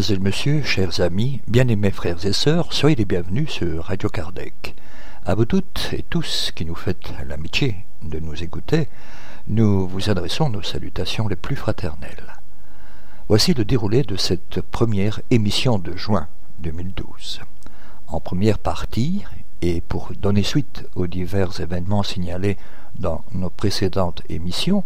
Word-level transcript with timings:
Mademoiselle, 0.00 0.24
monsieur, 0.24 0.62
chers 0.62 1.02
amis, 1.02 1.42
bien-aimés 1.46 1.90
frères 1.90 2.24
et 2.24 2.32
sœurs, 2.32 2.72
soyez 2.72 2.96
les 2.96 3.04
bienvenus 3.04 3.50
sur 3.50 3.84
Radio 3.84 4.08
Kardec. 4.08 4.74
À 5.26 5.34
vous 5.34 5.44
toutes 5.44 5.90
et 5.92 6.02
tous 6.08 6.52
qui 6.54 6.64
nous 6.64 6.74
faites 6.74 7.12
l'amitié 7.28 7.76
de 8.02 8.18
nous 8.18 8.42
écouter, 8.42 8.88
nous 9.46 9.86
vous 9.86 10.08
adressons 10.08 10.48
nos 10.48 10.62
salutations 10.62 11.28
les 11.28 11.36
plus 11.36 11.54
fraternelles. 11.54 12.38
Voici 13.28 13.52
le 13.52 13.66
déroulé 13.66 14.02
de 14.02 14.16
cette 14.16 14.62
première 14.62 15.20
émission 15.30 15.78
de 15.78 15.94
juin 15.94 16.28
2012. 16.60 17.42
En 18.06 18.20
première 18.20 18.58
partie, 18.58 19.22
et 19.60 19.82
pour 19.82 20.12
donner 20.18 20.44
suite 20.44 20.86
aux 20.94 21.08
divers 21.08 21.60
événements 21.60 22.04
signalés 22.04 22.56
dans 22.98 23.22
nos 23.34 23.50
précédentes 23.50 24.22
émissions, 24.30 24.82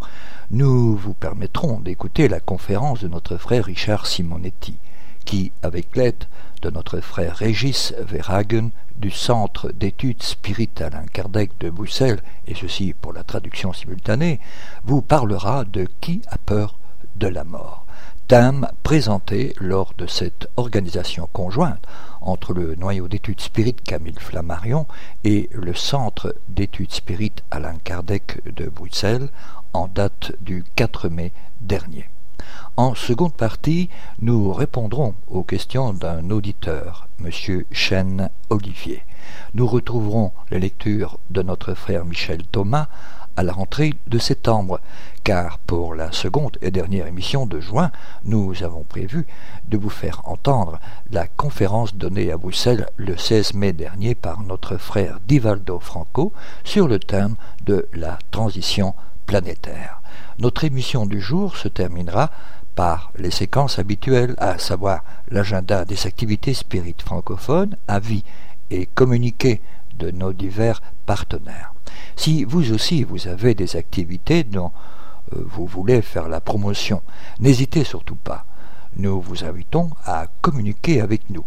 nous 0.51 0.97
vous 0.97 1.15
permettrons 1.15 1.79
d'écouter 1.79 2.27
la 2.27 2.41
conférence 2.41 2.99
de 2.99 3.07
notre 3.07 3.37
frère 3.37 3.67
Richard 3.67 4.09
Simonetti, 4.09 4.77
qui, 5.25 5.53
avec 5.63 5.97
l'aide 5.97 6.25
de 6.63 6.71
notre 6.71 7.01
frère 7.01 7.37
Régis 7.37 7.95
Verhagen 7.99 8.71
du 8.97 9.11
Centre 9.11 9.71
d'études 9.73 10.23
spirites 10.23 10.81
Alain 10.81 11.07
Kardec 11.13 11.51
de 11.61 11.71
Bruxelles, 11.71 12.23
et 12.47 12.55
ceci 12.55 12.95
pour 12.95 13.13
la 13.13 13.25
traduction 13.25 13.73
simultanée, 13.73 14.41
vous 14.85 15.03
parlera 15.03 15.65
de 15.65 15.87
qui 16.01 16.23
a 16.29 16.39
peur 16.39 16.79
de 17.17 17.29
la 17.29 17.45
mort 17.45 17.85
thème 18.27 18.67
présenté 18.83 19.55
lors 19.61 19.93
de 19.99 20.07
cette 20.07 20.49
organisation 20.57 21.29
conjointe 21.33 21.87
entre 22.23 22.55
le 22.55 22.75
noyau 22.75 23.07
d'études 23.07 23.41
spirites 23.41 23.83
Camille 23.83 24.19
Flammarion 24.19 24.87
et 25.25 25.51
le 25.53 25.75
Centre 25.75 26.35
d'études 26.49 26.93
spirites 26.93 27.43
Alain 27.51 27.77
Kardec 27.85 28.41
de 28.51 28.69
Bruxelles 28.69 29.29
en 29.75 29.89
date 29.89 30.33
du 30.41 30.65
4 30.77 31.11
mai 31.11 31.33
dernier. 31.61 32.09
En 32.77 32.95
seconde 32.95 33.35
partie, 33.35 33.89
nous 34.21 34.53
répondrons 34.53 35.15
aux 35.29 35.45
questions 35.45 35.93
d'un 35.93 36.31
auditeur, 36.31 37.09
M. 37.21 37.31
Chen 37.71 38.31
Olivier. 38.51 39.03
Nous 39.55 39.67
retrouverons 39.67 40.33
les 40.51 40.59
lectures 40.59 41.19
de 41.31 41.43
notre 41.43 41.75
frère 41.75 42.05
Michel 42.05 42.43
Thomas 42.45 42.89
à 43.37 43.43
la 43.43 43.53
rentrée 43.53 43.95
de 44.07 44.19
septembre, 44.19 44.81
car 45.25 45.59
pour 45.59 45.95
la 45.95 46.13
seconde 46.13 46.57
et 46.63 46.71
dernière 46.71 47.07
émission 47.07 47.47
de 47.47 47.61
juin, 47.61 47.91
nous 48.25 48.63
avons 48.63 48.85
prévu 48.85 49.27
de 49.69 49.77
vous 49.77 49.91
faire 49.91 50.23
entendre 50.25 50.79
la 51.11 51.27
conférence 51.27 51.95
donnée 51.95 52.31
à 52.31 52.37
Bruxelles 52.37 52.89
le 52.97 53.17
16 53.17 53.55
mai 53.55 53.73
dernier 53.73 54.15
par 54.15 54.43
notre 54.43 54.77
frère 54.77 55.19
Divaldo 55.27 55.81
Franco 55.81 56.33
sur 56.63 56.87
le 56.87 56.99
thème 56.99 57.37
de 57.65 57.89
la 57.93 58.19
transition 58.31 58.95
planétaire. 59.27 60.01
Notre 60.41 60.65
émission 60.65 61.07
du 61.07 61.21
jour 61.21 61.57
se 61.57 61.69
terminera 61.69 62.31
par 62.75 63.13
les 63.17 63.31
séquences 63.31 63.79
habituelles, 63.79 64.35
à 64.39 64.59
savoir 64.59 65.05
l'agenda 65.29 65.85
des 65.85 66.07
activités 66.07 66.55
spirites 66.55 67.03
francophones, 67.03 67.77
avis 67.87 68.25
et 68.71 68.87
communiqués 68.87 69.61
de 69.97 70.11
nos 70.11 70.33
divers 70.33 70.83
partenaires. 71.07 71.73
Si 72.17 72.43
vous 72.43 72.73
aussi 72.73 73.05
vous 73.05 73.29
avez 73.29 73.55
des 73.55 73.77
activités 73.77 74.43
dont 74.43 74.73
euh, 75.35 75.45
vous 75.47 75.67
voulez 75.67 76.03
faire 76.03 76.29
la 76.29 76.41
promotion, 76.41 77.03
n'hésitez 77.39 77.85
surtout 77.85 78.17
pas. 78.17 78.45
Nous 78.97 79.21
vous 79.21 79.45
invitons 79.45 79.91
à 80.05 80.27
communiquer 80.41 81.01
avec 81.01 81.31
nous. 81.31 81.45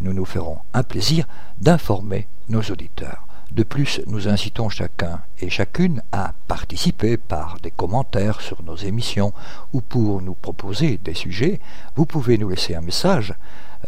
Nous 0.00 0.14
nous 0.14 0.24
ferons 0.24 0.58
un 0.72 0.82
plaisir 0.82 1.26
d'informer 1.60 2.26
nos 2.48 2.62
auditeurs. 2.62 3.26
De 3.52 3.64
plus, 3.64 4.00
nous 4.06 4.28
incitons 4.28 4.68
chacun 4.68 5.22
et 5.40 5.50
chacune 5.50 6.02
à 6.12 6.34
participer 6.46 7.16
par 7.16 7.56
des 7.60 7.72
commentaires 7.72 8.40
sur 8.40 8.62
nos 8.62 8.76
émissions 8.76 9.32
ou 9.72 9.80
pour 9.80 10.22
nous 10.22 10.34
proposer 10.34 10.98
des 10.98 11.14
sujets. 11.14 11.58
Vous 11.96 12.06
pouvez 12.06 12.38
nous 12.38 12.48
laisser 12.48 12.76
un 12.76 12.80
message 12.80 13.34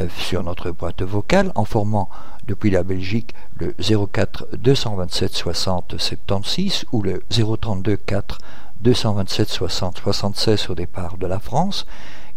euh, 0.01 0.09
sur 0.19 0.43
notre 0.43 0.73
boîte 0.73 1.03
vocale 1.03 1.53
en 1.55 1.65
formant 1.65 2.09
depuis 2.49 2.71
la 2.71 2.83
Belgique 2.83 3.35
le 3.57 3.73
04 3.79 4.49
227 4.59 5.33
60 5.33 5.95
76 5.97 6.87
ou 6.91 7.03
le 7.03 7.23
032 7.31 7.97
4 7.97 8.39
227 8.81 9.49
60 9.49 9.99
76 9.99 10.71
au 10.71 10.75
départ 10.75 11.19
de 11.19 11.29
la 11.29 11.39
France 11.39 11.87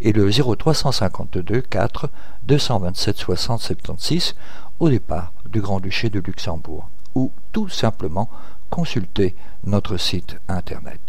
et 0.00 0.12
le 0.12 0.30
0352 0.30 1.60
4 1.62 2.08
227 2.44 3.16
60 3.16 3.60
76 3.60 4.36
au 4.78 4.88
départ 4.88 5.32
du 5.50 5.60
Grand-Duché 5.60 6.08
de 6.08 6.20
Luxembourg 6.20 6.88
ou 7.16 7.30
tout 7.50 7.68
simplement 7.68 8.28
consulter 8.70 9.34
notre 9.64 9.96
site 9.96 10.36
internet. 10.48 11.00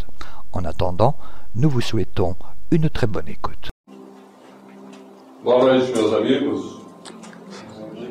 En 0.53 0.63
attendant, 0.63 1.15
nous 1.55 1.69
vous 1.69 1.81
souhaitons 1.81 2.35
une 2.71 2.89
très 2.89 3.07
bonne 3.07 3.27
écoute. 3.27 3.69
Boa 5.43 5.63
noite, 5.63 5.93
meus 5.95 6.13
amigos. 6.15 6.77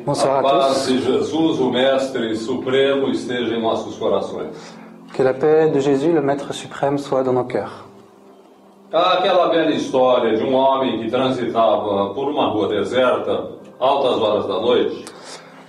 Bonsoir 0.05 0.35
a 0.35 0.39
à 0.39 0.43
paz 0.43 0.85
tous. 0.85 0.93
de 0.93 0.99
Jesus, 0.99 1.59
o 1.59 1.71
Mestre 1.71 2.35
Supremo, 2.35 3.09
esteja 3.09 3.55
em 3.55 3.61
nossos 3.61 3.97
corações. 3.97 4.53
Que 5.13 5.23
la 5.23 5.33
paix 5.33 5.69
de 5.71 5.79
Jésus, 5.79 6.13
le 6.13 6.21
Maître 6.21 6.53
suprême, 6.53 6.97
soit 6.97 7.23
dans 7.23 7.33
nos 7.33 7.45
cœurs. 7.45 7.85
Aquela 8.93 9.49
velha 9.49 9.75
história 9.75 10.37
de 10.37 10.43
um 10.43 10.53
homem 10.53 11.01
que 11.01 11.09
transitava 11.09 12.13
por 12.13 12.29
uma 12.29 12.47
rua 12.47 12.69
deserta, 12.69 13.49
altas 13.79 14.17
horas 14.21 14.47
da 14.47 14.61
noite, 14.61 15.03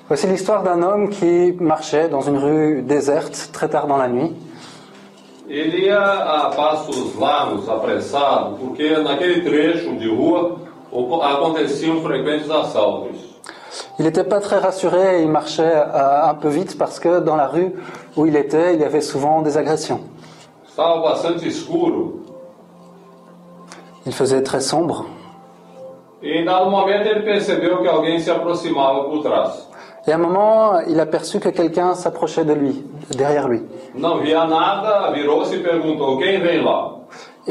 Voici 0.08 0.26
l'histoire 0.26 0.62
d'un 0.62 0.82
homme 0.82 1.10
qui 1.10 1.54
marchait 1.60 2.08
dans 2.08 2.22
une 2.22 2.38
rue 2.38 2.80
déserte 2.80 3.50
très 3.52 3.68
tard 3.68 3.86
dans 3.86 3.98
la 3.98 4.08
nuit. 4.08 4.34
Ele 5.50 5.84
ia 5.84 6.00
a 6.00 6.50
passos 6.56 7.14
largos, 7.20 7.68
apressado, 7.68 8.56
porque 8.56 8.96
naquele 9.02 9.42
trecho 9.42 9.98
de 9.98 10.08
rua 10.08 10.56
aconteciam 10.90 12.00
frequentes 12.00 12.50
assaltos. 12.50 13.18
Il 13.98 14.06
n'était 14.06 14.24
pas 14.24 14.40
très 14.40 14.58
rassuré 14.58 15.18
et 15.18 15.22
il 15.24 15.28
marchait 15.28 15.74
euh, 15.74 16.24
un 16.24 16.34
peu 16.34 16.48
vite 16.48 16.78
parce 16.78 16.98
que 16.98 17.20
dans 17.20 17.36
la 17.36 17.46
rue 17.46 17.74
où 18.16 18.24
il 18.24 18.34
était, 18.36 18.74
il 18.74 18.80
y 18.80 18.84
avait 18.84 19.02
souvent 19.02 19.42
des 19.42 19.58
agressions. 19.58 20.00
Estava 20.66 21.02
bastante 21.02 21.44
escuro 21.46 22.22
Il 24.06 24.14
faisait 24.14 24.42
très 24.42 24.62
sombre 24.62 25.04
e, 26.20 26.38
em 26.38 26.44
dado 26.44 26.70
momento, 26.70 27.06
ele 27.06 27.22
percebeu 27.22 27.80
que 27.80 27.86
alguém 27.86 28.18
se 28.18 28.30
aproximava 28.30 29.04
por 29.04 29.22
trás. 29.22 29.67
Et 30.08 30.12
à 30.12 30.14
un 30.14 30.18
moment, 30.18 30.80
il 30.88 30.98
aperçut 31.00 31.38
que 31.38 31.50
quelqu'un 31.50 31.94
s'approchait 31.94 32.46
de 32.46 32.54
lui, 32.54 32.82
derrière 33.10 33.46
lui. 33.46 33.62
Il 33.94 34.00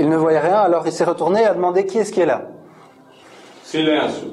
ne 0.09 0.15
voyait 0.15 0.39
rien, 0.39 0.57
alors 0.57 0.87
il 0.87 0.91
s'est 0.91 1.03
retourné 1.03 1.43
et 1.43 1.45
a 1.45 1.53
demandé 1.53 1.85
qui 1.85 1.99
est-ce 1.99 2.11
qui 2.11 2.21
est 2.21 2.25
là? 2.25 2.41
Silêncio. 3.63 4.27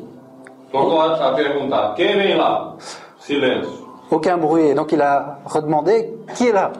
Aucun 4.11 4.39
bruit, 4.39 4.69
et 4.69 4.75
donc 4.75 4.93
il 4.93 5.03
a 5.03 5.41
redemandé 5.45 6.15
qui 6.35 6.49
est 6.49 6.53
là? 6.53 6.73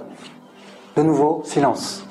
De 0.97 1.03
nouveau, 1.03 1.43
silence. 1.45 2.07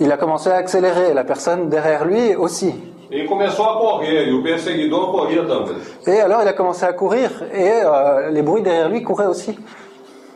Il 0.00 0.12
a 0.12 0.16
commencé 0.18 0.50
à 0.50 0.56
accélérer, 0.56 1.14
la 1.14 1.24
personne 1.24 1.70
derrière 1.70 2.04
lui 2.04 2.34
aussi. 2.34 2.74
E 3.10 3.24
e 3.24 3.26
também. 5.46 5.76
Et 6.06 6.20
alors 6.20 6.42
il 6.42 6.48
a 6.48 6.52
commencé 6.52 6.84
à 6.84 6.92
courir, 6.92 7.42
et 7.54 7.80
euh, 7.82 8.30
les 8.30 8.42
bruits 8.42 8.62
derrière 8.62 8.88
lui 8.90 9.02
couraient 9.02 9.26
aussi. 9.26 9.58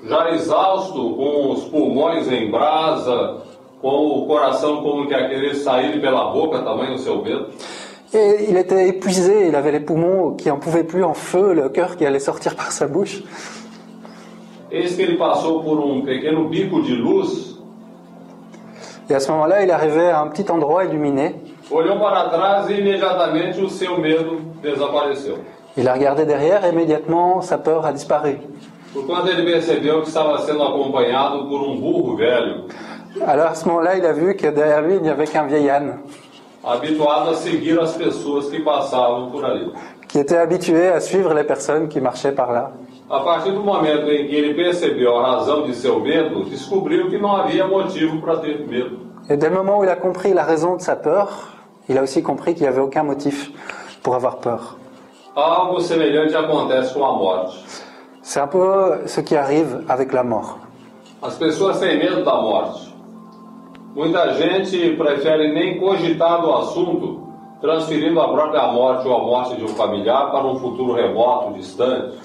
Já 0.05 0.31
exausto, 0.31 1.15
com 1.15 1.51
os 1.53 1.65
pulmões 1.65 2.27
em 2.33 2.51
brasa, 2.51 3.43
com 3.81 4.07
o 4.07 4.27
coração 4.27 4.83
como 4.83 5.07
que 5.07 5.15
a 5.15 5.29
querer 5.29 5.55
sair 5.55 6.01
pela 6.01 6.33
boca, 6.33 6.61
tamanho 6.61 6.95
o 6.95 6.99
seu 6.99 7.23
medo. 7.23 7.49
Et 8.15 8.47
il 8.49 8.57
était 8.57 8.89
épuisé, 8.89 9.49
il 9.49 9.55
avait 9.55 9.73
les 9.73 9.81
poumons 9.81 10.35
qui 10.35 10.51
en 10.51 10.59
pouvaient 10.59 10.85
plus 10.85 11.05
en 11.05 11.15
feu, 11.15 11.55
le 11.55 11.69
cœur 11.69 11.97
qui 11.97 12.05
allait 12.05 12.19
sortir 12.19 12.57
par 12.61 12.73
sa 12.73 12.87
bouche. 12.87 13.23
Eis 14.71 14.97
que 14.97 15.03
ele 15.03 15.19
passou 15.19 15.63
por 15.63 15.79
um 15.79 16.01
pequeno 16.03 16.49
bico 16.49 16.81
de 16.81 16.95
luz, 16.95 17.53
Et 19.11 19.15
à 19.15 19.21
ce 19.21 19.31
moment-là, 19.33 19.63
il 19.63 19.71
arrivait 19.71 20.09
à 20.09 20.21
un 20.21 20.29
petit 20.29 20.51
endroit 20.51 20.85
illuminé. 20.85 21.35
Olhou 21.73 21.99
para 21.99 22.29
trás 22.29 22.69
e 22.69 22.75
imediatamente 22.75 23.61
o 23.61 23.69
seu 23.69 23.99
medo 23.99 24.41
desapareceu. 24.61 25.39
Il 25.77 25.89
a 25.89 25.95
regardé 25.95 26.25
derrière 26.27 26.65
et 26.65 26.71
immédiatement 26.71 27.41
sa 27.41 27.57
peur 27.59 27.85
a 27.87 27.93
disparu. 27.93 28.37
Porquanto 28.93 29.29
ele 29.29 29.43
percebeu 29.51 30.03
que 30.03 30.09
estava 30.09 30.39
sendo 30.39 30.63
acompanhado 30.63 31.49
por 31.49 31.63
um 31.63 31.81
burro 31.81 32.17
velho, 32.17 32.65
Alors 33.27 33.49
à 33.49 33.55
ce 33.55 33.67
moment-là, 33.69 33.97
il 33.97 34.07
a 34.07 34.13
vu 34.13 34.35
que 34.35 34.47
derrière 34.49 34.81
lui, 34.83 34.95
il 34.97 35.03
n'y 35.03 35.11
avait 35.11 35.27
qu'un 35.27 35.47
vieil 35.47 35.69
âne 35.71 35.99
habituado 36.65 37.31
a 37.31 37.35
seguir 37.35 37.81
as 37.81 37.97
pessoas 37.97 38.49
que 38.49 38.61
passavam 38.63 39.31
por 39.31 39.45
ali. 39.45 39.73
qui 40.09 40.19
était 40.19 40.37
habitué 40.37 40.89
à 40.89 41.01
suivre 41.01 41.33
les 41.35 41.45
personnes 41.45 41.89
qui 41.89 42.01
marchaient 42.01 42.33
par 42.33 42.53
là. 42.53 42.71
A 43.11 43.21
partir 43.21 43.53
do 43.53 43.63
momento 43.63 44.11
em 44.11 44.27
que 44.29 44.35
ele 44.35 44.55
percebeu 44.55 45.17
a 45.19 45.37
razão 45.37 45.65
de 45.65 45.75
seu 45.75 46.01
medo, 46.01 46.45
descobriu 46.45 47.09
que 47.11 47.19
não 47.19 47.35
havia 47.35 47.67
motivo 47.67 48.21
para 48.21 48.37
ter 48.37 48.67
medo. 48.69 48.99
Et 49.29 49.37
dès 49.37 49.49
le 49.49 49.55
moment 49.57 49.79
où 49.81 49.85
il 49.85 49.91
a 49.91 49.97
compris 49.97 50.33
la 50.35 50.45
raison 50.45 50.77
de 50.77 50.83
sa 50.83 50.97
peur, 50.97 51.29
il 51.93 51.99
a 51.99 52.03
aussi 52.03 52.23
compris 52.23 52.55
qu'il 52.55 52.63
n'y 52.63 52.69
avait 52.69 52.81
aucun 52.81 53.03
motif 53.03 53.51
pour 54.03 54.15
avoir 54.15 54.39
peur. 54.39 54.77
Algo 55.37 55.81
semelhante 55.81 56.35
acontece 56.35 56.93
com 56.93 57.05
a 57.05 57.13
morte. 57.13 57.55
C'est 58.23 58.41
un 58.41 58.47
peu 58.47 59.03
ce 59.07 59.21
qui 59.21 59.37
arrive 59.37 59.83
avec 59.89 60.13
la 60.13 60.23
mort. 60.23 60.59
As 61.23 61.35
pessoas 61.35 61.79
têm 61.81 61.99
medo 61.99 62.25
da 62.25 62.35
morte. 62.35 62.93
Muita 63.95 64.33
gente 64.35 64.97
prefere 64.97 65.53
nem 65.53 65.79
cogitar 65.79 66.41
do 66.41 66.53
assunto, 66.55 67.29
transferindo 67.61 68.21
a 68.21 68.29
própria 68.33 68.69
morte 68.73 69.07
ou 69.07 69.15
a 69.15 69.19
morte 69.19 69.57
de 69.57 69.65
um 69.65 69.69
familiar 69.69 70.31
para 70.31 70.47
um 70.47 70.59
futuro 70.59 70.95
remoto, 70.95 71.53
distante. 71.53 72.17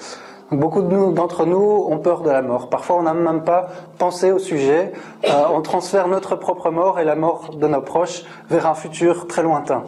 Beaucoup 0.50 0.80
de 0.80 0.88
nous- 0.94 1.12
d'entre 1.12 1.44
nous 1.44 1.86
ont 1.90 1.98
peur 1.98 2.22
de 2.22 2.30
la 2.30 2.40
mort. 2.40 2.68
Parfois, 2.70 2.96
on 2.96 3.02
n'a 3.02 3.12
même 3.12 3.44
pas 3.44 3.68
pensé 3.98 4.32
au 4.32 4.38
sujet. 4.38 4.92
Euh, 5.24 5.28
on 5.54 5.60
transfère 5.60 6.08
notre 6.08 6.36
propre 6.36 6.70
mort 6.70 6.98
et 6.98 7.04
la 7.04 7.16
mort 7.16 7.50
de 7.54 7.66
nos 7.68 7.82
proches 7.82 8.24
vers 8.48 8.66
un 8.66 8.74
futur 8.74 9.26
très 9.26 9.42
lointain. 9.42 9.82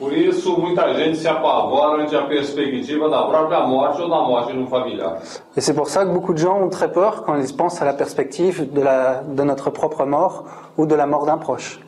Por 0.00 0.12
isso, 0.14 0.56
muita 0.56 0.94
gente 0.94 1.16
se 1.16 1.28
apavora 1.28 2.02
ante 2.02 2.16
a 2.16 2.22
perspectiva 2.22 3.08
da 3.08 3.22
própria 3.22 3.60
morte 3.60 4.00
ou 4.02 4.08
da 4.08 4.20
morte 4.22 4.52
de 4.52 4.58
um 4.58 4.66
familiar. 4.66 5.18
Et 5.56 5.60
c'est 5.60 5.74
pour 5.74 5.88
ça 5.88 6.04
que 6.04 6.10
beaucoup 6.10 6.32
de 6.32 6.38
gens 6.38 6.58
ont 6.60 6.70
très 6.70 6.90
peur 6.90 7.22
quand 7.24 7.36
ils 7.36 7.54
pensent 7.54 7.80
à 7.80 7.84
la 7.84 7.92
perspective 7.92 8.72
de, 8.72 8.80
la, 8.80 9.22
de 9.22 9.42
notre 9.44 9.70
propre 9.70 10.04
mort 10.04 10.44
ou 10.78 10.86
de 10.86 10.94
la 10.96 11.06
mort 11.06 11.24
d'un 11.26 11.36
proche. 11.38 11.78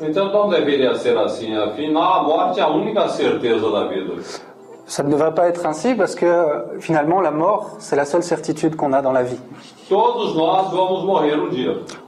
Então 0.00 0.32
não 0.32 0.48
deveria 0.48 0.94
ser 0.96 1.16
assim. 1.18 1.54
Afinal, 1.54 2.02
a 2.14 2.22
morte 2.24 2.58
é 2.58 2.62
a 2.64 2.68
única 2.68 3.06
certeza 3.08 3.70
da 3.70 3.84
vida. 3.86 4.14
Ça 4.92 5.02
ne 5.02 5.10
devrait 5.10 5.32
pas 5.32 5.48
être 5.48 5.64
ainsi 5.64 5.94
parce 5.94 6.14
que 6.14 6.26
finalement, 6.78 7.22
la 7.22 7.30
mort, 7.30 7.76
c'est 7.78 7.96
la 7.96 8.04
seule 8.04 8.22
certitude 8.22 8.76
qu'on 8.76 8.92
a 8.92 9.00
dans 9.00 9.12
la 9.12 9.22
vie. 9.22 9.40
Um. 9.90 9.96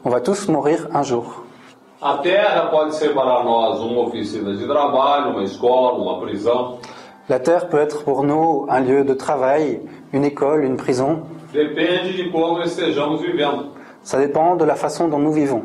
On 0.05 0.11
va 0.11 0.21
tous 0.21 0.49
mourir 0.49 0.87
un 0.93 1.03
jour. 1.03 1.45
A 2.03 2.19
terra 2.19 2.67
pode 2.71 2.93
ser 2.93 3.15
para 3.15 3.43
nós 3.43 3.81
uma 3.81 4.03
oficina 4.03 4.55
de 4.55 4.67
trabalho, 4.67 5.31
uma 5.31 5.45
escola, 5.45 5.95
uma 5.95 6.21
prisão. 6.21 6.77
La 7.31 7.41
terre 7.41 7.71
peut 7.71 7.81
être 7.81 8.05
pour 8.05 8.23
nous 8.23 8.67
un 8.69 8.81
lieu 8.81 9.03
de 9.03 9.15
travail, 9.15 9.81
une 10.13 10.27
école, 10.27 10.65
une 10.65 10.77
prison. 10.77 11.23
Depende 11.55 12.13
de 12.13 12.31
como 12.31 12.61
estejamos 12.61 13.23
vivendo. 13.23 13.69
Ça 14.03 14.19
dépend 14.19 14.57
de 14.57 14.65
la 14.67 14.75
façon 14.75 15.09
dont 15.09 15.21
nous 15.21 15.33
vivons. 15.33 15.63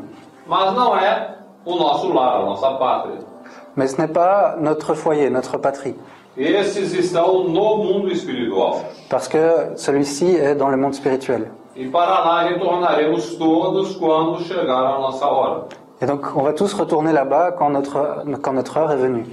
Mas 0.47 0.73
não 0.73 0.95
é 0.95 1.35
o 1.65 1.75
nosso 1.75 2.13
lar, 2.13 2.37
a 2.37 2.45
nossa 2.45 2.71
pátria. 2.75 3.28
Mais 3.75 3.87
ce 3.87 4.01
n'est 4.01 4.11
pas 4.11 4.55
notre 4.59 4.93
foyer, 4.93 5.29
notre 5.29 5.57
patrie. 5.57 5.95
Esses 6.37 6.93
estão 6.93 7.47
no 7.49 7.77
mundo 7.77 8.09
espiritual. 8.11 8.85
Parce 9.09 9.27
que 9.27 9.73
celui-ci 9.75 10.35
est 10.35 10.55
dans 10.55 10.69
le 10.69 10.77
monde 10.77 10.93
spirituel. 10.93 11.51
E 11.75 11.87
para 11.89 12.19
lá 12.19 12.43
retornaremos 12.43 13.35
todos 13.35 13.95
quando 13.95 14.43
chegar 14.43 14.85
a 14.85 14.99
nossa 14.99 15.25
hora. 15.25 15.67
Et 16.01 16.05
donc, 16.05 16.25
on 16.35 16.43
va 16.43 16.53
tous 16.53 16.73
retourner 16.73 17.11
là-bas 17.11 17.51
quand 17.51 17.69
notre, 17.69 18.23
quand 18.41 18.53
notre 18.53 18.77
heure 18.77 18.91
est 18.91 18.97
venue. 18.97 19.25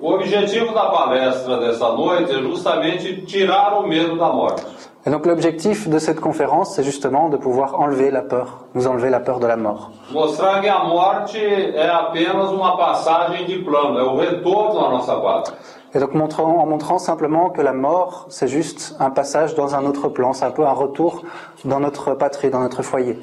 O 0.00 0.12
objetivo 0.12 0.72
da 0.74 0.90
palestra 0.90 1.58
dessa 1.58 1.90
noite 1.92 2.30
é 2.32 2.42
justamente 2.42 3.22
tirar 3.22 3.74
o 3.80 3.88
medo 3.88 4.16
da 4.16 4.28
morte. 4.28 4.64
Et 5.08 5.10
donc, 5.10 5.24
l'objectif 5.24 5.88
de 5.88 5.98
cette 5.98 6.20
conférence, 6.20 6.74
c'est 6.74 6.82
justement 6.82 7.30
de 7.30 7.38
pouvoir 7.38 7.80
enlever 7.80 8.10
la 8.10 8.20
peur, 8.20 8.66
nous 8.74 8.86
enlever 8.86 9.08
la 9.08 9.20
peur 9.20 9.40
de 9.40 9.46
la 9.46 9.56
mort. 9.56 9.90
Et 15.94 15.98
donc, 15.98 16.12
montrant, 16.12 16.58
en 16.58 16.66
montrant 16.66 16.98
simplement 16.98 17.48
que 17.48 17.62
la 17.62 17.72
mort, 17.72 18.26
c'est 18.28 18.48
juste 18.48 18.96
un 19.00 19.08
passage 19.08 19.54
dans 19.54 19.74
un 19.74 19.86
autre 19.86 20.08
plan, 20.10 20.34
c'est 20.34 20.44
un 20.44 20.50
peu 20.50 20.66
un 20.66 20.72
retour 20.72 21.22
dans 21.64 21.80
notre 21.80 22.12
patrie, 22.12 22.50
dans 22.50 22.60
notre 22.60 22.82
foyer. 22.82 23.18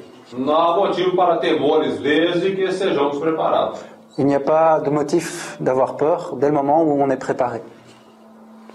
Il 4.18 4.26
n'y 4.26 4.34
a 4.34 4.40
pas 4.40 4.80
de 4.80 4.90
motif 4.90 5.56
d'avoir 5.60 5.96
peur 5.96 6.34
dès 6.34 6.48
le 6.48 6.54
moment 6.54 6.82
où 6.82 7.00
on 7.00 7.10
est 7.10 7.16
préparé. 7.16 7.62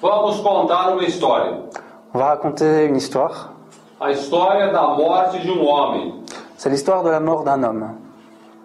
Vamos 0.02 0.42
contar 0.42 0.94
uma 0.94 1.04
história. 1.04 1.58
On 2.14 2.20
va 2.20 2.26
raconter 2.26 2.86
une 2.88 2.98
histoire. 2.98 3.54
A 4.02 4.12
história 4.12 4.68
da 4.72 4.82
morte 4.98 5.40
de 5.40 5.50
um 5.50 5.66
homem. 5.66 6.12
C'est 6.58 6.70
l'histoire 6.70 7.04
de 7.04 7.10
la 7.10 7.22
mort 7.22 7.44
d'un 7.46 7.64
homme. 7.64 7.96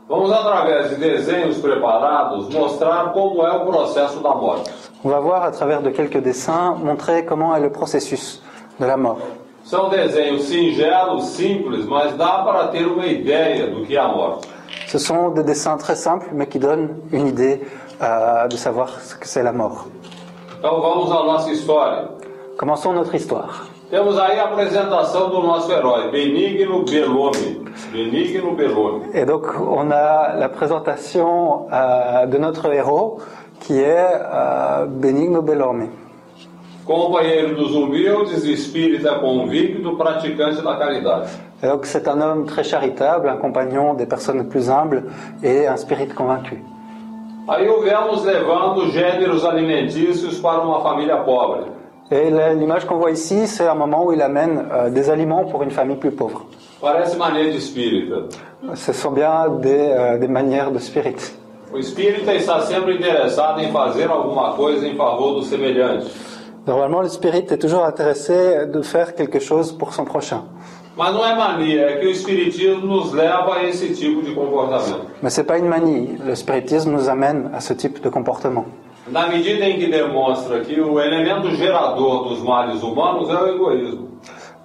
Vamos, 0.09 0.33
através 0.33 0.91
de 0.91 0.97
desenhos 0.97 1.59
preparados, 1.59 2.49
mostrar 2.49 3.13
como 3.13 3.47
é 3.47 3.53
o 3.53 3.67
processo 3.67 4.19
da 4.21 4.35
morte. 4.35 4.69
On 5.05 5.11
va 5.11 5.21
voir 5.21 5.45
à 5.45 5.53
travers 5.53 5.81
de 5.81 5.91
quelques 5.91 6.21
dessins 6.21 6.75
montrer 6.75 7.25
comment 7.25 7.55
est 7.55 7.61
le 7.61 7.71
processus 7.71 8.43
de 8.81 8.87
la 8.87 8.97
mort. 8.97 9.21
São 9.65 9.91
desenhos 9.91 10.43
singelos, 10.45 11.27
simples, 11.27 11.85
mas 11.87 12.17
dá 12.17 12.43
para 12.43 12.69
ter 12.69 12.85
uma 12.87 13.07
ideia 13.07 13.69
do 13.71 13.87
que 13.87 13.97
é 13.97 14.01
a 14.01 14.09
morte. 14.09 14.49
Ce 14.89 14.99
sont 14.99 15.31
des 15.31 15.45
dessins 15.45 15.77
très 15.77 15.95
simples 15.97 16.31
mais 16.33 16.47
qui 16.47 16.59
donnent 16.59 16.97
une 17.13 17.29
idée 17.29 17.61
euh, 18.03 18.49
de 18.49 18.57
savoir 18.57 18.89
ce 19.01 19.15
que 19.15 19.29
c'est 19.29 19.45
la 19.45 19.53
mort. 19.53 19.87
Então 20.59 20.81
vamos 20.81 21.13
à 21.13 21.23
nossa 21.25 21.53
história. 21.53 22.16
Commençons 22.59 22.95
notre 22.95 23.15
histoire. 23.15 23.67
Temos 23.91 24.19
aí 24.19 24.41
a 24.41 24.45
apresentação 24.45 25.29
do 25.29 25.43
nosso 25.43 25.71
herói, 25.71 26.11
Benigno 26.11 26.85
Belloni. 26.85 27.63
Benigno 27.93 28.55
Belloni. 28.55 29.11
Et 29.13 29.27
donc 29.27 29.45
on 29.61 29.91
a 29.91 30.35
la 30.35 30.49
présentation 30.49 31.67
euh, 31.71 32.25
de 32.25 32.39
notre 32.39 32.73
héros 32.73 33.19
qui 33.61 33.79
est 33.79 34.09
euh, 34.11 34.87
Benigno 34.87 35.43
Bellorme. 35.43 35.89
Companheiro 36.87 37.55
dos 37.55 37.75
humildes, 37.75 38.33
espírita 38.49 39.19
convicto, 39.19 39.95
praticante 39.97 40.63
da 40.63 40.77
caridade. 40.77 41.29
Et 41.63 41.67
donc 41.67 41.85
c'est 41.85 42.09
un 42.09 42.21
homme 42.23 42.47
très 42.47 42.65
charitable, 42.65 43.29
un 43.29 43.37
compagnon 43.37 43.93
des 43.93 44.07
personnes 44.07 44.39
les 44.39 44.49
plus 44.49 44.71
humbles 44.71 45.05
et 45.43 45.67
un 45.67 45.77
spirit 45.77 46.09
convaincu. 46.09 46.65
Aí 47.49 47.69
o 47.69 47.83
vemos 47.83 48.25
levando 48.25 48.91
gêneros 48.91 49.45
alimentícios 49.45 50.39
para 50.41 50.63
uma 50.63 50.81
família 50.81 51.19
pobre. 51.19 51.76
Et 52.11 52.31
l'image 52.31 52.85
qu'on 52.85 52.99
voit 52.99 53.11
ici, 53.11 53.49
c'est 53.49 53.67
un 53.67 53.75
moment 53.75 54.07
où 54.07 54.13
il 54.13 54.23
amène 54.23 54.69
euh, 54.71 54.91
des 54.91 55.11
aliments 55.11 55.45
pour 55.45 55.63
une 55.65 55.73
famille 55.73 55.97
plus 55.97 56.13
pauvre. 56.13 56.47
Ce 58.75 58.93
sont 58.93 59.11
bien 59.11 59.49
des, 59.49 59.89
euh, 59.91 60.19
des 60.19 60.29
manières 60.29 60.71
de 60.71 60.79
spirit. 60.79 61.17
Normalement, 66.67 67.01
le 67.03 67.09
spirit 67.09 67.47
est 67.51 67.59
toujours 67.59 67.85
intéressé 67.85 68.67
de 68.67 68.83
faire 68.83 69.15
quelque 69.15 69.41
chose 69.41 69.73
pour 69.73 69.93
son 69.93 70.05
prochain. 70.05 70.45
Mas 70.97 71.13
não 71.13 71.23
é 71.27 71.37
mania, 71.37 71.91
é 71.91 71.97
que 71.99 72.07
o 72.07 72.11
espiritismo 72.11 72.87
nos 72.87 73.13
leva 73.13 73.57
a 73.57 73.65
esse 73.65 73.93
tipo 73.93 74.23
de 74.23 74.33
comportamento. 74.33 75.05
Amène 77.11 77.51
à 77.53 77.61
ce 77.61 77.75
type 77.75 78.01
de 78.01 78.09
comportement. 78.09 78.65
Na 79.09 79.29
medida 79.29 79.65
em 79.65 79.79
que 79.79 79.87
demonstra 79.87 80.61
que 80.61 80.81
o 80.81 80.99
elemento 80.99 81.55
gerador 81.55 82.29
dos 82.29 82.43
males 82.43 82.83
humanos 82.83 83.31
é 83.31 83.41
o 83.41 83.49
egoísmo. 83.55 84.09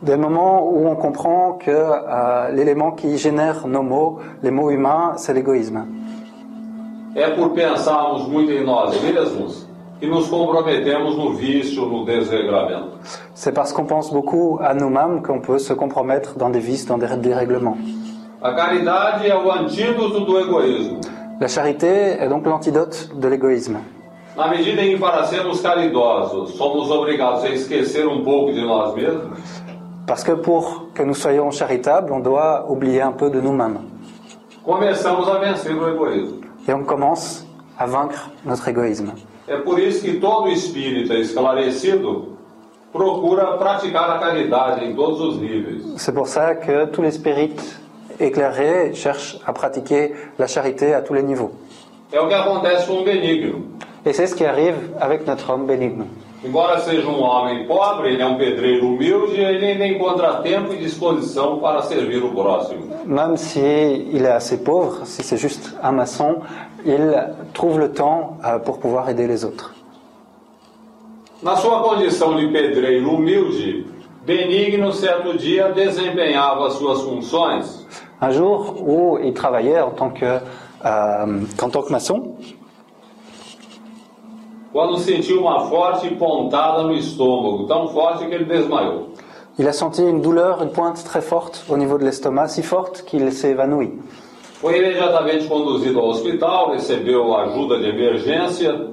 Des 0.02 0.18
moments 0.18 0.64
où 0.64 0.88
on 0.88 0.96
comprend 0.96 1.60
que 1.60 1.70
euh, 1.70 2.50
l'élément 2.52 2.94
qui 2.94 3.20
génère 3.20 3.68
nos 3.68 3.84
maux, 3.84 4.20
les 4.42 4.50
maux 4.50 4.72
humains, 4.72 5.14
c'est 5.18 5.32
l'égoïsme. 5.32 5.86
É 7.14 7.30
por 7.30 7.50
pensarmos 7.52 8.28
muito 8.28 8.52
em 8.52 8.64
nós 8.64 9.00
mesmos 9.04 9.68
que 10.00 10.08
nos 10.08 10.28
comprometemos 10.28 11.16
no 11.16 11.34
vício, 11.34 11.86
no 11.86 12.04
desregramento. 12.04 12.98
C'est 13.36 13.52
parce 13.52 13.72
qu'on 13.72 13.86
pense 13.86 14.12
beaucoup 14.12 14.58
à 14.60 14.74
nous-mêmes 14.74 15.22
qu'on 15.22 15.40
peut 15.40 15.60
se 15.60 15.74
compromettre 15.74 16.36
dans 16.36 16.50
des 16.50 16.62
vices, 16.62 16.88
dans 16.88 16.98
des 16.98 17.16
dérèglements. 17.18 17.78
A 18.42 18.54
caridade 18.54 19.28
é 19.28 19.36
o 19.36 19.52
antídoto 19.52 20.22
do 20.22 20.40
egoísmo. 20.40 21.00
La 21.40 21.48
charité 21.48 22.18
est 22.20 22.28
donc 22.28 22.48
l'antidote 22.48 23.12
de 23.14 23.28
l'égoïsme. 23.28 23.78
Na 24.36 24.48
medida 24.48 24.82
em 24.82 24.92
que, 24.94 24.98
para 25.00 25.24
sermos 25.26 25.60
caridosos, 25.62 26.52
somos 26.56 26.90
obrigados 26.90 27.44
a 27.44 27.50
esquecer 27.50 28.08
um 28.08 28.24
pouco 28.24 28.54
de 28.54 28.62
nós 28.62 28.94
mesmos, 28.96 29.40
Parce 30.08 30.24
que 30.26 30.36
pour 30.36 30.90
que 30.94 31.04
nous 31.04 31.14
soyons 31.16 31.52
charitables, 31.52 32.12
on 32.12 32.20
doit 32.22 32.66
oublier 32.70 33.02
un 33.02 33.12
peu 33.14 33.30
de 33.30 33.40
nous-mêmes. 33.40 33.80
começamos 34.64 35.28
a 35.30 35.38
vencer 35.40 35.74
o 35.76 35.88
egoísmo. 35.90 36.42
Et 36.68 36.74
on 36.74 36.84
commence 36.84 37.46
à 37.78 37.86
vaincre 37.86 38.30
notre 38.46 38.68
égoïsme. 38.70 39.14
É 39.48 39.58
por 39.58 39.80
isso 39.80 40.02
que 40.04 40.14
todo 40.20 40.48
espírita 40.50 41.14
esclarecido 41.16 42.38
procura 42.92 43.58
praticar 43.58 44.10
a 44.12 44.20
caridade 44.20 44.86
em 44.86 44.96
todos 44.96 45.20
os 45.22 45.38
níveis. 45.40 45.84
C'est 45.98 46.14
pour 46.14 46.28
ça 46.28 46.56
que 46.56 46.86
tous 46.88 47.02
les 47.02 47.12
spirites 47.12 47.80
éclairés 48.20 48.94
cherchent 48.94 49.40
à 49.46 49.54
pratiquer 49.54 50.14
la 50.38 50.48
charité 50.48 50.94
à 50.94 51.02
tous 51.02 51.14
les 51.14 51.24
niveaux. 51.24 51.52
É 52.12 52.20
o 52.20 52.28
que 52.28 52.34
acontece 52.34 52.86
com 52.88 53.00
o 53.02 53.04
Benigno. 53.04 53.64
Et 54.06 54.14
c'est 54.14 54.28
ce 54.28 54.36
qui 54.36 54.46
arrive 54.46 54.76
avec 55.00 55.28
notre 55.28 55.52
homme 55.52 55.68
bénigne. 55.68 56.06
Embora 56.44 56.80
seja 56.80 57.08
um 57.08 57.22
homem 57.22 57.68
pobre, 57.68 58.08
ele 58.08 58.22
é 58.22 58.26
um 58.26 58.36
pedreiro 58.36 58.88
humilde, 58.88 59.40
ele 59.40 59.64
ainda 59.64 59.86
encontra 59.86 60.42
tempo 60.42 60.74
e 60.74 60.78
disposição 60.78 61.60
para 61.60 61.84
servir 61.84 62.24
o 62.24 62.32
próximo. 62.32 62.88
Même 63.06 63.38
s'il 63.38 64.26
est 64.26 64.32
assez 64.32 64.58
pauvre, 64.58 65.06
si 65.06 65.22
c'est 65.22 65.38
juste 65.38 65.76
un 65.84 65.92
maçon, 65.92 66.42
il 66.84 67.14
trouve 67.54 67.78
le 67.78 67.92
temps 67.92 68.38
euh, 68.44 68.58
pour 68.58 68.80
pouvoir 68.80 69.08
aider 69.08 69.28
les 69.28 69.46
autres. 69.46 69.76
Na 71.44 71.56
sua 71.56 71.84
condição 71.84 72.36
de 72.36 72.48
pedreiro 72.48 73.16
humilde, 73.16 73.86
Benigno 74.26 74.92
certo 74.94 75.38
dia 75.38 75.70
desempenhava 75.70 76.70
suas 76.70 77.02
funções 77.02 77.88
Un 78.22 78.30
jour 78.32 78.76
où 78.80 79.18
il 79.18 79.34
travaillait 79.34 79.82
en 79.82 79.90
tant 79.90 80.12
que, 80.12 80.26
euh, 80.26 81.42
en 81.62 81.70
tant 81.70 81.82
que 81.82 81.92
maçon, 81.92 82.36
quando 84.72 84.98
sentiu 84.98 85.42
uma 85.42 85.68
forte 85.68 86.10
pontada 86.16 86.84
no 86.84 86.94
estômago, 86.94 87.68
tão 87.68 87.88
forte 87.90 88.26
que 88.26 88.34
ele 88.34 88.46
desmaiou. 88.46 89.10
il 89.60 89.68
a 89.68 89.74
senti 89.74 90.02
une 90.02 90.22
douleur, 90.22 90.62
une 90.64 90.72
pointe 90.72 91.04
très 91.04 91.22
forte 91.22 91.66
au 91.70 91.78
niveau 91.78 91.98
de 91.98 92.06
l'estomac, 92.06 92.48
si 92.48 92.64
forte 92.64 93.04
qu'il 93.06 93.32
s'est 93.32 93.52
évanoui. 93.52 93.92
Foi 94.62 94.78
imediatamente 94.78 95.48
conduzido 95.48 96.00
ao 96.00 96.10
hospital, 96.10 96.72
recebeu 96.72 97.36
ajuda 97.36 97.80
de 97.80 97.90
emergência, 97.90 98.92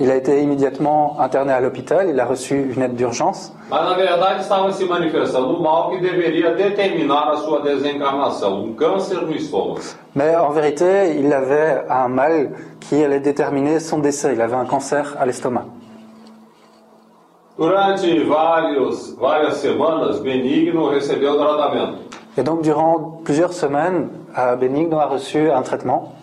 Il 0.00 0.10
a 0.10 0.16
été 0.16 0.40
immédiatement 0.42 1.20
interné 1.20 1.52
à 1.52 1.60
l'hôpital, 1.60 2.08
il 2.08 2.18
a 2.18 2.24
reçu 2.24 2.72
une 2.74 2.82
aide 2.82 2.94
d'urgence, 2.94 3.52
mas 3.68 3.82
na 3.84 3.94
verdade 3.94 4.40
estava 4.40 4.72
se 4.72 4.84
manifestando 4.84 5.58
um 5.58 5.60
mal 5.60 5.90
que 5.90 5.98
deveria 6.00 6.54
determinar 6.54 7.28
a 7.32 7.36
sua 7.36 7.60
desencarnação, 7.60 8.64
um 8.64 8.72
câncer 8.74 9.20
no 9.20 9.34
estômago. 9.34 9.80
mais 10.14 10.36
en 10.36 10.50
vérité, 10.50 11.16
il 11.18 11.32
avait 11.32 11.84
un 11.90 12.08
mal 12.08 12.50
qui 12.80 13.04
allait 13.04 13.20
déterminer 13.20 13.80
son 13.80 13.98
décès. 13.98 14.32
Il 14.32 14.40
avait 14.40 14.56
un 14.56 14.64
cancer 14.64 15.16
à 15.18 15.26
l'estomac. 15.26 15.66
Durante 17.58 18.06
vários, 18.24 19.16
várias 19.18 19.56
semanas, 19.56 20.20
Benigno 20.20 20.88
recebeu 20.88 21.36
tratamento. 21.36 21.98
Et 22.38 22.44
donc, 22.44 22.62
durant 22.62 23.20
plusieurs 23.24 23.52
semaines, 23.52 24.10
euh, 24.38 24.54
Benigno 24.54 24.98
a 25.00 25.06
reçu 25.06 25.50
un 25.50 25.62
traitement, 25.62 26.14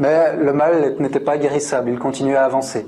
mais 0.00 0.32
le 0.36 0.52
mal 0.52 0.96
n'était 0.98 1.20
pas 1.20 1.38
guérissable, 1.38 1.90
il 1.90 1.98
continuait 2.00 2.34
à 2.34 2.44
avancer. 2.44 2.84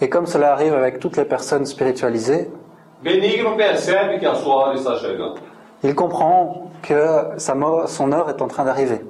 Et 0.00 0.08
comme 0.08 0.26
cela 0.26 0.52
arrive 0.52 0.74
avec 0.74 1.00
toutes 1.00 1.16
les 1.16 1.24
personnes 1.24 1.66
spiritualisées, 1.66 2.48
il 5.82 5.94
comprend 5.96 6.70
que 6.82 7.04
sa 7.36 7.54
mort, 7.56 7.88
son 7.88 8.12
heure 8.12 8.28
est 8.30 8.40
en 8.40 8.46
train 8.46 8.64
d'arriver. 8.64 9.00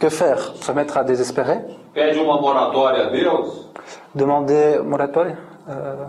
Que 0.00 0.08
faire? 0.10 0.38
Se 0.60 0.72
mettre 0.72 0.96
à 0.98 1.04
désespérer? 1.04 1.60
Pede 1.92 2.18
uma 2.18 2.40
moratória 2.40 3.06
a 3.06 3.10
Deus, 3.10 3.68
Demander 4.14 4.82
moratoire 4.82 5.36
Euh, 5.68 6.06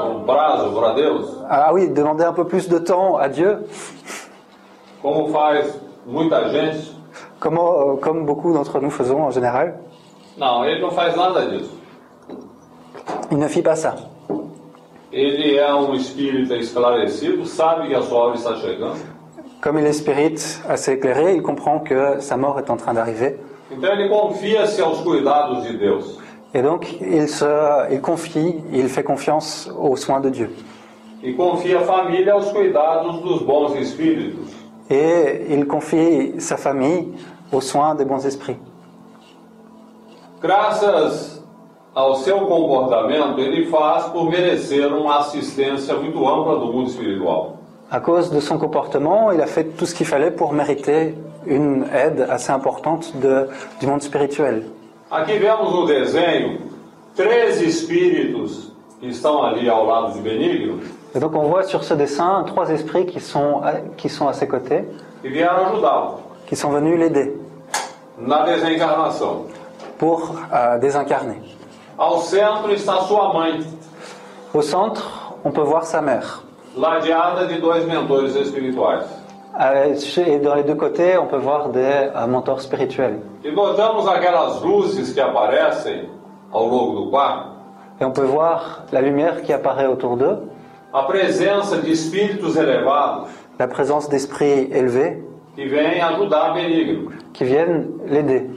um 0.00 0.24
prazo 0.24 0.72
para 0.72 0.94
Deus, 0.94 1.26
Ah 1.50 1.70
oui, 1.72 1.88
demander 1.88 2.24
un 2.24 2.32
peu 2.32 2.44
plus 2.46 2.66
de 2.68 2.78
temps 2.78 3.16
à 3.18 3.28
Dieu, 3.28 3.66
como 5.02 5.28
faz 5.28 5.78
muita 6.06 6.48
gente? 6.48 6.94
comment, 7.40 7.72
euh, 7.94 7.96
comme 7.96 8.24
beaucoup 8.24 8.52
d'entre 8.54 8.80
nous 8.80 8.90
faisons 8.90 9.22
en 9.22 9.30
général. 9.30 9.80
Não, 10.38 10.64
ele 10.64 10.80
não 10.80 10.90
faz 10.92 11.14
nada 11.16 11.44
disso. 11.46 11.76
Il 13.30 13.36
ne 13.38 13.48
fit 13.48 13.60
pas 13.62 13.76
ça. 13.76 13.96
Ele 15.12 15.58
é 15.58 15.74
um 15.74 15.92
espírita 15.94 16.56
esclarecido, 16.56 17.44
sabe 17.44 17.88
que 17.88 17.94
a 17.94 18.02
sua 18.02 18.18
hora 18.18 18.34
está 18.36 18.54
chegando. 18.56 18.98
Comme 19.64 19.78
il 19.78 19.86
est 19.86 19.94
spirit 19.94 20.60
assez 20.68 20.92
éclairé, 20.92 21.36
il 21.36 21.42
comprend 21.42 21.78
que 21.78 22.20
sa 22.20 22.36
mort 22.36 22.58
est 22.58 22.68
en 22.68 22.76
train 22.76 22.92
d'arriver. 22.92 23.38
Et 26.52 26.60
donc, 26.60 27.00
il, 27.00 27.28
se, 27.30 27.90
il 27.90 28.02
confie, 28.02 28.56
il 28.74 28.90
fait 28.90 29.02
confiance 29.02 29.70
aux 29.80 29.96
soins 29.96 30.20
de 30.20 30.28
Dieu. 30.28 30.50
E. 31.22 31.28
Et 34.90 35.46
il 35.48 35.66
confie 35.66 36.34
sa 36.40 36.58
famille 36.58 37.08
aux 37.50 37.62
soins 37.62 37.94
des 37.94 38.04
bons 38.04 38.26
esprits. 38.26 38.58
Graças 40.42 41.42
ao 41.94 42.16
seu 42.16 42.40
comportamento, 42.40 43.40
ele 43.40 43.64
faz 43.64 44.08
por 44.08 44.28
merecer 44.28 44.92
uma 44.92 45.20
assistência 45.20 45.94
muito 45.94 46.28
ampla 46.28 46.58
do 46.58 46.70
mundo 46.70 46.90
espiritual. 46.90 47.53
À 47.94 48.00
cause 48.00 48.32
de 48.32 48.40
son 48.40 48.58
comportement, 48.58 49.30
il 49.30 49.40
a 49.40 49.46
fait 49.46 49.76
tout 49.76 49.86
ce 49.86 49.94
qu'il 49.94 50.04
fallait 50.04 50.32
pour 50.32 50.52
mériter 50.52 51.14
une 51.46 51.84
aide 51.94 52.26
assez 52.28 52.50
importante 52.50 53.16
de, 53.20 53.46
du 53.78 53.86
monde 53.86 54.02
spirituel. 54.02 54.64
Aqui 55.12 55.38
vemos 55.38 55.72
no 55.72 55.86
desenho 55.86 56.58
três 57.14 57.62
espíritos 57.62 58.72
que 59.00 59.06
estão 59.06 59.44
ali 59.44 59.70
ao 59.70 59.86
lado 59.86 60.12
de 60.14 60.18
Benigno 60.18 60.80
Et 61.14 61.20
donc 61.20 61.36
on 61.36 61.44
voit 61.44 61.62
sur 61.62 61.84
ce 61.84 61.94
dessin 61.94 62.42
trois 62.48 62.68
esprits 62.70 63.06
qui 63.06 63.20
sont, 63.20 63.60
qui 63.96 64.08
sont 64.08 64.26
à 64.26 64.32
ses 64.32 64.48
côtés, 64.48 64.88
que 65.22 65.28
vieram 65.28 65.66
ajudá-lo 65.66 66.18
qui 66.48 66.56
sont 66.56 66.70
venus 66.70 66.98
l'aider 66.98 67.32
na 68.18 68.42
desencarnação. 68.42 69.44
pour 69.98 70.34
euh, 70.52 70.78
désincarner. 70.80 71.40
Ao 71.96 72.18
centro 72.18 72.72
está 72.72 73.02
sua 73.02 73.32
mãe, 73.32 73.64
Au 74.52 74.62
centre, 74.62 75.36
on 75.44 75.52
peut 75.52 75.62
voir 75.62 75.84
sa 75.84 76.02
mère. 76.02 76.43
Ladeada 76.76 77.46
de 77.46 77.60
dois 77.60 77.80
mentores 77.86 78.36
espirituais. 78.36 79.00
Euh, 79.60 79.94
Et 80.26 80.38
dans 80.40 80.54
les 80.56 80.64
deux 80.64 80.74
côtés, 80.74 81.16
on 81.16 81.26
peut 81.26 81.36
voir 81.38 81.68
des 81.68 82.10
mentors 82.28 82.60
spirituels. 82.60 83.20
E 83.44 83.50
notamos 83.52 84.08
aquelas 84.08 84.60
luzes 84.62 85.12
que 85.12 85.20
aparecem 85.20 86.08
ao 86.52 86.66
longo 86.68 87.04
do 87.04 87.10
quarto, 87.10 87.50
Et 88.00 88.04
on 88.04 88.10
peut 88.10 88.24
voir 88.26 88.82
la 88.92 89.00
lumière 89.00 89.42
qui 89.42 89.52
apparaît 89.52 89.86
autour 89.86 90.16
d'eux, 90.16 90.38
a 90.92 91.02
presença 91.04 91.76
de 91.78 91.90
espíritos 91.90 92.56
elevados 92.56 93.28
la 93.58 93.68
présence 93.68 94.08
d'esprits 94.08 94.68
élevés 94.72 95.22
que 95.56 95.64
vêm 95.68 96.00
ajudar 96.00 96.52
Benigno. 96.54 97.12
qui 97.32 97.44
viennent 97.44 97.86
l'aider. 98.06 98.50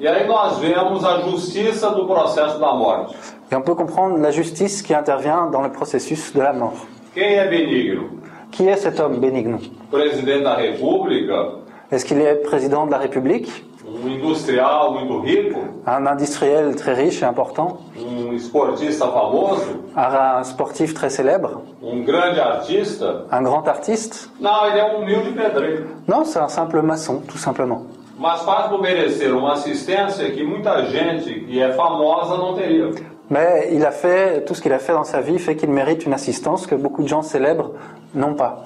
E 0.00 0.06
aí 0.06 0.26
nós 0.28 0.58
vemos 0.58 1.02
a 1.04 1.20
justiça 1.22 1.90
do 1.90 2.06
processo 2.06 2.58
da 2.60 2.74
morte. 2.74 3.14
Et 3.50 3.56
on 3.56 3.62
peut 3.62 3.74
comprendre 3.74 4.18
la 4.18 4.30
justice 4.30 4.82
qui 4.82 4.92
intervient 4.94 5.46
dans 5.50 5.62
le 5.62 5.70
processus 5.72 6.30
de 6.34 6.40
la 6.42 6.52
mort. 6.52 6.86
Quem 7.14 7.34
é 7.36 7.46
Benigno? 7.48 8.10
Qui 8.54 8.68
est 8.68 8.76
cet 8.76 8.98
homme 9.00 9.18
Benigno 9.18 9.58
Presidente 9.90 10.42
da 10.44 10.54
República, 10.54 11.48
Est-ce 11.90 12.04
qu'il 12.04 12.20
est 12.20 12.36
président 12.42 12.86
de 12.86 12.90
la 12.90 12.98
République 12.98 13.48
um 13.90 14.06
industrial 14.06 14.92
muito 14.92 15.20
rico, 15.22 15.58
Un 15.86 16.06
industriel 16.06 16.74
très 16.76 16.92
riche 16.94 17.22
et 17.22 17.24
important 17.24 17.78
um 17.98 18.34
esportista 18.34 19.06
famoso, 19.06 19.84
Un 19.96 20.44
sportif 20.44 20.92
très 20.94 21.08
célèbre 21.10 21.62
um 21.82 22.02
grande 22.04 22.38
artista? 22.38 23.24
Un 23.32 23.42
grand 23.42 23.66
artiste 23.66 24.30
Não, 24.40 24.66
ele 24.66 24.78
é 24.78 24.84
um 24.84 25.02
humilde 25.02 25.32
pedreiro. 25.32 25.84
Non, 26.06 26.24
c'est 26.24 26.38
un 26.38 26.48
simple 26.48 26.82
maçon, 26.82 27.22
tout 27.26 27.38
simplement. 27.38 27.86
Mas 28.18 28.42
faz 28.42 28.68
por 28.68 28.80
merecer 28.82 29.32
uma 29.32 29.52
assistência 29.54 30.28
que 30.30 30.42
muita 30.44 30.84
gente 30.86 31.32
que 31.46 31.60
é 31.62 31.72
famosa 31.72 32.36
não 32.36 32.54
teria. 32.54 32.90
Mais 33.30 33.68
il 33.72 33.84
a 33.84 33.90
fait, 33.90 34.44
tout 34.44 34.54
ce 34.54 34.62
qu'il 34.62 34.72
a 34.72 34.78
fait 34.78 34.92
dans 34.92 35.04
sa 35.04 35.20
vie 35.20 35.38
fait 35.38 35.56
qu'il 35.56 35.70
mérite 35.70 36.06
une 36.06 36.14
assistance 36.14 36.66
que 36.66 36.74
beaucoup 36.74 37.02
de 37.02 37.08
gens 37.08 37.22
célèbres 37.22 37.72
n'ont 38.14 38.34
pas. 38.34 38.64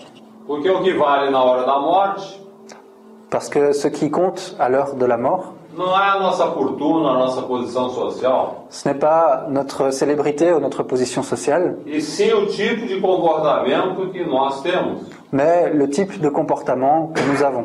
Parce 3.30 3.48
que 3.48 3.72
ce 3.72 3.88
qui 3.88 4.10
compte 4.10 4.54
à 4.58 4.68
l'heure 4.68 4.94
de 4.94 5.06
la 5.06 5.16
mort, 5.16 5.54
ce 8.68 8.88
n'est 8.88 8.94
pas 8.94 9.46
notre 9.48 9.90
célébrité 9.90 10.52
ou 10.52 10.60
notre 10.60 10.82
position 10.82 11.22
sociale, 11.22 11.78
mais 15.32 15.70
le 15.72 15.88
type 15.88 16.20
de 16.20 16.28
comportement 16.28 17.10
que 17.14 17.20
nous 17.32 17.42
avons. 17.42 17.64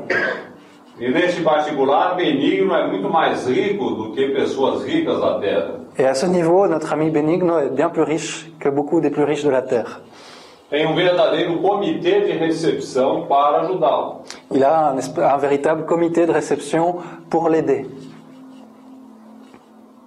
E 1.00 1.10
neste 1.12 1.42
particular, 1.44 2.16
Benigno 2.16 2.74
é 2.76 2.88
muito 2.88 3.08
mais 3.10 3.46
rico 3.48 3.92
do 3.92 4.12
que 4.14 4.30
pessoas 4.30 4.84
ricas 4.84 5.20
da 5.20 5.40
Terra. 5.40 5.76
Et 5.98 6.06
à 6.06 6.14
ce 6.16 6.26
niveau, 6.28 6.68
notre 6.68 6.92
ami 6.94 7.10
Benigno 7.12 7.60
est 7.60 7.70
bien 7.70 7.90
plus 7.90 8.04
riche 8.04 8.52
que 8.60 8.70
beaucoup 8.70 9.00
des 9.00 9.12
plus 9.12 9.24
riches 9.24 9.44
de 9.44 9.52
la 9.52 9.62
Terre. 9.62 10.02
Tem 10.70 10.86
um 10.86 10.96
verdadeiro 10.96 11.60
comitê 11.62 12.22
de 12.22 12.34
recepção 12.34 13.26
para 13.28 13.62
ajudá-lo. 13.62 14.22
Il 14.52 14.64
a 14.64 14.92
un, 14.92 14.98
un 14.98 15.38
véritable 15.38 15.86
comité 15.86 16.26
de 16.26 16.32
réception 16.34 16.98
pour 17.30 17.48
l'aider. 17.48 17.86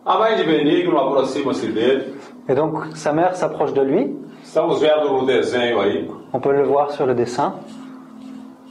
A 0.04 0.18
mãe 0.18 0.37
de 0.37 0.42
Benigno 0.44 0.99
aproxima-se 0.99 1.66
dele. 1.66 2.14
Et 2.49 2.54
donc 2.54 2.75
sa 2.97 3.12
mère 3.12 3.37
s'approche 3.37 3.73
de 3.73 3.80
lui, 3.82 4.16
Estamos 4.42 4.80
vendo 4.80 5.12
no 5.12 5.25
desenho 5.26 5.80
aí. 5.80 6.11
on 6.32 6.40
peut 6.40 6.52
le 6.52 6.64
voir 6.64 6.90
sur 6.90 7.06
le 7.06 7.14
dessin, 7.14 7.54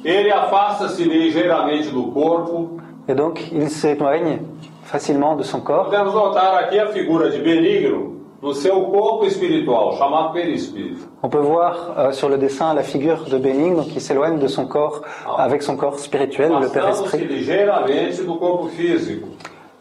Ele 0.04 0.32
afasta-se 0.32 1.04
ligeiramente 1.04 1.90
do 1.90 2.12
corpo. 2.12 2.80
et 3.08 3.16
donc 3.16 3.52
il 3.52 3.70
s'éloigne 3.70 4.40
facilement 4.84 5.36
de 5.36 5.44
son 5.44 5.62
corps. 5.62 5.86
Podemos 5.86 6.14
notar 6.14 6.56
aqui 6.64 6.80
a 6.80 6.88
figura 6.88 7.30
de 7.30 7.40
Benigno 7.40 8.16
no 8.42 8.54
seu 8.54 8.82
corpo 8.86 9.26
espiritual, 9.26 9.98
chamado 9.98 10.32
perispírito. 10.32 11.10
On 11.22 11.28
peut 11.28 11.40
voir 11.42 11.94
euh, 11.98 12.12
sur 12.14 12.30
le 12.30 12.38
dessin 12.38 12.74
la 12.74 12.84
figure 12.84 13.26
de 13.26 13.38
Benigno 13.38 13.84
qui 13.84 14.00
s'éloigne 14.00 14.40
de 14.40 14.48
son 14.48 14.66
corps 14.68 15.02
avec 15.38 15.62
son 15.62 15.76
corps 15.76 16.00
spirituel, 16.00 16.52
le 16.62 16.70
Père 16.70 16.86
Afastando-se 16.86 17.18
Esprit, 17.18 17.36
ligeiramente 17.36 18.24
do 18.24 18.36
corpo 18.36 18.68
físico, 18.70 19.28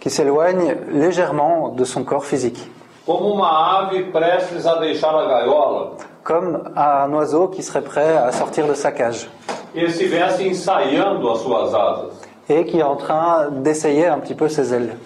qui 0.01 0.11
s'éloigne 0.11 0.75
légèrement 0.91 1.69
de 1.69 1.85
son 1.85 2.03
corps 2.03 2.25
physique, 2.25 2.69
como 3.07 3.33
uma 3.33 3.79
ave 3.79 4.05
prestes 4.11 4.67
a 4.67 4.75
deixar 4.81 5.15
a 5.15 5.27
gaiola 5.27 5.93
comme 6.23 6.71
un 6.77 7.13
oiseau 7.13 7.49
qui 7.49 7.63
serait 7.63 7.83
prêt 7.83 8.17
à 8.17 8.33
sortir 8.33 8.67
de 8.67 8.75
sa 8.75 8.93
cage 8.93 9.29
estivesse 9.75 10.41
ensaiando 10.41 11.31
as 11.31 11.41
suas 11.41 11.75
asas, 11.75 12.13
et 12.49 12.65
qui 12.65 12.79
est 12.79 12.83
en 12.83 12.97
train 12.97 13.51
d'essayer 13.51 14.07
un 14.07 14.19
petit 14.19 14.35
peu 14.35 14.49
ses 14.49 14.73
ailes, 14.73 14.97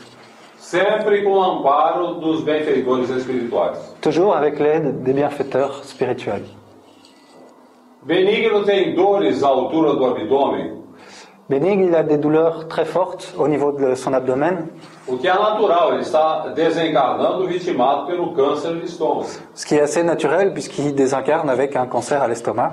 sempre 0.58 1.22
com 1.22 1.32
o 1.32 1.42
amparo 1.42 2.14
dos 2.14 2.42
benfeitores 2.42 3.10
espirituais. 3.10 3.72
toujours 4.00 4.34
avec 4.34 4.58
l'aide 4.58 5.02
des 5.02 5.12
bienfaiteurs 5.12 5.84
spirituels. 5.84 6.46
Benigno 8.04 8.64
tem 8.64 8.94
dores 8.94 9.44
à 9.44 9.48
altura 9.48 9.94
do 9.94 10.04
abdômen, 10.04 10.81
Il 11.54 11.94
a 11.94 12.02
des 12.02 12.16
douleurs 12.16 12.66
très 12.66 12.86
fortes 12.86 13.34
au 13.38 13.46
niveau 13.46 13.72
de 13.72 13.94
son 13.94 14.14
abdomen, 14.14 14.68
O 15.06 15.18
que 15.18 15.28
é 15.28 15.34
natural, 15.34 15.92
ele 15.94 16.02
está 16.02 16.48
desencarnando 16.54 17.46
vitimado 17.46 18.06
pelo 18.06 18.32
câncer 18.32 18.72
de 18.74 18.84
estômago. 18.86 19.26
ce 19.54 19.66
qui 19.66 19.74
est 19.74 19.80
assez 19.82 20.02
naturel 20.02 20.54
puisqu'il 20.54 20.94
désincarne 20.94 21.50
avec 21.50 21.76
un 21.76 21.86
cancer 21.86 22.22
à 22.22 22.28
l'estomac. 22.28 22.72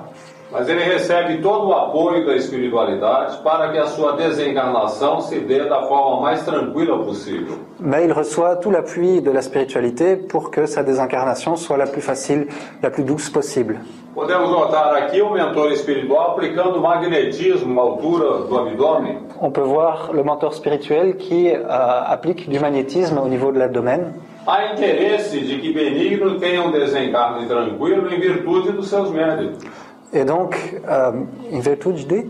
Mas 0.52 0.68
ele 0.68 0.82
recebe 0.82 1.38
todo 1.40 1.68
o 1.68 1.72
apoio 1.72 2.26
da 2.26 2.34
espiritualidade 2.34 3.38
para 3.38 3.70
que 3.70 3.78
a 3.78 3.86
sua 3.86 4.16
desencarnação 4.16 5.20
se 5.20 5.38
dê 5.38 5.68
da 5.68 5.82
forma 5.82 6.20
mais 6.20 6.44
tranquila 6.44 6.98
possível. 7.04 7.56
Mais 7.78 8.04
il 8.04 8.12
reçoit 8.12 8.56
tout 8.56 8.70
l'appui 8.70 9.20
de 9.20 9.30
la 9.30 9.42
spiritualité 9.42 10.16
pour 10.16 10.50
que 10.50 10.66
sa 10.66 10.82
désincarnation 10.82 11.54
soit 11.56 11.76
la 11.76 11.86
plus 11.86 12.02
facile, 12.02 12.48
la 12.82 12.90
plus 12.90 13.04
douce 13.04 13.30
possible. 13.30 13.78
Podemos 14.12 14.50
notar 14.50 14.92
aqui 14.96 15.22
o 15.22 15.30
mentor 15.30 15.70
espiritual 15.70 16.32
aplicando 16.32 16.80
magnetismo 16.80 17.80
à 17.80 17.84
altura 17.84 18.40
do 18.48 18.58
abdômen, 18.58 19.18
On 19.40 19.52
peut 19.52 19.62
voir 19.62 20.12
le 20.12 20.24
mentor 20.24 20.52
spirituel 20.52 21.16
qui 21.16 21.48
euh, 21.48 21.64
applique 21.68 22.50
du 22.50 22.58
magnétisme 22.58 23.18
au 23.18 23.28
niveau 23.28 23.52
de 23.52 23.58
l'abdomen. 23.60 24.12
Há 24.46 24.72
interesse 24.72 25.30
de 25.30 25.58
que 25.58 25.72
Benigno 25.72 26.38
tenha 26.38 26.62
um 26.62 26.72
desencarne 26.72 27.46
tranquilo 27.46 28.12
em 28.12 28.18
virtude 28.18 28.72
dos 28.72 28.88
seus 28.88 29.10
méritos, 29.10 29.64
Et 30.12 30.24
donc, 30.24 30.56
euh, 30.88 31.12
in 31.52 31.60
virtude 31.60 32.06
de... 32.06 32.26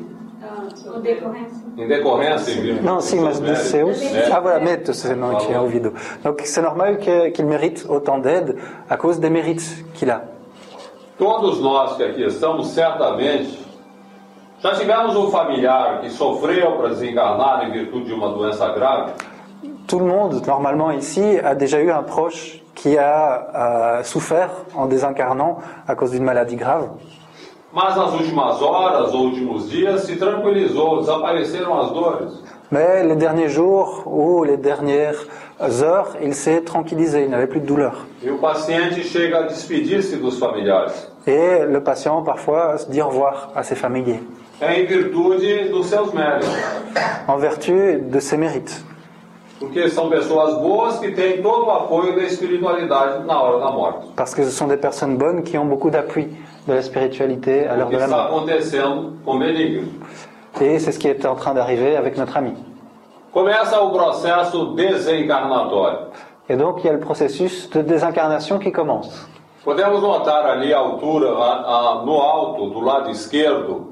O 0.95 1.01
decorrência. 1.01 1.61
em 1.79 1.89
decorrência 1.89 2.53
em 2.53 2.61
virtude 2.63 2.85
Non, 2.85 2.97
dos 2.97 3.05
si, 3.05 3.17
seus 3.71 4.03
mas. 4.03 4.33
Ah 4.33 4.41
voilà, 4.41 4.61
mérite, 4.61 4.93
c'est 4.93 5.15
nom 5.15 5.37
qui 5.37 5.53
est 5.53 5.59
ouvido. 5.59 5.93
Donc 6.25 6.43
c'est 6.45 6.63
normal 6.63 6.99
qu'il 6.99 7.47
mérite 7.47 7.87
autant 7.89 8.19
d'aide 8.19 8.57
à 8.89 8.97
cause 8.97 9.21
des 9.21 9.31
mérites 9.31 9.85
qu'il 9.95 10.11
a. 10.11 10.23
Todos 11.19 11.61
nós 11.61 11.97
que 11.97 12.03
aqui 12.03 12.23
estamos, 12.23 12.69
certamente, 12.69 13.59
já 14.63 14.73
tivemos 14.73 15.15
um 15.17 15.31
familiar 15.31 16.01
que 16.01 16.11
sofreu 16.11 16.73
para 16.79 16.89
desencarnar 16.89 17.69
em 17.69 17.73
virtude 17.73 18.07
de 18.07 18.13
uma 18.13 18.31
doença 18.31 18.69
grave? 18.71 19.13
Tout 19.87 19.99
le 19.99 20.07
monde, 20.07 20.43
normalement 20.47 20.91
ici, 20.93 21.39
a 21.43 21.55
déjà 21.55 21.81
eu 21.81 21.91
un 21.91 22.03
proche 22.03 22.63
qui 22.75 22.97
a 22.97 23.99
euh, 23.99 24.03
souffert 24.03 24.51
en 24.75 24.87
désincarnant 24.87 25.59
à 25.87 25.95
cause 25.95 26.13
d'une 26.13 26.25
maladie 26.25 26.57
grave. 26.57 26.89
Mas 27.73 27.97
nas 27.97 28.13
últimas 28.15 28.61
horas 28.61 29.15
ou 29.15 29.27
últimos 29.27 29.71
dias 29.71 30.03
se 30.03 30.17
tranquilizou, 30.17 31.01
desapareceram 31.01 31.79
as 31.81 31.91
dores. 31.93 32.33
Mais 32.73 33.03
les 33.05 33.17
derniers 33.17 33.49
jours 33.49 34.03
ou 34.07 34.45
les 34.45 34.57
dernières 34.57 35.17
heures, 35.61 36.17
il 36.23 36.35
s'est 36.35 36.61
tranquillisé, 36.63 37.25
il 37.25 37.31
n'avait 37.31 37.47
plus 37.49 37.61
de 37.61 37.67
douleur. 37.67 38.07
E 38.25 38.31
o 38.31 38.39
paciente 38.39 39.03
chega 39.05 39.39
a 39.39 39.43
despedir-se 39.43 40.17
dos 40.17 40.39
familiares. 40.39 40.93
Et 41.27 41.65
le 41.67 41.81
patient, 41.83 42.23
parfois, 42.23 42.79
se 42.79 42.91
dit 42.91 43.01
au 43.03 43.09
revoir 43.09 43.51
à 43.55 43.63
ses 43.63 43.75
familiers, 43.77 44.21
É 44.61 44.81
em 44.81 44.87
virtude 44.87 45.71
dos 45.71 45.87
seus 45.87 46.13
méritos. 46.13 46.49
en 47.29 47.37
vertu 47.39 48.01
de 48.03 48.21
ses 48.21 48.37
mérites. 48.37 48.85
Porque 49.59 49.89
são 49.91 50.09
pessoas 50.09 50.55
boas 50.61 50.99
que 50.99 51.11
têm 51.13 51.43
todo 51.43 51.67
o 51.67 51.71
apoio 51.71 52.15
da 52.17 52.23
espiritualidade 52.23 53.27
na 53.27 53.41
hora 53.43 53.59
da 53.61 53.71
morte. 53.71 54.07
Parce 54.17 54.35
que 54.35 54.43
ce 54.43 54.51
sont 54.51 54.67
des 54.69 54.77
personnes 54.79 55.17
bonnes 55.17 55.43
qui 55.43 55.57
ont 55.59 55.67
beaucoup 55.67 55.91
d'appui 55.91 56.29
de 56.71 56.77
la 56.77 56.83
spiritualité 56.83 57.67
à 57.67 57.75
l'heure 57.77 57.89
de 57.91 57.97
la 57.99 58.07
mort. 58.07 58.45
Et 60.61 60.79
c'est 60.79 60.93
ce 60.93 60.99
qui 60.99 61.09
est 61.09 61.25
en 61.27 61.35
train 61.35 61.53
d'arriver 61.55 61.97
avec 61.97 62.17
notre 62.17 62.37
ami. 62.37 62.53
Et 66.49 66.57
donc 66.57 66.81
il 66.83 66.87
y 66.87 66.91
a 66.91 66.93
le 66.93 67.01
processus 67.01 67.71
de 67.71 67.83
désincarnation 67.83 68.59
qui 68.59 68.73
commence. 68.73 69.27
Podemos 69.65 70.01
notar 70.01 70.47
ali 70.47 70.73
à 70.73 70.79
altura, 70.79 71.29
a- 71.39 72.01
a- 72.01 72.05
no 72.07 72.19
alto, 72.23 72.71
do 72.71 72.81
lado 72.81 73.11
esquerdo, 73.11 73.89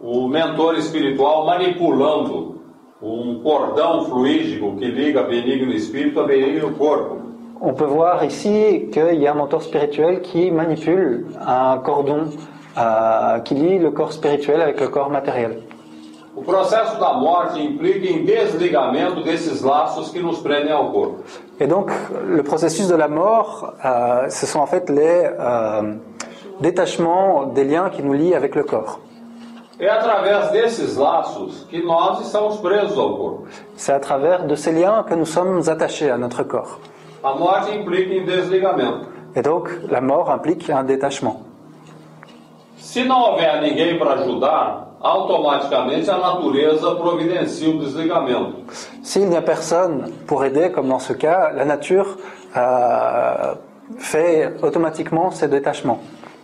o 0.00 0.28
mentor 0.28 0.76
espiritual 0.76 1.44
manipulando 1.44 2.54
um 3.02 3.40
cordão 3.42 4.04
fluídico 4.04 4.76
que 4.76 4.86
liga 4.86 5.22
benigno 5.24 5.72
espírito 5.72 6.20
a 6.20 6.24
benigno 6.24 6.70
corpo. 6.78 7.17
On 7.60 7.74
peut 7.74 7.84
voir 7.84 8.24
ici 8.24 8.88
qu'il 8.92 9.20
y 9.20 9.26
a 9.26 9.32
un 9.32 9.34
mentor 9.34 9.62
spirituel 9.62 10.20
qui 10.20 10.50
manipule 10.52 11.26
un 11.44 11.78
cordon 11.78 12.26
euh, 12.76 13.40
qui 13.40 13.54
lie 13.54 13.78
le 13.80 13.90
corps 13.90 14.12
spirituel 14.12 14.60
avec 14.60 14.80
le 14.80 14.88
corps 14.88 15.10
matériel. 15.10 15.62
O 16.36 16.42
processo 16.42 17.00
da 17.00 17.14
morte 17.14 17.58
implica 17.60 18.06
em 18.06 18.24
desligamento 18.24 19.24
desses 19.24 19.60
laços 19.62 20.10
que 20.10 20.20
nos 20.20 20.38
prendem 20.38 20.70
ao 20.70 20.92
corpo. 20.92 21.24
Et 21.58 21.66
donc 21.66 21.90
le 22.24 22.44
processus 22.44 22.86
de 22.86 22.94
la 22.94 23.08
mort, 23.08 23.74
euh, 23.84 24.28
ce 24.28 24.46
sont 24.46 24.60
en 24.60 24.66
fait 24.66 24.88
les 24.88 25.24
euh, 25.24 25.94
détachements 26.60 27.46
des 27.46 27.64
liens 27.64 27.90
qui 27.90 28.04
nous 28.04 28.12
lient 28.12 28.36
avec 28.36 28.54
le 28.54 28.62
corps. 28.62 29.00
É 29.80 29.88
através 29.88 30.52
desses 30.52 30.96
laços 30.96 31.66
que 31.68 31.84
nós 31.84 32.20
estamos 32.20 32.58
presos 32.58 32.96
ao 32.96 33.16
corpo. 33.16 33.46
C'est 33.76 33.92
à 33.92 33.98
travers 33.98 34.44
de 34.46 34.54
ces 34.54 34.70
liens 34.70 35.02
que 35.02 35.14
nous 35.14 35.26
sommes 35.26 35.68
attachés 35.68 36.08
à 36.08 36.18
notre 36.18 36.44
corps. 36.44 36.78
A 37.22 37.34
morte 37.34 37.70
implica 37.74 38.14
em 38.14 38.24
desligamento. 38.24 39.06
Et 39.34 39.42
donc 39.42 39.68
la 39.90 40.00
mort 40.00 40.30
implique 40.30 40.70
un 40.70 40.84
détachement. 40.84 41.42
Se 42.78 43.04
não 43.04 43.20
houver 43.20 43.60
ninguém 43.60 43.98
para 43.98 44.14
ajudar, 44.14 44.88
automaticamente 45.00 46.10
a 46.10 46.16
natureza 46.18 46.94
providencia 46.96 47.68
o 47.68 47.78
desligamento. 47.78 48.54
S'il 49.02 49.28
n'y 49.28 49.36
a 49.36 49.42
personne 49.42 50.12
pour 50.26 50.44
aider, 50.44 50.70
comme 50.70 50.88
dans 50.88 50.98
ce 50.98 51.12
cas, 51.12 51.50
la 51.54 51.64
nature 51.64 52.16
euh, 52.56 53.54
fait 53.98 54.54
automatiquement 54.62 55.30
ces 55.30 55.48
détachements. 55.48 56.00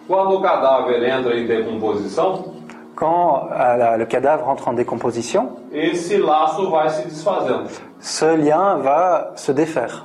Quando 0.07 0.35
o 0.37 0.41
cadáver 0.43 1.03
entra 1.09 1.35
em 1.35 1.47
decomposição, 1.47 2.53
Quand 2.97 3.49
euh, 3.51 3.77
la- 3.77 3.97
le 3.97 4.07
cadavre 4.07 4.49
entre 4.49 4.69
en 4.69 4.73
décomposition, 4.75 5.49
esse 5.73 6.17
laço 6.19 6.71
vai 6.71 6.89
se 6.91 7.03
desfazendo. 7.09 7.65
ce 8.01 8.37
lien 8.37 8.77
va 8.77 9.33
se 9.35 9.51
défaire. 9.53 10.05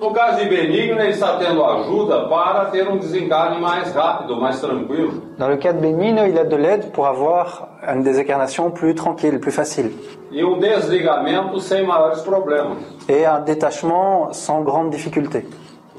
No 0.00 0.14
caso 0.14 0.38
de 0.38 0.46
Benigno, 0.48 0.98
ele 0.98 1.10
está 1.10 1.36
tendo 1.36 1.62
ajuda 1.62 2.26
para 2.26 2.64
ter 2.70 2.88
um 2.88 2.96
desencarne 2.96 3.60
mais 3.60 3.92
rápido, 3.92 4.34
mais 4.34 4.58
tranquilo. 4.58 5.22
Dans 5.36 5.48
le 5.50 5.58
cas 5.58 5.74
de 5.74 5.80
Bénino, 5.80 6.26
il 6.26 6.38
a 6.38 6.44
de 6.44 6.56
l'aide 6.56 6.90
pour 6.90 7.06
avoir 7.06 7.68
une 7.86 8.02
désincarnation 8.02 8.70
plus 8.70 8.94
tranquille, 8.94 9.38
plus 9.38 9.52
facile. 9.52 9.92
E 10.32 10.42
um 10.42 10.58
desligamento 10.58 11.60
sem 11.60 11.86
maiores 11.86 12.22
problemas. 12.22 12.78
Et 13.10 13.26
un 13.26 13.40
détachement 13.40 14.32
sans 14.32 14.62
grande 14.62 14.90
difficulté. 14.90 15.44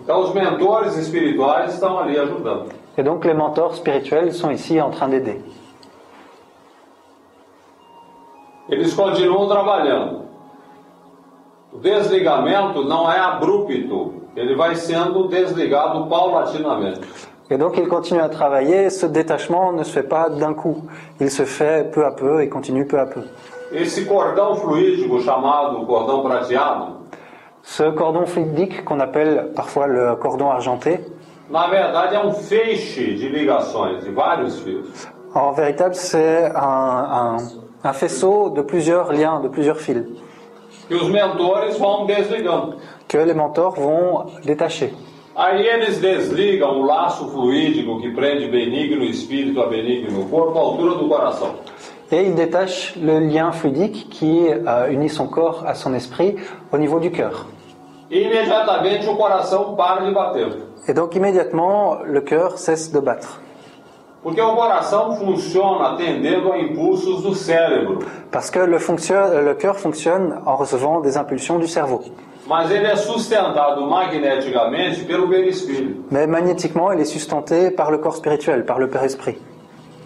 Então, 0.03 0.21
os 0.21 0.33
mentores 0.33 0.97
espirituais 0.97 1.71
estão 1.75 1.99
ali 1.99 2.17
ajudando. 2.17 2.69
Et 2.97 3.03
donc 3.03 3.23
les 3.23 3.35
mentors 3.35 3.75
spirituels 3.75 4.35
sont 4.35 4.49
ici 4.49 4.81
en 4.81 4.89
train 4.89 5.09
d'aider. 5.09 5.39
Eles 8.67 8.95
continuam 8.95 9.47
trabalhando. 9.47 10.30
O 11.73 11.77
desligamento 11.79 12.83
não 12.83 13.09
é 13.11 13.17
abrupto, 13.19 14.13
ele 14.35 14.55
vai 14.55 14.75
sendo 14.75 15.27
desligado 15.27 16.05
paulatinamente. 16.07 17.01
Et 17.49 17.57
donc 17.57 17.77
ils 17.77 17.87
continuent 17.87 18.21
à 18.23 18.29
travailler. 18.29 18.89
Ce 18.89 19.05
détachement 19.05 19.73
ne 19.73 19.83
se 19.83 19.91
fait 19.91 20.03
pas 20.07 20.29
d'un 20.29 20.53
coup. 20.53 20.85
Il 21.19 21.29
se 21.29 21.43
fait 21.43 21.91
peu 21.91 22.05
à 22.05 22.11
peu 22.11 22.41
et 22.41 22.47
continue 22.49 22.85
peu 22.85 22.97
à 22.99 23.05
peu. 23.05 23.23
Esse 23.73 24.05
cordão 24.05 24.55
fluídico 24.55 25.19
chamado 25.21 25.85
cordão 25.85 26.21
prateado, 26.23 26.97
Ce 27.63 27.83
cordon 27.91 28.25
fluidique 28.25 28.83
qu'on 28.83 28.99
appelle 28.99 29.51
parfois 29.55 29.87
le 29.87 30.15
cordon 30.15 30.49
argenté, 30.49 30.99
na 31.49 31.67
verdade 31.67 32.15
é 32.15 32.25
um 32.25 32.33
feixe 32.33 33.15
de 33.19 33.27
ligações, 33.29 33.99
de 34.03 34.09
vários 34.11 34.59
fios. 34.61 35.07
en 35.35 35.51
véritable 35.53 35.93
c'est 35.95 36.45
un, 36.55 36.57
un- 37.35 37.37
un 37.83 37.93
faisceau 37.93 38.49
de 38.49 38.61
plusieurs 38.61 39.13
liens, 39.13 39.39
de 39.41 39.47
plusieurs 39.47 39.77
fils, 39.77 40.03
que 40.87 40.95
os 40.95 41.09
mentores 41.09 41.77
vão 41.77 42.05
desligando. 42.05 42.77
que 43.07 43.17
les 43.17 43.35
mentors 43.35 43.75
vont 43.75 44.25
détacher. 44.43 44.93
Aí 45.35 45.65
eles 45.65 45.99
desligam 45.99 46.81
o 46.81 46.85
laço 46.85 47.29
fluídico 47.29 48.01
que 48.01 48.11
prende 48.11 48.47
benigno 48.47 49.03
espírito 49.03 49.61
a 49.61 49.67
benigno 49.67 50.25
corpo 50.29 50.57
à 50.57 50.61
altura 50.61 50.95
do 50.95 51.07
coração. 51.07 51.55
Et 52.11 52.23
il 52.23 52.35
détache 52.35 52.93
le 52.97 53.19
lien 53.19 53.51
fluidique 53.53 54.09
qui 54.09 54.47
euh, 54.49 54.91
unit 54.91 55.09
son 55.09 55.27
corps 55.27 55.63
à 55.65 55.73
son 55.73 55.93
esprit 55.93 56.35
au 56.71 56.77
niveau 56.77 56.99
du 56.99 57.09
cœur. 57.09 57.45
Imediatamente 58.09 59.07
o 59.07 59.15
coração 59.15 59.75
para 59.75 60.01
de 60.05 60.13
bater. 60.13 60.49
Et 60.87 60.93
donc 60.93 61.15
immédiatement, 61.15 61.99
le 62.03 62.19
cœur 62.21 62.57
cesse 62.57 62.91
de 62.91 62.99
battre. 62.99 63.39
Parce 68.31 68.51
que 68.51 68.59
le, 68.59 69.53
cœur 69.55 69.77
fonctionne 69.79 70.39
en 70.45 70.55
recevant 70.55 70.99
des 70.99 71.17
impulsions 71.17 71.57
du 71.57 71.67
cerveau. 71.67 72.01
mas 72.47 72.69
ele 72.71 72.85
é 72.85 72.95
sustentado 72.95 73.85
magneticamente 73.87 75.05
pelo 75.05 75.27
perispírito. 75.29 76.03
Mais 76.11 76.27
magnétiquement, 76.27 76.91
il 76.91 76.99
est 76.99 77.05
sustenté 77.05 77.71
par 77.71 77.91
le 77.91 77.99
corps 77.99 78.15
spirituel, 78.15 78.65
par 78.65 78.77
le 78.79 78.89
Père-Esprit. 78.89 79.37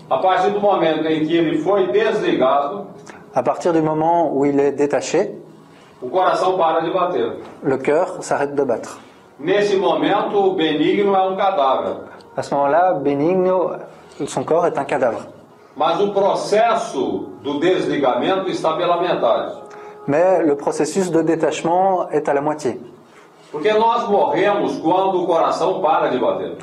A 0.10 0.17
partir 0.19 0.51
do 0.51 0.60
momento 0.60 1.08
em 1.08 1.25
que 1.25 1.34
ele 1.34 1.58
foi 1.60 1.88
desligado, 1.88 2.88
À 3.34 3.41
partir 3.41 3.73
du 3.73 3.82
moment 3.82 4.32
où 4.34 4.45
il 4.45 4.60
est 4.60 4.73
détaché, 4.73 5.32
o 6.01 6.10
coração 6.10 6.58
para 6.58 6.82
de 6.82 6.91
bater. 6.91 7.32
le 7.63 7.78
cœur 7.78 8.17
s'arrête 8.21 8.54
de 8.54 8.63
battre. 8.63 8.99
Nesse 9.39 9.75
momento, 9.78 10.38
o 10.38 10.56
benigno 10.56 11.15
é 11.15 11.28
um 11.28 11.36
cadáver. 11.36 11.95
À 12.38 12.43
ce 12.43 12.54
moment-là, 12.54 12.93
Benigno, 12.93 13.71
son 14.28 14.43
corps 14.43 14.65
est 14.67 14.78
un 14.78 14.86
cadavre. 14.86 15.28
Mas 15.75 15.99
o 15.99 16.13
processo 16.13 17.32
do 17.43 17.60
desligamento 17.60 18.49
está 18.49 18.73
pela 18.73 19.01
metade. 19.01 19.58
Mais 20.08 20.45
le 20.45 20.56
processus 20.56 21.10
de 21.10 21.21
détachement 21.21 22.10
est 22.12 22.30
à 22.30 22.34
la 22.34 22.41
moitié. 22.41 22.80
Porque 23.51 23.73
nós 23.73 24.08
morremos 24.08 24.78
quando 24.78 25.23
o 25.23 25.25
coração 25.28 25.82
para 25.82 26.10
de 26.10 26.17
bater. 26.19 26.58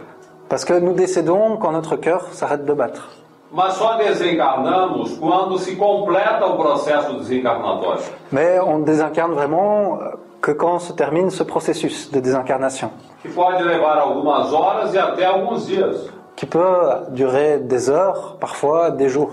Parce 0.48 0.64
que 0.64 0.74
nous 0.74 0.92
décédons 0.94 1.56
quand 1.56 1.72
notre 1.72 1.96
cœur 1.96 2.22
s'arrête 2.32 2.64
de 2.64 2.72
battre. 2.72 3.08
Mas 3.50 3.74
só 3.74 3.96
desencarnamos 3.98 5.18
quando 5.18 5.58
se 5.58 5.76
completa 5.76 6.46
o 6.46 6.56
processo 6.56 7.18
desencarnatório. 7.18 8.02
Mais 8.30 8.58
on 8.60 8.80
désincarne 8.80 9.34
vraiment 9.34 9.98
euh, 10.00 10.16
que 10.40 10.52
quand 10.52 10.78
se 10.78 10.94
termine 10.94 11.30
ce 11.30 11.42
processus 11.42 12.10
de 12.10 12.20
désincarnation, 12.20 12.90
Que 13.22 13.28
pode 13.28 13.62
levar 13.62 13.98
algumas 13.98 14.52
horas 14.54 14.94
e 14.94 14.98
até 14.98 15.26
alguns 15.26 15.66
dias. 15.66 16.08
Qui 16.42 16.46
peut 16.46 17.06
durer 17.10 17.58
des 17.58 17.88
heures, 17.88 18.36
parfois 18.40 18.90
des 18.90 19.08
jours. 19.08 19.32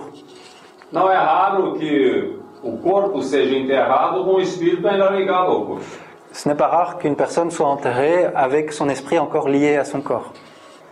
Não 0.91 1.11
é 1.11 1.17
raro 1.17 1.73
que 1.73 2.37
o 2.61 2.77
corpo 2.77 3.23
seja 3.23 3.55
enterrado 3.57 4.23
com 4.25 4.35
o 4.35 4.39
espírito 4.39 4.87
ainda 4.87 5.09
ligado 5.09 5.49
ao 5.49 5.65
corpo. 5.65 5.85
Ce 6.31 6.47
n'est 6.47 6.57
pas 6.57 6.67
rare 6.67 6.99
qu'une 6.99 7.15
personne 7.15 7.49
soit 7.49 7.65
enterrée 7.67 8.27
avec 8.35 8.71
son 8.71 8.87
esprit 8.89 9.17
encore 9.17 9.49
lié 9.49 9.77
à 9.77 9.85
son 9.85 10.01
corps. 10.01 10.31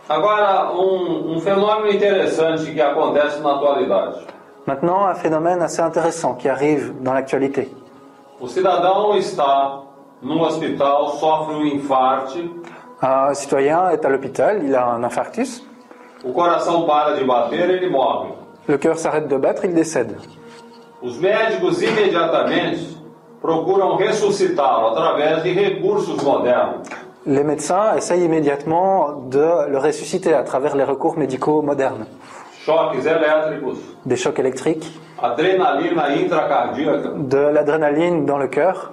Agora, 0.10 0.74
um, 0.74 1.36
um 1.36 1.40
fenômeno 1.40 1.92
interessante 1.92 2.74
que 2.74 2.82
acontece 2.82 3.40
na 3.40 3.52
atualidade. 3.52 4.16
Maintenant, 4.66 5.06
un 5.06 5.14
phénomène 5.14 5.62
assez 5.62 5.82
intéressant 5.82 6.34
qui 6.34 6.50
arrive 6.50 6.96
dans 7.00 7.14
l'actualité. 7.14 7.70
O 8.40 8.48
cidadão 8.48 9.16
está 9.16 9.84
num 10.24 10.42
hospital, 10.42 11.10
sofre 11.20 11.54
um 11.54 11.64
infarte, 11.64 12.40
Un 13.00 13.36
citoyen 13.36 13.92
est 13.92 14.04
à 14.04 14.10
l'hôpital, 14.10 14.64
il 14.64 14.74
a 14.74 14.88
un 14.88 15.04
infarctus, 15.04 15.64
o 16.24 16.32
coração 16.34 16.86
para 16.86 17.16
de 17.16 17.24
bater, 17.24 17.70
ele 17.70 17.90
morre. 17.90 18.34
le 18.68 18.78
cœur 18.78 18.98
s'arrête 18.98 19.28
de 19.28 19.38
battre, 19.38 19.66
il 19.66 19.74
décède. 19.74 20.16
Os 21.02 21.18
médicos 21.18 21.82
imediatamente 21.82 22.98
procuram 23.42 23.96
ressuscitá-lo 23.98 24.88
através 24.88 25.44
de 25.44 25.54
recursos 25.54 26.22
modernos. 26.24 26.88
Les 27.26 27.44
médecins 27.44 27.96
essayent 27.96 28.24
immédiatement 28.24 29.28
de 29.30 29.68
le 29.70 29.78
ressusciter 29.78 30.34
à 30.34 30.44
travers 30.44 30.76
les 30.76 30.84
recours 30.86 31.18
médicaux 31.18 31.62
modernes. 31.62 32.06
Choques 32.66 32.96
elétricos, 33.06 33.78
Des 34.06 34.16
chocs 34.18 34.40
électriques, 34.40 34.88
adrenalina 35.22 36.08
intracardíaca 36.08 37.10
de 37.16 37.38
l'adrénaline 37.38 38.26
dans 38.26 38.38
le 38.38 38.48
cœur 38.48 38.92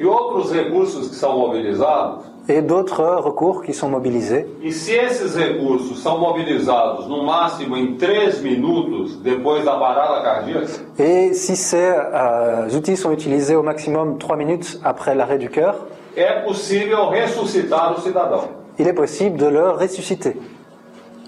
e 0.00 0.04
outros 0.06 0.50
recursos 0.50 1.08
que 1.08 1.14
são 1.14 1.38
mobilizados. 1.38 2.24
Et 2.48 2.60
d'autres 2.62 3.02
recours 3.02 3.62
qui 3.62 3.72
sont 3.72 3.88
mobilisés. 3.88 4.46
E 4.62 4.70
se 4.70 4.92
esses 4.92 5.34
recursos 5.34 6.02
são 6.02 6.18
mobilizados 6.18 7.06
no 7.08 7.24
máximo 7.24 7.76
em 7.76 7.96
3 7.96 8.40
minutos 8.42 9.16
depois 9.22 9.64
da 9.64 9.76
parada 9.76 10.22
cardíaca, 10.22 10.66
Et 10.98 11.32
si 11.34 11.56
ces 11.56 11.90
euh, 11.96 12.68
outils 12.74 12.96
sont 12.96 13.12
utilisés 13.12 13.56
au 13.56 13.62
maximum 13.62 14.18
3 14.18 14.36
minutes 14.36 14.80
après 14.84 15.14
l'arrêt 15.14 15.38
du 15.38 15.48
cœur, 15.48 15.74
é 16.16 16.40
possível 16.42 17.06
ressuscitar 17.08 17.92
o 17.96 18.00
cidadão. 18.00 18.48
il 18.78 18.86
est 18.86 18.92
possible 18.92 19.38
de 19.38 19.46
le 19.46 19.70
ressusciter. 19.70 20.36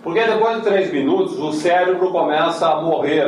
Porque 0.02 0.20
depois 0.24 0.56
de 0.58 0.60
3 0.64 0.92
minutos 0.92 1.38
o 1.38 1.52
cérebro 1.52 2.12
começa 2.12 2.68
a 2.68 2.80
morrer. 2.82 3.24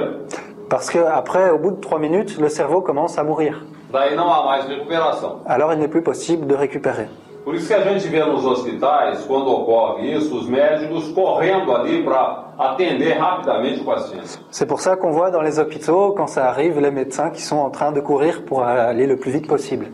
Parce 0.68 0.90
qu'après, 0.90 1.50
au 1.50 1.58
bout 1.58 1.70
de 1.72 1.80
3 1.80 1.98
minutes, 1.98 2.38
le 2.38 2.48
cerveau 2.50 2.82
commence 2.82 3.16
à 3.18 3.24
mourir. 3.24 3.64
Daí 3.90 4.14
não 4.14 4.30
há 4.30 4.44
mais 4.44 4.66
recuperação. 4.66 5.40
Alors 5.46 5.72
il 5.72 5.78
n'est 5.78 5.88
plus 5.88 6.02
possible 6.02 6.46
de 6.46 6.54
récupérer. 6.54 7.08
Por 7.48 7.54
isso 7.54 7.66
que 7.66 7.72
a 7.72 7.80
gente 7.80 8.06
vê 8.08 8.22
nos 8.26 8.44
hospitais, 8.44 9.24
quando 9.24 9.50
ocorre 9.50 10.12
isso, 10.12 10.36
os 10.36 10.46
médicos 10.46 11.08
correndo 11.12 11.74
ali 11.74 12.02
para 12.02 12.44
atender 12.58 13.14
rapidamente 13.14 13.80
o 13.80 13.84
paciente. 13.84 14.38
C'est 14.50 14.66
pour 14.66 14.80
ça 14.82 14.96
qu'on 14.96 15.12
voit 15.12 15.30
dans 15.30 15.40
les 15.40 15.58
hôpitaux, 15.58 16.12
quand 16.14 16.26
ça 16.26 16.46
arrive, 16.46 16.78
les 16.78 16.90
médecins 16.90 17.30
qui 17.30 17.40
sont 17.40 17.56
en 17.56 17.70
train 17.70 17.90
de 17.90 18.00
courir 18.00 18.44
pour 18.44 18.62
aller 18.62 19.06
le 19.06 19.16
plus 19.16 19.30
vite 19.30 19.46
possible. 19.46 19.86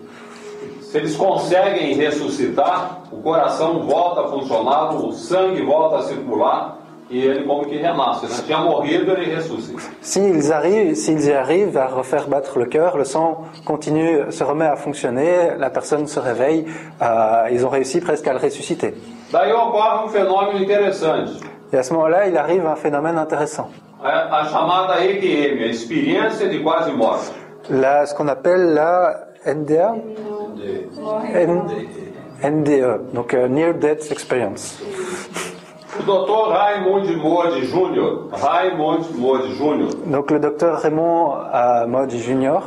Se 0.80 0.98
eles 0.98 1.14
conseguem 1.14 1.94
ressuscitar, 1.94 3.02
o 3.12 3.22
coração 3.22 3.84
volta 3.84 4.22
a 4.22 4.28
funcionar, 4.30 4.96
o 4.96 5.12
sangue 5.12 5.62
volta 5.62 5.98
a 5.98 6.02
circular 6.02 6.78
e 7.10 7.18
ele 7.26 7.44
como 7.44 7.64
que 7.66 7.76
renasce. 7.76 8.26
Né? 8.26 8.34
Tinha 8.46 8.58
morrido, 8.58 9.12
ele 9.12 9.34
ressuscita. 9.34 9.80
S'ils 10.00 10.50
arrivent, 10.52 10.94
s'ils 10.94 11.26
y 11.26 11.32
arrivent 11.32 11.76
à 11.76 11.86
refaire 11.86 12.28
battre 12.28 12.58
le 12.58 12.66
cœur, 12.66 12.96
le 12.96 13.04
sang 13.04 13.44
continue, 13.64 14.30
se 14.30 14.42
remet 14.44 14.66
à 14.66 14.76
fonctionner, 14.76 15.50
la 15.58 15.70
personne 15.70 16.06
se 16.06 16.20
réveille, 16.20 16.66
euh, 17.02 17.48
ils 17.50 17.64
ont 17.66 17.68
réussi 17.68 18.00
presque 18.00 18.26
à 18.26 18.32
le 18.32 18.38
ressusciter. 18.38 18.94
Daí 19.32 19.52
ocorre 19.52 20.04
um 20.04 20.10
fenômeno 20.10 20.58
interessante. 20.58 21.40
Et 21.72 21.76
à 21.76 21.82
ce 21.82 21.92
moment-là, 21.94 22.28
il 22.28 22.36
arrive 22.36 22.66
un 22.66 22.76
phénomène 22.76 23.18
intéressant. 23.18 23.68
A, 24.02 24.40
a 24.40 24.48
chamada 24.48 25.04
EQM, 25.04 25.62
a 25.62 25.66
experiência 25.66 26.46
de 26.48 26.58
quase 26.58 26.90
morte. 26.92 27.32
Là, 27.70 28.06
ce 28.06 28.14
qu'on 28.14 28.28
appelle 28.28 28.74
la 28.74 29.28
NDA, 29.46 29.94
NDE, 32.42 33.12
donc 33.14 33.34
euh, 33.34 33.48
Near 33.48 33.74
Death 33.74 34.10
Experience. 34.10 34.78
O 35.96 36.02
Dr. 36.02 36.52
Raimund 36.52 37.16
Modi 37.18 37.66
Júnior, 37.66 38.28
Raimund 38.32 39.04
Modi 39.16 39.54
Júnior, 39.54 39.90
Donc 40.06 40.30
le 40.32 40.40
docteur 40.40 40.80
Raymond 40.80 41.34
euh, 41.54 41.86
Moody 41.86 42.18
Jr., 42.18 42.58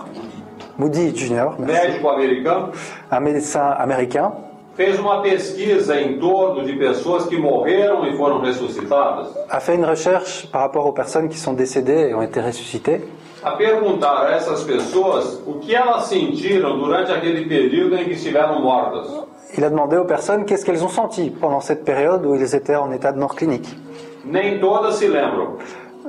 Moody 0.78 1.14
Jr., 1.14 1.50
merci, 1.60 1.88
médico 1.88 2.10
americano, 2.10 2.70
un 3.12 3.20
médecin 3.20 3.76
américain, 3.78 4.32
fez 4.76 4.98
uma 4.98 5.22
pesquisa 5.22 6.00
em 6.00 6.18
torno 6.20 6.64
de 6.64 6.74
pessoas 6.78 7.26
que 7.26 7.38
morreram 7.38 8.06
e 8.08 8.16
foram 8.16 8.40
ressuscitadas, 8.40 9.28
a 9.50 9.60
fait 9.60 9.76
une 9.76 9.86
recherche 9.86 10.48
par 10.50 10.62
rapport 10.62 10.86
aux 10.86 10.94
personnes 10.94 11.28
qui 11.28 11.38
sont 11.38 11.54
décédées 11.54 12.10
et 12.10 12.14
ont 12.14 12.22
été 12.22 12.40
ressuscitées, 12.40 13.02
a 13.44 13.52
perguntar 13.52 14.26
a 14.28 14.36
essas 14.38 14.64
pessoas 14.64 15.42
o 15.46 15.56
que 15.56 15.76
elas 15.76 16.06
sentiram 16.06 16.78
durante 16.78 17.12
aquele 17.12 17.46
período 17.46 17.96
em 17.98 18.06
que 18.06 18.12
estiveram 18.12 18.62
mortas. 18.62 19.10
Il 19.56 19.64
a 19.64 19.70
demandé 19.70 19.98
aux 19.98 20.04
personnes 20.06 20.46
qu'est-ce 20.46 20.66
qu'elles 20.66 20.84
ont 20.84 20.90
senti 20.90 21.30
pendant 21.30 21.60
cette 21.62 21.86
période 21.86 22.26
où 22.26 22.36
ils 22.36 22.56
étaient 22.56 22.76
en 22.76 22.92
état 22.92 23.12
de 23.12 23.20
mort 23.20 23.36
clinique. 23.36 23.76
Nem 24.26 24.60
todas 24.60 24.92
se 24.92 25.06
lembram, 25.06 25.56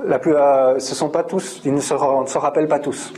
La 0.05 0.19
plus, 0.19 0.35
euh, 0.35 0.77
ce 0.79 0.93
sont 0.95 1.09
pas 1.09 1.23
tous, 1.23 1.61
ils 1.65 1.73
ne 1.73 1.79
se, 1.79 1.93
ne 1.93 2.25
se 2.27 2.37
rappellent 2.37 2.67
pas 2.67 2.79
tous. 2.79 3.13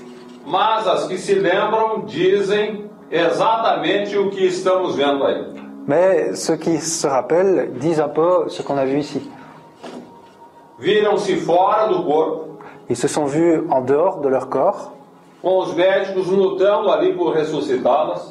mas 0.46 0.88
as 0.88 1.08
que 1.08 1.18
se 1.18 1.34
lembram 1.34 2.04
dizem 2.06 2.90
exatamente 3.12 4.16
o 4.18 4.30
que 4.30 4.46
estamos 4.46 4.96
vendo 4.96 5.24
aí. 5.26 5.46
Mais 5.88 6.36
ceux 6.36 6.58
qui 6.58 6.78
se 6.78 7.08
rappellent 7.08 7.72
disent 7.80 8.00
un 8.00 8.10
peu 8.10 8.48
ce 8.50 8.62
qu'on 8.62 8.78
a 8.78 8.86
vu 8.86 9.00
ici. 9.00 9.28
Viram-se 10.80 11.36
fora 11.38 11.88
do 11.88 12.04
corpo, 12.04 12.58
Ils 12.90 12.98
se 12.98 13.08
sont 13.08 13.26
vus 13.26 13.64
en 13.70 13.82
dehors 13.82 14.20
de 14.22 14.28
leur 14.30 14.50
corps, 14.50 14.94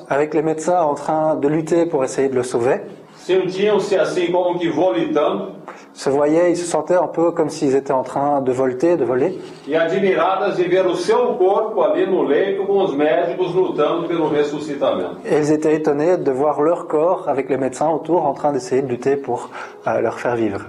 avec 0.08 0.32
les 0.32 0.42
médecins 0.42 0.80
en 0.82 0.94
train 0.94 1.34
de 1.34 1.48
lutter 1.48 1.86
pour 1.86 2.04
essayer 2.04 2.28
de 2.28 2.36
le 2.36 2.44
sauver. 2.44 2.82
Se 5.92 6.08
voyaient, 6.08 6.52
ils 6.52 6.56
se 6.56 6.66
sentaient 6.66 6.94
un 6.94 7.08
peu 7.08 7.32
comme 7.32 7.50
s'ils 7.50 7.74
étaient 7.74 7.92
en 7.92 8.04
train 8.04 8.40
de 8.40 8.52
volter, 8.52 8.96
de 8.96 9.04
voler. 9.04 9.38
Et 15.24 15.38
ils 15.38 15.52
étaient 15.52 15.74
étonnés 15.74 16.16
de 16.16 16.30
voir 16.30 16.62
leur 16.62 16.86
corps 16.86 17.28
avec 17.28 17.50
les 17.50 17.56
médecins 17.56 17.90
autour 17.90 18.24
en 18.24 18.34
train 18.34 18.52
d'essayer 18.52 18.82
de 18.82 18.88
lutter 18.88 19.16
pour 19.16 19.50
euh, 19.86 20.00
leur 20.00 20.20
faire 20.20 20.36
vivre. 20.36 20.60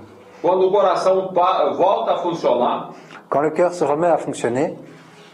Quand 3.30 3.42
le 3.42 3.52
cœur 3.52 3.74
se 3.74 3.84
remet 3.84 4.08
à 4.08 4.18
fonctionner, 4.18 4.76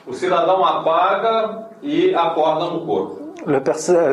o 0.08 0.14
cidadão 0.14 0.64
apaga 0.66 1.68
e 1.82 2.14
acorda 2.16 2.66
no 2.66 2.86
corpo. 2.86 3.28
le 3.46 3.62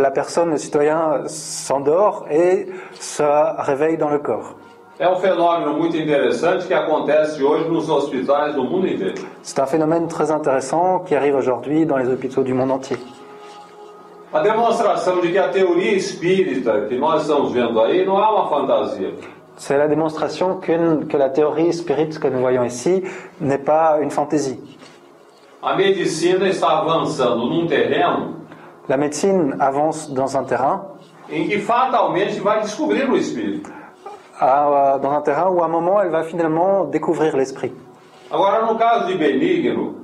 la 0.00 0.10
personne, 0.10 0.50
le 0.52 0.58
citoyen, 0.58 1.26
s'endort 1.26 2.26
et 2.30 2.68
se 3.00 3.22
réveille 3.62 3.96
dans 3.96 4.10
le 4.10 4.18
corps. 4.18 4.54
É 4.98 5.08
um 5.08 5.16
fenômeno 5.16 5.72
muito 5.74 5.96
interessante 5.96 6.68
que 6.68 6.74
acontece 6.74 7.42
hoje 7.42 7.68
nos 7.68 7.88
hospitais 7.90 8.54
do 8.54 8.62
mundo 8.62 8.86
inteiro. 8.86 9.14
C'est 9.42 9.58
un 9.58 9.66
phénomène 9.66 10.06
très 10.06 10.30
intéressant 10.30 11.00
qui 11.00 11.16
arrive 11.16 11.34
aujourd'hui 11.34 11.84
dans 11.84 11.96
les 11.96 12.08
hôpitaux 12.08 12.44
du 12.44 12.54
monde 12.54 12.70
entier. 12.70 12.98
A 14.32 14.40
demonstração 14.40 15.20
de 15.20 15.32
que 15.32 15.38
a 15.38 15.48
teoria 15.48 15.94
espírita 15.96 16.86
que 16.88 16.96
nós 16.96 17.22
estamos 17.22 17.52
vendo 17.52 17.80
aí 17.80 18.04
não 18.04 18.18
é 18.22 18.28
uma 18.28 18.48
fantasia. 18.48 19.10
C'est 19.56 19.76
la 19.78 19.86
démonstration 19.88 20.58
qu'une- 20.60 21.06
que 21.06 21.16
la 21.16 21.28
théorie 21.28 21.72
spirit 21.72 22.18
que 22.20 22.28
nous 22.28 22.40
voyons 22.40 22.64
ici 22.64 23.02
n'est 23.40 23.62
pas 23.64 23.98
une 24.00 24.10
fantaisie. 24.10 24.58
A 25.64 25.74
medicina 25.76 26.46
está 26.48 26.78
avançando 26.78 27.46
num 27.46 27.66
terreno 27.66 28.34
La 28.86 28.98
médecine 28.98 29.54
avance 29.58 30.12
dans 30.12 30.36
un 30.36 30.44
terrain, 30.44 30.82
em 31.30 31.48
que 31.48 31.58
fatalmente 31.58 32.38
vai 32.40 32.60
descobrir 32.60 33.08
o 33.10 33.16
espírito. 33.16 33.70
à- 34.38 34.98
dans 35.00 35.10
un 35.12 35.22
terrain 35.22 35.48
où 35.48 35.62
à 35.62 35.64
un 35.64 35.68
moment 35.68 36.02
elle 36.02 36.10
va 36.10 36.22
finalement 36.24 36.84
découvrir 36.84 37.34
l'esprit. 37.34 37.72
Agora, 38.30 38.66
no 38.66 38.76
caso 38.76 39.06
de 39.06 39.14
Benigno, 39.16 39.94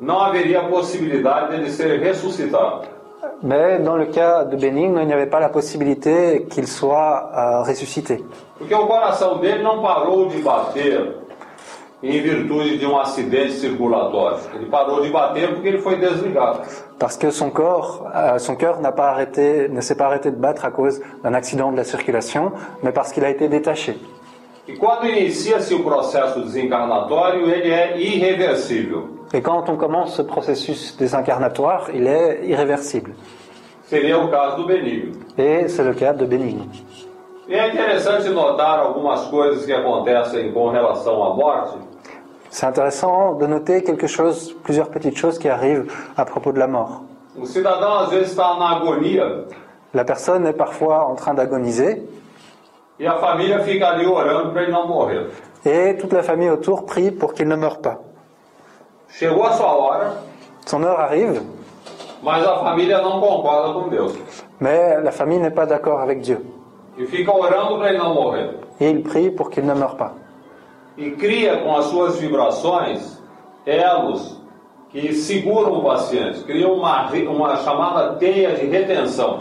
não 0.00 0.20
haveria 0.20 0.62
possibilidade 0.68 1.50
dele 1.50 1.70
ser 1.70 1.98
ressuscitado. 2.00 2.82
Mais 3.42 3.80
dans 3.82 3.96
le 3.96 4.06
cas 4.06 4.44
de 4.44 4.56
Bénigne, 4.56 4.98
il 5.00 5.06
n'y 5.06 5.12
avait 5.12 5.26
pas 5.30 5.40
la 5.40 5.48
possibilité 5.48 6.46
qu'il 6.48 6.68
soit 6.68 7.30
euh, 7.34 7.62
ressuscité. 7.62 8.22
Porque 8.56 8.72
o 8.74 8.86
coração 8.86 9.38
dele 9.38 9.64
não 9.64 9.82
parou 9.82 10.26
de 10.28 10.38
bater 10.42 11.16
em 12.02 12.20
virtude 12.20 12.78
de 12.78 12.86
um 12.86 12.98
acidente 12.98 13.52
circulatório. 13.52 14.38
Ele 14.54 14.66
parou 14.66 15.00
de 15.02 15.10
bater 15.10 15.54
porque 15.54 15.68
ele 15.68 15.78
foi 15.78 15.96
desligado. 15.96 16.60
Parce 16.98 17.16
que 17.16 17.30
son 17.30 17.50
corps, 17.50 18.06
euh, 18.14 18.38
son 18.38 18.56
cœur 18.56 18.80
n'a 18.80 18.92
pas 18.92 19.10
arrêté, 19.10 19.68
ne 19.68 19.80
s'est 19.80 19.94
pas 19.94 20.06
arrêté 20.06 20.30
de 20.30 20.36
battre 20.36 20.64
à 20.64 20.70
cause 20.70 21.00
d'un 21.22 21.34
accident 21.34 21.70
de 21.70 21.76
la 21.76 21.84
circulation, 21.84 22.52
mais 22.82 22.92
parce 22.92 23.12
qu'il 23.12 23.24
a 23.24 23.30
été 23.30 23.48
détaché. 23.48 23.98
E 24.66 24.76
quando 24.76 25.06
inicia-se 25.06 25.74
o 25.74 25.82
processo 25.82 26.40
desencarnatório, 26.40 27.50
ele 27.50 27.70
é 27.70 27.98
irreversível. 28.00 29.08
Et 29.34 29.40
quand 29.40 29.68
on 29.68 29.76
commence 29.76 30.14
ce 30.14 30.22
processus 30.22 30.96
désincarnatoire, 30.96 31.90
il 31.92 32.06
est 32.06 32.44
irréversible. 32.44 33.12
Seria 33.86 34.18
o 34.18 34.28
caso 34.30 34.56
do 34.58 34.66
benigno. 34.66 35.12
Et 35.36 35.68
c'est 35.68 35.82
le 35.82 35.94
cas 35.94 36.12
de 36.12 36.24
Bénigne. 36.26 36.68
E 37.48 37.54
é 37.54 37.68
interessante 37.68 38.28
notar 38.28 38.78
algumas 38.78 39.26
coisas 39.26 39.66
que 39.66 39.72
acontecem 39.72 40.52
com 40.52 40.70
relação 40.70 41.22
à 41.24 41.34
morte, 41.34 41.76
C'est 42.52 42.66
intéressant 42.66 43.32
de 43.32 43.46
noter 43.46 43.82
quelque 43.82 44.06
chose, 44.06 44.54
plusieurs 44.62 44.90
petites 44.90 45.16
choses 45.16 45.38
qui 45.38 45.48
arrivent 45.48 45.90
à 46.18 46.26
propos 46.26 46.52
de 46.52 46.58
la 46.58 46.66
mort. 46.66 47.00
La 49.94 50.04
personne 50.04 50.46
est 50.46 50.52
parfois 50.52 51.06
en 51.06 51.14
train 51.14 51.32
d'agoniser 51.32 52.02
e 53.00 53.08
et 55.64 55.96
toute 55.96 56.12
la 56.12 56.22
famille 56.22 56.50
autour 56.50 56.84
prie 56.84 57.10
pour 57.10 57.32
qu'il 57.32 57.48
ne 57.48 57.56
meure 57.56 57.80
pas. 57.80 58.00
Son 60.66 60.82
heure 60.84 61.00
arrive, 61.00 61.40
mais 64.60 65.00
la 65.02 65.10
famille 65.10 65.38
n'est 65.38 65.50
pas 65.50 65.64
d'accord 65.64 66.00
avec 66.02 66.20
Dieu. 66.20 66.44
e. 66.98 67.06
Et 68.78 68.90
il 68.90 69.02
prie 69.02 69.30
pour 69.30 69.48
qu'il 69.48 69.64
ne 69.64 69.72
meure 69.72 69.96
pas. 69.96 70.12
E 70.96 71.10
cria 71.12 71.58
com 71.62 71.74
as 71.76 71.86
suas 71.86 72.18
vibrações 72.18 73.18
elos 73.64 74.40
que 74.90 75.12
seguram 75.14 75.78
o 75.78 75.82
paciente, 75.82 76.40
cria 76.44 76.68
uma, 76.68 77.06
re- 77.06 77.26
uma 77.26 77.56
chamada 77.56 78.14
teia 78.16 78.54
de 78.56 78.66
retenção, 78.66 79.38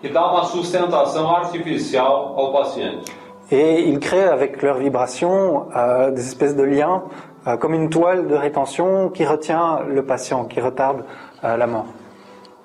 que 0.00 0.08
dá 0.10 0.30
uma 0.30 0.44
sustentação 0.44 1.30
artificial 1.34 2.34
ao 2.36 2.52
paciente. 2.52 3.10
Et 3.50 3.80
ils 3.88 3.98
créent 3.98 4.28
avec 4.30 4.62
leurs 4.62 4.76
vibrations 4.78 5.66
euh, 5.74 6.10
des 6.12 6.26
espèces 6.28 6.54
de 6.54 6.62
liens, 6.62 7.02
euh, 7.46 7.56
comme 7.56 7.74
une 7.74 7.88
toile 7.88 8.26
de 8.28 8.34
rétention 8.34 9.08
qui 9.08 9.24
retient 9.24 9.80
le 9.88 10.04
patient, 10.04 10.44
qui 10.44 10.60
retarde 10.60 11.04
euh, 11.44 11.56
la 11.56 11.66
mort. 11.66 11.86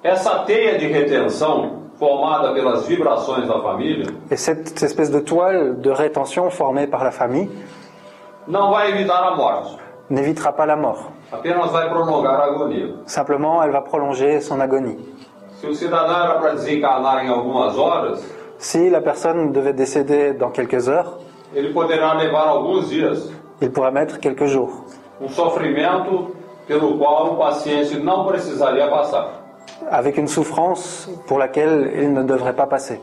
Essa 0.04 0.44
teia 0.46 0.78
de 0.78 0.86
retenção, 0.88 1.84
formada 1.98 2.54
pelas 2.54 2.86
vibrações 2.86 3.48
da 3.48 3.60
família, 3.62 4.08
Et 4.30 4.36
cette 4.38 4.84
espèce 4.84 5.10
de 5.10 5.22
toile 5.22 5.80
de 5.80 5.90
rétention 5.90 6.50
formée 6.52 6.86
par 6.86 7.04
la 7.04 7.12
famille 7.12 7.50
n'évitera 10.10 10.52
pas 10.54 10.66
la 10.66 10.76
mort. 10.76 11.12
apenas 11.32 11.72
vai 11.72 11.90
prolongar 11.90 12.40
a 12.42 12.46
agonia. 12.46 12.96
Simplement, 13.06 13.64
elle 13.64 13.72
va 13.72 13.82
prolonger 13.82 14.42
son 14.42 14.60
agonie. 14.62 14.98
Se 15.60 15.68
o 15.68 15.74
cidadão 15.74 16.24
era 16.24 16.40
para 16.40 16.54
desencarnar 16.54 17.26
em 17.26 17.30
algumas 17.30 17.78
horas, 17.78 18.24
Si 18.58 18.90
la 18.90 19.02
personne 19.02 19.52
devait 19.52 19.74
décéder 19.74 20.34
dans 20.34 20.50
quelques 20.50 20.88
heures, 20.88 21.20
ele 21.54 21.74
poderá 21.74 22.14
levar 22.14 22.48
alguns 22.48 22.90
dias, 22.90 23.30
il 23.62 23.70
pourrait 23.72 23.92
mettre 23.92 24.20
quelques 24.20 24.46
jours. 24.46 24.72
um 25.20 25.28
avec 29.92 30.18
une 30.18 30.28
souffrance 30.28 31.10
pour 31.28 31.38
laquelle 31.38 31.92
il 31.96 32.14
ne 32.14 32.24
devrait 32.24 32.56
pas 32.56 32.66
passer. 32.66 33.00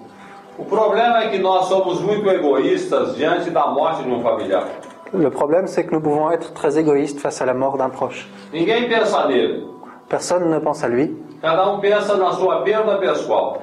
O 0.59 0.65
problema 0.65 1.25
é 1.25 1.29
que 1.31 1.39
nós 1.39 1.67
somos 1.67 2.01
muito 2.01 2.29
egoístas 2.29 3.15
diante 3.17 3.51
da 3.51 3.67
morte 3.69 4.03
de 4.03 4.11
um 4.11 4.21
familiar. 4.23 4.65
Le 5.15 5.29
problème, 5.31 5.67
c'est 5.67 5.85
que 5.85 5.93
nous 5.95 6.01
pouvons 6.01 6.31
être 6.31 6.55
très 6.55 6.79
égoïstes 6.79 7.21
face 7.21 7.43
à 7.43 7.47
la 7.47 7.55
mort 7.55 7.77
d'un 7.77 7.91
proche. 7.91 8.29
Ninguém 8.53 8.89
pensa 8.89 9.27
nele. 9.29 9.65
Personne 10.09 10.49
ne 10.51 10.59
pense 10.59 10.83
à 10.85 10.89
lui, 10.89 11.15
Cada 11.43 11.69
um 11.69 11.81
pensa 11.81 12.17
na 12.17 12.33
sua 12.33 12.63
perda 12.65 12.97
pessoal. 12.99 13.59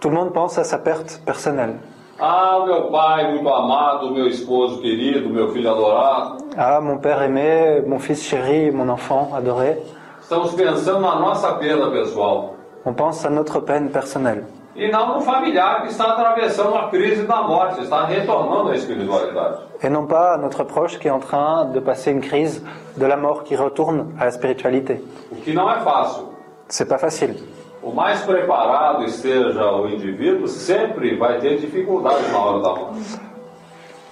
tout 0.00 0.08
le 0.10 0.14
monde 0.16 0.32
pense 0.32 0.58
à 0.58 0.64
sa 0.64 0.78
perte 0.78 1.20
personnelle. 1.24 1.76
Ah, 2.20 2.58
o 2.60 2.66
meu 2.66 2.90
pai 2.90 3.32
muito 3.32 3.48
amado, 3.48 4.10
meu 4.10 4.26
esposo 4.26 4.80
querido, 4.80 5.28
meu 5.28 5.48
filho 5.52 5.70
adorado. 5.70 6.38
Ah, 6.56 6.80
mon 6.80 6.98
père 6.98 7.22
aimé, 7.22 7.80
mon 7.86 7.98
fils 8.00 8.22
chéri, 8.24 8.72
mon 8.72 8.88
enfant 8.88 9.30
adoré. 9.36 9.78
Estamos 10.20 10.52
pensando 10.54 11.00
na 11.00 11.14
nossa 11.20 11.52
perda 11.60 11.90
pessoal. 11.92 12.54
On 12.84 12.92
pense 12.92 13.24
à 13.24 13.30
notre 13.30 13.60
peine 13.60 13.90
personnelle. 13.90 14.44
E 14.78 14.88
não 14.92 15.14
no 15.14 15.20
familiar 15.20 15.82
que 15.82 15.88
está 15.88 16.12
atravessando 16.12 16.76
a 16.76 16.88
crise 16.88 17.26
da 17.26 17.42
morte, 17.42 17.80
está 17.82 18.04
retornando 18.04 18.70
à 18.70 18.76
espiritualidade. 18.76 19.58
Et 19.82 19.90
non 19.90 20.06
pas 20.06 20.36
notre 20.38 20.62
proche 20.62 21.00
qui 21.00 21.08
est 21.08 21.10
en 21.10 21.18
train 21.18 21.64
de 21.64 21.80
passer 21.80 22.12
une 22.12 22.20
crise 22.20 22.64
de 22.96 23.04
la 23.04 23.16
mort 23.16 23.42
qui 23.42 23.56
retourne 23.56 24.14
à 24.20 24.26
la 24.26 24.30
spiritualité. 24.30 25.02
O 25.32 25.36
que 25.36 25.52
não 25.52 25.68
é 25.68 25.80
fácil. 25.80 26.28
C'est 26.68 26.88
pas 26.88 26.98
facile. 26.98 27.34
O 27.82 27.90
mais 27.90 28.20
preparado 28.22 29.02
esteja 29.02 29.72
o 29.72 29.88
indivíduo, 29.88 30.46
sempre 30.46 31.16
vai 31.16 31.40
ter 31.40 31.58
dificuldade 31.58 32.30
na 32.30 32.38
hora 32.38 32.62
da 32.62 32.68
morte. 32.68 33.18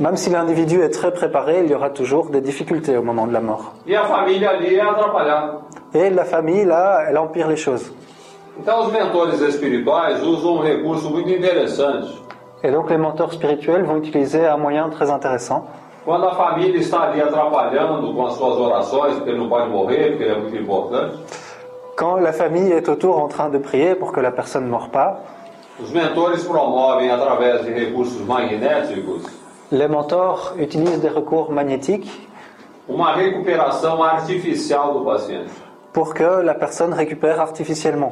Même 0.01 0.17
si 0.17 0.31
l'individu 0.31 0.83
est 0.83 0.91
très 0.91 1.13
préparé, 1.13 1.61
il 1.61 1.71
y 1.71 1.75
aura 1.75 1.91
toujours 1.91 2.31
des 2.31 2.41
difficultés 2.41 2.97
au 2.97 3.03
moment 3.05 3.29
de 3.29 3.33
la 3.33 3.41
mort. 3.41 3.73
E 3.87 3.95
a. 3.95 4.03
Et 5.95 6.11
la 6.11 6.25
famille, 6.25 6.65
là, 6.65 7.05
elle 7.09 7.19
empire 7.19 7.47
les 7.47 7.57
choses. 7.57 7.93
Então, 8.59 8.87
os 8.87 8.93
mentores 8.93 9.41
espirituais 9.41 10.23
usam 10.23 10.57
um 10.57 10.61
recurso 10.63 11.11
muito 11.11 11.31
interessante. 11.31 12.23
Et 12.63 12.71
donc 12.71 12.89
les 12.91 12.99
mentors 12.99 13.33
spirituels 13.35 13.87
vont 13.87 13.99
utiliser 13.99 14.49
un 14.49 14.57
moyen 14.57 14.89
très 14.91 15.11
intéressant. 15.11 15.65
Quando 16.05 16.27
a 16.27 16.35
família 16.35 16.79
está 16.79 17.03
ali 17.03 17.21
atrapalhando 17.21 18.15
com 18.15 18.27
as 18.27 18.35
suas 18.35 18.57
orações, 18.57 19.15
porque 19.17 19.31
ele 19.31 19.39
não 19.39 19.49
pode 19.49 19.69
morrer, 19.69 20.11
porque 20.11 20.25
ele 20.25 20.33
é 20.33 20.39
muito 20.39 20.57
importante, 20.57 21.17
Quand 21.97 22.21
la 22.21 22.33
famille 22.33 22.73
est 22.73 22.89
autour 22.89 23.19
en 23.19 23.29
train 23.29 23.49
de 23.49 23.59
prier 23.59 23.95
pour 23.95 24.13
que 24.13 24.21
la 24.21 24.31
personne 24.31 24.65
ne 24.65 24.71
meure 24.71 24.91
pas, 24.91 25.19
os 25.81 25.91
mentores 25.93 26.45
promovem, 26.45 27.11
através 27.11 27.65
de 27.65 27.73
recursos 27.73 28.21
magnéticos, 28.27 29.23
les 29.73 29.89
mentors 29.89 30.55
utilisent 30.59 31.01
des 31.01 31.09
recours 31.09 31.51
magnétiques 31.53 32.11
uma 32.89 33.13
recuperação 33.15 34.03
artificial 34.03 34.93
do 34.93 35.05
paciente. 35.05 35.51
pour 35.93 36.15
que 36.15 36.43
la 36.43 36.55
personne 36.55 36.93
récupère 36.93 37.41
artificiellement. 37.41 38.11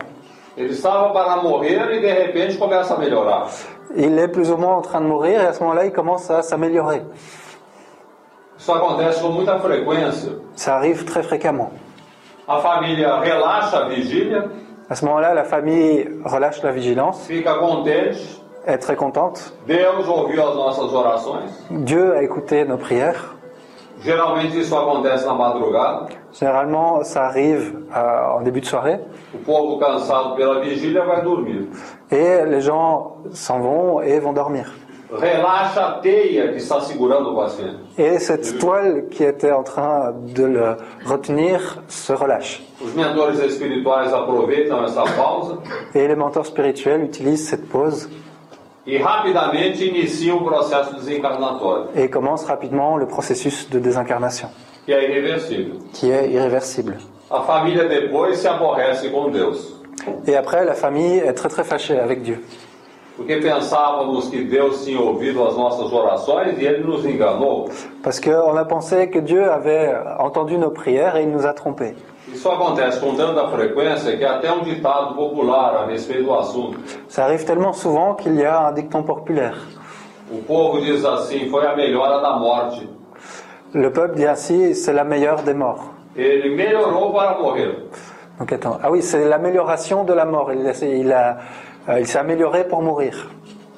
Ele 0.56 0.72
estava 0.72 1.10
para 1.12 1.36
morrer 1.42 1.90
e 1.92 2.00
de 2.00 2.12
repente 2.12 2.56
começa 2.56 2.94
a 2.94 2.98
melhorar. 2.98 3.48
Il 3.96 4.18
est 4.18 4.28
plus 4.28 4.50
ou 4.50 4.56
moins 4.56 4.76
en 4.76 4.82
train 4.82 5.00
de 5.00 5.06
mourir 5.06 5.40
et 5.40 5.46
à 5.46 5.52
ce 5.52 5.60
moment-là, 5.62 5.84
il 5.86 5.92
commence 5.92 6.30
à 6.30 6.42
s'améliorer. 6.42 7.02
Isso 8.56 8.72
acontece 8.72 9.20
com 9.20 9.32
muita 9.32 9.58
frequência. 9.58 10.30
Ça 10.54 10.76
arrive 10.76 11.04
très 11.04 11.22
fréquemment. 11.22 11.70
A 12.46 12.58
família 12.60 13.16
relaxa 13.20 13.78
a 13.78 13.88
vigília, 13.88 14.44
À 14.88 14.94
ce 14.94 15.04
moment-là, 15.06 15.32
la 15.32 15.44
famille 15.44 16.08
relâche 16.24 16.62
la 16.62 16.70
vigilance, 16.70 17.26
fica 17.26 17.54
contente, 17.54 18.16
est 18.66 18.78
très 18.78 18.96
contente. 18.96 19.54
Deus 19.66 20.06
ouviu 20.06 20.40
as 20.40 20.54
nossas 20.54 20.92
orações. 20.92 21.48
Dieu 21.70 22.14
a 22.14 22.22
écouté 22.22 22.64
nos 22.66 22.76
prières. 22.76 23.34
Geralmente 24.04 24.58
isso 24.60 24.76
acontece 24.76 25.24
na 25.24 25.32
madrugada. 25.32 26.08
Généralement, 26.30 27.02
ça 27.04 27.24
arrive 27.24 27.74
euh, 27.96 28.36
en 28.36 28.42
début 28.42 28.60
de 28.60 28.66
soirée. 28.66 29.00
O 29.32 29.38
povo 29.38 29.78
cansado 29.78 30.36
pela 30.36 30.60
vigília 30.60 31.04
vai 31.04 31.22
dormir. 31.22 31.68
Et 32.10 32.44
les 32.44 32.60
gens 32.60 33.16
s'en 33.32 33.60
vont 33.60 34.02
et 34.02 34.20
vont 34.20 34.34
dormir. 34.34 34.70
Relaxa 35.10 35.86
a 35.86 35.92
teia 36.00 36.48
que 36.48 36.56
está 36.56 36.80
segurando 36.80 37.32
o 37.32 37.36
paciente. 37.36 37.78
Et 37.96 38.18
cette 38.18 38.58
toile 38.58 39.08
qui 39.10 39.24
était 39.24 39.52
en 39.52 39.62
train 39.62 40.12
de 40.12 40.44
le 40.44 40.76
retenir 41.06 41.82
se 41.88 42.12
relâche. 42.12 42.62
Os 42.84 42.92
mentores 42.94 43.40
espirituais 43.40 44.12
aproveitam 44.12 44.84
essa 44.84 45.04
pausa 45.16 45.58
Et 45.94 46.06
les 46.06 46.16
mentors 46.16 46.46
spirituels 46.46 47.04
utilisent 47.04 47.48
cette 47.48 47.68
pause 47.70 48.10
rapidamente 48.99 49.85
iniciam 49.85 50.38
o 50.38 50.44
processo 50.44 50.94
desencarnatório, 50.94 51.88
et 51.94 52.09
commencent 52.09 52.44
rapidement 52.47 52.97
le 52.99 53.07
processus 53.07 53.66
de 53.70 53.79
désincarnation, 53.81 54.49
que 54.85 54.92
é 54.92 55.05
irreversível. 55.11 55.79
qui 55.92 56.11
est 56.11 56.29
irréversible. 56.31 56.97
A 57.31 57.40
família 57.42 57.88
depois 57.88 58.37
se 58.37 58.47
aborrece 58.47 59.09
com 59.11 59.31
Deus, 59.31 59.73
Et 60.27 60.37
après, 60.37 60.64
la 60.64 60.75
famille 60.75 61.18
est 61.18 61.33
très 61.35 61.49
très 61.49 61.64
fâchée 61.64 61.99
avec 61.99 62.23
Dieu. 62.23 62.44
porque 63.16 63.37
pensávamos 63.40 64.29
que 64.29 64.42
Deus 64.44 64.85
tinha 64.85 65.01
ouvido 65.01 65.44
as 65.47 65.57
nossas 65.57 65.92
orações 65.92 66.59
e 66.59 66.64
ele 66.66 66.83
nos 66.85 67.07
enganou. 67.07 67.68
Parce 68.03 68.18
qu'on 68.20 68.57
a 68.57 68.64
pensé 68.64 69.09
que 69.09 69.20
Dieu 69.20 69.49
avait 69.51 69.94
entendu 70.18 70.59
nos 70.59 70.70
prières 70.73 71.14
et 71.16 71.23
il 71.23 71.31
nous 71.31 71.47
a 71.47 71.53
trompés. 71.55 71.94
Isso 72.35 72.51
acontece 72.51 72.99
com 73.01 73.14
tanta 73.14 73.47
frequência 73.49 74.16
que 74.16 74.25
até 74.25 74.51
um 74.53 74.62
ditado 74.62 75.14
popular 75.14 75.77
a 75.77 75.87
respeito 75.87 76.25
do 76.25 76.35
assunto. 76.35 76.81
Ça 77.09 77.25
arrive 77.25 77.44
tellement 77.44 77.73
souvent 77.73 78.14
qu'il 78.16 78.35
y 78.35 78.44
a 78.44 78.68
un 78.68 78.73
dicton 78.75 79.03
populaire. 79.05 79.57
O 80.33 80.42
povo 80.42 80.81
diz 80.81 81.05
assim: 81.05 81.49
foi 81.49 81.64
a 81.66 81.77
melhora 81.77 82.20
da 82.20 82.37
morte. 82.37 82.88
Le 83.73 83.90
peuple 83.90 84.16
dit 84.16 84.27
ainsi, 84.27 84.75
c'est 84.75 84.92
la 84.92 85.05
meilleure 85.05 85.42
des 85.42 85.55
morts. 85.55 85.85
Ele 86.16 86.55
melhorou 86.57 87.12
para 87.12 87.38
morrer. 87.38 87.88
Donc 88.38 88.53
attends, 88.53 88.79
ah 88.83 88.90
oui, 88.90 89.01
c'est 89.03 89.25
l'amélioration 89.25 90.05
de 90.05 90.12
la 90.12 90.25
mort. 90.25 90.53
Il, 90.53 90.61
il 90.83 91.12
a- 91.12 91.38
euh, 91.88 92.01
il 92.01 92.07
s'est 92.07 92.18
amélioré 92.18 92.64
pour 92.64 92.83
mourir. 92.83 93.29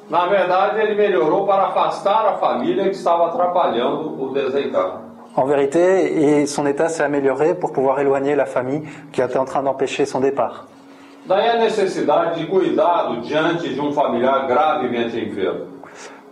Na 0.09 0.27
verdade, 0.29 0.79
ele 0.81 0.95
melhorou 0.95 1.47
para 1.47 1.67
afastar 1.69 2.27
a 2.27 2.37
família 2.39 2.85
que 2.85 2.91
estava 2.97 3.27
atrapalhando 3.29 4.23
o 4.23 4.33
desencarno. 4.33 5.06
En 5.37 5.45
vérité, 5.45 6.41
et 6.41 6.47
son 6.47 6.67
état 6.67 6.89
s'est 6.89 7.03
amélioré 7.03 7.55
pour 7.55 7.73
pouvoir 7.73 8.01
éloigner 8.01 8.35
la 8.35 8.47
famille 8.47 8.83
qui 9.13 9.21
était 9.21 9.39
en 9.39 9.45
train 9.45 9.63
d'empêcher 9.63 10.07
son 10.07 10.21
départ. 10.21 10.67
Daí 11.29 11.49
a 11.49 11.59
necessidade 11.59 12.39
de 12.39 12.47
cuidado 12.47 13.21
diante 13.21 13.69
de 13.69 13.81
um 13.81 13.93
familiar 13.93 14.47
gravemente 14.47 15.19
enfermo. 15.19 15.67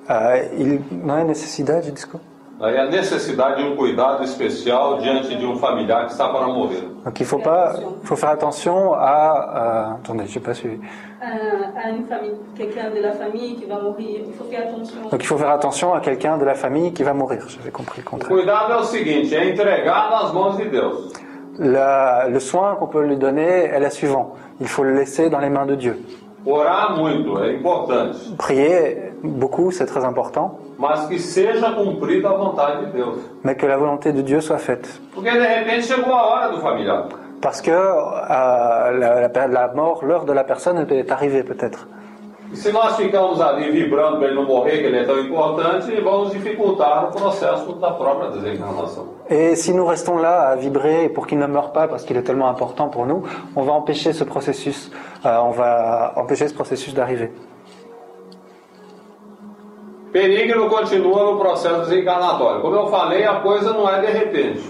Euh, 0.09 0.49
il 0.57 0.81
não 1.05 1.19
é 1.19 1.25
necessidade, 1.25 1.91
desculpa. 1.91 2.34
Daí 2.65 2.79
a 2.79 2.87
necessidade 2.87 3.63
de 3.63 3.69
um 3.69 3.77
cuidado 3.77 4.23
especial 4.25 4.97
diante 4.99 5.35
de 5.37 5.45
um 5.45 5.57
familiar 5.57 6.07
que 6.07 6.13
está 6.13 6.29
para 6.31 6.47
morrer. 6.47 6.83
Donc 7.05 7.21
il 7.21 7.27
faut 7.27 7.39
pas, 7.39 7.75
faut 8.05 8.17
faire 8.17 8.31
attention 8.31 8.95
à. 8.95 9.91
euh, 9.93 9.95
attendez, 10.01 10.25
j'ai 10.27 10.41
pas 10.41 10.55
suivi. 10.55 10.79
à, 11.21 11.87
à 11.87 11.91
une 11.91 12.07
famille, 12.07 12.33
quelqu'un 12.57 12.89
de 12.91 13.01
la 13.01 13.13
famille 13.13 13.57
qui 13.57 13.67
va 13.67 13.79
mourir. 13.81 14.21
Il 14.27 14.33
faut 14.33 14.45
faire 14.45 14.63
attention. 14.69 15.01
Donc 15.11 15.21
il 15.23 15.27
faut 15.27 15.37
faire 15.37 15.51
attention 15.51 15.93
à 15.93 16.01
quelqu'un 16.01 16.39
de 16.39 16.45
la 16.47 16.55
famille 16.55 16.93
qui 16.95 17.03
va 17.03 17.13
mourir. 17.13 17.43
J'avais 17.49 17.71
compris 17.71 18.01
le 18.01 18.07
O 18.07 18.11
contraire. 18.11 18.33
cuidado 18.35 18.73
é 18.73 18.77
o 18.77 18.85
seguinte: 18.85 19.35
é 19.35 19.51
entregar 19.51 20.09
nas 20.11 20.33
mãos 20.33 20.57
de 20.57 20.65
Deus. 20.71 21.13
La- 21.59 22.27
le 22.29 22.41
soin 22.41 22.77
qu'on 22.77 22.87
peut 22.89 23.05
lui 23.05 23.17
donner 23.19 23.65
est 23.75 23.79
la 23.81 23.91
suivant. 23.91 24.35
Il 24.61 24.69
faut 24.69 24.85
le 24.85 24.95
laisser 24.95 25.29
dans 25.29 25.39
les 25.41 25.51
mains 25.51 25.67
de 25.67 25.75
Dieu. 25.75 25.99
Orar 26.47 26.97
muito 26.99 27.43
é 27.43 27.55
importante, 27.55 28.19
Prier 28.37 29.13
beaucoup, 29.23 29.71
c'est 29.73 29.87
très 29.87 30.05
important, 30.05 30.59
mas 30.79 31.07
que 31.07 31.19
seja 31.19 31.73
cumprida 31.73 32.29
a 32.29 32.35
vontade 32.37 32.85
de 32.87 32.93
Deus. 32.93 33.17
mais 33.43 33.57
que 33.57 33.67
la 33.67 33.77
volonté 33.79 34.13
de 34.13 34.23
Dieu 34.23 34.41
soit 34.43 34.59
faite. 34.59 34.89
Porque 35.15 35.31
de 35.31 35.39
repente 35.47 35.87
chegou 35.87 36.13
a 36.13 36.23
hora 36.27 36.49
do 36.51 36.59
familiar. 36.61 37.09
Parce 37.41 37.61
que 37.63 37.71
euh, 37.71 38.91
la, 38.99 39.29
la- 39.29 39.47
la 39.49 39.69
mort, 39.75 40.05
l'heure 40.05 40.25
de 40.25 40.33
la 40.33 40.45
personne 40.45 40.87
est 40.91 41.11
arrivée 41.11 41.43
peut-être. 41.43 41.87
E 42.55 42.57
se 42.57 42.71
nós 42.71 42.95
ficamos 42.95 43.41
ali 43.41 43.69
vibrando 43.73 44.19
para 44.19 44.29
ele 44.29 44.37
não 44.37 44.47
morrer, 44.47 44.79
que 44.79 44.85
ele 44.85 44.99
é 44.99 45.05
tão 45.05 45.19
importante, 45.19 45.91
vamos 46.01 46.31
dificultar 46.31 47.07
o 47.07 47.11
processo 47.11 47.73
da 47.73 47.91
própria 47.91 48.31
desencarnação. 48.31 49.09
Et 49.29 49.57
si 49.57 49.73
nous 49.73 49.85
restons 49.85 50.19
là 50.19 50.51
à 50.51 50.55
vibrer 50.55 51.09
pour 51.09 51.27
qu'il 51.27 51.41
ne 51.41 51.49
meure 51.49 51.73
pas 51.73 51.89
parce 51.89 52.05
qu'il 52.05 52.17
est 52.17 52.23
tellement 52.23 52.49
important 52.49 52.89
pour 52.89 53.07
nous, 53.07 53.25
on 53.57 53.63
va 53.63 53.73
empêcher 53.73 54.13
ce 54.13 54.23
processus, 54.23 54.93
euh, 55.27 55.37
on 55.43 55.51
va 55.51 56.13
empêcher 56.15 56.47
ce 56.47 56.55
processus 56.55 56.95
d'arriver. 56.95 57.33
Perígino 60.13 60.69
continua 60.69 61.25
no 61.25 61.37
processo 61.37 61.81
desencarnatório. 61.81 62.61
Como 62.61 62.77
eu 62.77 62.87
falei, 62.87 63.25
a 63.25 63.41
coisa 63.41 63.73
não 63.73 63.91
é 63.91 64.01
de 64.01 64.13
repente. 64.13 64.63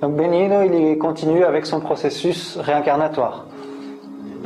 Donc 0.00 0.14
Benigno, 0.14 0.62
il 0.62 0.96
continue 0.98 1.42
avec 1.42 1.66
son 1.66 1.80
processus 1.80 2.56
réincarnatoire. 2.58 3.44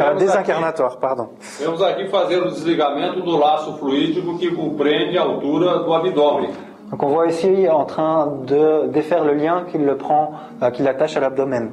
Euh, 0.01 0.15
désincarnatoire, 0.15 0.97
pardon. 0.99 1.31
Vamos 1.61 1.83
aqui 1.83 2.07
fazer 2.09 2.41
o 2.41 2.49
desligamento 2.49 3.21
do 3.21 3.37
laço 3.37 3.77
fluídico 3.79 4.39
que 4.39 4.55
compreende 4.55 5.19
a 5.19 5.23
altura 5.23 5.79
do 5.81 5.93
abdômen. 5.93 6.51
Donc 6.91 7.03
on 7.03 7.09
voit 7.09 7.27
ici 7.27 7.69
en 7.69 7.85
train 7.85 8.27
de 8.47 8.87
défaire 8.89 9.23
le 9.25 9.35
lien 9.35 9.65
qu'il 9.71 9.85
le 9.85 9.97
prend, 9.97 10.33
euh, 10.63 10.71
qu'il 10.71 10.89
attache 10.89 11.17
à 11.17 11.21
l'abdomen. 11.21 11.73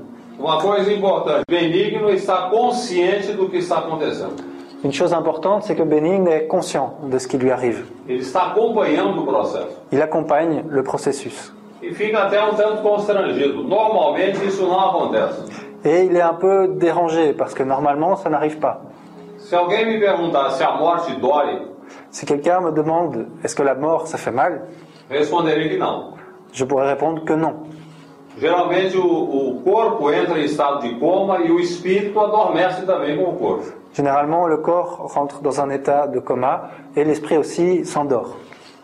Une 4.84 4.92
chose 4.92 5.14
importante, 5.14 5.64
c'est 5.64 5.76
que 5.76 5.84
Benigno 5.84 6.32
est 6.32 6.48
conscient 6.48 6.96
de 7.04 7.18
ce 7.18 7.28
qui 7.28 7.38
lui 7.38 7.50
arrive. 7.52 7.86
Il 9.92 10.02
accompagne 10.02 10.64
le 10.68 10.84
processus. 10.84 11.54
E 11.82 11.94
fica 11.94 12.24
até 12.24 12.44
um 12.44 12.56
tanto 12.56 12.82
constrangido. 12.82 13.64
Normalmente 13.64 14.44
isso 14.44 14.66
não 14.66 14.80
acontece. 14.80 15.65
Et 15.86 16.06
il 16.06 16.18
est 16.18 16.22
un 16.22 16.34
peu 16.34 16.68
dérangé 16.68 17.34
parce 17.34 17.54
que 17.54 17.62
normalement 17.62 18.16
ça 18.16 18.30
n'arrive 18.30 18.58
pas. 18.58 18.82
Si 22.10 22.26
quelqu'un 22.26 22.62
me 22.62 22.72
demande 22.72 23.28
est-ce 23.44 23.56
que 23.56 23.62
la 23.62 23.76
mort 23.76 24.08
ça 24.08 24.18
fait 24.18 24.32
mal, 24.32 24.64
je 25.12 26.64
pourrais 26.64 26.88
répondre 26.88 27.24
que 27.24 27.34
non. 27.34 27.54
E. 28.42 28.48
Généralement, 33.94 34.48
le 34.48 34.58
corps 34.58 35.14
rentre 35.14 35.42
dans 35.42 35.62
un 35.62 35.70
état 35.70 36.08
de 36.08 36.20
coma 36.20 36.70
et 36.96 37.04
l'esprit 37.06 37.38
aussi 37.38 37.86
s'endort. 37.86 38.36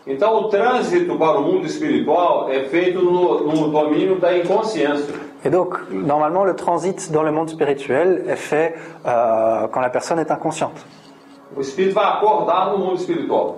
Então 0.04 0.34
o 0.34 0.48
trânsito 0.48 1.16
para 1.16 1.38
o 1.38 1.42
mundo 1.42 1.64
espiritual 1.64 2.50
é 2.50 2.64
feito 2.64 3.00
no, 3.04 3.46
no 3.46 3.68
domínio 3.68 4.18
da 4.18 4.36
inconsciência. 4.36 5.31
Et 5.44 5.50
donc, 5.50 5.74
normalement, 5.90 6.44
le 6.44 6.54
transit 6.54 7.10
dans 7.10 7.22
le 7.22 7.32
monde 7.32 7.48
spirituel 7.48 8.24
est 8.28 8.36
fait 8.36 8.74
euh, 9.06 9.66
quand 9.72 9.80
la 9.80 9.90
personne 9.90 10.18
est 10.20 10.30
inconsciente. 10.30 10.86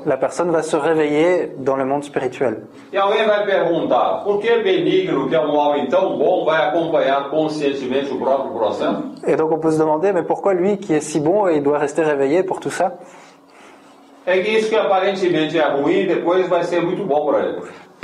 La 0.07 0.16
personne 0.16 0.51
va 0.51 0.62
se 0.62 0.77
réveiller 0.77 1.53
dans 1.59 1.77
le 1.77 1.85
monde 1.85 2.03
spirituel. 2.03 2.62
E 2.92 2.99
um? 8.83 9.14
Et 9.27 9.37
donc, 9.37 9.53
on 9.53 9.59
peut 9.59 9.70
se 9.70 9.79
demander, 9.79 10.12
mais 10.12 10.23
pourquoi 10.25 10.55
lui, 10.55 10.79
qui 10.79 10.94
est 10.94 11.01
si 11.01 11.20
bon, 11.20 11.47
il 11.49 11.62
doit 11.62 11.79
rester 11.79 12.03
réveillé 12.03 12.42
pour 12.42 12.59
tout 12.59 12.70
ça? 12.70 12.94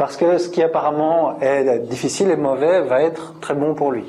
Parce 0.01 0.17
que 0.17 0.39
ce 0.39 0.49
qui 0.49 0.63
apparemment 0.63 1.39
est 1.43 1.79
difficile 1.81 2.31
et 2.31 2.37
mauvais 2.37 2.81
va 2.81 3.03
être 3.03 3.39
très 3.39 3.53
bon 3.53 3.75
pour 3.75 3.93
lui. 3.93 4.07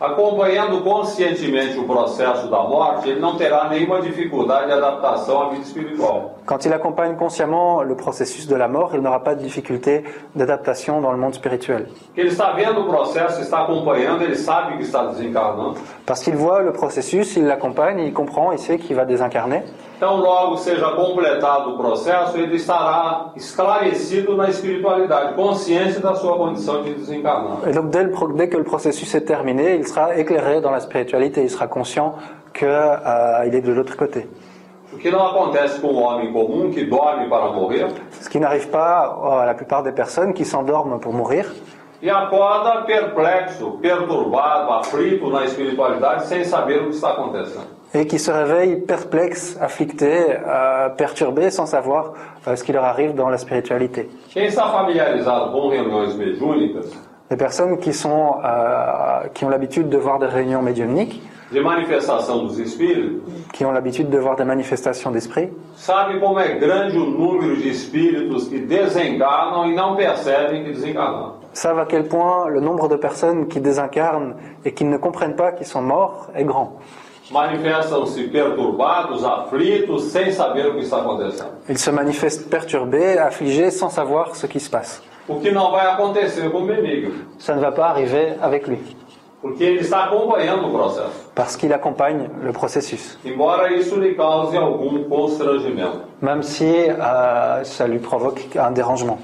Acompanhando 0.00 0.82
conscientemente 0.82 1.78
o 1.78 1.84
processo 1.84 2.48
da 2.48 2.64
morte, 2.64 3.08
ele 3.08 3.20
não 3.20 3.36
terá 3.36 3.68
nenhuma 3.68 4.00
dificuldade 4.00 4.66
de 4.66 4.72
adaptação 4.72 5.42
à 5.42 5.48
vida 5.50 5.62
espiritual. 5.62 6.38
Quand 6.44 6.64
il 6.64 6.72
accompagne 6.72 7.14
consciemment 7.14 7.82
le 7.82 7.94
processus 7.94 8.48
de 8.48 8.56
la 8.56 8.66
mort, 8.66 8.90
il 8.94 9.00
n'aura 9.00 9.22
pas 9.22 9.36
de 9.36 9.42
difficulté 9.42 10.02
d'adaptation 10.34 11.00
dans 11.00 11.12
le 11.12 11.18
monde 11.18 11.34
spirituel. 11.34 11.86
Ele 12.16 12.30
está 12.30 12.50
vendo 12.52 12.80
o 12.80 12.86
processo, 12.88 13.40
está 13.40 13.62
acompanhando, 13.62 14.24
ele 14.24 14.36
sabe 14.36 14.76
que 14.76 14.82
está 14.82 15.06
desencarnando. 15.06 15.78
Parce 16.04 16.20
qu'il 16.24 16.34
voit 16.34 16.62
le 16.62 16.72
processus, 16.72 17.36
il 17.36 17.46
l'accompagne, 17.46 18.00
il 18.00 18.12
comprend, 18.12 18.50
il 18.50 18.58
sait 18.58 18.78
qu'il 18.78 18.96
va 18.96 19.04
désincarner. 19.04 19.62
Então, 19.98 20.14
logo 20.14 20.56
seja 20.58 20.92
completado 20.92 21.70
o 21.70 21.76
processo, 21.76 22.38
ele 22.38 22.54
estará 22.54 23.32
esclarecido 23.34 24.36
na 24.36 24.48
espiritualidade, 24.48 25.34
consciente 25.34 25.98
da 25.98 26.14
sua 26.14 26.36
condição 26.36 26.84
de 26.84 26.94
desencarnar. 26.94 27.68
Et 27.68 27.72
donc 27.72 27.90
dès, 27.90 28.04
le 28.04 28.32
dès 28.34 28.46
que 28.46 28.56
le 28.56 28.62
processus 28.62 29.12
est 29.12 29.26
terminé, 29.26 29.74
il 29.74 29.84
sera 29.84 30.16
éclairé 30.16 30.60
dans 30.60 30.70
la 30.70 30.78
spiritualité, 30.78 31.42
il 31.42 31.50
sera 31.50 31.66
conscient 31.66 32.14
qu'il 32.54 32.68
est 33.52 33.60
de 33.60 33.72
l'autre 33.72 33.96
côté. 33.96 34.28
O 34.92 34.98
que 34.98 35.10
não 35.10 35.26
acontece 35.26 35.80
com 35.80 35.88
o 35.88 35.96
homem 35.96 36.32
comum 36.32 36.70
que 36.70 36.84
dorme 36.84 37.28
para 37.28 37.50
morrer 37.50 37.88
Ce 38.20 38.30
qui 38.30 38.38
n'arrive 38.38 38.68
pas 38.68 39.18
à 39.42 39.46
la 39.46 39.54
plupart 39.54 39.82
des 39.82 39.92
personnes 39.92 40.32
qui 40.32 40.44
s'endorment 40.44 41.00
pour 41.00 41.12
mourir 41.12 41.44
e 42.00 42.08
acorda 42.08 42.82
perplexo, 42.82 43.72
perturbado, 43.82 44.72
aflito 44.74 45.28
na 45.28 45.44
espiritualidade, 45.44 46.26
sem 46.26 46.44
saber 46.44 46.82
o 46.82 46.84
que 46.84 46.94
está 46.94 47.10
acontecendo. 47.10 47.77
Et 47.94 48.06
qui 48.06 48.18
se 48.18 48.30
réveillent 48.30 48.76
perplexes, 48.76 49.56
afflictés, 49.60 50.36
euh, 50.46 50.88
perturbés 50.90 51.50
sans 51.50 51.66
savoir 51.66 52.12
euh, 52.46 52.56
ce 52.56 52.64
qui 52.64 52.72
leur 52.72 52.84
arrive 52.84 53.14
dans 53.14 53.28
la 53.28 53.38
spiritualité. 53.38 54.08
Les 57.30 57.36
personnes 57.36 57.78
qui, 57.78 57.92
sont, 57.92 58.36
euh, 58.44 59.28
qui 59.34 59.44
ont 59.44 59.48
l'habitude 59.48 59.88
de 59.88 59.98
voir 59.98 60.18
des 60.18 60.26
réunions 60.26 60.62
médiumniques, 60.62 61.22
qui 63.54 63.64
ont 63.64 63.72
l'habitude 63.72 64.10
de 64.10 64.18
voir 64.18 64.36
des 64.36 64.44
manifestations 64.44 65.10
d'esprit, 65.10 65.44
e 65.44 65.50
savent 71.54 71.78
à 71.78 71.86
quel 71.86 72.04
point 72.06 72.48
le 72.48 72.60
nombre 72.60 72.88
de 72.88 72.96
personnes 72.96 73.48
qui 73.48 73.60
désincarnent 73.60 74.34
et 74.64 74.74
qui 74.74 74.84
ne 74.84 74.98
comprennent 74.98 75.36
pas 75.36 75.52
qu'ils 75.52 75.66
sont 75.66 75.80
morts 75.82 76.28
est 76.34 76.44
grand. 76.44 76.76
Manifestam-se 77.30 78.22
perturbados, 78.28 79.24
aflitos, 79.24 80.04
sem 80.04 80.32
saber 80.32 80.66
o 80.66 80.74
que 80.74 80.80
está 80.80 80.98
acontecendo. 80.98 81.50
Ils 81.68 81.78
se 81.78 81.90
manifestent 81.90 82.48
perturbés, 82.48 83.18
affligés, 83.18 83.70
sans 83.70 83.90
savoir 83.90 84.34
ce 84.34 84.46
qui 84.46 84.58
se 84.60 84.70
passe. 84.70 85.02
O 85.28 85.38
que 85.40 85.50
não 85.50 85.70
vai 85.70 85.86
acontecer 85.86 86.48
com 86.50 86.62
o 86.62 86.66
Benigno, 86.66 87.12
Ça 87.38 87.54
ne 87.54 87.60
va 87.60 87.70
pas 87.70 87.88
arriver 87.90 88.34
avec 88.40 88.66
lui, 88.66 88.78
porque 89.42 89.62
ele 89.62 89.80
está 89.80 90.04
acompanhando 90.04 90.68
o 90.68 90.70
processo, 90.70 91.30
parce 91.34 91.54
qu'il 91.54 91.70
accompagne 91.74 92.30
le 92.42 92.50
processus, 92.52 93.18
embora 93.26 93.70
isso 93.74 93.94
lhe 94.00 94.14
cause 94.14 94.56
algum 94.56 95.04
constrangimento. 95.04 96.00
même 96.22 96.42
si 96.42 96.64
euh, 96.88 97.62
ça 97.62 97.86
lui 97.86 97.98
provoque 97.98 98.56
un 98.56 98.70
dérangement. 98.70 99.18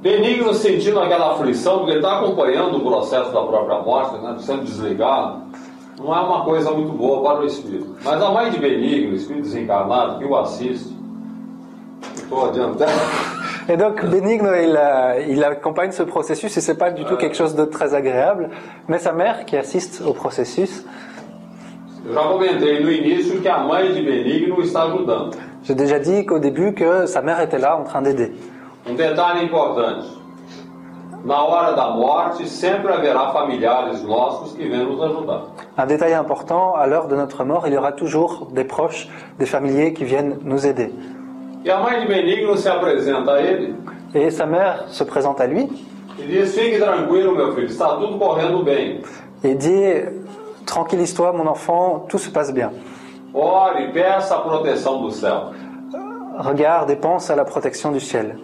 Benigno 0.00 0.54
sentindo 0.54 0.98
aquela 0.98 1.32
aflição, 1.32 1.78
porque 1.78 1.90
ele 1.90 1.98
está 1.98 2.18
acompanhando 2.18 2.78
o 2.78 2.80
processo 2.80 3.30
da 3.32 3.42
própria 3.42 3.80
morte, 3.80 4.16
né, 4.22 4.34
sendo 4.38 4.64
desligado, 4.64 5.42
não 5.98 6.16
é 6.16 6.20
uma 6.20 6.42
coisa 6.42 6.70
muito 6.70 6.92
boa 6.92 7.22
para 7.22 7.42
o 7.42 7.46
espírito. 7.46 7.94
Mas 8.02 8.22
a 8.22 8.30
mãe 8.30 8.50
de 8.50 8.58
Benigno, 8.58 9.12
o 9.12 9.14
espírito 9.14 9.42
desencarnado, 9.42 10.18
que 10.18 10.24
o 10.24 10.34
assiste, 10.36 10.96
estou 12.14 12.46
adiantando, 12.46 12.90
Et 13.68 13.76
donc 13.76 14.04
Benigno, 14.04 14.52
il, 14.54 14.76
euh, 14.76 15.22
il 15.28 15.44
accompagne 15.44 15.92
ce 15.92 16.02
processus 16.02 16.56
et 16.56 16.60
c'est 16.60 16.78
pas 16.78 16.90
du 16.90 17.04
tout 17.04 17.16
quelque 17.16 17.36
chose 17.36 17.54
de 17.54 17.64
très 17.64 17.94
agréable, 17.94 18.50
mais 18.88 18.98
sa 18.98 19.12
mère 19.12 19.44
qui 19.44 19.56
assiste 19.56 20.02
au 20.04 20.12
processus. 20.12 20.84
J'ai 25.62 25.74
déjà 25.74 25.98
dit 25.98 26.26
qu'au 26.26 26.38
début 26.38 26.74
que 26.74 27.06
sa 27.06 27.20
mère 27.20 27.40
était 27.40 27.58
là 27.58 27.76
en 27.76 27.84
train 27.84 28.02
d'aider. 28.02 28.32
Um 28.90 28.96
detalhe 28.96 29.44
importante: 29.44 30.08
na 31.24 31.42
hora 31.44 31.72
da 31.74 31.90
morte, 31.90 32.48
sempre 32.48 32.92
haverá 32.92 33.32
familiares 33.32 34.02
nossos 34.02 34.52
que 34.52 34.68
vêm 34.68 34.84
nos 34.84 35.00
ajudar. 35.00 35.42
Un 35.78 35.86
détail 35.86 36.14
important, 36.14 36.74
à 36.74 36.86
l'heure 36.86 37.06
de 37.06 37.14
notre 37.14 37.44
mort, 37.44 37.66
il 37.68 37.72
y 37.74 37.76
aura 37.76 37.92
toujours 37.92 38.48
des 38.50 38.64
proches, 38.64 39.08
des 39.38 39.46
familiers 39.46 39.92
qui 39.92 40.04
viennent 40.04 40.38
nous 40.42 40.66
aider. 40.66 40.92
E 41.64 41.70
a 41.70 41.78
mãe 41.78 42.00
de 42.00 42.06
Benigno 42.06 42.56
se 42.56 42.68
apresenta 42.68 43.34
a 43.34 43.40
ele 43.42 43.74
Et 44.14 44.30
sa 44.30 44.46
mère 44.46 44.86
se 44.88 45.04
présente 45.04 45.40
à 45.40 45.46
lui 45.46 45.68
e 46.18 46.22
diz: 46.26 46.52
Fique 46.54 46.78
tranquilo, 46.78 47.36
meu 47.36 47.54
filho, 47.54 47.66
está 47.66 47.96
tudo 47.96 48.18
correndo 48.18 48.64
bem. 48.64 49.02
et 49.44 49.54
dit 49.54 50.02
Tranquillise-toi, 50.66 51.32
mon 51.32 51.46
enfant, 51.46 52.06
tout 52.08 52.18
se 52.18 52.30
passe 52.30 52.52
bien. 52.52 52.72
Ore 53.32 53.84
e 53.84 53.92
peça 53.92 54.34
a 54.34 54.40
proteção 54.40 55.00
do 55.02 55.10
céu. 55.12 55.52
Regarde 56.40 56.90
et 56.90 56.96
pense 56.96 57.28
à 57.30 57.36
la 57.36 57.44
protection 57.44 57.92
du 57.92 58.00
ciel. 58.00 58.38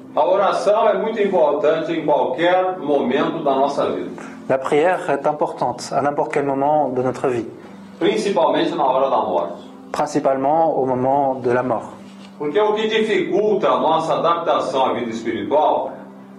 La 4.49 4.59
prière 4.59 5.11
est 5.11 5.27
importante 5.27 5.93
à 5.93 6.03
n'importe 6.03 6.33
quel 6.33 6.45
moment 6.45 6.91
de 6.91 7.03
notre 7.03 7.29
vie, 7.29 7.47
principalement 9.93 10.79
au 10.79 10.85
moment 10.85 11.37
de 11.37 11.51
la 11.51 11.63
mort. 11.63 11.93
Porque 12.39 12.61
o 12.61 12.75
que 12.75 12.87
dificulta 12.87 13.73
a 13.73 13.79
nossa 13.79 14.19
adaptação 14.19 14.85
à 14.85 14.93
vida 14.93 15.11
espiritual 15.11 15.93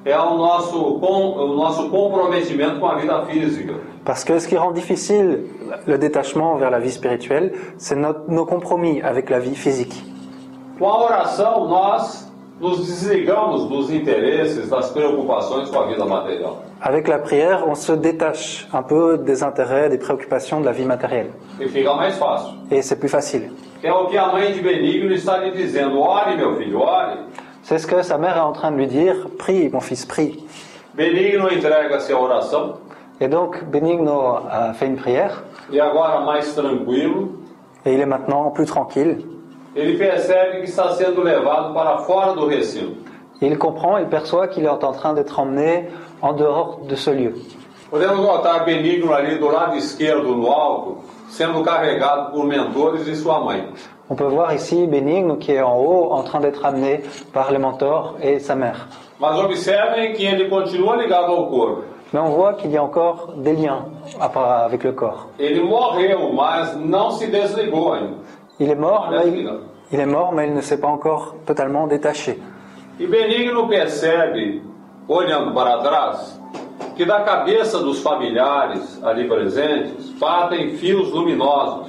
é 0.05 0.15
o 0.15 0.37
nosso, 0.37 0.99
com, 0.99 1.31
o 1.31 1.55
nosso 1.55 1.89
comprometimento 1.89 2.79
com 2.79 2.85
a 2.85 2.95
vida 2.97 3.25
física. 3.25 3.73
Parce 4.05 4.23
que 4.23 4.39
ce 4.39 4.47
qui 4.47 4.55
rend 4.55 4.73
difficile 4.73 5.45
le 5.87 5.97
détachement 5.97 6.55
vers 6.55 6.69
la 6.69 6.79
vie 6.79 6.91
spirituelle, 6.91 7.51
c'est 7.79 7.95
nos 7.95 8.45
compromis 8.45 9.01
avec 9.01 9.31
la 9.31 9.39
vie 9.39 9.55
physique. 9.55 10.05
Com 10.79 10.87
a 10.87 11.05
oração, 11.05 11.67
nós 11.67 12.31
nos 12.59 12.85
desligamos 12.85 13.67
dos 13.67 13.91
interesses, 13.91 14.69
das 14.69 14.91
preocupações 14.91 15.69
com 15.69 15.79
a 15.79 15.87
vida 15.87 16.05
material? 16.05 16.61
Avec 16.79 17.07
la 17.07 17.17
prière, 17.17 17.67
on 17.67 17.73
se 17.73 17.93
détache 17.93 18.67
un 18.71 18.83
peu 18.83 19.17
des 19.17 19.41
intérêts, 19.41 19.89
des 19.89 19.97
préoccupations 19.97 20.59
de 20.59 20.65
la 20.65 20.71
vie 20.71 20.85
matérielle. 20.85 21.31
E 21.59 21.67
fica 21.67 21.95
mais 21.95 22.15
fácil. 22.15 22.53
Et 22.69 22.83
c'est 22.83 22.97
plus 22.97 23.09
facile. 23.09 23.51
Que 23.81 23.87
é 23.87 23.93
o 23.93 24.05
que 24.05 24.17
a 24.17 24.27
mãe 24.31 24.51
de 24.53 24.61
Benigno 24.61 25.11
está 25.11 25.37
lhe 25.37 25.51
dizendo: 25.51 25.99
ore, 25.99 26.37
meu 26.37 26.55
filho, 26.57 26.81
ore. 26.81 27.25
C'est 27.63 27.79
ce 27.79 27.87
que 27.87 28.03
sa 28.03 28.19
mère 28.19 28.37
est 28.37 28.41
en 28.41 28.53
train 28.53 28.71
de 28.71 28.77
lui 28.77 28.87
dire, 28.87 29.15
prie, 29.39 29.69
mon 29.69 29.81
fils, 29.81 30.05
prie. 30.05 30.45
Benigno 30.93 31.47
oração 32.19 32.73
Et 33.19 33.27
donc, 33.27 33.63
Benigno 33.65 34.37
a 34.49 34.73
fait 34.73 34.85
une 34.85 34.95
prière, 34.95 35.43
e 35.73 35.79
agora, 35.79 36.23
mais 36.23 36.41
tranquilo, 36.55 37.31
et 37.83 37.93
il 37.93 37.99
est 37.99 38.05
maintenant 38.05 38.51
plus 38.51 38.65
tranquille. 38.67 39.25
Ele 39.75 39.97
percebe 39.97 40.59
que 40.59 40.65
está 40.65 40.89
sendo 40.91 41.21
levado 41.21 41.73
para 41.73 41.99
fora 41.99 42.33
do 42.33 42.47
recinto. 42.47 43.07
Et 43.41 43.47
il 43.47 43.57
comprend, 43.57 43.99
il 43.99 44.07
perçoit 44.07 44.47
qu'il 44.47 44.65
est 44.65 44.69
en 44.69 44.91
train 44.93 45.13
d'être 45.13 45.39
emmené 45.39 45.89
en 46.21 46.33
dehors 46.33 46.79
de 46.87 46.95
ce 46.95 47.11
lieu. 47.11 47.35
Podemos 47.89 48.19
notar 48.19 48.65
Benigno 48.65 49.13
ali 49.13 49.37
do 49.37 49.49
lado 49.49 49.77
esquerdo, 49.77 50.35
no 50.35 50.51
alto, 50.51 50.97
sendo 51.29 51.63
carregado 51.63 52.31
por 52.31 52.45
mentores 52.45 53.07
e 53.07 53.15
sua 53.15 53.39
mãe. 53.39 53.63
On 54.09 54.15
peut 54.15 54.27
voir 54.27 54.53
ici 54.53 54.87
Benigno 54.87 55.37
qui 55.37 55.51
est 55.51 55.61
en 55.61 55.77
haut, 55.77 56.11
en 56.11 56.23
train 56.23 56.39
d'être 56.39 56.65
amené 56.65 57.01
par 57.31 57.51
les 57.51 57.59
mentors 57.59 58.15
et 58.21 58.39
sa 58.39 58.55
mère. 58.55 58.87
Mas 59.19 59.39
observem 59.39 60.13
que 60.13 60.23
ele 60.23 60.49
continua 60.49 60.95
ligado 60.95 61.31
ao 61.31 61.47
corpo. 61.47 61.83
Mais 62.13 62.21
on 62.21 62.29
voit 62.29 62.53
qu'il 62.53 62.71
y 62.71 62.77
a 62.77 62.83
encore 62.83 63.33
des 63.37 63.53
liens 63.53 63.85
avec 64.19 64.83
le 64.83 64.93
corps. 64.93 65.27
Ele 65.37 65.61
morreu, 65.61 66.33
mas 66.33 66.75
não 66.75 67.11
se 67.11 67.27
desligou 67.27 67.93
ainda. 67.93 68.15
Il 68.59 68.69
est 68.69 68.75
mort, 68.75 69.09
mais 69.11 69.27
il, 69.91 69.99
est 69.99 70.05
mort, 70.05 70.33
mais 70.33 70.47
il 70.47 70.53
ne 70.53 70.61
s'est 70.61 70.79
pas 70.79 70.87
encore 70.87 71.35
totalement 71.45 71.85
détaché. 71.85 72.39
E 72.99 73.05
Benigno 73.05 73.67
percebe, 73.67 74.63
olhando 75.07 75.53
para 75.53 75.77
trás, 75.83 76.41
que 76.95 77.05
da 77.05 77.21
cabeça 77.21 77.79
dos 77.79 78.01
familiares 78.01 78.99
ali 79.03 79.27
presentes 79.27 80.09
partem 80.19 80.71
fios 80.77 81.11
luminosos. 81.11 81.87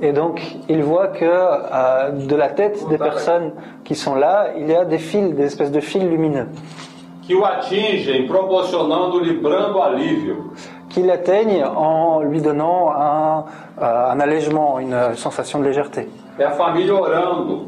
Et 0.00 0.12
donc, 0.12 0.40
il 0.68 0.82
voit 0.82 1.08
que 1.08 1.24
euh, 1.24 2.10
de 2.12 2.36
la 2.36 2.48
tête 2.48 2.88
des 2.88 2.98
personnes 2.98 3.52
qui 3.84 3.94
sont 3.94 4.14
là, 4.14 4.52
il 4.56 4.70
y 4.70 4.74
a 4.74 4.84
des 4.84 4.98
fils, 4.98 5.34
des 5.34 5.44
espèces 5.44 5.72
de 5.72 5.80
fils 5.80 6.04
lumineux, 6.04 6.46
que 7.26 7.34
o 7.34 7.44
atingem, 7.44 8.26
proporcionando-lhe 8.26 9.34
brando 9.34 9.82
alívio. 9.82 10.52
Qui 10.98 11.06
l'atteignent 11.06 11.64
en 11.64 12.22
lui 12.22 12.40
donnant 12.40 12.90
un, 12.90 13.44
euh, 13.80 14.10
un 14.10 14.20
allègement, 14.20 14.80
une 14.80 15.14
sensation 15.14 15.60
de 15.60 15.64
légèreté. 15.64 16.08
É 16.38 16.44
a 16.44 16.50
família 16.50 16.94
orando, 16.94 17.66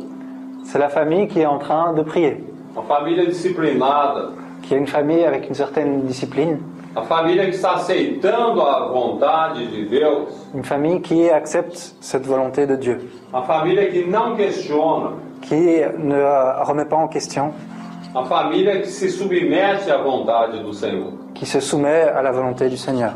C'est 0.64 0.78
la 0.78 0.89
famille 0.89 1.26
qui 1.28 1.41
est 1.41 1.47
en 1.47 1.59
train 1.59 1.93
de 1.93 2.03
prier, 2.03 2.45
a 2.76 2.83
família 2.83 3.24
disciplinada, 3.26 4.31
qui 4.62 4.74
est 4.74 4.78
une 4.78 4.87
famille 4.87 5.24
avec 5.24 5.49
une 5.49 5.55
certaine 5.55 6.03
discipline, 6.03 6.59
a 6.97 7.03
família 7.03 7.45
que 7.45 7.55
está 7.55 7.74
aceitando 7.74 8.62
a 8.62 8.89
vontade 8.89 9.59
de 9.59 9.85
Deus, 9.89 10.26
une 10.55 10.64
famille 10.64 11.01
qui 11.01 11.31
accepte 11.31 11.95
cette 12.01 12.26
volonté 12.26 12.66
de 12.66 12.76
Dieu, 12.76 13.11
a 13.33 13.43
família 13.43 13.91
que 13.91 14.05
não 14.07 14.37
questiona, 14.37 15.12
qui 15.43 15.83
ne 15.99 16.64
remet 16.64 16.85
pas 16.85 16.97
en 16.97 17.09
question, 17.09 17.53
a 18.15 18.25
família 18.25 18.81
que 18.81 18.89
se 18.89 19.09
submete 19.11 19.91
à 19.91 19.99
vontade 19.99 20.59
do 20.63 20.73
Senhor. 20.73 21.13
qui 21.35 21.47
se 21.47 21.61
soumet 21.61 22.03
à 22.09 22.23
la 22.23 22.33
volonté 22.33 22.69
du 22.69 22.77
Seigneur. 22.77 23.13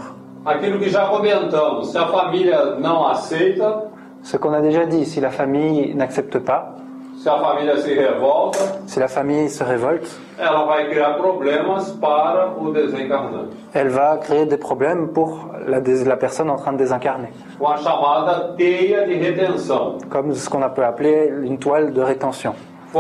Aquilo 0.47 0.79
que 0.79 0.89
já 0.89 1.07
comentamos, 1.07 1.89
se 1.91 1.99
a 1.99 2.07
família 2.07 2.77
não 2.79 3.07
aceita, 3.07 3.91
Ce 4.23 4.39
qu'on 4.39 4.55
a 4.55 4.61
déjà 4.61 4.87
dit, 4.87 5.05
si 5.05 5.21
la 5.21 5.31
famille 5.31 5.95
n'accepte 5.95 6.39
pas, 6.39 6.75
se 7.19 7.29
a 7.29 7.37
família 7.39 7.77
se 7.77 7.93
revolta, 7.95 8.59
si 8.87 8.99
la 8.99 9.09
famille 9.09 9.51
se 9.51 9.63
révolte, 9.65 10.09
ela 10.39 10.65
vai 10.65 10.89
criar 10.89 11.15
problemas 11.19 11.91
para 12.01 12.55
o 12.59 12.73
desencarnante, 12.73 13.51
elle 13.75 13.89
va 13.91 14.17
créer 14.19 14.47
des 14.47 14.57
problèmes 14.57 15.09
pour 15.13 15.51
la, 15.67 15.81
dés- 15.81 16.05
la 16.07 16.17
personne 16.17 16.49
en 16.51 16.57
train 16.57 16.73
de 16.73 16.79
désincarner, 16.79 17.29
com 17.59 17.67
a 17.67 17.77
chamada 17.77 18.55
teia 18.57 19.07
de 19.07 19.15
retenção, 19.15 19.99
comme 20.11 20.33
ce 20.35 20.49
qu'on 20.49 20.67
peut 20.71 20.85
appeler 20.85 21.31
une 21.43 21.59
toile 21.59 21.93
de 21.93 22.01
rétention, 22.01 22.55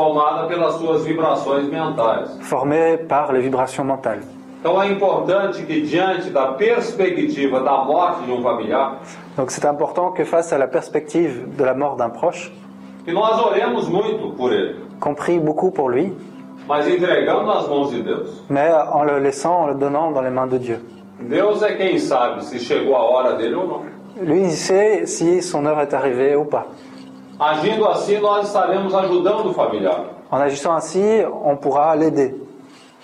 formada 0.05 0.49
pelas 0.49 0.74
suas 0.80 1.05
vibrações 1.05 1.66
mentais. 1.70 2.28
formée 2.40 2.99
par 2.99 3.32
les 3.32 3.40
vibrations 3.40 3.84
mentales. 3.86 4.24
Então 4.61 4.82
é 4.82 4.90
importante 4.90 5.62
que, 5.62 5.82
diante 5.82 6.30
da 6.30 6.47
perspectiva 6.55 7.61
da 7.61 7.84
morte 7.84 8.24
de 8.24 8.32
um 8.32 8.42
familiar, 8.42 8.97
Donc 9.36 9.51
c'est 9.53 9.64
important 9.66 10.11
que 10.12 10.24
face 10.24 10.53
à 10.53 10.59
la 10.59 10.66
perspective 10.66 11.47
de 11.57 11.64
la 11.64 11.74
mort 11.74 11.97
d'un 11.97 12.11
proche, 12.11 12.51
que 13.05 13.12
nós 13.12 13.38
oremos 13.40 13.88
muito 13.88 14.34
por 14.36 14.53
ele, 14.53 14.76
qu'on 15.01 15.14
prie 15.14 15.38
beaucoup 15.38 15.70
pour 15.70 15.88
lui, 15.90 16.12
mas 16.66 16.88
entregando 16.88 17.45
nas 17.47 17.68
mãos 17.68 17.90
de 17.90 18.03
Deus. 18.03 18.42
mais 18.49 18.72
en 18.92 19.05
le 19.05 19.18
laissant, 19.20 19.62
en 19.64 19.66
le 19.68 19.74
donnant 19.74 20.11
dans 20.12 20.22
les 20.22 20.30
mains 20.30 20.47
de 20.49 20.59
Dieu. 20.59 20.78
Deus 21.20 21.62
é 21.62 21.74
quem 21.76 21.99
sabe 21.99 22.42
se 22.45 22.59
chegou 22.59 22.97
a 22.97 23.03
hora 23.03 23.34
dele 23.36 23.55
ou 23.55 23.66
não. 23.66 23.80
Lui, 24.22 24.42
il 24.45 24.53
sait 24.53 25.07
si 25.07 25.42
son 25.42 25.66
heure 25.66 25.80
est 25.80 25.92
arrivée 25.92 26.34
ou 26.36 26.45
pas. 26.47 26.66
Agindo 27.39 27.87
assim, 27.89 28.18
nós 28.18 28.47
estaremos 28.47 28.95
ajudando 28.95 29.51
o 29.51 29.55
familiar. 29.55 30.05
En 30.30 30.37
agissant 30.41 30.74
ainsi, 30.74 31.24
on 31.26 31.57
pourra 31.57 31.95
l'aider. 31.95 32.35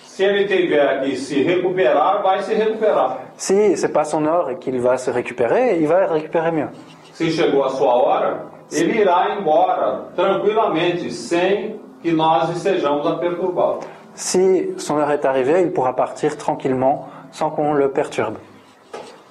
Se 0.05 0.23
ele 0.23 0.45
tiver 0.45 1.01
que 1.01 1.15
se 1.15 1.41
recuperar, 1.43 2.21
vai 2.21 2.41
se 2.41 2.53
recuperar. 2.53 3.17
Si 3.37 3.77
c'est 3.77 3.91
pas 3.91 4.03
son 4.03 4.25
heure 4.25 4.49
et 4.49 4.55
qu'il 4.57 4.79
va 4.79 4.97
se 4.97 5.09
récupérer, 5.09 5.77
il 5.79 5.87
va 5.87 6.07
récupérer 6.07 6.51
mieux. 6.51 6.69
Se 7.13 7.29
chegou 7.29 7.63
a 7.63 7.69
sua 7.69 7.93
hora, 7.93 8.45
ele 8.71 8.99
irá 8.99 9.35
embora 9.37 10.07
tranquilamente, 10.15 11.11
sem 11.11 11.79
que 12.01 12.11
nós 12.11 12.49
estejamos 12.49 13.05
a 13.07 13.15
perturbá-lo. 13.15 13.79
Si 14.13 14.73
son 14.77 14.97
heure 14.97 15.11
est 15.11 15.25
arrivée, 15.25 15.61
il 15.61 15.71
pourra 15.71 15.93
partir 15.93 16.37
tranquillement 16.37 17.07
sans 17.31 17.49
qu'on 17.49 17.73
le 17.73 17.89
perturbe. 17.89 18.37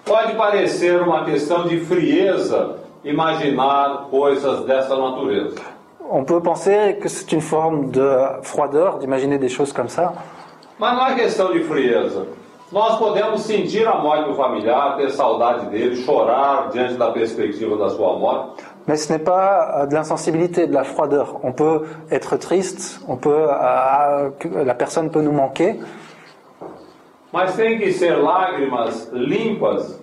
Pode 0.05 0.35
parecer 0.35 1.01
uma 1.03 1.25
questão 1.25 1.67
de 1.67 1.79
frieza 1.81 2.77
imaginar 3.05 4.09
coisas 4.11 4.65
dessa 4.65 4.97
natureza. 4.97 5.61
On 6.13 6.25
peut 6.25 6.41
penser 6.41 6.99
que 7.01 7.09
c'est 7.09 7.31
une 7.33 7.41
forme 7.41 7.91
de 7.91 8.09
froideur 8.43 8.99
d'imaginer 8.99 9.39
des 9.39 9.49
choses 9.49 9.73
comme 9.73 9.89
ça, 9.89 10.13
Mas 10.79 10.97
não 10.97 11.07
é 11.07 11.15
questão 11.15 11.53
de 11.53 11.63
frieza. 11.65 12.27
Nós 12.73 12.97
podemos 12.99 13.43
sentir 13.43 13.87
a 13.87 13.97
morte 13.97 14.25
do 14.29 14.35
familiar, 14.35 14.97
ter 14.97 15.11
saudade 15.11 15.67
dele, 15.67 15.97
chorar 15.97 16.71
diante 16.71 16.95
da 16.95 17.11
perspectiva 17.11 17.77
da 17.77 17.91
sua 17.91 18.17
morte, 18.17 18.63
mais 18.87 18.97
ce 18.97 19.13
n'est 19.13 19.23
pas 19.23 19.83
euh, 19.83 19.87
de 19.87 19.95
l'insensibilité, 19.95 20.67
de 20.67 20.73
la 20.73 20.85
froideur. 20.85 21.39
On 21.43 21.53
peut 21.53 21.83
être 22.11 22.37
triste, 22.37 23.01
on 23.07 23.17
peut, 23.17 23.47
euh, 23.51 24.31
la 24.65 24.75
personne 24.75 25.11
peut 25.11 25.21
nous 25.21 25.33
manquer, 25.33 25.79
mas 27.33 27.55
tem 27.57 27.79
que 27.79 27.93
ser 27.93 28.17
lágrimas 28.17 29.11
limpas 29.13 30.01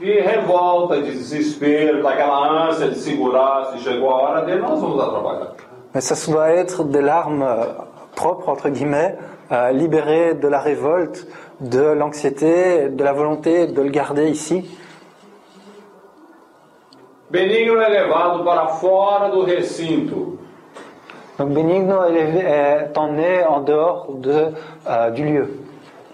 de 0.00 0.20
revolta, 0.20 0.96
de 1.02 1.12
desespero, 1.12 2.02
daquela 2.02 2.68
ânsia 2.68 2.88
de 2.88 2.98
segurar. 2.98 3.66
Se 3.72 3.78
chegou 3.84 4.10
a 4.10 4.14
hora 4.14 4.40
dele, 4.46 4.62
nós 4.62 4.80
vamos 4.80 4.98
atrapalhar. 4.98 5.52
mais 5.92 6.00
ça 6.00 6.30
doit 6.30 6.50
être 6.50 6.84
des 6.84 7.02
larmes 7.02 7.42
euh, 7.42 7.66
propre, 8.14 8.48
entre 8.48 8.68
guillemets, 8.68 9.16
euh, 9.52 9.72
libéré 9.72 10.34
de 10.34 10.48
la 10.48 10.60
révolte, 10.60 11.26
de 11.60 11.82
l'anxiété, 11.82 12.88
de 12.88 13.04
la 13.04 13.12
volonté 13.12 13.66
de 13.66 13.82
le 13.82 13.90
garder 13.90 14.28
ici. 14.30 14.64
Benigno 17.28 17.80
é 17.80 17.88
levado 17.88 18.42
para 18.44 18.66
fora 18.68 19.28
do 19.28 19.44
recinto. 19.44 20.38
Donc 21.38 21.50
Benigno 21.50 22.04
est, 22.06 22.38
est 22.38 22.98
emmené 22.98 23.44
en 23.44 23.60
dehors 23.60 24.14
de, 24.14 24.52
euh, 24.88 25.10
du 25.10 25.24
lieu, 25.24 25.60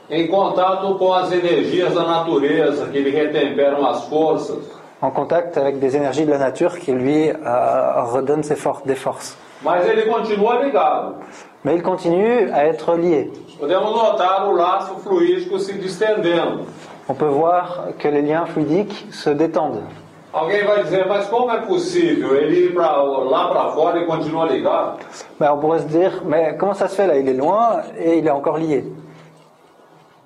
Em 0.08 0.26
contato 0.28 0.94
com 0.98 1.12
as 1.12 1.32
energias 1.32 1.92
da 1.94 2.04
natureza 2.04 2.86
que 2.86 3.00
lhe 3.00 3.10
retemperam 3.10 3.84
as 3.86 4.04
forças, 4.04 4.58
en 5.02 5.10
contact 5.10 5.58
avec 5.58 5.78
des 5.78 5.94
énergies 5.96 6.24
de 6.24 6.30
la 6.30 6.38
nature 6.38 6.78
qui 6.78 6.92
lui 6.92 7.28
euh, 7.30 8.02
redonnent 8.12 8.44
ses 8.44 8.56
for- 8.56 8.82
des 8.86 8.94
forces. 8.94 9.36
mas 9.62 9.84
ele 9.86 10.02
continua 10.06 10.62
ligado. 10.62 11.16
Mais 11.64 11.74
il 11.74 11.82
continue 11.82 12.50
à 12.52 12.64
être 12.66 12.94
lié. 12.96 13.30
Podemos 13.58 13.90
notar 13.96 14.48
o 14.48 14.52
laço 14.54 14.94
fluídico 15.02 15.58
se 15.58 15.72
distendendo. 15.72 16.66
On 17.08 17.14
peut 17.14 17.28
voir 17.28 17.88
que 17.98 18.06
les 18.08 18.22
liens 18.22 18.46
fluidiques 18.46 19.06
se 19.10 19.30
détendent. 19.34 19.82
Alguém 20.32 20.64
vai 20.64 20.82
dizer, 20.84 21.06
mas 21.08 21.26
como 21.28 21.50
é 21.50 21.60
possível 21.62 22.36
ele 22.36 22.66
ir 22.66 22.74
pra, 22.74 23.02
lá 23.02 23.48
para 23.48 23.70
fora 23.70 23.98
e 23.98 24.06
continua 24.06 24.46
ligado? 24.46 24.98
Ben, 25.40 25.50
on 25.50 25.58
pourrait 25.58 25.80
se 25.80 25.86
dire, 25.88 26.22
mais 26.24 26.52
comment 26.58 26.74
ça 26.74 26.86
se 26.88 26.94
fait 26.94 27.06
là? 27.06 27.16
Il 27.16 27.28
est 27.28 27.32
loin 27.36 27.82
et 27.98 28.18
il 28.18 28.26
est 28.26 28.30
encore 28.30 28.58
lié. 28.58 28.84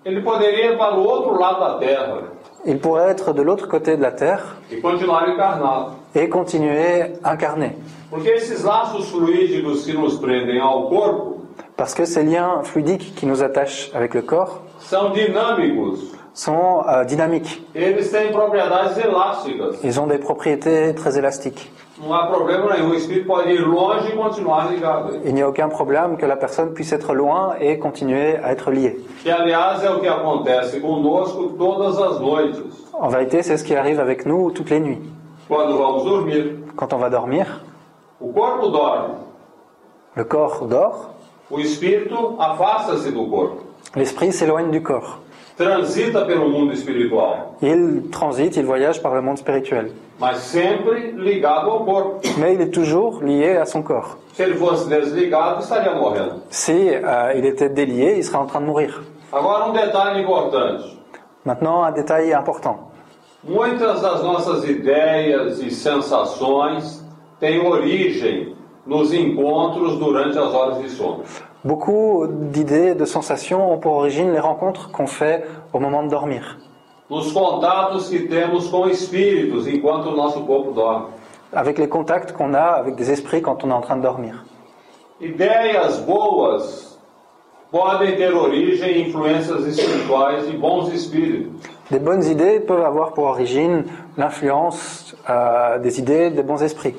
Ele 0.04 0.22
poderia 0.22 0.72
ir 0.72 0.78
para 0.78 0.94
o 0.96 1.04
outro 1.04 1.38
lado 1.38 1.60
da 1.60 1.78
Terra 1.78 2.18
Il 2.64 2.78
pourrait 2.78 3.10
être 3.10 3.32
de 3.32 3.42
l'autre 3.42 3.66
côté 3.68 3.96
de 3.96 4.02
la 4.02 4.10
Terre 4.12 4.42
e 4.70 4.80
continuar 4.80 5.28
encarnado. 5.28 5.92
et 6.14 6.28
continuer 6.28 7.12
incarné. 7.24 7.76
Porque 8.10 8.28
esses 8.30 8.64
laços 8.64 9.08
fluídicos 9.10 9.84
que 9.84 9.92
nos 9.92 10.18
prendem 10.18 10.60
ao 10.60 10.88
corpo 10.88 11.36
Parce 11.76 11.94
que 11.94 12.04
ces 12.04 12.22
liens 12.22 12.62
fluidiques 12.64 13.14
qui 13.14 13.26
nous 13.26 13.42
attachent 13.42 13.90
avec 13.94 14.14
le 14.14 14.22
corps 14.22 14.60
são 14.80 15.12
dinâmicos. 15.12 16.12
sont 16.34 16.84
euh, 16.88 17.04
dynamiques. 17.04 17.62
Eles 17.74 18.10
têm 18.10 18.30
propriedades 18.32 18.96
elásticas. 18.98 19.76
Ils 19.82 19.98
ont 20.00 20.06
des 20.06 20.18
propriétés 20.18 20.94
très 20.94 21.18
élastiques. 21.18 21.70
Não 22.00 22.14
há 22.14 22.26
problema 22.26 22.72
nenhum. 22.74 22.90
O 22.90 22.94
espírito 22.94 23.26
pode 23.26 23.50
ir 23.52 23.60
longe 23.60 24.08
e 24.08 24.16
continuar 24.16 24.70
ligado. 24.72 25.20
Il 25.24 25.34
n'y 25.34 25.42
a 25.42 25.48
aucun 25.48 25.68
problème 25.68 26.16
que 26.16 26.24
la 26.26 26.36
personne 26.36 26.72
puisse 26.72 26.92
être 26.92 27.12
loin 27.12 27.56
et 27.60 27.78
continuer 27.78 28.36
à 28.42 28.52
être 28.52 28.70
liée. 28.70 29.04
Que, 29.22 29.30
aliás, 29.30 29.82
é 29.84 29.90
o 29.90 30.00
que 30.00 30.08
acontece 30.08 30.80
conosco 30.80 31.50
todas 31.58 31.98
as 31.98 32.18
noites, 32.20 32.56
En 32.94 33.08
vérité, 33.08 33.42
c'est 33.42 33.56
ce 33.58 33.64
qui 33.64 33.74
arrive 33.76 34.00
avec 34.00 34.24
nous 34.26 34.50
toutes 34.50 34.70
les 34.70 34.80
nuits. 34.80 34.98
quando 35.48 35.76
vamos 35.76 36.04
dormir. 36.04 36.54
Quand 36.76 36.92
on 36.92 36.98
va 36.98 37.10
dormir, 37.10 37.46
O 38.20 38.32
corpo 38.32 38.68
dorme, 38.68 39.14
le 40.14 40.24
corps 40.24 40.66
dort, 40.66 41.10
o 41.50 41.58
espírito 41.58 42.36
afasta-se 42.38 43.10
do 43.10 43.26
corpo, 43.26 43.56
l'esprit 43.96 44.32
s'éloigne 44.32 44.70
du 44.70 44.82
corps. 44.82 45.18
Transita 45.56 46.24
pelo 46.24 46.48
mundo 46.48 46.72
espiritual, 46.72 47.54
Il 47.62 48.08
transite, 48.10 48.58
il 48.58 48.66
voyage 48.66 49.00
par 49.02 49.14
le 49.14 49.20
monde 49.22 49.38
spirituel. 49.38 49.92
mas 50.18 50.38
sempre 50.38 51.12
ligado 51.16 51.70
ao 51.70 51.84
corpo. 51.84 52.20
Mais 52.38 52.54
il 52.54 52.60
est 52.60 52.70
toujours 52.74 53.22
lié 53.22 53.56
à 53.56 53.64
son 53.66 53.82
corps. 53.82 54.18
Se 54.34 54.42
ele 54.42 54.54
fosse 54.54 54.86
desligado, 54.88 55.60
estaria 55.60 55.94
morrendo. 55.94 56.42
Si 56.50 56.72
euh, 56.72 57.32
il 57.36 57.44
était 57.46 57.68
délié, 57.70 58.16
il 58.18 58.24
serait 58.24 58.38
en 58.38 58.46
train 58.46 58.60
de 58.60 58.66
mourir. 58.66 59.02
Agora, 59.32 59.68
um 59.68 59.72
detalhe 59.72 60.20
importante. 60.22 60.84
Maintenant, 61.44 61.84
un 61.84 61.92
détail 61.92 62.32
important. 62.34 62.90
Muitas 63.42 64.02
das 64.02 64.22
nossas 64.22 64.64
ideias 64.68 65.60
e 65.62 65.70
sensações 65.70 67.02
têm 67.38 67.58
origem 67.66 68.54
nos 68.86 69.12
encontros 69.14 69.98
durante 69.98 70.38
as 70.38 70.52
horas 70.52 70.78
de 70.82 70.90
sono. 70.90 71.22
Beaucoup 71.64 72.26
d'idées, 72.26 72.94
de 72.94 73.04
sensations 73.04 73.72
ont 73.72 73.78
pour 73.78 73.92
origine 73.92 74.32
les 74.32 74.40
rencontres 74.40 74.90
qu'on 74.90 75.06
fait 75.06 75.44
au 75.72 75.78
moment 75.78 76.02
de 76.02 76.08
dormir, 76.08 76.58
Nos 77.10 77.32
contatos 77.32 78.08
que 78.08 78.18
temos 78.28 78.68
com 78.68 78.88
espíritos 78.88 79.66
enquanto 79.66 80.10
o 80.10 80.16
nosso 80.16 80.40
corpo 80.46 80.70
dorme. 80.72 81.06
avec 81.52 81.78
les 81.78 81.88
contacts 81.88 82.32
qu'on 82.32 82.54
a 82.54 82.60
avec 82.78 82.94
des 82.94 83.10
esprits 83.10 83.42
quand 83.42 83.64
on 83.64 83.70
est 83.70 83.74
en 83.74 83.80
train 83.80 83.96
de 83.96 84.02
dormir. 84.02 84.44
Ideias 85.20 85.98
boas 86.06 86.96
podem 87.70 88.16
ter 88.16 88.32
origem 88.34 88.88
em 88.88 89.08
influências 89.08 89.66
espirituais 89.66 90.46
de 90.50 90.56
bons 90.56 90.88
espíritos. 90.94 91.50
Des 91.90 91.98
bonnes 91.98 92.22
idées 92.24 92.60
peuvent 92.60 92.84
avoir 92.84 93.12
pour 93.12 93.24
origine 93.24 93.84
l'influence 94.16 95.14
euh, 95.28 95.78
des 95.80 95.98
idées 95.98 96.30
des 96.30 96.42
bons 96.44 96.62
esprits. 96.62 96.94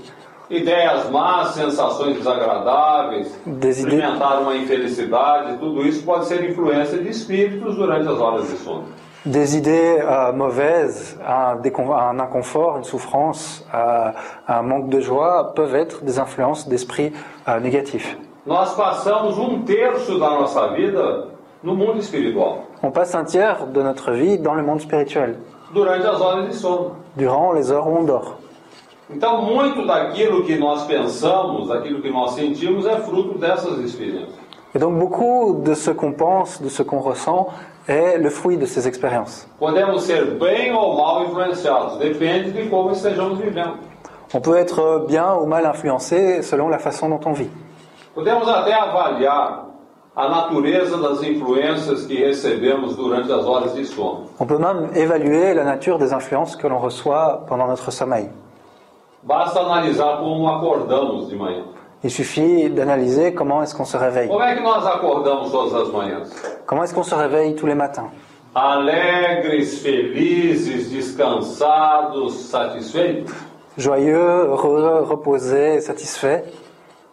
Ideias 0.51 1.09
más, 1.09 1.53
sensações 1.55 2.17
desagradáveis, 2.17 3.39
experimentar 3.63 4.41
uma 4.41 4.53
infelicidade, 4.55 5.57
tudo 5.57 5.81
isso 5.87 6.03
pode 6.03 6.25
ser 6.25 6.43
influência 6.49 6.97
de 6.97 7.07
espíritos 7.09 7.75
durante 7.77 8.05
as 8.07 8.19
horas 8.19 8.49
de 8.49 8.57
sono. 8.57 8.83
des 9.25 9.55
idées 9.55 9.99
euh, 10.01 10.33
mauvaises, 10.33 11.15
un, 11.25 11.55
un 11.93 12.19
inconfort, 12.19 12.77
une 12.77 12.83
souffrance, 12.83 13.63
euh, 13.73 14.11
un 14.47 14.61
manque 14.63 14.89
de 14.89 14.99
joie 14.99 15.53
peuvent 15.55 15.75
être 15.75 16.03
des 16.03 16.17
influences 16.19 16.67
d'esprits 16.67 17.13
euh, 17.47 17.59
négatifs. 17.59 18.17
Nós 18.45 18.73
passamos 18.73 19.37
um 19.37 19.61
terço 19.63 20.19
da 20.19 20.31
nossa 20.31 20.67
vida 20.73 21.27
no 21.63 21.75
mundo 21.75 21.99
espiritual, 21.99 22.63
On 22.83 22.89
passe 22.91 23.13
un 23.15 23.23
tiers 23.23 23.67
de 23.67 23.81
notre 23.83 24.11
vie 24.11 24.37
dans 24.39 24.55
le 24.55 24.63
monde 24.63 24.81
spirituel, 24.81 25.37
durante 25.73 26.03
as 26.05 26.19
horas 26.19 26.47
de 26.47 26.51
sono. 26.53 26.91
durant 27.15 27.53
les 27.53 27.71
heures 27.71 27.87
où 27.87 27.95
on 27.99 28.03
dort. 28.03 28.37
Então, 29.13 29.41
muito 29.41 29.85
daquilo 29.85 30.43
que 30.43 30.57
nós 30.57 30.83
pensamos, 30.85 31.67
daquilo 31.67 32.01
que 32.01 32.09
nós 32.09 32.31
sentimos, 32.31 32.85
é 32.85 32.97
fruto 32.97 33.37
dessas 33.37 33.79
experiências. 33.79 34.41
Et 34.73 34.79
donc 34.79 34.97
beaucoup 34.97 35.61
de 35.65 35.75
ce 35.75 35.91
qu'on 35.91 36.13
pense, 36.13 36.61
de 36.61 36.69
ce 36.69 36.81
qu'on 36.81 36.99
ressent, 36.99 37.47
est 37.89 38.17
le 38.17 38.29
fruit 38.29 38.55
de 38.55 38.65
ces 38.65 38.87
expériences. 38.87 39.45
Podemos 39.59 40.01
ser 40.03 40.37
bem 40.39 40.71
ou 40.73 40.95
mal 40.95 41.23
influenciados, 41.25 41.97
depende 41.97 42.51
de 42.51 42.69
como 42.69 42.91
estejamos 42.91 43.37
vivendo. 43.37 43.73
On 44.33 44.39
peut 44.39 44.57
être 44.57 45.05
bien 45.09 45.33
ou 45.33 45.45
mal 45.45 45.65
influencé 45.65 46.41
selon 46.41 46.69
la 46.69 46.79
façon 46.79 47.09
dont 47.09 47.19
on 47.25 47.33
vit. 47.33 47.49
Podemos 48.15 48.47
até 48.47 48.71
avaliar 48.71 49.65
a 50.15 50.29
natureza 50.29 50.97
das 50.97 51.21
influências 51.21 52.05
que 52.05 52.15
recebemos 52.25 52.95
durante 52.95 53.29
as 53.29 53.45
horas 53.45 53.73
de 53.73 53.83
sono. 53.83 54.27
On 54.39 54.45
peut 54.45 54.57
même 54.57 54.89
évaluer 54.95 55.53
la 55.53 55.65
nature 55.65 55.97
des 55.97 56.13
influences 56.13 56.55
que 56.55 56.67
l'on 56.67 56.79
reçoit 56.79 57.45
pendant 57.45 57.67
notre 57.67 57.91
sommeil. 57.91 58.29
Basta 59.23 59.59
analisar 59.59 60.17
como 60.17 60.49
acordamos 60.49 61.29
de 61.29 61.35
manhã. 61.35 61.63
Il 62.03 62.09
suffit 62.09 62.67
d'analyser 62.69 63.33
comment 63.35 63.61
est-ce 63.61 63.75
qu'on 63.75 63.85
se 63.85 63.95
réveille. 63.95 64.27
Como 64.27 64.41
é 64.41 64.55
que 64.55 64.63
nós 64.63 64.83
acordamos 64.87 65.51
todas 65.51 65.75
as 65.75 65.89
manhãs? 65.91 66.27
Comment 66.65 66.83
est-ce 66.83 66.93
qu'on 66.95 67.03
se 67.03 67.13
réveille 67.13 67.53
tous 67.55 67.67
les 67.67 67.75
matins? 67.75 68.09
Alegres, 68.55 69.79
felizes, 69.83 70.89
descansados, 70.91 72.33
satisfeitos? 72.49 73.31
Joyeux, 73.77 74.47
heureux, 74.49 75.03
reposés, 75.03 75.81
satisfaits? 75.81 76.43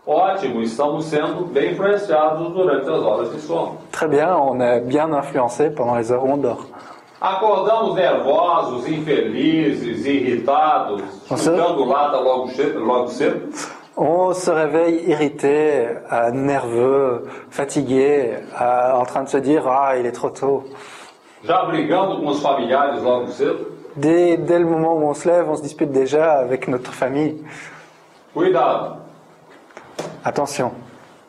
Ótimo, 0.06 0.62
estamos 0.62 1.04
sendo 1.04 1.44
bem 1.44 1.72
influenciados 1.72 2.54
durante 2.54 2.88
as 2.88 3.02
horas 3.02 3.30
de 3.30 3.38
sono. 3.40 3.76
Très 3.92 4.08
bien, 4.08 4.34
on 4.34 4.58
est 4.58 4.80
bien 4.80 5.12
influencé 5.12 5.68
pendant 5.68 5.96
les 5.96 6.10
heures 6.10 6.24
où 6.24 6.32
on 6.32 6.38
dort. 6.38 6.64
Acordamos 7.20 7.96
nervosos, 7.96 8.86
infelizes, 8.88 10.06
irritados, 10.06 11.02
lata 11.28 12.20
logo 12.20 12.48
cedo, 12.50 12.78
logo 12.78 13.08
cedo? 13.08 13.48
On 13.96 14.32
se 14.32 14.48
réveille 14.52 15.10
irrité, 15.10 15.88
euh, 16.12 16.30
nerveux, 16.30 17.26
fatigué, 17.50 18.34
euh, 18.60 18.92
en 18.92 19.04
train 19.04 19.24
de 19.24 19.28
se 19.28 19.38
dire 19.38 19.66
Ah, 19.66 19.96
il 19.98 20.06
est 20.06 20.12
trop 20.12 20.30
tôt. 20.30 20.62
já 21.42 21.64
brigando 21.64 22.18
com 22.20 22.28
os 22.28 22.40
familiares 22.40 23.02
logo 23.02 23.26
cedo? 23.32 23.66
Dès, 23.96 24.36
dès 24.36 24.60
le 24.60 24.66
moment 24.66 24.94
où 24.94 25.08
on 25.08 25.14
se 25.14 25.26
lève, 25.28 25.50
on 25.50 25.56
se 25.56 25.62
dispute 25.62 25.90
déjà 25.90 26.34
avec 26.38 26.68
notre 26.68 26.92
famille. 26.92 27.42
Cuidado, 28.32 28.98
Attention, 30.24 30.70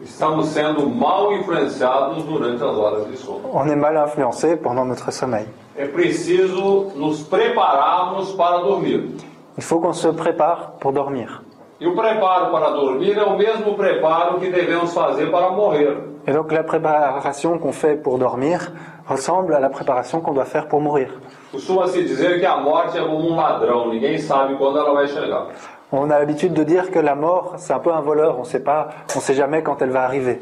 estamos 0.02 0.47
sendo 0.47 0.89
mal 0.89 1.34
influenciados 1.34 2.24
durante 2.24 2.64
as 2.64 2.76
horas 2.76 3.08
de 3.08 3.18
sono. 3.18 3.50
on 3.54 3.68
est 3.68 3.76
mal 3.76 3.95
influencé 4.08 4.56
pendant 4.56 4.86
notre 4.86 5.12
sommeil. 5.12 5.47
É 5.76 5.86
preciso 5.86 6.91
nos 6.95 7.24
prepararmos 7.24 8.32
para 8.34 8.60
dormir. 8.60 9.12
Il 9.58 9.64
faut 9.64 9.80
qu'on 9.82 9.93
se 9.93 10.08
prépare 10.14 10.74
pour 10.80 10.93
dormir. 10.93 11.41
E 11.80 11.88
o 11.88 11.95
preparo 11.95 12.52
para 12.52 12.72
dormir 12.72 13.18
é 13.18 13.24
o 13.24 13.38
mesmo 13.38 13.76
preparo 13.76 14.39
que 14.39 14.50
devemos 14.50 14.93
fazer 14.93 15.32
para 15.32 15.52
morrer. 15.52 15.97
Et 16.28 16.34
donc 16.34 16.52
la 16.52 16.64
préparation 16.64 17.58
qu'on 17.58 17.72
fait 17.72 17.95
pour 17.95 18.18
dormir 18.18 18.72
ressemble 19.08 19.54
à 19.54 19.60
la 19.60 19.70
préparation 19.70 20.22
qu'on 20.22 20.34
doit 20.34 20.45
faire 20.45 20.68
pour 20.68 20.82
mourir. 20.82 21.10
Costuma-se 21.52 22.04
dizer 22.04 22.39
que 22.39 22.45
a 22.45 22.58
morte 22.58 22.97
é 22.97 23.02
como 23.02 23.32
um 23.32 23.36
ladrão, 23.36 23.89
ninguém 23.89 24.18
sabe 24.18 24.56
quando 24.56 24.78
ela 24.78 24.93
vai 24.93 25.08
chegar. 25.08 25.47
On 25.91 26.09
a 26.11 26.19
l'habitude 26.19 26.53
de 26.53 26.63
dire 26.63 26.91
que 26.91 26.99
la 26.99 27.15
mort, 27.15 27.55
c'est 27.57 27.73
un 27.73 27.79
peu 27.79 27.91
un 27.91 28.01
voleur, 28.01 28.37
on 28.39 28.43
sait 28.43 28.63
pas, 28.63 28.89
on 29.15 29.19
sait 29.19 29.33
jamais 29.33 29.63
quand 29.63 29.81
elle 29.81 29.89
va 29.89 30.03
arriver. 30.03 30.39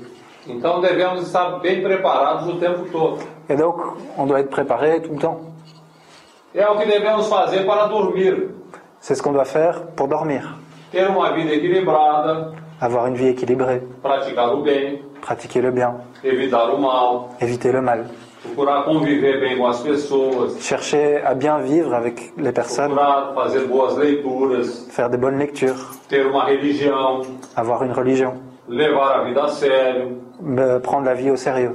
Então 0.50 0.80
devemos 0.82 1.24
estar 1.24 1.60
bem 1.60 1.82
preparados 1.82 2.48
o 2.48 2.58
tempo 2.58 2.86
todo. 2.92 3.18
Et 3.50 3.56
donc, 3.56 3.76
on 4.18 4.26
doit 4.26 4.40
être 4.40 4.50
préparé 4.50 5.02
tout 5.02 5.12
le 5.14 5.20
temps. 5.20 5.42
É 6.56 6.66
o 6.68 6.76
que 6.78 6.86
devemos 6.86 7.28
fazer 7.28 7.66
para 7.66 7.88
dormir. 7.88 8.50
C'est 9.00 9.16
ce 9.16 9.22
qu'on 9.22 9.34
doit 9.34 9.46
faire 9.46 9.88
pour 9.96 10.08
dormir. 10.08 10.58
Ter 10.92 11.10
uma 11.10 11.32
vida 11.32 11.54
equilibrada, 11.54 12.52
Avoir 12.80 13.08
une 13.08 13.16
vie 13.16 13.30
équilibrée, 13.30 13.82
pratiquer 15.22 15.62
le 15.62 15.72
bien, 15.72 15.96
evitar 16.24 16.72
o 16.72 16.78
mal, 16.78 17.30
éviter 17.42 17.72
le 17.72 17.82
mal, 17.82 18.06
chercher 20.60 21.22
à 21.24 21.34
bien 21.34 21.60
vivre 21.60 21.94
avec 21.94 22.34
les 22.38 22.52
personnes, 22.52 22.96
faire 24.90 25.10
des 25.10 25.18
bonnes 25.18 25.38
lectures, 25.38 25.76
ter 26.10 26.26
uma 26.26 26.46
religião, 26.46 27.22
avoir 27.56 27.84
une 27.84 27.92
religion, 27.94 28.34
levar 28.68 29.20
a 29.20 29.24
vida 29.24 29.44
a 29.44 29.48
sério. 29.50 30.18
me 30.42 30.80
prendre 30.80 31.06
la 31.06 31.14
vie 31.14 31.32
au 31.32 31.36
sérieux. 31.38 31.74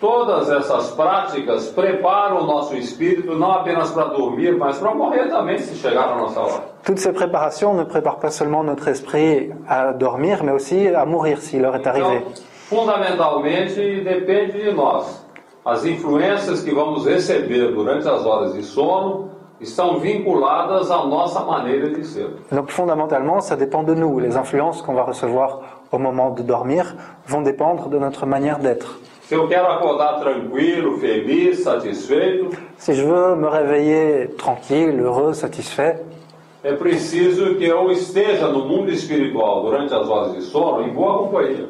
Todas 0.00 0.50
essas 0.50 0.90
práticas 0.90 1.68
preparam 1.68 2.42
o 2.42 2.46
nosso 2.46 2.74
espírito 2.76 3.34
não 3.34 3.52
apenas 3.52 3.90
para 3.90 4.04
dormir, 4.06 4.54
mas 4.56 4.76
para 4.76 4.92
morrer 4.94 5.28
também 5.30 5.56
se 5.58 5.74
chegar 5.76 6.08
a 6.12 6.16
nossa 6.16 6.40
hora. 6.40 6.62
Toutes 6.84 6.98
ces 7.00 7.12
préparations 7.12 7.72
ne 7.74 7.84
préparent 7.84 8.18
pas 8.18 8.30
seulement 8.30 8.62
notre 8.62 8.88
esprit 8.88 9.50
à 9.66 9.92
dormir, 9.92 10.44
mais 10.44 10.52
aussi 10.52 10.88
à 10.88 11.06
mourir 11.06 11.38
si 11.38 11.58
l'heure 11.58 11.76
est 11.76 11.80
Então, 11.86 11.90
arrivée. 11.92 12.22
fundamentalmente, 12.68 14.02
depende 14.04 14.52
de 14.64 14.72
nós. 14.72 15.23
As 15.64 15.86
influências 15.86 16.62
que 16.62 16.74
vamos 16.74 17.06
receber 17.06 17.72
durante 17.72 18.06
as 18.06 18.26
horas 18.26 18.52
de 18.52 18.62
sono 18.62 19.30
estão 19.58 19.98
vinculadas 19.98 20.90
à 20.90 21.06
nossa 21.06 21.40
maneira 21.40 21.88
de 21.88 22.04
ser. 22.04 22.28
Donc 22.52 22.70
fondamentalement, 22.70 23.40
ça 23.40 23.56
dépend 23.56 23.82
de 23.82 23.94
nous. 23.94 24.18
Les 24.18 24.36
influences 24.36 24.82
qu'on 24.82 24.92
va 24.92 25.04
recevoir 25.04 25.60
au 25.90 25.98
moment 25.98 26.30
de 26.32 26.42
dormir 26.42 26.94
vont 27.26 27.40
dépendre 27.40 27.88
de 27.88 27.98
notre 27.98 28.26
manière 28.26 28.58
d'être. 28.58 29.00
Se 29.22 29.34
eu 29.34 29.48
quero 29.48 29.68
acordar 29.68 30.20
tranquilo, 30.20 30.98
feliz, 30.98 31.62
satisfeito, 31.62 32.50
Si 32.76 32.92
je 32.92 33.02
veux 33.02 33.34
me 33.34 33.48
réveiller 33.48 34.28
tranquille, 34.36 35.00
heureux, 35.00 35.32
satisfait, 35.32 35.96
é 36.62 36.74
preciso 36.74 37.54
que 37.56 37.64
eu 37.64 37.90
esteja 37.90 38.48
no 38.48 38.66
mundo 38.66 38.90
espiritual 38.90 39.62
durante 39.62 39.94
as 39.94 40.06
horas 40.10 40.34
de 40.34 40.42
sono 40.42 40.82
em 40.82 40.92
boa 40.92 41.20
companhia. 41.20 41.68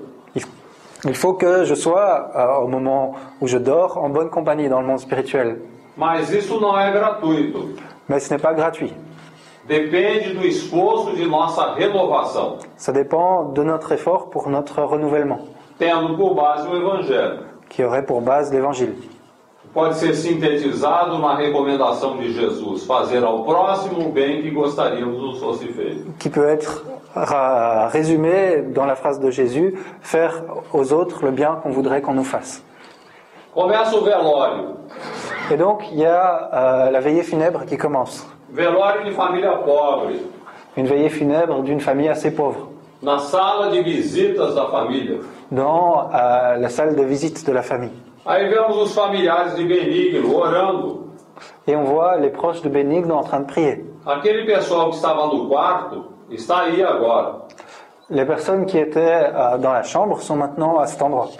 Il- 1.04 1.14
faut 1.14 1.34
que 1.34 1.64
je 1.64 1.74
sois, 1.74 2.30
euh, 2.34 2.64
au 2.64 2.68
moment 2.68 3.14
où 3.40 3.46
je 3.46 3.58
dors, 3.58 3.98
en 3.98 4.08
bonne 4.08 4.30
compagnie 4.30 4.68
dans 4.68 4.80
le 4.80 4.86
monde 4.86 4.98
spirituel. 5.00 5.60
Mas 5.96 6.30
isso 6.30 6.60
não 6.60 6.78
é 6.78 6.90
gratuito. 6.92 7.68
Mais 8.08 8.20
ce 8.20 8.34
n'est 8.34 8.42
pas 8.42 8.52
gratuit. 8.54 8.92
Depende 9.66 10.34
do 10.34 10.44
esforço 10.46 11.14
de 11.16 11.24
nossa 11.26 11.72
renovação, 11.74 12.58
Ça 12.76 12.92
dépend 12.92 13.44
de 13.54 13.62
notre 13.62 13.92
effort 13.92 14.28
pour 14.28 14.48
notre 14.50 14.82
renouvellement, 14.82 15.38
tendo 15.78 16.16
por 16.18 16.34
base 16.34 16.66
o 16.68 16.76
Evangelho. 16.76 17.38
qui 17.70 17.82
aurait 17.82 18.04
pour 18.04 18.20
base 18.20 18.52
l'évangile. 18.52 18.94
Pode 19.72 19.94
ser 19.96 20.14
sintetizado 20.14 21.18
na 21.18 21.34
recomendação 21.34 22.16
de 22.18 22.30
Jesus: 22.32 22.84
fazer 22.84 23.24
ao 23.24 23.42
próximo 23.44 24.06
o 24.06 24.12
bem 24.12 24.42
que 24.42 24.50
gostaríamos 24.50 25.18
nos 25.20 25.38
fosse 25.40 25.66
feito. 25.72 26.12
qui 26.18 26.28
peut 26.28 26.46
être 26.48 26.84
résumé 27.14 28.62
dans 28.62 28.86
la 28.86 28.94
phrase 28.94 29.20
de 29.20 29.30
Jésus, 29.30 29.74
faire 30.00 30.42
aux 30.72 30.92
autres 30.92 31.24
le 31.24 31.30
bien 31.30 31.60
qu'on 31.62 31.70
voudrait 31.70 32.02
qu'on 32.02 32.14
nous 32.14 32.24
fasse. 32.24 32.64
Et 35.50 35.56
donc, 35.56 35.84
il 35.92 35.98
y 35.98 36.06
a 36.06 36.50
euh, 36.52 36.90
la 36.90 37.00
veillée 37.00 37.22
funèbre 37.22 37.64
qui 37.66 37.76
commence. 37.76 38.26
Une 40.76 40.86
veillée 40.86 41.08
funèbre 41.08 41.62
d'une 41.62 41.80
famille 41.80 42.08
assez 42.08 42.34
pauvre. 42.34 42.68
Dans 43.02 43.18
euh, 46.14 46.56
la 46.56 46.68
salle 46.68 46.96
de 46.96 47.02
visite 47.02 47.46
de 47.46 47.52
la 47.52 47.62
famille. 47.62 47.92
Benigno. 49.68 51.00
Et 51.66 51.76
on 51.76 51.84
voit 51.84 52.16
les 52.18 52.30
proches 52.30 52.62
de 52.62 52.68
Bénigne 52.68 53.10
en 53.10 53.22
train 53.22 53.40
de 53.40 53.46
prier. 53.46 53.84
Aquele 54.06 54.44
pessoal 54.44 54.90
que 54.90 54.96
estava 54.96 55.26
no 55.26 55.48
quarto 55.48 56.13
está 56.30 56.62
aí 56.62 56.82
agora, 56.82 57.42
Les 58.10 58.26
personnes 58.26 58.66
qui 58.66 58.76
étaient 58.78 59.30
euh, 59.34 59.56
dans 59.58 59.72
la 59.72 59.82
chambre 59.82 60.20
sont 60.20 60.36
maintenant 60.36 60.78
à 60.78 60.86
cet 60.86 61.00
endroit. 61.02 61.30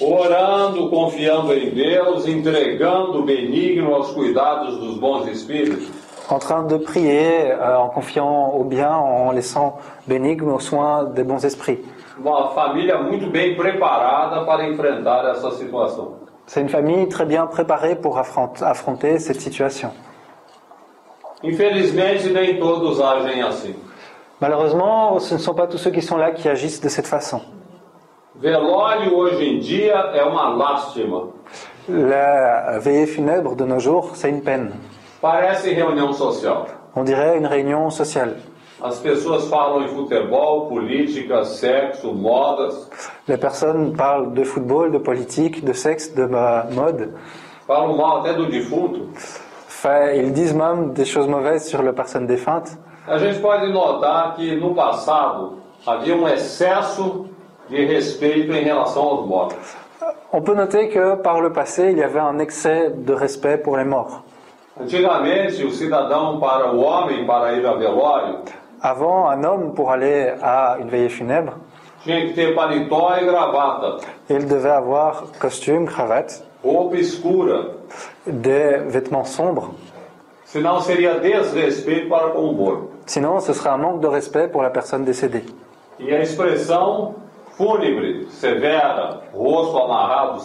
orando, 0.00 0.90
confiando 0.90 1.52
em 1.54 1.70
Deus, 1.70 2.26
entregando 2.26 3.22
Benigno 3.22 3.94
aos 3.94 4.10
cuidados 4.12 4.78
dos 4.78 4.98
bons 4.98 5.28
espíritos. 5.28 5.88
En 6.28 6.38
train 6.38 6.62
de 6.66 6.76
prier, 6.78 7.52
euh, 7.52 7.76
en 7.78 7.88
confiant 7.90 8.50
au 8.54 8.64
bien, 8.64 8.90
en 8.96 9.30
laissant 9.32 9.78
Bénigne 10.06 10.42
aux 10.50 10.58
soins 10.60 11.04
des 11.04 11.22
bons 11.24 11.44
esprits. 11.44 11.78
Uma 12.18 12.48
família 12.50 12.98
muito 13.02 13.26
bem 13.30 13.54
preparada 13.54 14.44
para 14.44 14.66
enfrentar 14.66 15.24
essa 15.30 15.50
situação. 15.52 16.14
C'est 16.46 16.60
une 16.60 16.68
famille 16.68 17.06
très 17.08 17.24
bien 17.26 17.46
préparée 17.46 17.94
pour 17.96 18.18
affront- 18.18 18.60
affronter 18.62 19.18
cette 19.20 19.40
situation. 19.40 19.90
Infelizmente, 21.42 22.28
nem 22.32 22.58
todos 22.58 23.00
agem 23.00 23.42
assim. 23.42 23.74
Malheureusement, 24.42 25.20
ce 25.20 25.34
ne 25.34 25.38
sont 25.38 25.54
pas 25.54 25.68
tous 25.68 25.78
ceux 25.78 25.92
qui 25.92 26.02
sont 26.02 26.16
là 26.16 26.32
qui 26.32 26.48
agissent 26.48 26.80
de 26.80 26.88
cette 26.88 27.06
façon. 27.06 27.40
Velório 28.40 29.16
hoje 29.16 29.44
em 29.44 29.60
dia 29.60 29.94
é 30.16 30.24
uma 30.24 30.48
lástima. 30.56 31.28
La 31.88 32.78
veillée 32.80 33.06
funèbre 33.06 33.54
de 33.54 33.64
nos 33.64 33.78
jours, 33.78 34.16
c'est 34.16 34.28
une 34.30 34.42
peine. 34.42 34.72
Parece 35.20 35.68
reunião 35.72 36.12
social. 36.12 36.64
On 36.96 37.04
dirait 37.04 37.38
une 37.38 37.46
réunion 37.46 37.88
sociale. 37.90 38.34
As 38.82 38.98
pessoas 38.98 39.46
falam 39.48 39.84
em 39.84 39.88
futebol, 39.88 40.66
política, 40.68 41.44
sexo, 41.44 42.12
modas, 42.12 42.88
Les 43.28 43.36
personnes 43.38 43.92
parlent 43.96 44.32
de 44.34 44.42
football, 44.42 44.90
de 44.90 44.98
politique, 44.98 45.64
de 45.64 45.72
sexe, 45.72 46.12
de 46.16 46.26
mode. 46.26 47.10
falam 47.68 47.96
mal 47.96 48.20
até 48.22 48.34
do 48.34 48.46
defunto. 48.46 49.06
Enfin, 49.68 50.10
ils 50.16 50.32
disent 50.32 50.54
même 50.54 50.92
des 50.94 51.04
choses 51.04 51.28
mauvaises 51.28 51.68
sur 51.68 51.80
la 51.84 51.92
personne 51.92 52.26
défunte. 52.26 52.70
A 53.06 53.18
gente 53.18 53.40
pode 53.40 53.72
notar 53.72 54.36
que 54.36 54.54
no 54.54 54.74
passado 54.74 55.58
havia 55.84 56.14
um 56.14 56.28
excesso 56.28 57.26
de 57.68 57.84
respeito 57.84 58.52
em 58.52 58.62
relação 58.62 59.02
aos 59.02 59.26
mortos. 59.26 59.76
On 60.32 60.40
peut 60.40 60.54
noter 60.54 60.88
que 60.88 61.16
par 61.16 61.40
le 61.40 61.50
passé, 61.50 61.90
il 61.90 61.98
y 61.98 62.02
avait 62.02 62.20
un 62.20 62.38
excès 62.38 62.90
de 62.90 63.12
respect 63.12 63.58
pour 63.58 63.76
les 63.76 63.84
morts. 63.84 64.22
Antigamente, 64.80 65.64
o 65.64 65.70
cidadão, 65.70 66.38
para 66.40 66.72
o 66.72 66.80
homem, 66.80 67.26
para 67.26 67.52
ir 67.52 67.66
a 67.66 67.74
velório, 67.74 68.38
Avant, 68.80 69.28
un 69.30 69.44
homme, 69.44 69.74
pour 69.74 69.90
aller 69.92 70.34
à 70.42 70.76
une 70.80 70.88
veillée 70.88 71.08
funèbre, 71.10 71.52
tinha 72.02 72.26
que 72.26 72.32
ter 72.32 72.54
paletó 72.54 73.14
e 73.16 73.24
gravata, 73.24 73.98
il 74.28 74.46
devait 74.46 74.72
avoir 74.72 75.24
costume, 75.38 75.86
cravate, 75.86 76.42
roupa 76.64 76.96
escura, 76.96 77.76
des 78.26 78.78
vêtements 78.88 79.28
sombres. 79.28 79.68
senão 80.44 80.80
seria 80.80 81.20
desrespeito 81.20 82.08
para 82.08 82.30
com 82.30 82.40
o 82.48 82.52
morto. 82.52 82.91
Sinon, 83.06 83.40
ce 83.40 83.52
serait 83.52 83.70
un 83.70 83.76
manque 83.76 84.00
de 84.00 84.06
respect 84.06 84.48
pour 84.48 84.62
la 84.62 84.70
personne 84.70 85.04
décédée. 85.04 85.44
E 86.00 86.12
a 86.14 86.20
expressão 86.20 87.14
fúnebre, 87.56 88.26
severa, 88.30 89.20
rosto 89.34 89.78
amarrado, 89.78 90.40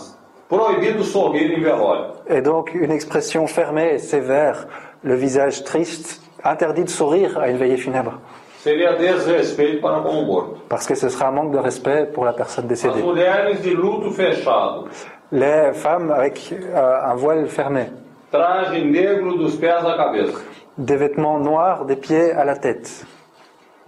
proibido 0.49 1.03
sorrir 1.03 1.51
em 1.57 1.61
velório. 1.61 2.11
Et 2.27 2.41
donc, 2.41 2.73
une 2.73 2.91
expression 2.91 3.47
fermée 3.47 3.93
et 3.95 3.99
sévère, 3.99 4.67
le 5.03 5.15
visage 5.15 5.63
triste, 5.63 6.21
interdit 6.43 6.83
de 6.83 6.89
sourire 6.89 7.37
à 7.39 7.47
une 7.49 7.57
veillée 7.57 7.77
funèbre. 7.77 8.19
Seria 8.59 8.93
desrespeito 8.93 9.81
para 9.81 10.01
com 10.01 10.17
o 10.17 10.25
morto. 10.25 10.57
Parce 10.67 10.85
que 10.87 10.95
ce 10.95 11.09
serait 11.09 11.25
un 11.25 11.31
manque 11.31 11.51
de 11.51 11.59
respect 11.59 12.05
pour 12.13 12.25
la 12.25 12.33
personne 12.33 12.65
As 12.65 12.67
décédée. 12.67 13.01
mulheres 13.01 13.61
de 13.63 13.69
luto 13.69 14.11
fechado, 14.11 14.87
Les 15.31 15.73
femmes 15.73 16.11
avec 16.11 16.53
euh, 16.53 16.99
un 17.03 17.15
voile 17.15 17.47
fermé, 17.47 17.89
traje 18.31 18.81
negro 18.83 19.37
dos 19.37 19.55
pés 19.57 19.69
à 19.69 19.81
cabeça. 19.97 20.39
Des 20.77 20.95
vêtements 20.95 21.39
noirs 21.39 21.85
des 21.85 21.95
pieds 21.95 22.31
à 22.31 22.43
la 22.45 22.55
tête. 22.55 23.05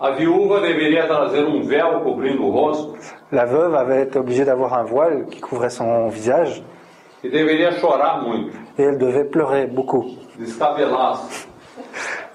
A 0.02 0.12
viúva 0.12 0.60
deveria 0.62 1.06
trazer 1.08 1.44
um 1.46 1.62
véu 1.64 2.00
cobrindo 2.04 2.46
o 2.46 2.52
rosto 2.52 2.96
La 3.32 3.46
veuve 3.46 3.76
avait 3.76 4.04
été 4.04 4.18
obligée 4.18 4.46
d'avoir 4.46 4.74
un 4.74 4.84
voile 4.84 5.26
qui 5.30 5.40
couvrait 5.42 5.70
son 5.70 6.08
visage 6.08 6.64
e 7.24 7.28
deveria 7.30 7.74
chorar 7.82 8.22
muito, 8.24 8.54
et 8.78 8.84
elle 8.84 8.98
devait 8.98 9.26
pleurer 9.26 9.68
beaucoup. 9.68 10.06
descabelar-se, 10.38 11.48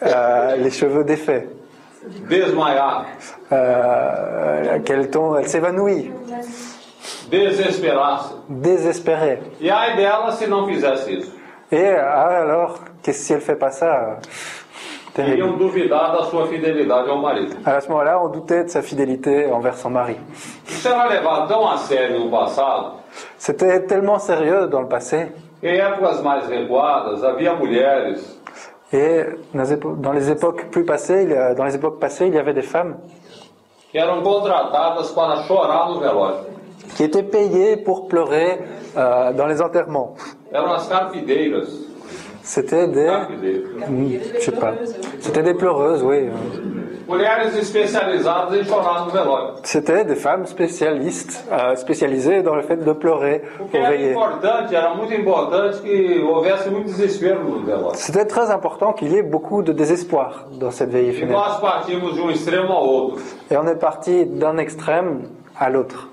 Euh, 0.03 0.57
les 0.57 0.71
cheveux 0.71 1.05
défaits. 1.05 1.49
desmaiar, 2.29 3.07
Euh, 3.51 4.79
qu'elle 4.81 5.09
tombe, 5.11 5.37
elle 5.39 5.49
s'évanouit, 5.49 6.11
desesperar-se. 7.31 8.35
désespérée. 8.49 9.39
E 9.61 9.71
ai 9.71 9.97
dela 9.97 10.33
se 10.33 10.47
não 10.47 10.67
fizesse 10.67 11.11
isso. 11.11 11.33
Et 11.73 11.87
alors, 11.87 12.79
da 16.13 16.23
sua 16.25 16.47
fidelidade 16.47 17.09
ao 17.09 17.19
marido. 17.19 17.57
À 17.65 17.81
ce 17.81 17.89
moment-là, 17.89 18.21
on 18.23 18.29
doutait 18.31 18.65
de 18.65 18.71
sa 18.71 18.83
fidélité 18.83 19.47
envers 19.53 19.77
son 19.77 19.91
mari. 19.91 20.17
Isso 20.69 20.89
era 20.89 21.07
levado 21.07 21.47
tão 21.49 21.69
a 21.69 21.77
sério 21.79 22.19
no 22.19 22.31
passado, 22.31 22.95
C'était 23.39 23.81
tellement 23.87 24.19
sérieux 24.19 24.67
dans 24.69 24.81
le 24.83 24.89
passé. 24.89 25.33
que 25.61 25.69
em 25.69 25.79
épocas 25.81 26.21
mais 26.23 26.47
recuadas 26.47 27.23
havia 27.25 27.55
mulheres 27.55 28.19
Et 28.93 29.25
dans 29.53 30.13
les 30.13 30.31
époques 30.31 30.67
plus 30.71 30.85
passées, 30.85 31.23
il 31.25 31.31
y 31.31 31.35
a- 31.37 31.55
dans 31.55 31.65
les 31.65 31.75
époques 31.75 31.99
passées, 31.99 32.27
il 32.27 32.35
y 32.35 32.39
avait 32.39 32.53
des 32.55 32.63
femmes 32.63 32.97
que 33.93 33.99
eram 33.99 34.23
contratadas 34.23 35.13
para 35.15 35.43
chorar 35.49 35.89
no 35.91 36.01
velório. 36.01 36.37
qui 36.97 37.05
étaient 37.05 37.23
payées 37.23 37.77
pour 37.77 38.09
pleurer 38.09 38.59
euh, 38.97 39.33
dans 39.33 39.47
les 39.47 39.61
enterrements. 39.63 40.15
Eram 40.53 40.73
as 40.75 40.87
carpideiras. 40.89 41.69
C'était 42.45 42.87
des, 42.89 43.05
dele. 43.05 43.65
Hmm, 43.89 44.09
je 44.35 44.41
sais 44.41 44.53
pas, 44.53 44.75
c'était 45.19 45.43
des 45.43 45.55
pleureuses, 45.55 46.03
oui. 46.03 46.29
C'était 49.63 50.05
des 50.05 50.15
femmes 50.15 50.47
spécialistes, 50.47 51.45
euh, 51.51 51.75
spécialisées 51.77 52.43
dans 52.43 52.55
le 52.55 52.61
fait 52.63 52.77
de 52.77 52.93
pleurer 52.93 53.43
pour 53.59 53.81
veiller. 53.81 54.15
C'était 57.95 58.25
très 58.27 58.51
important 58.51 58.93
qu'il 58.93 59.13
y 59.13 59.17
ait 59.17 59.23
beaucoup 59.23 59.63
de 59.63 59.73
désespoir 59.73 60.47
dans 60.61 60.71
cette 60.71 60.91
veillée 60.91 61.13
funèbre. 61.13 61.63
Et 63.51 63.57
on 63.57 63.67
est 63.67 63.79
parti 63.79 64.27
d'un 64.27 64.59
extrême 64.59 65.23
à 65.59 65.71
l'autre, 65.71 66.09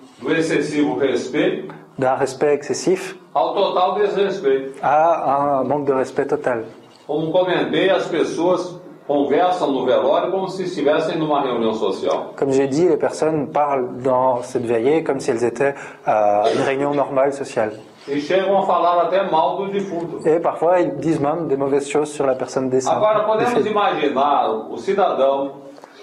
d'un 1.99 2.15
respect 2.15 2.53
excessif 2.53 3.17
ao 3.33 3.53
total 3.53 3.95
desrespeito. 3.95 4.79
à 4.81 5.61
un 5.61 5.63
manque 5.63 5.85
de 5.85 5.93
respect 5.93 6.29
total. 6.29 6.63
Como 7.07 7.31
comentei, 7.31 7.89
as 7.89 8.05
pessoas 8.07 8.79
conversam 9.07 9.71
no 9.71 9.85
velório 9.85 10.31
como 10.31 10.47
se 10.47 10.63
estivessem 10.63 11.17
numa 11.17 11.41
reunião 11.41 11.73
social. 11.73 12.33
Comme 12.37 12.53
j'ai 12.53 12.67
dit, 12.67 12.87
les 12.87 12.97
personnes 12.97 13.47
parlent 13.51 13.97
dans 14.01 14.41
cette 14.43 14.65
veillée 14.65 15.03
comme 15.03 15.19
si 15.19 15.31
elles 15.31 15.43
étaient 15.43 15.75
à 16.05 16.43
une 16.55 16.61
réunion 16.61 16.93
normale 16.93 17.33
sociale. 17.33 17.73
E 18.07 18.19
chegam 18.19 18.57
a 18.57 18.63
falar 18.63 18.99
até 19.01 19.21
mal 19.29 19.57
do 19.57 19.67
defunto. 19.67 20.27
Et 20.27 20.39
parfois, 20.39 20.79
ils 20.79 20.95
disent 20.95 21.19
même 21.19 21.47
des 21.47 21.55
mauvaises 21.55 21.87
choses 21.87 22.09
sur 22.11 22.25
la 22.25 22.33
personne 22.33 22.69
décédée. 22.69 22.95
Agora, 22.95 23.25
podemos 23.25 23.65
imaginar 23.65 24.49
o 24.71 24.77
cidadão 24.77 25.51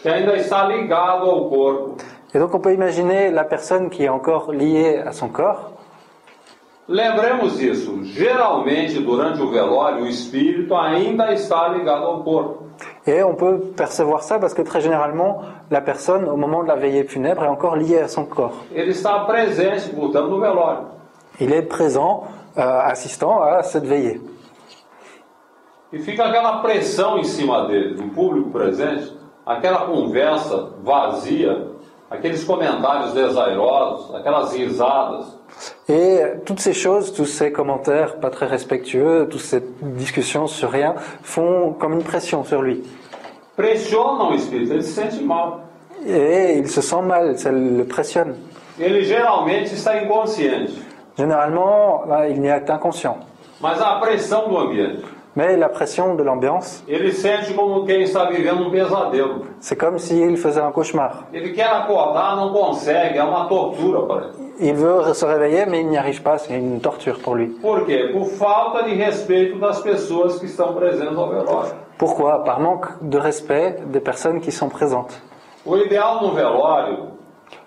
que 0.02 0.08
ainda 0.08 0.36
está 0.36 0.64
ligado 0.64 1.28
ao 1.28 1.48
corpo, 1.48 1.96
Et 2.34 2.38
donc, 2.38 2.54
on 2.54 2.60
peut 2.60 2.74
imaginer 2.74 3.30
la 3.30 3.44
personne 3.44 3.88
qui 3.88 4.04
est 4.04 4.08
encore 4.10 4.52
liée 4.52 4.98
à 4.98 5.12
son 5.12 5.28
corps. 5.28 5.72
Lembremos 6.88 7.60
isso, 7.60 8.02
geralmente 8.02 8.98
durante 8.98 9.42
o 9.42 9.50
velório 9.50 10.04
o 10.04 10.06
espírito 10.08 10.74
ainda 10.74 11.34
está 11.34 11.68
ligado 11.68 12.06
ao 12.06 12.22
corpo. 12.22 12.64
Et 13.06 13.22
on 13.22 13.34
peut 13.34 13.58
percevoir 13.76 14.22
ça 14.22 14.38
parce 14.38 14.54
que 14.54 14.62
très 14.62 14.80
généralement, 14.80 15.42
la 15.70 15.82
personne, 15.82 16.26
au 16.26 16.36
moment 16.36 16.62
de 16.62 16.68
la 16.68 16.76
veillée 16.76 17.04
funèbre, 17.04 17.44
est 17.44 17.48
encore 17.48 17.76
liée 17.76 18.00
à 18.00 18.08
son 18.08 18.24
corps. 18.24 18.64
Ele 18.74 18.90
está 18.90 19.18
presente, 19.26 19.94
portanto, 19.94 20.28
no 20.28 20.40
velório. 20.40 20.86
Il 21.40 21.52
est 21.52 21.68
présent, 21.68 22.24
euh, 22.56 22.62
assistant 22.62 23.42
à 23.42 23.62
cette 23.62 23.84
veillée. 23.84 24.20
E 25.92 25.98
fica 25.98 26.24
aquela 26.24 26.58
pressão 26.62 27.18
em 27.18 27.24
cima 27.24 27.66
dele, 27.66 27.94
do 27.94 28.04
público 28.14 28.50
presente, 28.50 29.12
aquela 29.44 29.86
conversa 29.86 30.70
vazia, 30.82 31.67
aqueles 32.10 32.44
comentários 32.44 33.12
desairosos, 33.14 34.14
aquelas 34.14 34.52
risadas. 34.52 35.26
Et 35.88 36.20
toutes 36.44 36.60
ces 36.60 36.72
choses, 36.74 37.12
tous 37.12 37.24
ces 37.26 37.50
commentaires 37.52 38.16
pas 38.20 38.30
très 38.30 38.46
respectueux, 38.46 39.26
toutes 39.30 39.40
ces 39.40 39.62
discussions 39.82 40.46
sur 40.46 40.70
rien, 40.70 40.94
font 41.22 41.72
comme 41.72 41.94
une 41.94 42.04
pression 42.04 42.44
sur 42.44 42.62
lui. 42.62 42.82
Pressionam 43.56 44.30
o 44.30 44.34
espírito, 44.34 44.74
ele 44.74 44.82
se 44.84 44.92
sente 45.00 45.20
mal. 45.22 45.54
Et 46.06 46.58
il 46.58 46.68
se 46.68 46.80
sent 46.80 47.02
mal, 47.02 47.36
ça 47.38 47.50
le 47.50 47.84
pressionne. 47.84 48.36
Ele 48.78 49.02
geralmente 49.04 49.72
está 49.72 50.00
inconsciente, 50.00 50.70
Généralement, 51.18 52.04
là, 52.06 52.28
il 52.28 52.48
a 52.48 52.60
inconscient. 52.72 53.18
mas 53.60 53.80
a 53.82 53.96
pressão 53.96 54.48
do 54.48 54.56
ambiente. 54.56 55.02
Mais 55.38 55.56
la 55.56 55.68
pression 55.68 56.16
de 56.16 56.24
l'ambiance, 56.24 56.82
Ele 56.88 57.12
sente 57.12 57.54
como 57.54 57.84
quem 57.86 58.02
está 58.02 58.24
vivendo 58.24 58.66
um 58.66 58.70
pesadelo. 58.72 59.46
c'est 59.60 59.76
comme 59.78 59.96
s'il 59.96 60.36
faisait 60.36 60.60
un 60.60 60.72
cauchemar. 60.72 61.28
Ele 61.32 61.52
quer 61.52 61.68
acordar, 61.70 62.34
não 62.34 62.52
consegue, 62.52 63.16
é 63.18 63.22
uma 63.22 63.46
tortura 63.46 64.00
para 64.02 64.26
ele. 64.26 64.48
Il 64.58 64.74
veut 64.74 65.14
se 65.14 65.24
réveiller, 65.24 65.64
mais 65.66 65.82
il 65.82 65.90
n'y 65.90 65.96
arrive 65.96 66.22
pas, 66.22 66.38
c'est 66.38 66.54
une 66.58 66.80
torture 66.80 67.20
pour 67.20 67.36
lui. 67.36 67.50
Por 67.62 67.86
quê? 67.86 68.10
Por 68.12 68.24
falta 68.26 68.82
de 68.82 68.94
respeito 68.96 69.60
das 69.60 69.80
pessoas 69.80 70.40
que 70.40 70.46
estão 70.46 70.74
presentes 70.74 71.16
ao 71.16 71.28
velório. 71.28 71.70
Pourquoi? 71.96 72.42
Par 72.44 72.58
manque 72.58 72.88
de 73.00 73.16
respect 73.18 73.80
des 73.92 74.00
personnes 74.00 74.40
qui 74.40 74.50
sont 74.50 74.68
présentes. 74.68 75.22
O 75.64 75.76
ideal 75.76 76.20
no 76.20 76.32
velório, 76.32 77.10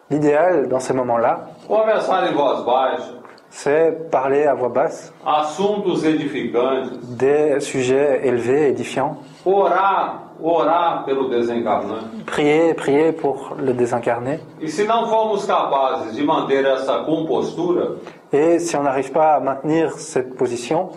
L'idéal 0.10 0.68
dans 0.68 0.82
ces 0.82 0.94
moments-là, 0.94 1.48
conversar 1.66 2.28
em 2.30 2.34
voz 2.34 2.66
baixa, 2.66 3.14
c'est 3.52 4.10
parler 4.10 4.46
à 4.46 4.54
voix 4.56 4.70
basse 4.70 5.14
assuntos 5.26 6.04
edificantes, 6.06 7.00
des 7.18 7.60
sujets 7.60 8.22
élevés, 8.24 8.70
édifiants, 8.70 9.18
orar, 9.46 10.32
orar 10.42 11.04
pelo 11.06 11.28
desencarnante. 11.30 12.26
prier, 12.26 12.74
prier 12.74 13.12
pour 13.12 13.56
le 13.62 13.74
désincarné. 13.74 14.40
E 14.60 14.68
se 14.68 14.84
não 14.86 15.08
formos 15.08 15.46
capazes 15.46 16.16
de 16.16 16.24
manter 16.24 16.66
essa 16.66 17.04
compostura, 17.04 17.98
Et 18.34 18.60
si 18.60 18.78
on 18.78 18.84
n'arrive 18.84 19.12
pas 19.12 19.36
à 19.36 19.40
maintenir 19.42 19.92
cette 20.00 20.36
position, 20.36 20.92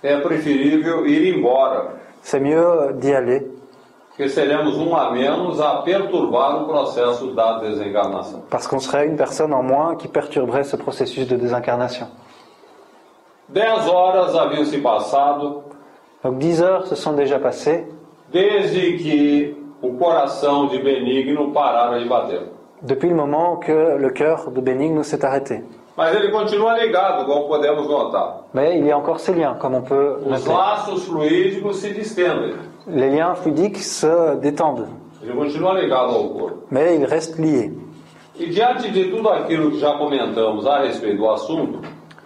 é 0.00 0.16
preferível 0.20 1.04
ir 1.08 1.36
embora, 1.36 1.94
c'est 2.22 2.38
mieux 2.38 2.92
d'y 2.94 3.12
aller, 3.12 3.44
parce 8.50 8.66
qu'on 8.66 8.78
serait 8.80 9.06
une 9.06 9.16
personne 9.16 9.52
en 9.54 9.62
moins 9.62 9.96
qui 9.96 10.08
perturberait 10.08 10.64
ce 10.64 10.76
processus 10.76 11.26
de 11.28 11.36
désincarnation. 11.36 12.08
Dez 13.48 13.62
horas 13.90 14.34
haviam 14.36 14.64
se 14.64 14.76
passado 14.78 15.62
Donc 16.22 16.38
10 16.38 16.62
heures 16.62 16.86
se 16.86 16.96
sont 16.96 17.12
déjà 17.12 17.38
passées 17.38 17.86
desde 18.32 18.98
que 18.98 19.54
o 19.80 19.92
coração 19.92 20.66
de 20.66 20.78
Benigno 20.78 21.52
parara 21.52 21.98
de 21.98 22.08
bater. 22.08 22.40
depuis 22.82 23.08
le 23.08 23.14
moment 23.14 23.56
que 23.56 23.96
le 23.98 24.10
cœur 24.10 24.50
de 24.50 24.60
Bénigne 24.60 25.02
s'est 25.02 25.24
arrêté. 25.24 25.62
Mas 25.96 26.14
ele 26.14 26.30
continua 26.30 26.78
ligado, 26.78 27.24
como 27.24 27.48
podemos 27.48 27.88
notar. 27.88 28.44
Mais 28.54 28.78
il 28.78 28.86
y 28.86 28.90
a 28.92 28.96
encore 28.98 29.18
ces 29.18 29.34
liens, 29.34 29.56
comme 29.58 29.74
on 29.74 29.82
peut 29.82 30.18
Os 30.20 30.46
noter. 30.46 30.52
laços 30.52 31.04
fluídicos 31.06 31.76
se 31.80 31.88
distendem. 31.92 32.54
Les 32.90 33.10
liens 33.10 33.34
fluidiques 33.34 33.78
se 33.78 34.36
détendent, 34.36 34.88
mais 36.70 36.96
ils 36.96 37.04
restent 37.04 37.38
liés. 37.38 37.72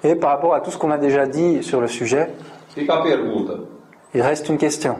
Et 0.04 0.14
par 0.14 0.30
rapport 0.30 0.54
à 0.54 0.60
tout 0.60 0.70
ce 0.70 0.78
qu'on 0.78 0.90
a 0.90 0.98
déjà 0.98 1.26
dit 1.26 1.62
sur 1.62 1.80
le 1.80 1.88
sujet, 1.88 2.30
il 2.76 4.22
reste 4.22 4.48
une 4.48 4.58
question. 4.58 4.96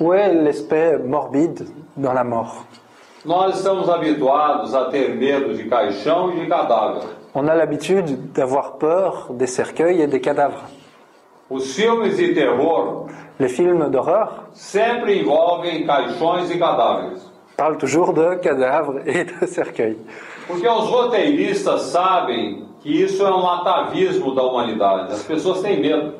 Où 0.00 0.12
est 0.14 0.32
l'aspect 0.32 0.98
morbide 0.98 1.66
dans 1.96 2.12
la 2.14 2.24
mort? 2.24 2.64
On 7.34 7.48
a 7.48 7.54
l'habitude 7.54 8.32
d'avoir 8.32 8.78
peur 8.78 9.28
des 9.30 9.46
cercueils 9.46 10.00
et 10.00 10.06
des 10.06 10.20
cadavres. 10.20 10.62
Os 11.52 11.74
filmes 11.76 12.16
de 12.16 12.32
terror 12.34 13.06
Les 13.38 13.48
films 13.52 13.90
d'horreur 13.90 14.28
sempre 14.52 15.20
envolvem 15.20 15.86
caixões 15.86 16.50
e 16.50 16.58
cadáveres. 16.58 17.30
parlent 17.56 17.78
toujours 17.78 18.12
de 18.14 18.36
cadavres 18.36 19.02
et 19.06 19.24
de 19.24 19.46
cercueils. 19.58 19.98
Porque 20.46 20.66
os 20.66 20.88
roteiristas 20.88 21.82
sabem 21.82 22.66
que 22.80 22.90
isso 23.04 23.24
é 23.26 23.30
um 23.30 23.46
atavismo 23.46 24.34
da 24.34 24.42
humanidade. 24.42 25.12
As 25.12 25.22
pessoas 25.22 25.60
têm 25.60 25.80
medo. 25.80 26.14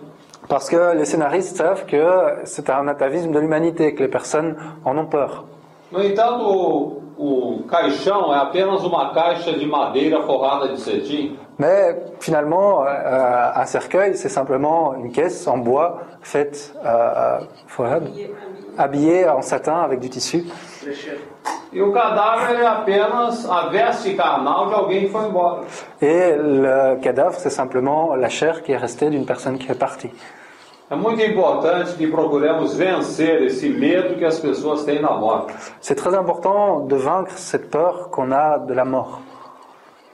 Parce 0.48 0.68
que 0.68 0.76
les 0.94 1.08
scénaristes 1.08 1.56
savent 1.56 1.86
que 1.86 2.04
c'est 2.44 2.68
un 2.68 2.86
atavisme 2.88 3.32
de 3.32 3.38
l'humanité, 3.40 3.94
que 3.94 4.02
les 4.02 4.10
personnes 4.10 4.54
en 4.84 4.98
ont 4.98 5.06
peur. 5.06 5.44
No 5.90 6.02
entanto, 6.02 6.44
o, 6.44 7.02
o 7.18 7.62
caixão 7.68 8.32
é 8.34 8.38
apenas 8.38 8.84
uma 8.84 9.12
caixa 9.14 9.52
de 9.52 9.66
madeira 9.66 10.22
forrada 10.22 10.68
de 10.68 10.80
cetim. 10.80 11.38
Mais 11.58 11.96
finalement, 12.20 12.84
euh, 12.84 13.50
un 13.54 13.66
cercueil, 13.66 14.16
c'est 14.16 14.28
simplement 14.28 14.94
une 14.94 15.12
caisse 15.12 15.46
en 15.46 15.58
bois 15.58 16.00
faite 16.22 16.74
euh, 16.84 17.38
habillée 18.78 19.28
en 19.28 19.42
satin 19.42 19.82
avec 19.82 20.00
du 20.00 20.08
tissu. 20.08 20.44
E. 20.84 20.90
Et 26.00 26.36
le 26.36 26.96
cadavre, 27.00 27.34
c'est 27.38 27.50
simplement 27.50 28.14
la 28.14 28.28
chair 28.28 28.62
qui 28.62 28.72
est 28.72 28.76
restée 28.76 29.10
d'une 29.10 29.26
personne 29.26 29.58
qui 29.58 29.70
est 29.70 29.78
partie. 29.78 30.10
C'est 35.80 35.94
très 35.94 36.14
important 36.14 36.80
de 36.80 36.96
vaincre 36.96 37.32
cette 37.36 37.70
peur 37.70 38.10
qu'on 38.10 38.32
a 38.32 38.58
de 38.58 38.74
la 38.74 38.84
mort. 38.84 39.22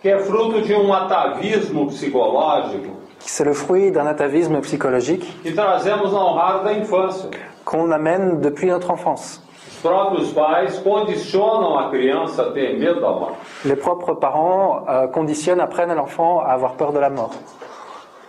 Que 0.03 0.09
é 0.09 0.19
fruto 0.19 0.61
de 0.63 0.75
um 0.75 0.93
atavismo 0.93 1.87
psicológico 1.89 2.97
C'est 3.21 3.45
le 3.45 3.53
fruit 3.53 3.91
d'un 3.91 4.07
atavisme 4.07 4.61
psychologique 4.61 5.27
que 5.43 5.53
trazemos 5.53 6.15
ao 6.15 6.35
raro 6.35 6.65
da 6.65 6.73
infância. 6.73 7.29
qu'on 7.65 7.91
amène 7.93 8.41
depuis 8.41 8.67
notre 8.69 8.91
enfance. 8.93 9.41
Os 9.69 9.77
próprios 9.83 10.33
pais 10.33 10.79
condicionam 10.79 11.79
a 11.79 11.91
criança 11.91 12.43
a 12.43 12.51
ter 12.53 12.79
medo 12.79 13.01
da 13.01 13.11
morte. 13.11 13.37
Les 13.65 13.77
propres 13.77 14.15
parents 14.15 14.85
euh, 14.89 15.07
conditionnent, 15.09 15.61
apprennent 15.61 15.91
à 15.91 15.95
l'enfant 15.95 16.41
à 16.41 16.53
avoir 16.53 16.75
peur 16.75 16.93
de 16.93 16.99
la 17.01 17.11
mort. 17.11 17.31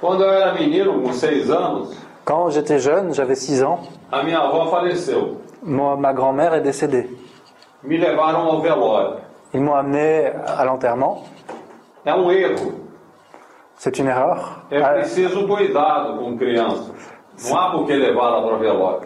Quando 0.02 0.24
eu 0.24 0.30
era 0.32 0.54
menino, 0.54 1.02
com 1.02 1.14
seis 1.14 1.50
anos, 1.52 1.96
Quand 2.26 2.50
j'étais 2.52 2.78
jeune, 2.80 3.14
j'avais 3.14 3.36
6 3.36 3.64
ans, 3.64 3.80
a 4.12 4.22
minha 4.24 4.40
avó 4.40 4.68
faleceu. 4.70 5.38
moi- 5.64 5.96
ma 5.98 6.14
grand-mère 6.14 6.54
est 6.54 6.62
décédée. 6.62 7.10
Me 7.84 7.98
levaram 7.98 8.48
ao 8.50 8.62
velório. 8.62 9.16
Ils 9.54 9.62
m'ont 9.62 9.74
amené 9.76 10.32
à 10.46 10.64
l'enterrement. 10.66 11.24
É 12.10 12.14
um 12.16 12.32
erro. 12.32 12.68
C'est 13.78 14.00
une 14.00 14.08
erreur. 14.10 14.40
É 14.72 14.82
Ah, 14.82 14.94
preciso 14.94 15.48
cuidado 15.48 16.18
com 16.18 16.36
criança. 16.38 16.92
Não 17.46 17.58
há 17.58 17.72
por 17.72 17.86
que 17.86 17.94
levá-la 17.96 18.42
para 18.42 18.58
velório. 18.58 19.02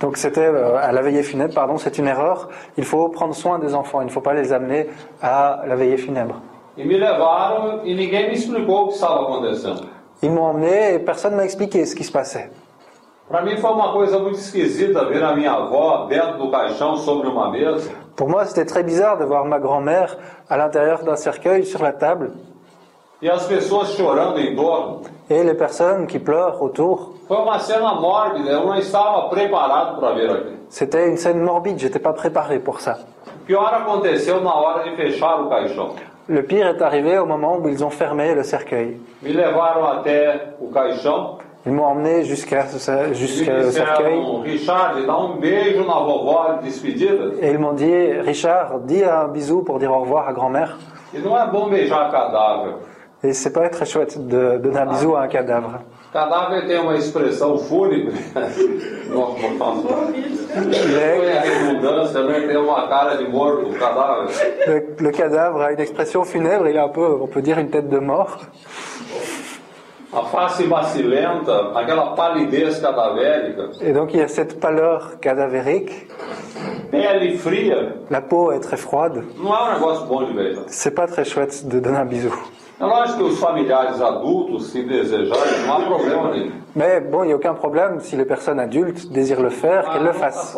Donc 0.00 0.16
c'était 0.18 0.48
euh, 0.48 0.76
à 0.76 0.90
la 0.92 1.00
veillée 1.00 1.22
funèbre, 1.22 1.54
pardon, 1.54 1.78
c'est 1.78 1.96
une 1.96 2.08
erreur. 2.08 2.48
Il 2.76 2.84
faut 2.84 3.08
prendre 3.08 3.34
soin 3.34 3.58
des 3.60 3.72
enfants, 3.74 4.00
il 4.02 4.06
ne 4.06 4.10
faut 4.10 4.20
pas 4.20 4.34
les 4.34 4.52
amener 4.52 4.88
à 5.22 5.62
la 5.64 5.76
veillée 5.76 5.96
funèbre. 5.96 6.42
E 6.76 6.84
me 6.84 6.96
levaram 6.98 7.80
e 7.84 7.94
ninguém 7.94 8.26
me 8.28 8.34
explicou 8.34 8.84
o 8.84 8.88
que 8.88 8.94
estava 8.94 9.22
acontecendo. 9.22 9.86
Ils 10.22 10.30
m'ont 10.30 10.48
emmené 10.52 10.94
et 10.94 10.98
personne 10.98 11.34
m'a 11.36 11.44
expliqué 11.44 11.86
ce 11.86 11.94
qui 11.94 12.04
se 12.04 12.12
passait. 12.12 12.50
Para 13.30 13.42
mim 13.42 13.56
foi 13.58 13.70
uma 13.70 13.92
coisa 13.92 14.18
muito 14.18 14.38
esquisita 14.38 15.04
ver 15.04 15.22
a 15.22 15.34
minha 15.36 15.52
avó 15.52 16.06
dentro 16.08 16.38
do 16.38 16.50
caixão 16.50 16.96
sobre 16.96 17.28
uma 17.28 17.48
mesa. 17.50 17.88
Pour 18.16 18.28
moi, 18.28 18.44
c'était 18.44 18.64
très 18.66 18.82
bizarre 18.82 19.16
de 19.18 19.24
voir 19.24 19.44
ma 19.44 19.58
grand-mère 19.58 20.16
à 20.48 20.56
l'intérieur 20.56 21.04
d'un 21.04 21.14
cercueil 21.16 21.64
sur 21.64 21.80
la 21.82 21.92
table 21.92 22.32
E 23.22 23.28
as 23.30 23.44
pessoas 23.46 23.94
chorando 23.96 24.38
em 24.40 24.56
torno. 24.56 25.02
et 25.28 25.44
les 25.44 25.54
personnes 25.54 26.06
qui 26.06 26.18
pleurent 26.18 26.60
autour. 26.60 27.12
Foi 27.28 27.36
uma 27.36 27.58
cena 27.60 27.94
mórbida, 27.94 28.50
eu 28.50 28.66
não 28.66 28.74
estava 28.76 29.28
preparado 29.28 30.00
para 30.00 30.12
ver 30.14 30.30
aquilo. 30.30 30.56
C'était 30.68 31.06
une 31.08 31.16
scène 31.16 31.40
morbide, 31.40 31.78
j'étais 31.78 31.98
pas 32.00 32.12
préparé 32.14 32.58
pour 32.58 32.80
ça. 32.80 32.98
O 33.42 33.44
pior 33.46 33.72
aconteceu 33.74 34.40
na 34.40 34.54
hora 34.54 34.82
de 34.84 34.96
fechar 34.96 35.40
o 35.40 35.48
caixão? 35.48 35.94
Le 36.28 36.42
pire 36.42 36.66
est 36.68 36.82
arrivé 36.82 37.18
au 37.18 37.26
moment 37.26 37.58
où 37.58 37.68
ils 37.68 37.84
ont 37.84 37.90
fermé 37.90 38.34
le 38.34 38.42
cercueil. 38.42 39.00
Me 39.22 39.32
levaram 39.32 39.86
até 39.86 40.54
o 40.60 40.68
caixão 40.72 41.38
Ils 41.66 41.72
m'ont 41.72 41.84
emmené 41.84 42.24
jusqu'à 42.24 42.66
ce- 42.66 43.12
jusqu'à 43.12 43.70
cercueil 43.70 44.18
et 47.42 47.50
ils 47.50 47.58
m'ont 47.58 47.72
dit 47.74 48.12
Richard, 48.20 48.80
dis 48.80 49.04
un 49.04 49.28
bisou 49.28 49.62
pour 49.62 49.78
dire 49.78 49.92
au 49.92 50.00
revoir 50.00 50.26
à 50.28 50.32
grand-mère. 50.32 50.78
Et 53.22 53.34
c'est 53.34 53.52
pas 53.52 53.68
très 53.68 53.84
chouette 53.84 54.26
de 54.26 54.56
donner 54.56 54.78
un 54.78 54.86
bisou 54.86 55.14
à 55.16 55.22
un 55.22 55.28
cadavre. 55.28 55.80
Cadáver 56.12 56.66
tem 56.66 56.78
uma 56.80 56.94
expressão 56.96 57.56
fúnebre. 57.58 58.12
Le- 64.66 64.96
le 64.98 65.10
cadavre 65.12 65.60
a 65.62 65.72
une 65.72 65.78
expression 65.80 66.24
funèbre, 66.24 66.66
il 66.68 66.76
a 66.78 66.84
un 66.84 66.88
peu, 66.88 67.06
on 67.20 67.26
peut 67.28 67.42
dire, 67.42 67.58
une 67.58 67.70
tête 67.70 67.88
de 67.88 67.98
mort. 67.98 68.38
A 70.12 70.22
face 70.24 70.66
macilenta, 70.66 71.70
aquela 71.74 72.14
palidez 72.16 72.80
cadavérica, 72.80 73.62
Et 73.80 73.92
donc 73.92 74.12
il 74.12 74.18
y 74.18 74.22
a 74.22 74.28
cette 74.28 74.58
pâleur 74.58 75.20
cadavérique, 75.20 76.08
pele 76.90 77.38
fria, 77.38 77.76
la 78.10 78.20
peau 78.20 78.50
est 78.50 78.58
très 78.60 78.76
froide. 78.76 79.22
não 79.38 79.54
é 79.54 79.70
um 79.70 79.72
negócio 79.74 80.06
bom 80.06 80.24
de 80.24 80.32
beijar. 80.32 80.64
C'est 80.66 80.94
pas 80.94 81.06
très 81.06 81.24
chouette 81.24 81.64
de 81.68 81.78
donner 81.78 81.98
un 81.98 82.06
bisou. 82.06 82.32
É 82.80 82.84
lógico 82.86 83.18
que 83.18 83.24
os 83.24 83.38
familiares 83.38 84.00
adultos, 84.00 84.68
se 84.68 84.82
desejarem, 84.82 85.66
não 85.66 85.76
há 85.76 85.84
problema 85.84 86.30
nenhum. 86.30 86.52
Mais 86.74 87.00
bon, 87.00 87.24
il 87.24 87.26
n'y 87.26 87.32
a 87.32 87.36
aucun 87.36 87.52
problème 87.52 88.00
si 88.00 88.16
les 88.16 88.24
personnes 88.24 88.58
adultes 88.58 89.10
désirent 89.10 89.42
le 89.42 89.50
faire, 89.50 89.90
qu'elles 89.90 90.02
le 90.02 90.12
não 90.12 90.14
fassent. 90.14 90.56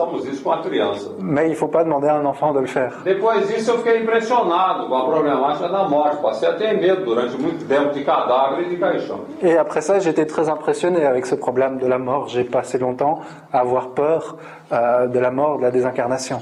Mais 1.19 1.47
il 1.47 1.51
ne 1.51 1.55
faut 1.57 1.67
pas 1.69 1.83
demander 1.83 2.07
à 2.07 2.17
un 2.17 2.25
enfant 2.25 2.53
de 2.53 2.61
le 2.61 2.67
faire. 2.67 2.93
Depois 3.05 3.41
disso, 3.41 3.73
eu 3.73 3.79
fiquei 3.79 4.03
impressionado 4.03 4.89
com 4.89 4.95
a 4.95 5.05
problemática 5.05 5.69
da 5.69 5.89
morte. 5.89 6.23
Passei 6.23 6.49
a 6.49 6.53
ter 6.53 6.81
medo 6.81 7.05
durante 7.05 7.37
muito 7.41 7.67
tempo 7.67 7.93
de 7.93 8.05
cadáver 8.05 8.67
e 8.67 8.69
de 8.69 8.77
caixão. 8.77 9.21
Et 9.43 9.57
après 9.57 9.81
ça, 9.81 9.99
j'étais 9.99 10.27
très 10.27 10.49
impressionné 10.49 11.05
avec 11.05 11.27
ce 11.27 11.35
problème 11.35 11.79
de 11.79 11.87
la 11.89 11.99
mort. 11.99 12.29
J'ai 12.29 12.45
passé 12.45 12.79
longtemps 12.79 13.21
à 13.53 13.61
avoir 13.61 13.89
peur 13.89 14.37
euh, 14.71 15.09
de 15.09 15.19
la 15.19 15.33
mort, 15.33 15.59
de 15.59 15.63
la 15.63 15.71
désincarnation. 15.73 16.41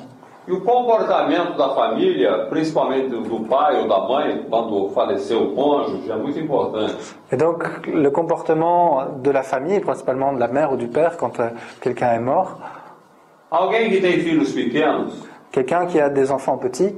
E 0.50 0.52
o 0.52 0.62
comportamento 0.62 1.56
da 1.56 1.68
família, 1.76 2.46
principalmente 2.50 3.08
do 3.08 3.46
pai 3.48 3.80
ou 3.82 3.86
da 3.86 4.00
mãe, 4.00 4.44
quando 4.50 4.88
faleceu 4.88 5.44
o 5.44 5.54
cônjuge, 5.54 6.10
é 6.10 6.16
muito 6.16 6.40
importante. 6.40 6.96
Et 7.30 7.36
donc, 7.36 7.62
le 7.86 8.10
comportement 8.10 9.20
de 9.22 9.30
la 9.30 9.44
famille, 9.44 9.78
principalement 9.78 10.32
de 10.32 10.40
la 10.40 10.48
mère 10.48 10.72
ou 10.72 10.76
du 10.76 10.88
père, 10.88 11.16
quand 11.16 11.38
euh, 11.38 11.50
quelqu'un 11.80 12.14
est 12.14 12.18
mort, 12.18 12.58
Alguém 13.48 13.90
que 13.90 14.00
tem 14.00 14.18
filhos 14.18 14.52
pequenos, 14.52 15.12
quelqu'un 15.52 15.86
qui 15.86 16.00
a 16.00 16.08
des 16.08 16.32
enfants 16.32 16.58
petits, 16.58 16.96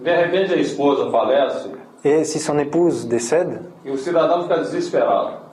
de 0.00 0.10
repente 0.10 0.54
a 0.54 0.56
esposa 0.56 1.10
falece 1.10 1.68
et 2.06 2.24
si 2.24 2.38
son 2.38 2.58
épouse 2.58 3.06
décède, 3.06 3.60
e 3.84 3.90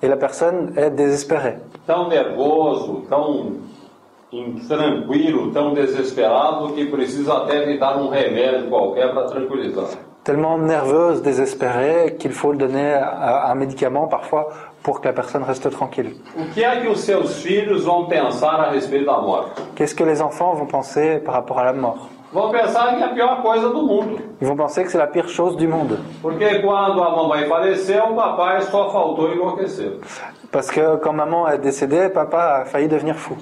et 0.02 0.08
la 0.08 0.16
personne 0.16 0.74
est 0.78 0.92
désespérée. 0.92 1.58
Tão 1.86 2.08
nervoso, 2.08 3.04
tão 3.10 3.58
intranquilo, 4.32 5.52
tão 5.52 5.74
desesperado 5.74 6.74
que 6.74 6.86
precisa 6.86 7.34
até 7.38 7.66
lhe 7.66 7.78
dar 7.78 7.98
um 7.98 8.10
remédio 8.10 8.70
qualquer 8.70 9.14
para 9.14 9.26
tranquilizar. 9.28 9.88
Tellement 10.24 10.60
nerveuse, 10.60 11.22
désespérée, 11.24 12.16
qu'il 12.20 12.32
faut 12.32 12.54
donner 12.54 12.94
un 12.94 13.52
un 13.52 13.56
médicament 13.56 14.08
parfois 14.08 14.50
pour 14.84 15.02
que 15.02 15.08
la 15.08 15.14
personne 15.14 15.44
reste 15.44 15.70
tranquille. 15.72 16.14
Qu'est-ce 19.76 19.96
que 19.96 20.04
les 20.04 20.22
enfants 20.22 20.54
vont 20.54 20.68
penser 20.68 21.18
par 21.26 21.34
rapport 21.34 21.58
à 21.58 21.66
la 21.66 21.74
mort? 21.74 22.08
Mundo. 23.82 24.18
Ils 24.42 24.48
vont 24.48 24.56
penser 24.56 24.84
que 24.84 24.92
c'est 24.92 24.98
la 24.98 25.08
pire 25.08 25.28
chose 25.28 25.58
du 25.58 25.68
monde. 25.68 25.98
Enlouquecer. 29.24 29.92
Parce 30.52 30.70
que 30.72 30.98
quand 30.98 31.14
maman 31.14 31.48
est 31.50 31.58
décédée, 31.58 32.10
papa 32.10 32.62
a 32.62 32.66
failli 32.66 32.88
devenir 32.88 33.16
fou. 33.16 33.36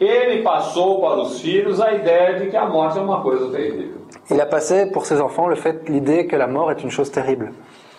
Ele 0.00 0.42
passou 0.42 1.00
para 1.00 1.20
os 1.20 1.40
filhos 1.40 1.80
a 1.80 1.92
ideia 1.92 2.38
de 2.38 2.50
que 2.50 2.56
a 2.56 2.66
morte 2.66 2.98
é 2.98 3.02
uma 3.02 3.20
coisa 3.20 3.50
terrível. 3.50 3.98
Il 4.30 4.40
a 4.40 4.46
passé 4.46 4.86
pour 4.92 5.04
ses 5.04 5.20
enfants 5.20 5.48
le 5.48 5.56
fait, 5.56 5.88
l'idée 5.88 6.26
que 6.26 6.36
la 6.36 6.46
mort 6.46 6.70
est 6.70 6.82
une 6.84 6.90
chose 6.90 7.10
terrible. 7.10 7.52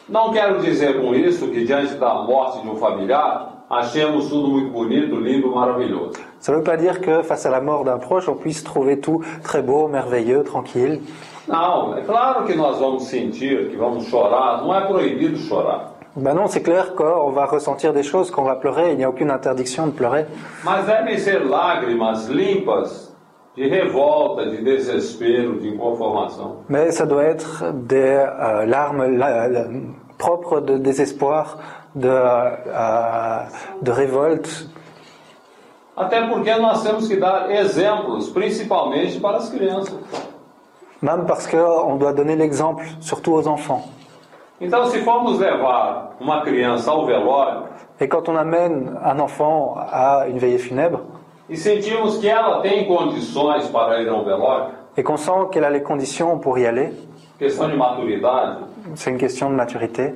Não 0.08 0.32
quero 0.32 0.60
dizer 0.60 1.00
com 1.02 1.14
isso 1.14 1.50
que 1.50 1.66
diante 1.66 1.96
da 1.96 2.14
morte 2.24 2.62
de 2.62 2.70
um 2.70 2.78
familiar, 2.78 3.66
achemos 3.70 4.30
tudo 4.30 4.48
muito 4.48 4.72
bonito, 4.72 5.16
lindo, 5.20 5.54
maravilhoso. 5.54 6.14
Ça 6.40 6.52
ne 6.52 6.58
veut 6.58 6.64
pas 6.64 6.78
dire 6.78 7.02
que 7.02 7.22
face 7.22 7.46
à 7.46 7.50
la 7.50 7.60
mort 7.60 7.84
d'un 7.84 8.00
proche, 8.00 8.30
on 8.30 8.36
puisse 8.36 8.64
trouver 8.64 9.02
tout 9.02 9.22
très 9.44 9.62
beau, 9.62 9.88
merveilleux, 9.90 10.44
tranquille. 10.44 11.02
Não, 11.48 11.98
é 11.98 12.02
claro 12.02 12.46
que 12.46 12.56
nós 12.56 12.80
vamos 12.80 13.04
sentir, 13.04 13.70
que 13.70 13.76
vamos 13.76 14.06
chorar, 14.06 14.62
não 14.62 14.74
é 14.74 14.82
proibido 14.88 15.38
chorar. 15.38 15.99
Ben 16.16 16.34
non, 16.34 16.48
c'est 16.48 16.62
clair 16.64 16.96
qu'on 16.96 17.30
va 17.30 17.46
ressentir 17.46 17.94
des 17.94 18.04
choses, 18.04 18.32
qu'on 18.32 18.44
va 18.44 18.56
pleurer, 18.56 18.92
il 18.92 18.98
n'y 18.98 19.04
a 19.04 19.10
aucune 19.10 19.30
interdiction 19.32 19.86
de 19.88 19.92
pleurer. 19.92 20.26
Mas 20.66 20.86
devem 20.86 21.18
ser 21.18 21.40
lágrimas 21.46 22.28
limpas 22.30 23.14
de 23.56 23.64
revolta, 23.70 24.46
de 24.46 24.58
desespero, 24.58 25.54
de 25.60 25.68
inconformação. 25.70 26.58
Mais 26.68 26.92
ça 26.92 27.06
doit 27.06 27.24
être 27.26 27.72
des 27.74 28.18
euh, 28.26 28.66
larmes 28.66 29.06
la- 29.18 29.48
la- 29.48 29.66
propres 30.18 30.60
de 30.62 30.78
désespoir, 30.78 31.58
de, 31.96 32.10
euh, 32.10 33.40
de 33.82 33.92
révolte, 33.92 34.68
Até 35.96 36.16
porque 36.30 36.50
nós 36.60 36.82
temos 36.84 37.08
que 37.10 37.16
dar 37.18 37.52
exemplos, 37.52 38.30
principalmente 38.30 39.20
para 39.22 39.38
as 39.38 39.50
crianças. 39.50 39.94
même 41.02 41.26
parce 41.26 41.46
qu'on 41.48 41.96
doit 41.98 42.14
donner 42.14 42.36
l'exemple, 42.36 42.86
surtout 43.02 43.34
aux 43.34 43.48
enfants. 43.48 43.84
Então, 44.62 44.86
se 44.86 45.00
formos 45.00 45.40
levar 45.40 46.16
uma 46.20 46.42
criança 46.42 46.92
ao 46.92 47.06
velório 47.06 47.64
Et 48.02 48.08
quand 48.08 48.30
on 48.30 48.38
amène 48.38 48.98
un 49.04 49.20
enfant 49.20 49.76
à 49.78 50.26
une 50.28 50.38
veillée 50.38 50.58
funèbre, 50.58 51.02
e 51.50 51.58
sentimos 51.58 52.18
que 52.18 52.28
ela 52.28 52.62
tem 52.62 52.86
condições 52.86 53.68
para 53.68 54.02
ir 54.02 54.08
ao 54.08 54.24
velório, 54.24 54.68
et 54.96 55.04
qu'on 55.04 55.18
sent 55.18 55.50
qu'elle 55.52 55.66
a 55.66 55.70
les 55.70 55.84
conditions 55.84 56.40
pour 56.40 56.58
y 56.58 56.66
aller, 56.66 56.94
questão 57.38 57.70
de 57.70 57.76
maturidade, 57.76 58.60
c'est 58.96 59.12
une 59.12 59.18
question 59.18 59.50
de 59.50 59.56
maturité, 59.56 60.16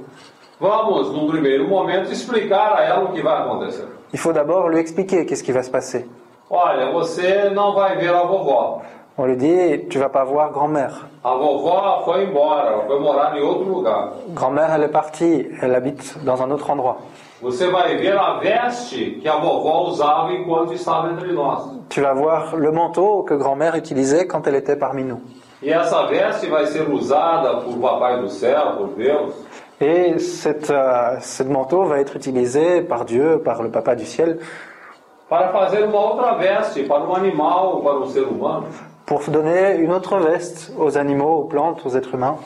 vamos, 0.61 1.11
num 1.11 1.27
primeiro 1.27 1.67
momento, 1.67 2.09
explicar 2.09 2.73
a 2.77 2.83
ela 2.83 3.03
o 3.03 3.11
que 3.11 3.21
vai 3.21 3.41
acontecer. 3.41 3.85
il 4.13 4.19
faut 4.19 4.31
d'abord 4.31 4.69
lui 4.69 4.79
expliquer 4.79 5.25
qu'est-ce 5.25 5.43
qui 5.43 5.51
va 5.51 5.63
se 5.63 5.71
passer. 5.71 6.05
Olha, 6.49 6.91
você 6.91 7.49
não 7.49 7.73
vai 7.73 7.97
ver 7.97 8.13
a 8.13 8.23
vovó. 8.23 8.81
On 9.15 9.25
lui 9.25 9.37
dit, 9.37 9.87
tu 9.89 9.99
vas 9.99 10.09
pas 10.09 10.23
voir 10.23 10.51
grand-mère. 10.51 11.07
A 11.23 11.35
vovó 11.35 12.01
foi 12.03 12.25
embora, 12.25 12.67
ela 12.67 12.83
foi 12.87 12.99
morar 12.99 13.37
em 13.37 13.41
outro 13.41 13.65
lugar. 13.65 14.13
Grand-mère, 14.33 14.73
elle 14.73 14.83
est 14.83 14.91
partie, 14.91 15.47
elle 15.61 15.75
habite 15.75 16.17
dans 16.25 16.41
un 16.41 16.49
autre 16.49 16.69
endroit. 16.71 16.97
Você 17.41 17.69
vai 17.69 17.95
ver 17.97 18.17
a 18.17 18.39
veste 18.39 19.19
que 19.21 19.27
a 19.27 19.35
vovó 19.35 19.87
usava 19.87 20.33
enquanto 20.33 20.73
estava 20.73 21.11
entre 21.11 21.31
nós. 21.31 21.61
Tu 21.89 22.01
vas 22.01 22.13
voir 22.15 22.55
le 22.55 22.71
manteau 22.71 23.23
que 23.23 23.35
grand-mère 23.35 23.75
utilisait 23.75 24.25
quand 24.25 24.47
elle 24.47 24.55
était 24.55 24.75
parmi 24.77 25.03
nous. 25.03 25.21
E 25.61 25.69
essa 25.69 26.07
veste 26.07 26.47
vai 26.49 26.65
ser 26.65 26.89
usada 26.89 27.57
por 27.61 27.77
Papai 27.77 28.19
do 28.19 28.29
Céu, 28.29 28.77
por 28.77 28.87
Deus, 28.97 29.33
Et 29.79 30.17
cette, 30.17 30.69
euh, 30.71 31.19
ce 31.19 31.43
manteau 31.43 31.83
va 31.83 31.99
être 31.99 32.15
utilisé 32.15 32.81
par 32.81 33.05
Dieu, 33.05 33.41
par 33.43 33.61
le 33.61 33.69
Papa 33.69 33.95
du 33.95 34.05
ciel, 34.05 34.39
para 35.29 35.49
fazer 35.49 35.83
uma 35.83 35.99
outra 35.99 36.33
veste 36.35 36.83
para 36.83 37.03
um 37.03 37.13
animal 37.13 37.75
ou 37.75 37.81
para 37.81 37.99
um 37.99 38.05
ser 38.07 38.23
humano. 38.23 38.67
Pour 39.05 39.21
donner 39.29 39.75
une 39.77 39.91
autre 39.91 40.17
veste 40.17 40.71
aux 40.77 40.97
animaux, 40.97 41.39
aux 41.39 41.43
plantes, 41.45 41.81
aux 41.85 41.95
êtres 41.95 42.13
humains. 42.15 42.37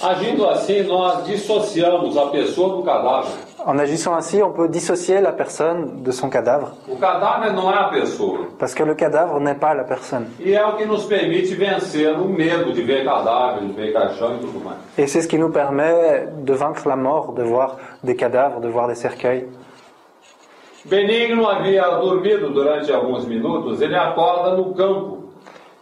Agindo 0.00 0.46
assim, 0.48 0.84
nós 0.84 1.24
dissociamos 1.26 2.16
a 2.16 2.26
pessoa 2.30 2.76
do 2.76 2.82
cadáver. 2.84 3.32
En 3.66 3.76
agissant 3.80 4.14
ainsi, 4.14 4.40
on 4.40 4.52
peut 4.52 4.68
dissocier 4.68 5.20
la 5.20 5.32
personne 5.32 6.04
de 6.04 6.12
son 6.12 6.30
cadavre, 6.30 6.68
O 6.88 6.94
cadáver 6.94 7.52
não 7.52 7.68
é 7.68 7.74
a 7.76 7.88
pessoa. 7.88 8.46
parce 8.60 8.74
que 8.74 8.84
le 8.84 8.94
cadavre 8.94 9.40
n'est 9.40 9.58
pas 9.58 9.74
la 9.74 9.82
personne. 9.82 10.28
E 10.38 10.54
é 10.54 10.64
o 10.64 10.76
que 10.76 10.84
nos 10.86 11.04
permite 11.04 11.52
vencer 11.56 12.12
o 12.16 12.26
medo 12.28 12.72
de 12.72 12.80
ver 12.82 13.04
cadáver, 13.04 13.66
de 13.66 13.72
ver 13.72 13.92
caixão 13.92 14.36
e 14.36 14.38
tudo 14.38 14.60
mais. 14.64 14.76
Et 14.96 15.08
c'est 15.08 15.20
ce 15.20 15.26
qui 15.26 15.36
nous 15.36 15.50
permet 15.50 16.28
de 16.44 16.52
vaincre 16.54 16.86
la 16.88 16.94
mort, 16.94 17.32
de 17.32 17.42
voir 17.42 17.76
des 18.04 18.14
cadavres, 18.14 18.60
de 18.60 18.68
voir 18.68 18.86
des 18.86 18.94
cercueils. 18.94 19.48
Benigno 20.84 21.48
havia 21.48 21.88
dormido 21.98 22.50
durante 22.50 22.92
alguns 22.92 23.26
minutos, 23.26 23.80
ele 23.80 23.96
acorda 23.96 24.56
no 24.56 24.72
campo, 24.74 25.27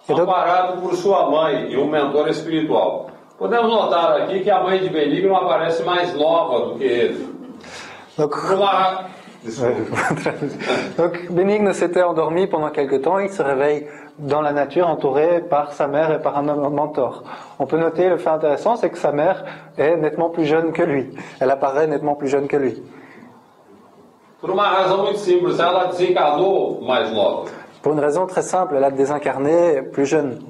amparado 0.08 0.80
por 0.80 0.94
sua 0.94 1.30
mãe 1.30 1.70
e 1.70 1.76
um 1.76 1.88
mentor 1.88 2.28
espiritual. 2.28 3.10
Podemos 3.38 3.68
notar 3.68 4.22
aqui 4.22 4.40
que 4.40 4.50
a 4.50 4.62
mãe 4.62 4.78
de 4.78 4.88
Benigno 4.88 5.36
aparece 5.36 5.82
mais 5.82 6.14
nova 6.14 6.66
do 6.66 6.78
que 6.78 6.84
ele. 6.84 7.36
Donc, 8.16 8.34
Desculpa. 9.46 10.00
Donc 10.98 11.30
Bénigne 11.30 11.72
s'était 11.72 12.02
endormi 12.02 12.46
pendant 12.48 12.70
quelque 12.70 12.96
temps, 12.96 13.18
il 13.18 13.30
se 13.30 13.42
réveille 13.42 13.86
dans 14.18 14.40
la 14.40 14.52
nature 14.52 14.88
entouré 14.88 15.40
par 15.40 15.72
sa 15.72 15.86
mère 15.86 16.10
et 16.10 16.20
par 16.20 16.36
un 16.36 16.42
mentor. 16.42 17.22
On 17.58 17.66
peut 17.66 17.78
noter 17.78 18.08
le 18.08 18.16
fait 18.16 18.30
intéressant, 18.30 18.76
c'est 18.76 18.90
que 18.90 18.98
sa 18.98 19.12
mère 19.12 19.44
est 19.78 19.96
nettement 19.96 20.30
plus 20.30 20.46
jeune 20.46 20.72
que 20.72 20.82
lui. 20.82 21.10
Elle 21.40 21.50
apparaît 21.50 21.86
nettement 21.86 22.16
plus 22.16 22.28
jeune 22.28 22.48
que 22.48 22.56
lui. 22.56 22.82
Por 24.40 24.50
uma 24.50 24.68
razão 24.68 25.04
muito 25.04 25.18
simples, 25.18 25.58
ela 25.58 25.86
desencarnou 25.86 26.80
mais 26.82 27.10
nova. 27.10 27.50
Pour 27.86 27.92
une 27.92 28.00
raison 28.00 28.26
très 28.26 28.42
simple, 28.42 28.74
elle 28.76 28.82
a 28.82 28.90
désincarné 28.90 29.80
plus 29.92 30.06
jeune. 30.06 30.40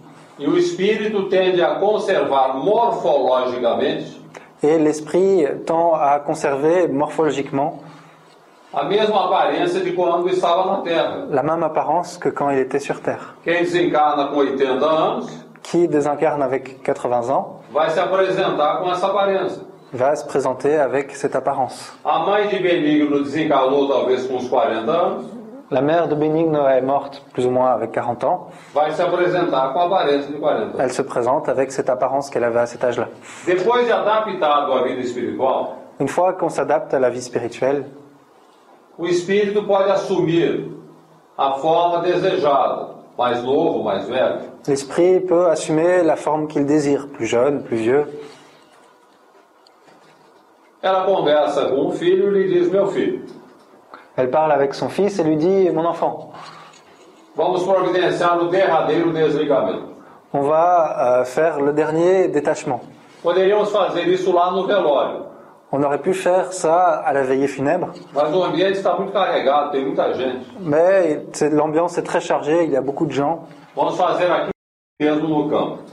E 0.41 0.49
o 0.49 0.57
espírito 0.57 1.25
tende 1.29 1.61
a 1.63 1.75
conservar 1.75 2.57
morfologicamente 2.57 4.19
Et 4.63 4.79
l'esprit 4.79 5.47
tend 5.67 5.93
à 5.95 6.19
conserver 6.19 6.89
morphologiquement 6.89 7.81
a 8.73 8.85
mesma 8.85 9.27
aparência 9.27 9.81
de 9.81 9.93
quando 9.93 10.31
estava 10.31 10.65
na 10.65 10.77
Terra. 10.83 11.27
la 11.31 11.43
même 11.43 11.63
apparence 11.63 12.17
que 12.17 12.31
quand 12.31 12.49
il 12.49 12.59
était 12.59 12.79
sur 12.79 13.01
Terre. 13.01 13.35
Quem 13.45 13.65
desencarna 13.65 14.29
com 14.29 14.39
80 14.39 14.87
anos 14.87 15.27
Qui 15.63 15.87
désincarne 15.87 16.43
avec 16.43 16.83
80 16.83 17.29
ans 17.31 17.61
vai 17.71 17.91
se 17.91 18.01
apresentar 18.01 18.79
com 18.81 18.91
essa 18.91 19.09
aparência. 19.09 19.61
va 19.93 20.17
se 20.17 20.25
présenter 20.27 20.77
avec 20.79 21.15
cette 21.15 21.37
apparence. 21.37 21.93
A 22.03 22.19
mãe 22.21 22.49
de 22.49 22.59
Benigno 22.59 23.23
desencarnou 23.23 23.87
talvez 23.89 24.27
com 24.27 24.37
uns 24.37 24.49
40 24.49 24.91
anos, 24.91 25.27
La 25.71 25.81
mère 25.81 26.07
de 26.07 26.15
Bénigne 26.15 26.55
est 26.55 26.81
morte 26.81 27.25
plus 27.33 27.45
ou 27.45 27.51
moins 27.51 27.71
avec 27.71 27.91
40 27.91 28.23
ans. 28.25 28.49
vai 28.73 28.93
se 28.93 29.03
apresentar 29.03 29.73
com 29.73 29.81
a 29.81 29.87
aparência 29.87 30.31
de 30.33 30.39
40 30.39 30.63
anos. 30.63 30.77
Elle 30.79 30.93
se 30.93 31.03
présente 31.03 31.49
avec 31.49 31.73
cette 31.73 31.91
apparence 31.91 32.31
qu'elle 32.31 32.45
avait 32.45 32.61
à 32.61 32.67
cet 32.67 32.85
âge-là. 32.85 33.09
Une 35.99 36.09
fois 36.09 36.33
qu'on 36.35 36.49
s'adapte 36.49 36.95
à 36.95 37.01
la 37.01 37.11
vie 37.11 37.23
spirituelle, 37.23 37.87
o 38.99 39.07
espírito 39.07 39.63
pode 39.65 39.91
assumir 39.91 40.69
a 41.37 41.53
forma 41.55 42.01
desejada, 42.01 42.89
mais 43.19 43.43
novo, 43.43 43.83
mais 43.83 44.05
velho. 44.07 44.39
l'esprit 44.69 45.21
peut 45.21 45.49
assumer 45.51 46.03
la 46.03 46.17
forme 46.17 46.47
qu'il 46.49 46.65
désire, 46.65 47.09
plus 47.09 47.27
jeune, 47.27 47.63
plus 47.63 47.77
vieux. 47.77 48.07
Ela 50.83 51.05
conversa 51.05 51.67
com 51.67 51.89
o 51.89 51.91
filho 51.93 52.35
e 52.35 52.43
lhe 52.43 52.49
diz: 52.55 52.71
Meu 52.71 52.87
filho, 52.87 53.25
Elle 54.17 54.31
parle 54.31 54.53
avec 54.53 54.73
son 54.73 54.89
fils 54.89 55.19
et 55.19 55.25
lui 55.25 55.37
dit 55.37 55.69
Mon 55.71 55.85
enfant, 55.85 56.31
on 60.33 60.41
va 60.41 61.19
euh, 61.21 61.25
faire 61.25 61.61
le 61.61 61.73
dernier 61.75 62.29
détachement. 62.29 62.81
On 65.73 65.83
aurait 65.83 66.01
pu 66.01 66.15
faire 66.15 66.53
ça 66.55 67.03
à 67.05 67.13
la 67.13 67.23
veillée 67.25 67.49
funèbre, 67.49 67.89
mais 70.61 71.23
l'ambiance 71.53 71.99
est 71.99 72.03
très 72.03 72.21
chargée, 72.21 72.65
il 72.65 72.71
y 72.71 72.77
a 72.77 72.81
beaucoup 72.81 73.05
de 73.05 73.13
gens. 73.13 73.43
On 73.77 73.91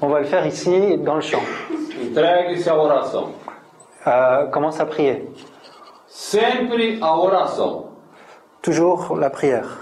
va 0.08 0.20
le 0.20 0.26
faire 0.26 0.48
ici, 0.48 0.98
dans 1.00 1.16
le 1.16 1.22
champ. 1.22 1.42
Euh, 4.06 4.46
commence 4.48 4.80
à 4.80 4.86
prier. 4.86 5.28
Sempre 6.08 7.00
a 7.02 7.18
oração. 7.18 7.93
Toujours 8.64 9.16
la 9.18 9.30
prière. 9.30 9.78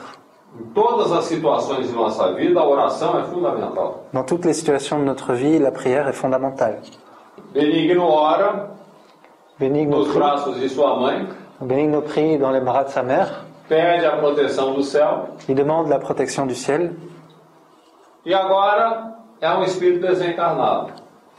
Dans 4.11 4.23
toutes 4.23 4.45
les 4.45 4.53
situations 4.53 4.97
de 4.97 5.03
notre 5.03 5.33
vie, 5.33 5.59
la 5.59 5.69
prière 5.69 6.07
est 6.07 6.13
fondamentale. 6.13 6.79
Benigno 11.61 12.01
prie, 12.01 12.39
dans 12.39 12.49
les 12.49 12.59
bras 12.59 12.85
de 12.85 12.89
sa 12.89 13.03
mère. 13.03 13.45
Il 13.69 15.55
demande 15.55 15.87
la 15.87 15.99
protection 15.99 16.47
du 16.47 16.55
ciel. 16.55 16.95
e 18.25 18.33
um. 18.33 19.13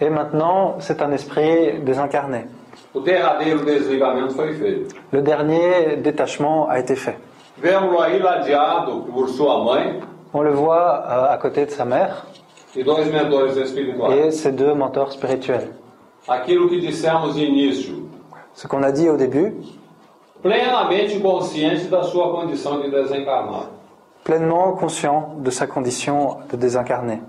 Et 0.01 0.11
maintenant, 0.11 0.77
c'est 0.79 1.03
un 1.03 1.11
esprit 1.11 1.81
désincarné. 1.81 2.47
Le 5.13 5.23
dernier 5.23 5.97
détachement 5.97 6.69
a 6.69 6.79
été 6.79 6.95
fait. 6.95 7.19
On 10.35 10.43
le 10.43 10.51
voit 10.51 11.05
euh, 11.07 11.33
à 11.33 11.37
côté 11.37 11.65
de 11.65 11.71
sa 11.71 11.85
mère. 11.85 12.27
E 12.77 12.81
et 14.11 14.31
ses 14.33 14.51
deux 14.51 14.75
mentors 14.75 15.13
spirituels. 15.13 15.69
Ce 18.55 18.67
qu'on 18.67 18.83
a 18.83 18.91
dit 18.91 19.09
au 19.09 19.17
début, 19.17 19.55
pleinement 24.25 24.73
conscient 24.73 25.35
de 25.39 25.51
sa 25.51 25.67
condition 25.67 26.37
de 26.51 26.57
désincarné. 26.57 27.21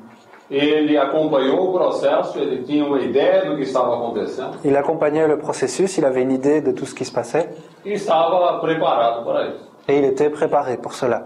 Ele 0.51 0.97
acompanhou 0.97 1.69
o 1.69 1.73
processo, 1.73 2.37
ele 2.37 2.63
tinha 2.63 2.85
uma 2.85 2.99
ideia 2.99 3.45
do 3.45 3.55
que 3.55 3.63
estava 3.63 3.95
acontecendo. 3.95 4.57
Il 4.63 4.75
accompagnait 4.75 5.27
le 5.27 5.37
processus, 5.37 5.97
il 5.97 6.05
avait 6.05 6.21
une 6.21 6.33
idée 6.33 6.61
de 6.61 6.73
tout 6.73 6.85
ce 6.85 6.93
qui 6.93 7.05
se 7.05 7.11
passait. 7.11 7.49
E 7.83 7.93
estava 7.93 8.59
preparado 8.59 9.23
para 9.25 9.47
isso. 9.47 9.72
Et 9.87 9.97
il 9.97 10.05
était 10.05 10.29
préparé 10.29 10.77
pour 10.77 10.93
cela. 10.93 11.23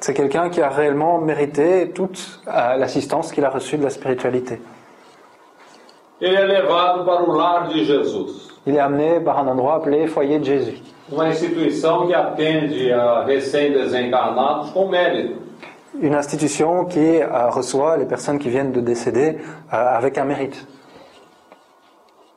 C'est 0.00 0.14
quelqu'un 0.14 0.50
qui 0.50 0.60
a 0.60 0.68
réellement 0.68 1.18
mérité 1.20 1.90
toute 1.94 2.40
euh, 2.48 2.76
l'assistance 2.76 3.32
qu'il 3.32 3.44
a 3.44 3.50
reçue 3.50 3.78
de 3.78 3.84
la 3.84 3.90
spiritualité. 3.90 4.60
Il 8.66 8.76
est 8.76 8.80
amené 8.80 9.20
par 9.20 9.38
un 9.38 9.48
endroit 9.48 9.74
appelé 9.76 10.06
foyer 10.06 10.38
de 10.38 10.44
Jésus, 10.44 10.78
une 16.00 16.14
institution 16.14 16.84
qui 16.86 17.20
euh, 17.20 17.50
reçoit 17.50 17.96
les 17.96 18.06
personnes 18.06 18.38
qui 18.38 18.48
viennent 18.48 18.72
de 18.72 18.80
décéder 18.80 19.36
euh, 19.72 19.96
avec 19.98 20.16
un 20.18 20.24
mérite. 20.24 20.66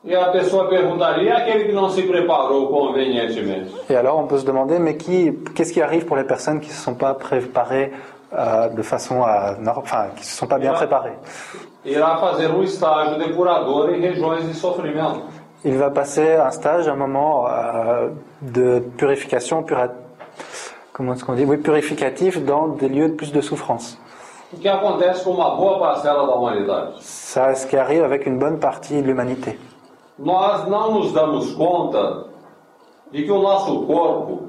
E 0.06 0.14
a 0.16 0.30
pessoa 0.30 0.68
perguntaria: 0.70 1.24
e 1.24 1.32
aquele 1.32 1.66
que 1.66 1.72
não 1.74 1.90
se 1.90 2.04
preparou 2.04 2.68
convenientemente? 2.68 3.74
Et 3.90 3.96
alors 3.96 4.20
on 4.20 4.28
peut 4.28 4.38
se 4.40 4.46
demander, 4.46 4.78
mais 4.80 4.96
qui, 4.98 5.34
qu'est-ce 5.56 5.74
qui 5.74 5.82
arrive 5.82 6.06
pour 6.06 6.16
les 6.18 6.24
personnes 6.26 6.60
qui 6.60 6.70
ne 6.70 6.74
se 6.74 6.82
sont 6.82 6.94
pas 6.96 7.14
préparées 7.16 7.92
euh, 8.34 8.70
de 8.70 8.82
façon 8.84 9.24
à, 9.24 9.56
enfin, 9.76 10.08
qui 10.16 10.24
se 10.26 10.38
sont 10.38 10.48
pas 10.48 10.60
bien 10.60 10.74
préparées? 10.74 11.14
Irá 11.86 12.18
fazer 12.18 12.48
um 12.52 12.64
estágio 12.64 13.18
depurador 13.18 13.90
em 13.92 14.02
regiões 14.02 14.44
de 14.48 14.54
sofrimento. 14.54 15.22
Il 15.64 15.78
va 15.78 15.90
passer 15.90 16.36
un 16.36 16.52
stage, 16.52 16.88
un 16.88 16.96
moment 16.96 17.48
euh, 17.48 18.10
de 18.42 18.80
purification, 18.98 19.64
pura- 19.64 19.90
comment 20.94 21.14
est-ce 21.14 21.24
qu'on 21.26 21.34
dit, 21.34 21.46
oui, 21.46 21.58
purificatif 21.58 22.44
dans 22.46 22.68
des 22.68 22.90
lieux 22.90 23.10
de 23.10 23.14
plus 23.16 23.32
de 23.32 23.42
souffrance. 23.42 23.98
O 24.54 24.58
que 24.58 24.68
acontece 24.68 25.24
com 25.24 25.34
uma 25.34 25.56
boa 25.56 25.80
parcela 25.80 26.26
da 26.28 26.36
humanidade? 26.36 26.94
C'est 27.00 27.56
ce 27.56 27.66
qui 27.66 27.76
arrive 27.78 28.04
avec 28.04 28.28
une 28.28 28.38
bonne 28.38 28.60
partie 28.60 29.02
de 29.02 29.08
l'humanité. 29.08 29.58
Nós 30.18 30.68
não 30.68 30.94
nos 30.94 31.12
damos 31.12 31.52
conta 31.54 32.26
de 33.12 33.24
que 33.24 33.32
o 33.32 33.42
nosso 33.42 33.82
corpo 33.86 34.44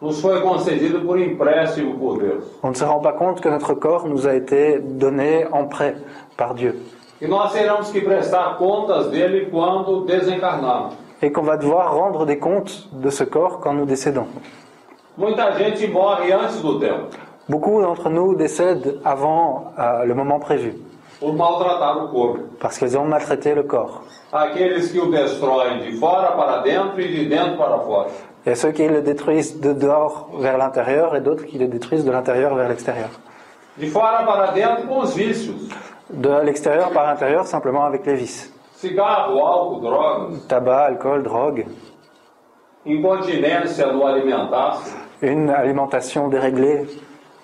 nos 0.00 0.20
foi 0.20 0.40
concedido 0.40 1.00
por 1.00 1.18
empréstimo 1.20 1.98
por 1.98 2.18
Deus. 2.18 2.44
On 2.62 2.70
ne 2.70 2.74
se 2.76 2.84
rend 2.84 3.00
pas 3.02 3.12
compte 3.12 3.40
que 3.40 3.48
notre 3.48 3.74
corps 3.74 4.06
nous 4.06 4.26
a 4.28 4.34
été 4.34 4.78
donné 4.78 5.46
en 5.50 5.66
prêt 5.66 5.96
par 6.36 6.54
Dieu 6.54 6.76
E 7.20 7.26
nós 7.26 7.52
teremos 7.52 7.90
que 7.90 8.00
prestar 8.00 8.56
contas 8.58 9.08
dele 9.10 9.46
quando 9.50 10.04
desencarnarmos. 10.04 10.94
et 11.20 11.32
qu'on 11.32 11.42
va 11.42 11.56
devoir 11.56 11.92
rendre 11.92 12.24
des 12.24 12.38
comptes 12.38 12.88
de 12.92 13.10
ce 13.10 13.24
corps 13.24 13.58
quand 13.58 13.72
nous 13.72 13.86
décédons. 13.86 14.28
Muita 15.16 15.50
gente 15.58 15.84
morre 15.88 16.20
antes 16.32 16.62
do 16.62 16.78
tempo, 16.78 17.08
Beaucoup 17.48 17.82
d'entre 17.82 18.08
nous 18.08 18.36
décèdent 18.36 19.00
avant 19.04 19.72
euh, 19.80 20.04
le 20.04 20.14
moment 20.14 20.38
prévu 20.38 20.74
por 21.20 21.32
maltratar 21.34 21.96
o 22.04 22.08
corpo. 22.08 22.44
parce 22.60 22.78
qu'ils 22.78 22.96
ont 22.96 23.04
maltraité 23.04 23.54
le 23.54 23.62
corps. 23.64 24.02
Aqueles 24.32 24.92
que 24.92 24.98
o 25.00 25.10
destroem 25.10 25.78
de 25.80 25.92
fora 25.98 26.32
para 26.32 26.58
dentro 26.58 27.00
e 27.00 27.08
de 27.08 27.24
dentro 27.28 27.56
para 27.56 27.78
fora. 27.78 28.08
Il 28.46 28.50
y 28.50 28.52
a 28.52 28.56
ceux 28.56 28.72
qui 28.72 28.86
le 28.86 29.02
détruisent 29.02 29.58
de 29.60 29.72
dehors 29.72 30.30
vers 30.38 30.56
l'intérieur 30.56 31.14
et 31.16 31.20
d'autres 31.20 31.44
qui 31.44 31.58
le 31.58 31.66
détruisent 31.66 32.04
de 32.04 32.10
l'intérieur 32.12 32.54
vers 32.54 32.68
l'extérieur. 32.68 33.10
De 33.76 33.86
fora 33.90 34.24
para 34.24 34.52
dentro 34.52 34.86
com 34.86 34.98
os 35.00 35.14
vícios. 35.14 35.56
De 36.10 36.30
l'extérieur 36.42 36.90
par 36.90 37.04
l'intérieur, 37.06 37.46
simplement 37.46 37.84
avec 37.84 38.06
les 38.06 38.14
vices. 38.14 38.52
Cigarro, 38.76 39.44
álcool, 39.44 39.80
drogas, 39.82 40.46
Tabac, 40.46 40.86
alcool, 40.92 41.22
drogue, 41.22 41.66
incontinência 42.86 43.92
no 43.92 44.06
alimentar-se. 44.06 44.94
une 45.20 45.50
alimentation 45.50 46.28
déréglée. 46.28 46.86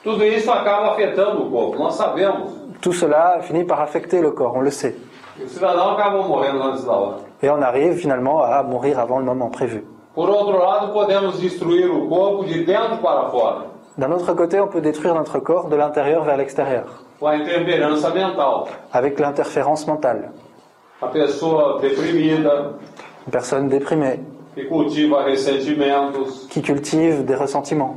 Tudo 0.02 0.24
isso 0.24 0.50
acaba 0.52 0.92
afetando 0.92 1.42
o 1.46 1.50
corpo, 1.50 1.78
nós 1.78 1.94
sabemos. 1.94 2.52
Tout 2.84 2.92
cela 2.92 3.38
finit 3.40 3.64
par 3.64 3.80
affecter 3.80 4.20
le 4.20 4.32
corps, 4.32 4.52
on 4.54 4.60
le 4.60 4.70
sait. 4.70 4.94
Et 7.42 7.48
on 7.48 7.62
arrive 7.62 7.94
finalement 7.94 8.42
à 8.42 8.62
mourir 8.62 8.98
avant 8.98 9.18
le 9.20 9.24
moment 9.24 9.48
prévu. 9.48 9.82
D'un 13.96 14.12
autre 14.12 14.34
côté, 14.34 14.60
on 14.60 14.68
peut 14.68 14.82
détruire 14.82 15.14
notre 15.14 15.38
corps 15.38 15.70
de 15.70 15.76
l'intérieur 15.76 16.24
vers 16.24 16.36
l'extérieur, 16.36 16.84
avec 18.92 19.18
l'interférence 19.18 19.86
mentale. 19.86 20.30
Une 21.02 21.08
personne 23.32 23.68
déprimée, 23.70 24.20
qui 26.50 26.60
cultive 26.60 27.24
des 27.24 27.34
ressentiments, 27.34 27.96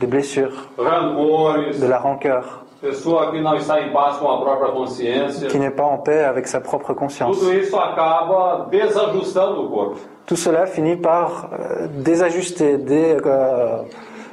des 0.00 0.06
blessures, 0.06 0.70
de 0.78 1.86
la 1.86 1.98
rancœur, 1.98 2.61
pessoa 2.82 3.30
que 3.30 3.40
não 3.40 3.54
está 3.56 3.80
em 3.80 3.92
paz 3.92 4.16
com 4.18 4.28
a 4.30 4.40
própria 4.40 4.72
consciência. 4.72 5.48
qui 5.48 5.58
n'est 5.58 5.70
pas 5.74 5.84
en 5.84 5.98
paix 5.98 6.24
avec 6.24 6.46
sa 6.48 6.60
propre 6.60 6.92
conscience. 6.94 7.38
Tudo 7.38 7.52
isso 7.54 7.76
acaba 7.78 8.66
desajustando 8.70 9.62
o 9.64 9.70
corpo. 9.70 9.96
Tout 10.26 10.36
cela 10.36 10.66
finit 10.66 10.96
par 10.96 11.48
euh, 11.52 11.86
désajuster, 11.88 12.78
dé- 12.78 13.16
euh, 13.24 13.82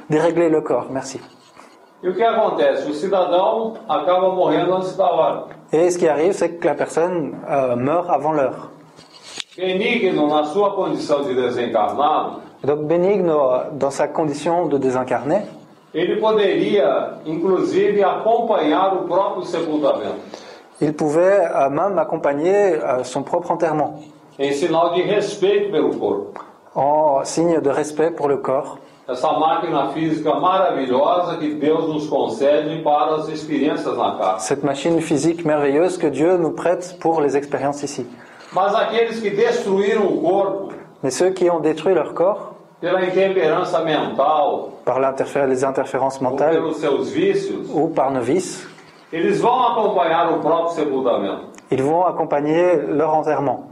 dérégler 0.08 0.48
le 0.50 0.60
corps. 0.60 0.86
Merci. 0.90 1.20
E 2.02 2.08
o 2.08 2.14
que 2.14 2.22
acontece? 2.24 2.88
O 2.90 2.94
cidadão 2.94 3.74
acaba 3.88 4.30
morrendo 4.34 4.74
antes 4.74 4.96
da 4.96 5.04
hora. 5.10 5.44
Et 5.72 5.88
ce 5.90 5.98
qui 5.98 6.08
arrive, 6.08 6.32
c'est 6.32 6.50
que 6.58 6.66
la 6.66 6.74
personne 6.74 7.34
euh, 7.48 7.76
meurt 7.76 8.10
avant 8.10 8.32
l'heure. 8.32 8.70
Benigno, 9.56 10.26
na 10.26 10.44
sua 10.44 10.70
condição 10.74 11.22
de 11.22 11.34
desencarnado, 11.34 12.40
Et 12.62 12.66
Donc 12.66 12.80
Bénigne, 12.86 13.28
euh, 13.28 13.70
dans 13.72 13.90
sa 13.90 14.08
condition 14.08 14.66
de 14.66 14.76
désincarné, 14.78 15.42
ele 15.92 16.20
poderia, 16.20 17.14
inclusive, 17.26 18.02
acompanhar 18.02 18.94
o 18.94 19.04
próprio 19.08 19.44
sepultamento, 19.44 20.20
il 20.80 20.92
pouvait 20.94 21.46
euh, 21.46 21.68
même 21.68 21.98
accompagner 21.98 22.74
euh, 22.82 23.04
son 23.04 23.22
propre 23.22 23.50
enterrement 23.50 24.00
em 24.38 24.52
sinal 24.52 24.94
de 24.94 25.02
respeito 25.02 25.70
pelo 25.70 25.90
corpo. 25.90 26.40
en 26.74 27.24
signe 27.24 27.60
de 27.60 27.68
respect 27.68 28.12
pour 28.12 28.28
le 28.28 28.38
corps. 28.38 28.78
Essa 29.06 29.32
máquina 29.32 29.88
física 29.88 30.34
maravilhosa 30.36 31.36
que 31.36 31.54
Deus 31.54 31.88
nos 31.88 32.06
concede 32.06 32.80
para 32.82 33.16
as 33.16 33.28
experiências 33.28 33.96
na 33.98 34.12
casa. 34.12 34.38
Cette 34.38 34.64
machine 34.64 35.00
physique 35.02 35.44
merveilleuse 35.44 35.98
que 35.98 36.06
Dieu 36.06 36.38
nous 36.38 36.52
prête 36.52 36.96
pour 37.00 37.20
les 37.20 37.36
expériences 37.36 37.82
ici. 37.82 38.06
Mas 38.52 38.74
aqueles 38.74 39.20
que 39.20 39.28
destruíram 39.30 40.06
o 40.06 40.20
corpo 40.22 40.72
Mais 41.02 41.10
ceux 41.10 41.30
qui 41.30 41.50
ont 41.50 41.60
détruit 41.60 41.94
leur 41.94 42.14
corps 42.14 42.54
pela 42.80 43.00
intemperança 43.00 43.80
mental 43.84 44.70
par 44.90 45.46
les 45.46 45.64
interférences 45.64 46.20
mentales 46.20 46.56
pelos 46.56 46.72
seus 46.72 47.12
vícios, 47.12 47.60
ou 47.72 47.88
par 47.88 48.10
nos 48.10 48.22
vices, 48.22 48.66
o 49.12 50.38
próprio 50.40 50.68
sepultamento. 50.70 51.44
ils 51.70 51.82
vont 51.82 52.04
accompagner 52.04 52.76
leur 52.88 53.14
enterrement. 53.14 53.66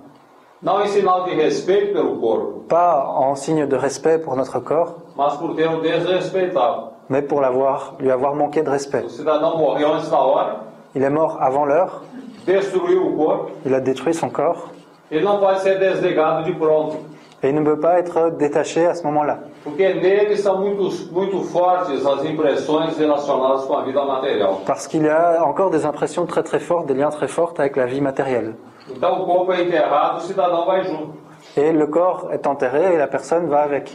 Não 0.62 0.82
em 0.82 0.88
sinal 0.88 1.24
de 1.24 1.34
respeito 1.34 1.92
pelo 1.92 2.16
corpo, 2.16 2.64
Pas 2.68 3.04
en 3.06 3.36
signe 3.36 3.66
de 3.66 3.76
respect 3.76 4.18
pour 4.18 4.36
notre 4.36 4.58
corps, 4.60 4.94
mas 5.16 5.36
por 5.36 5.54
ter 5.54 5.68
o 5.68 5.80
desrespeitado. 5.80 6.90
mais 7.08 7.22
pour 7.22 7.40
l'avoir, 7.40 7.94
lui 8.00 8.10
avoir 8.10 8.34
manqué 8.34 8.62
de 8.62 8.70
respect. 8.70 9.04
O 9.04 9.08
cidadão 9.10 9.56
morreu 9.56 9.92
antes 9.94 10.10
da 10.10 10.18
hora, 10.18 10.60
Il 10.94 11.02
est 11.02 11.10
mort 11.10 11.36
avant 11.40 11.64
l'heure, 11.64 12.02
destruiu 12.46 13.06
o 13.06 13.16
corpo, 13.16 13.50
il 13.64 13.74
a 13.74 13.80
détruit 13.80 14.14
son 14.14 14.30
corps, 14.30 14.68
ele 15.10 15.24
não 15.24 15.38
pode 15.38 15.60
ser 15.60 15.78
desligado 15.78 16.44
de 16.44 16.52
pronto, 16.52 16.96
et 17.42 17.48
il 17.50 17.54
ne 17.54 17.62
peut 17.62 17.78
pas 17.78 17.98
être 17.98 18.30
détaché 18.30 18.86
à 18.86 18.94
ce 18.94 19.04
moment-là. 19.04 19.38
Porque 19.64 19.94
nele 19.94 20.36
são 20.36 20.58
muito, 20.60 20.88
muito 21.12 21.40
fortes 21.44 22.04
as 22.06 22.24
impressões 22.24 22.96
relacionadas 22.98 23.64
com 23.64 23.74
a 23.76 23.82
vida 23.82 24.04
material. 24.04 24.60
Parce 24.66 24.86
qu'il 24.88 25.02
y 25.04 25.08
a 25.10 25.42
encore 25.44 25.70
des 25.70 25.84
impressions 25.84 26.26
très 26.26 26.42
très 26.42 26.60
fortes, 26.60 26.86
des 26.86 26.94
liens 26.94 27.10
très 27.10 27.28
forts 27.28 27.54
avec 27.58 27.76
la 27.76 27.86
vie 27.86 28.00
matérielle. 28.00 28.54
Então 28.90 29.22
o 29.22 29.26
corpo 29.26 29.52
é 29.52 29.62
enterrado, 29.62 30.18
o 30.18 30.20
cidadão 30.20 30.64
vai 30.66 30.84
junto. 30.84 31.12
Et 31.56 31.72
le 31.72 31.86
corps 31.86 32.28
est 32.32 32.46
enterré 32.46 32.94
et 32.94 32.98
la 32.98 33.06
personne 33.06 33.46
va 33.48 33.62
avec. 33.62 33.90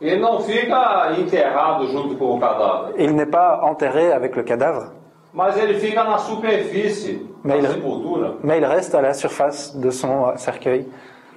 Ele 0.00 0.20
não 0.20 0.38
fica 0.40 1.10
enterrado 1.18 1.86
junto 1.88 2.14
com 2.16 2.36
o 2.36 2.38
cadáver, 2.40 2.94
Il 2.98 3.14
n'est 3.16 3.26
pas 3.30 3.60
enterré 3.64 4.12
avec 4.12 4.36
le 4.36 4.44
cadavre, 4.44 4.92
mas 5.34 5.56
ele 5.58 5.74
fica 5.74 6.04
na 6.04 6.18
superfície 6.18 7.26
Mas 7.42 7.54
da 7.62 7.68
ele- 7.68 7.74
sepultura, 7.74 8.34
mais 8.44 8.58
il 8.58 8.64
reste 8.64 8.94
à 8.94 9.00
la 9.02 9.12
surface 9.12 9.76
de 9.76 9.90
son 9.90 10.36
cercueil, 10.36 10.86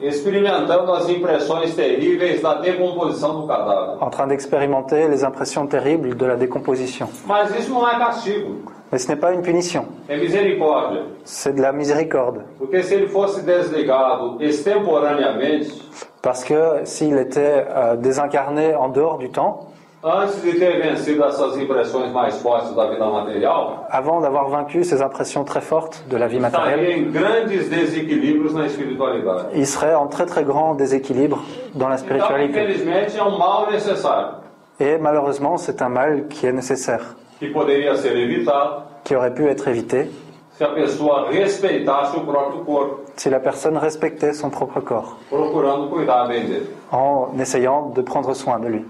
experimentando 0.01 0.91
as 0.93 1.07
impressões 1.09 1.75
terríveis 1.75 2.41
da 2.41 2.55
decomposição 2.55 3.41
do 3.41 3.47
cadáver. 3.47 3.97
en 4.01 4.09
train 4.09 4.27
d'expérimenter 4.27 5.07
les 5.09 5.23
impressions 5.23 5.67
terribles 5.67 6.15
de 6.15 6.25
la 6.25 6.35
décomposition. 6.35 7.07
Mas 7.25 7.53
isso 7.57 7.71
não 7.71 7.87
é 7.87 7.97
castigo, 7.97 8.63
Mais 8.91 9.01
ce 9.03 9.07
n'est 9.07 9.19
pas 9.19 9.31
une 9.33 9.41
punition, 9.41 9.85
é 10.09 10.17
misericórdia. 10.17 11.03
c'est 11.23 11.53
de 11.55 11.61
la 11.61 11.71
miséricorde. 11.71 12.41
Porque 12.57 12.83
se 12.83 12.93
ele 12.95 13.07
fosse 13.07 13.41
desligado 13.43 14.37
extemporaneamente, 14.41 15.81
Parce 16.21 16.43
que 16.43 16.85
s'il 16.85 17.17
était 17.17 17.65
euh, 17.67 17.95
désincarné 17.95 18.75
en 18.75 18.89
dehors 18.89 19.17
du 19.17 19.29
temps, 19.31 19.69
antes 20.03 20.41
de 20.41 20.51
ter 20.57 20.81
vencido 20.81 21.23
essas 21.23 21.55
impressões 21.57 22.11
mais 22.11 22.35
fortes 22.41 22.73
da 22.75 22.87
vida 22.89 23.05
material, 23.05 23.85
avant 23.89 24.19
d'avoir 24.21 24.49
vaincu 24.49 24.83
ces 24.83 25.01
impressions 25.01 25.43
très 25.43 25.61
fortes 25.61 26.03
de 26.09 26.17
la 26.17 26.27
vie 26.27 26.39
matérielle, 26.39 26.79
estaria 26.81 26.97
em 26.97 27.11
grandes 27.11 27.69
desequilíbrios 27.69 28.53
na 28.53 28.65
espiritualidade. 28.65 29.47
il 29.53 29.65
serait 29.67 29.93
en 29.95 30.07
très 30.07 30.25
très 30.25 30.43
grand 30.43 30.73
déséquilibre 30.75 31.39
dans 31.75 31.87
la 31.89 31.95
Então, 31.95 32.05
spiritualité. 32.05 32.59
infelizmente, 32.63 33.17
é 33.17 33.23
um 33.23 33.37
mal 33.37 33.71
necessário, 33.71 34.41
Et 34.79 34.97
malheureusement, 34.97 35.57
c'est 35.57 35.79
un 35.83 35.89
mal 35.89 36.27
qui 36.27 36.47
est 36.47 36.51
nécessaire, 36.53 37.15
que 37.39 37.45
poderia 37.53 37.95
ser 37.95 38.15
evitado 38.17 38.83
qui 39.03 39.15
aurait 39.15 39.33
pu 39.33 39.47
être 39.47 39.67
évité 39.67 40.09
se 40.57 40.63
a 40.63 40.69
pessoa 40.69 41.27
respeitasse 41.29 42.15
o 42.15 42.21
próprio 42.21 42.63
corpo, 42.63 43.01
si 43.15 43.29
la 43.29 43.39
personne 43.39 43.77
respectait 43.77 44.33
son 44.33 44.49
propre 44.49 44.79
corps, 44.81 45.17
procurando 45.29 45.89
cuidar 45.89 46.27
bem 46.27 46.45
dele. 46.47 46.67
en 46.91 47.29
essayant 47.39 47.91
de 47.93 48.01
prendre 48.01 48.33
soin 48.35 48.59
de 48.59 48.67
lui. 48.67 48.85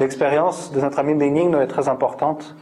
L'expérience 0.00 0.72
de 0.72 0.80
notre 0.80 0.98
ami 0.98 1.14
Benigno 1.14 1.60
est 1.60 1.66
très 1.66 1.88
importante. 1.88 2.54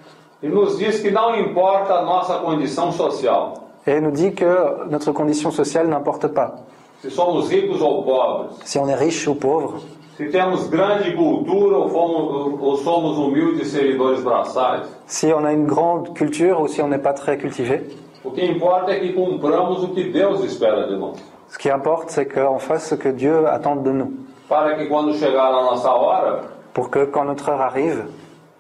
E 0.43 0.49
nos 0.49 0.77
diz 0.77 1.01
que 1.01 1.11
não 1.11 1.35
importa 1.39 2.03
nossa 2.03 2.39
condição 2.39 2.91
social, 2.93 3.55
et 3.87 4.01
nous 4.01 4.11
dit 4.11 4.33
que 4.33 4.45
notre 4.91 5.13
condition 5.13 5.51
sociale 5.51 5.89
n'importe 5.89 6.29
pas. 6.29 6.57
se 7.01 7.11
somos 7.11 7.49
ricos 7.49 7.81
ou 7.81 8.03
pobres, 8.03 8.49
Si 8.65 8.79
on 8.79 8.89
est 8.89 8.95
riche 8.95 9.27
ou 9.29 9.35
pauvre, 9.37 9.81
se 10.17 10.25
temos 10.25 10.69
grande 10.69 11.15
cultura 11.15 11.79
ou, 11.79 11.89
fomos, 11.89 12.59
ou 12.61 12.77
somos 12.79 13.17
humildes 13.19 13.65
servidores 13.67 14.21
braçais. 14.23 14.83
si 15.07 15.33
on 15.33 15.45
a 15.45 15.53
une 15.53 15.67
grande 15.67 16.13
culture 16.15 16.61
ou 16.61 16.67
si 16.69 16.83
on 16.83 16.89
n'est 16.89 17.03
pas 17.03 17.15
très 17.15 17.39
cultivé, 17.39 17.83
O 18.25 18.31
que 18.33 18.45
importa 18.45 18.91
é 18.93 18.99
que 19.01 19.13
cumpramos 19.13 19.85
o 19.85 19.89
que 19.95 20.03
Deus 20.11 20.43
espera 20.45 20.87
de 20.89 20.97
nós, 20.97 21.17
ce 21.49 21.57
qui 21.59 21.71
importe, 21.71 22.11
c'est 22.11 22.27
qu'on 22.27 22.59
fasse 22.59 22.89
ce 22.89 22.95
que 22.97 23.09
Dieu 23.09 23.47
attend 23.49 23.77
de 23.77 23.91
nous, 23.93 24.13
para 24.49 24.77
que 24.77 24.87
quando 24.87 25.15
chegar 25.15 25.49
a 25.53 25.63
nossa 25.63 25.91
hora, 25.91 26.41
pour 26.75 26.91
que 26.91 27.07
quand 27.07 27.25
notre 27.25 27.49
heure 27.51 27.63
arrive, 27.63 28.05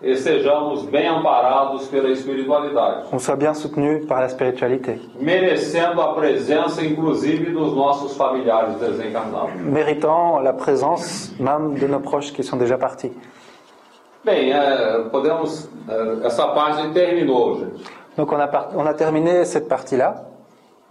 estejamos 0.02 0.84
bem 0.84 1.08
amparados 1.08 1.88
pela 1.88 2.10
espiritualidade, 2.10 3.06
on 3.12 3.18
soit 3.18 3.36
bien 3.36 3.54
soutenu 3.54 4.04
par 4.06 4.20
la 4.20 4.28
spiritualité, 4.28 5.00
merecendo 5.20 6.00
a 6.02 6.14
presença, 6.14 6.82
inclusive, 6.84 7.50
dos 7.52 7.74
nossos 7.74 8.14
familiares 8.16 8.78
desencarnados. 8.78 9.50
méritant 9.56 10.40
la 10.40 10.52
présence 10.52 11.32
même 11.40 11.74
de 11.78 11.86
nos 11.86 12.00
proches 12.00 12.32
qui 12.32 12.42
sont 12.44 12.56
déjà 12.58 12.76
partis. 12.78 13.12
Bem, 14.24 14.52
é, 14.52 15.08
podemos. 15.10 15.68
é, 15.88 16.26
essa 16.26 16.48
parte 16.48 16.92
terminou, 16.92 17.58
gente. 17.58 17.84
Donc 18.16 18.32
on 18.32 18.40
a, 18.40 18.48
par- 18.48 18.70
on 18.74 18.84
a 18.86 18.92
terminé 18.94 19.44
cette 19.44 19.68
partie-là. 19.68 20.24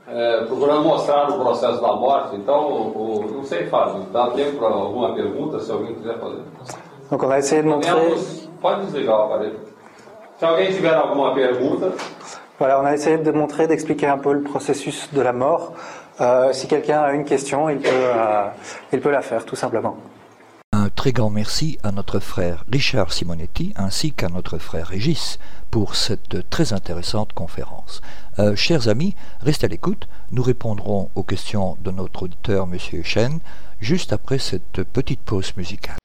É, 0.08 0.46
procurando 0.46 0.84
mostrar 0.84 1.28
o 1.32 1.40
processo 1.40 1.82
da 1.82 1.94
morte, 1.94 2.36
então, 2.36 2.60
o, 2.72 3.22
o- 3.26 3.32
não 3.38 3.44
sei, 3.44 3.66
Fábio, 3.66 4.04
dá 4.14 4.30
tempo 4.30 4.58
para 4.60 4.68
alguma 4.68 5.16
pergunta, 5.16 5.60
se 5.60 5.72
alguém 5.72 5.96
quiser 5.96 6.20
fazer? 6.20 6.42
Donc 7.10 7.24
on 7.24 7.32
a 7.32 7.40
essayé 7.40 7.62
de 7.64 7.68
montrer, 7.68 7.94
pode 8.62 8.86
desligar 8.86 9.20
o 9.20 9.24
aparelho. 9.24 9.60
Se 10.38 10.46
alguém 10.46 10.72
tiver 10.72 10.94
alguma 10.94 11.34
pergunta, 11.34 11.92
voilà, 12.60 12.80
on 12.80 12.86
a 12.86 12.94
essayé 12.94 13.18
de 13.18 13.32
montrer, 13.32 13.68
d'expliquer 13.68 14.08
un 14.08 14.20
peu 14.20 14.34
le 14.34 14.42
processus 14.44 15.10
de 15.12 15.22
la 15.22 15.34
mort. 15.34 15.74
Euh, 16.22 16.54
si 16.54 16.68
quelqu'un 16.68 17.02
a 17.02 17.12
une 17.14 17.26
question, 17.26 17.68
il 17.70 17.80
peut, 17.80 17.90
euh, 17.92 18.48
il 18.94 19.02
peut 19.02 19.12
la 19.12 19.22
faire, 19.24 19.44
tout 19.44 19.56
simplement. 19.56 19.98
Très 21.06 21.14
grand 21.14 21.30
merci 21.30 21.78
à 21.84 21.92
notre 21.92 22.20
frère 22.20 22.66
Richard 22.72 23.14
Simonetti 23.14 23.74
ainsi 23.76 24.12
qu'à 24.12 24.28
notre 24.28 24.58
frère 24.58 24.88
Régis 24.88 25.38
pour 25.70 25.96
cette 25.96 26.50
très 26.50 26.74
intéressante 26.74 27.32
conférence. 27.32 28.02
Euh, 28.40 28.56
chers 28.56 28.88
amis, 28.88 29.14
restez 29.40 29.68
à 29.68 29.70
l'écoute. 29.70 30.08
Nous 30.32 30.42
répondrons 30.42 31.12
aux 31.14 31.22
questions 31.22 31.78
de 31.84 31.92
notre 31.92 32.24
auditeur 32.24 32.68
M. 32.68 33.04
Chen 33.04 33.38
juste 33.80 34.14
après 34.14 34.40
cette 34.40 34.82
petite 34.82 35.20
pause 35.20 35.56
musicale. 35.58 35.98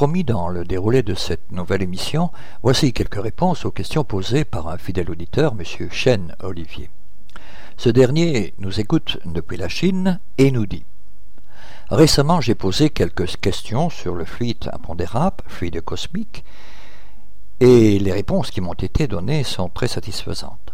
Promis 0.00 0.24
dans 0.24 0.48
le 0.48 0.64
déroulé 0.64 1.02
de 1.02 1.14
cette 1.14 1.52
nouvelle 1.52 1.82
émission, 1.82 2.30
voici 2.62 2.94
quelques 2.94 3.22
réponses 3.22 3.66
aux 3.66 3.70
questions 3.70 4.02
posées 4.02 4.46
par 4.46 4.68
un 4.68 4.78
fidèle 4.78 5.10
auditeur, 5.10 5.52
M. 5.52 5.90
Chen 5.90 6.34
Olivier. 6.42 6.88
Ce 7.76 7.90
dernier 7.90 8.54
nous 8.56 8.80
écoute 8.80 9.18
depuis 9.26 9.58
la 9.58 9.68
Chine 9.68 10.18
et 10.38 10.52
nous 10.52 10.64
dit 10.64 10.86
Récemment, 11.90 12.40
j'ai 12.40 12.54
posé 12.54 12.88
quelques 12.88 13.36
questions 13.42 13.90
sur 13.90 14.14
le 14.14 14.24
fluide 14.24 14.70
impondérable, 14.72 15.44
fluide 15.48 15.82
cosmique, 15.82 16.46
et 17.60 17.98
les 17.98 18.12
réponses 18.12 18.50
qui 18.50 18.62
m'ont 18.62 18.72
été 18.72 19.06
données 19.06 19.44
sont 19.44 19.68
très 19.68 19.88
satisfaisantes. 19.88 20.72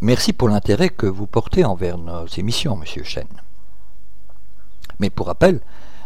Merci 0.00 0.32
pour 0.32 0.48
l'intérêt 0.48 0.88
que 0.88 1.04
vous 1.04 1.26
portez 1.26 1.66
envers 1.66 1.98
nos 1.98 2.26
émissions, 2.26 2.74
Monsieur 2.74 3.04
Chen. 3.04 3.28
Mais 4.98 5.10
pour 5.10 5.26
rappel, 5.26 5.60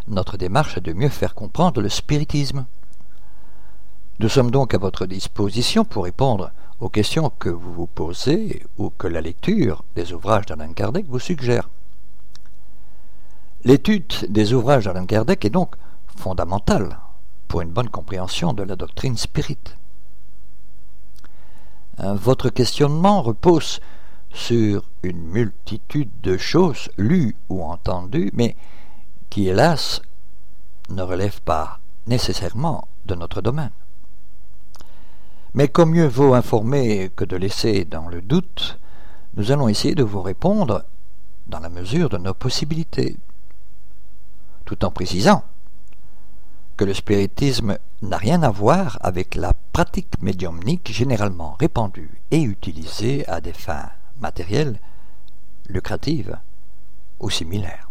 notre 0.09 0.36
démarche 0.36 0.76
est 0.76 0.82
de 0.82 0.93
mieux 0.93 1.09
faire 1.09 1.35
comprendre 1.35 1.80
le 1.80 1.89
spiritisme. 1.89 2.66
Nous 4.20 4.28
sommes 4.28 4.51
donc 4.51 4.74
à 4.74 4.78
votre 4.78 5.06
disposition 5.06 5.85
pour 5.85 6.05
répondre 6.05 6.51
aux 6.80 6.89
questions 6.89 7.30
que 7.39 7.48
vous 7.48 7.72
vous 7.72 7.86
posez 7.86 8.64
ou 8.76 8.90
que 8.90 9.06
la 9.06 9.20
lecture 9.20 9.85
des 9.94 10.12
ouvrages 10.12 10.47
d'Alain 10.47 10.72
Kardec 10.72 11.06
vous 11.09 11.18
suggère. 11.18 11.68
L'étude 13.64 14.12
des 14.28 14.52
ouvrages 14.52 14.85
d'Alain 14.85 15.06
Kardec 15.06 15.44
est 15.44 15.51
donc 15.51 15.74
fondamentale 16.16 16.98
pour 17.48 17.60
une 17.60 17.70
bonne 17.70 17.89
compréhension 17.89 18.52
de 18.52 18.62
la 18.62 18.76
doctrine 18.76 19.16
spirite. 19.16 19.76
Euh, 22.01 22.14
votre 22.14 22.51
questionnement 22.51 23.22
repose 23.22 23.80
sur 24.30 24.85
une 25.02 25.22
multitude 25.22 26.10
de 26.22 26.36
choses 26.36 26.90
lues 26.97 27.35
ou 27.48 27.62
entendues, 27.62 28.30
mais 28.35 28.56
qui, 29.30 29.48
hélas, 29.48 30.02
ne 30.88 31.02
relèvent 31.02 31.42
pas 31.42 31.80
nécessairement 32.06 32.88
de 33.06 33.14
notre 33.14 33.40
domaine. 33.40 33.70
Mais 35.55 35.68
comme 35.68 35.90
mieux 35.90 36.06
vaut 36.06 36.34
informer 36.34 37.10
que 37.14 37.24
de 37.24 37.36
laisser 37.36 37.84
dans 37.84 38.09
le 38.09 38.20
doute, 38.20 38.78
nous 39.36 39.50
allons 39.50 39.68
essayer 39.68 39.94
de 39.94 40.02
vous 40.02 40.22
répondre 40.22 40.84
dans 41.46 41.60
la 41.60 41.68
mesure 41.68 42.09
de 42.09 42.18
nos 42.18 42.34
possibilités, 42.34 43.16
tout 44.64 44.84
en 44.84 44.90
précisant 44.90 45.42
que 46.76 46.84
le 46.84 46.94
spiritisme 46.94 47.78
n'a 48.02 48.16
rien 48.16 48.42
à 48.42 48.50
voir 48.50 48.98
avec 49.00 49.34
la 49.34 49.52
pratique 49.72 50.20
médiumnique 50.22 50.92
généralement 50.92 51.56
répandue 51.59 52.20
et 52.30 52.40
utilisée 52.40 53.26
à 53.28 53.40
des 53.40 53.52
fins 53.52 53.90
matérielles, 54.20 54.78
lucratives 55.68 56.38
ou 57.18 57.30
similaires. 57.30 57.88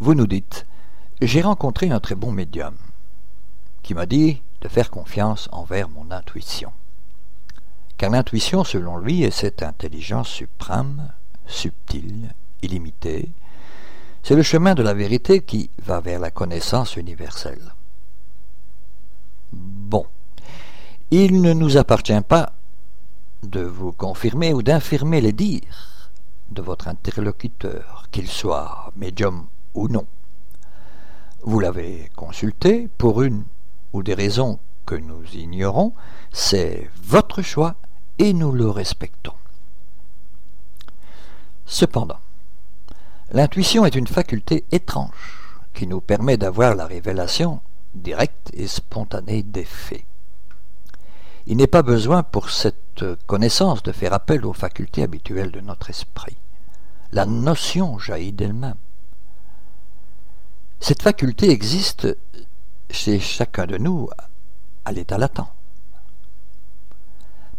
Vous 0.00 0.14
nous 0.14 0.26
dites, 0.26 0.66
j'ai 1.22 1.40
rencontré 1.40 1.90
un 1.90 2.00
très 2.00 2.16
bon 2.16 2.32
médium 2.32 2.74
qui 3.82 3.94
m'a 3.94 4.06
dit 4.06 4.42
de 4.60 4.68
faire 4.68 4.90
confiance 4.90 5.48
envers 5.52 5.88
mon 5.88 6.10
intuition. 6.10 6.72
Car 7.96 8.10
l'intuition, 8.10 8.64
selon 8.64 8.96
lui, 8.96 9.22
est 9.22 9.30
cette 9.30 9.62
intelligence 9.62 10.28
suprême, 10.28 11.12
subtile, 11.46 12.34
illimitée, 12.62 13.30
c'est 14.24 14.34
le 14.34 14.42
chemin 14.42 14.74
de 14.74 14.82
la 14.82 14.94
vérité 14.94 15.42
qui 15.42 15.70
va 15.84 16.00
vers 16.00 16.18
la 16.18 16.32
connaissance 16.32 16.96
universelle. 16.96 17.74
Bon, 19.52 20.06
il 21.12 21.40
ne 21.40 21.52
nous 21.52 21.76
appartient 21.76 22.20
pas 22.22 22.52
de 23.44 23.60
vous 23.60 23.92
confirmer 23.92 24.52
ou 24.52 24.62
d'infirmer 24.62 25.20
les 25.20 25.32
dires 25.32 26.10
de 26.50 26.62
votre 26.62 26.88
interlocuteur, 26.88 28.08
qu'il 28.10 28.28
soit 28.28 28.90
médium 28.96 29.46
ou 29.74 29.88
non. 29.88 30.06
Vous 31.42 31.60
l'avez 31.60 32.10
consulté 32.16 32.88
pour 32.98 33.22
une 33.22 33.44
ou 33.92 34.02
des 34.02 34.14
raisons 34.14 34.58
que 34.86 34.94
nous 34.94 35.24
ignorons, 35.34 35.92
c'est 36.32 36.90
votre 37.02 37.42
choix 37.42 37.76
et 38.18 38.32
nous 38.32 38.52
le 38.52 38.68
respectons. 38.70 39.34
Cependant, 41.66 42.18
L'intuition 43.34 43.84
est 43.84 43.96
une 43.96 44.06
faculté 44.06 44.64
étrange 44.70 45.58
qui 45.72 45.88
nous 45.88 46.00
permet 46.00 46.36
d'avoir 46.36 46.76
la 46.76 46.86
révélation 46.86 47.60
directe 47.94 48.50
et 48.52 48.68
spontanée 48.68 49.42
des 49.42 49.64
faits. 49.64 50.04
Il 51.46 51.56
n'est 51.56 51.66
pas 51.66 51.82
besoin 51.82 52.22
pour 52.22 52.50
cette 52.50 53.04
connaissance 53.26 53.82
de 53.82 53.90
faire 53.90 54.12
appel 54.12 54.46
aux 54.46 54.52
facultés 54.52 55.02
habituelles 55.02 55.50
de 55.50 55.60
notre 55.60 55.90
esprit. 55.90 56.36
La 57.10 57.26
notion 57.26 57.98
jaillit 57.98 58.32
d'elle-même. 58.32 58.76
Cette 60.86 61.00
faculté 61.00 61.48
existe 61.48 62.14
chez 62.90 63.18
chacun 63.18 63.64
de 63.64 63.78
nous 63.78 64.10
à 64.84 64.92
l'état 64.92 65.16
latent. 65.16 65.50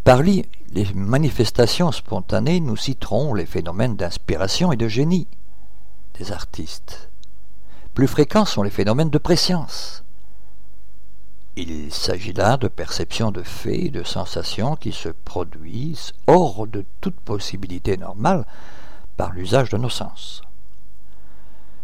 Par 0.03 0.21
les 0.21 0.45
manifestations 0.93 1.91
spontanées, 1.91 2.59
nous 2.59 2.77
citerons 2.77 3.33
les 3.33 3.47
phénomènes 3.47 3.95
d'inspiration 3.95 4.71
et 4.71 4.77
de 4.77 4.87
génie, 4.87 5.27
des 6.19 6.31
artistes. 6.31 7.09
Plus 7.95 8.07
fréquents 8.07 8.45
sont 8.45 8.61
les 8.61 8.69
phénomènes 8.69 9.09
de 9.09 9.17
préscience. 9.17 10.03
Il 11.55 11.91
s'agit 11.91 12.33
là 12.33 12.57
de 12.57 12.67
perceptions 12.67 13.31
de 13.31 13.41
faits 13.41 13.85
et 13.85 13.89
de 13.89 14.03
sensations 14.03 14.75
qui 14.75 14.91
se 14.91 15.09
produisent 15.09 16.13
hors 16.27 16.67
de 16.67 16.85
toute 17.01 17.19
possibilité 17.21 17.97
normale 17.97 18.45
par 19.17 19.31
l'usage 19.31 19.71
de 19.71 19.77
nos 19.77 19.89
sens. 19.89 20.43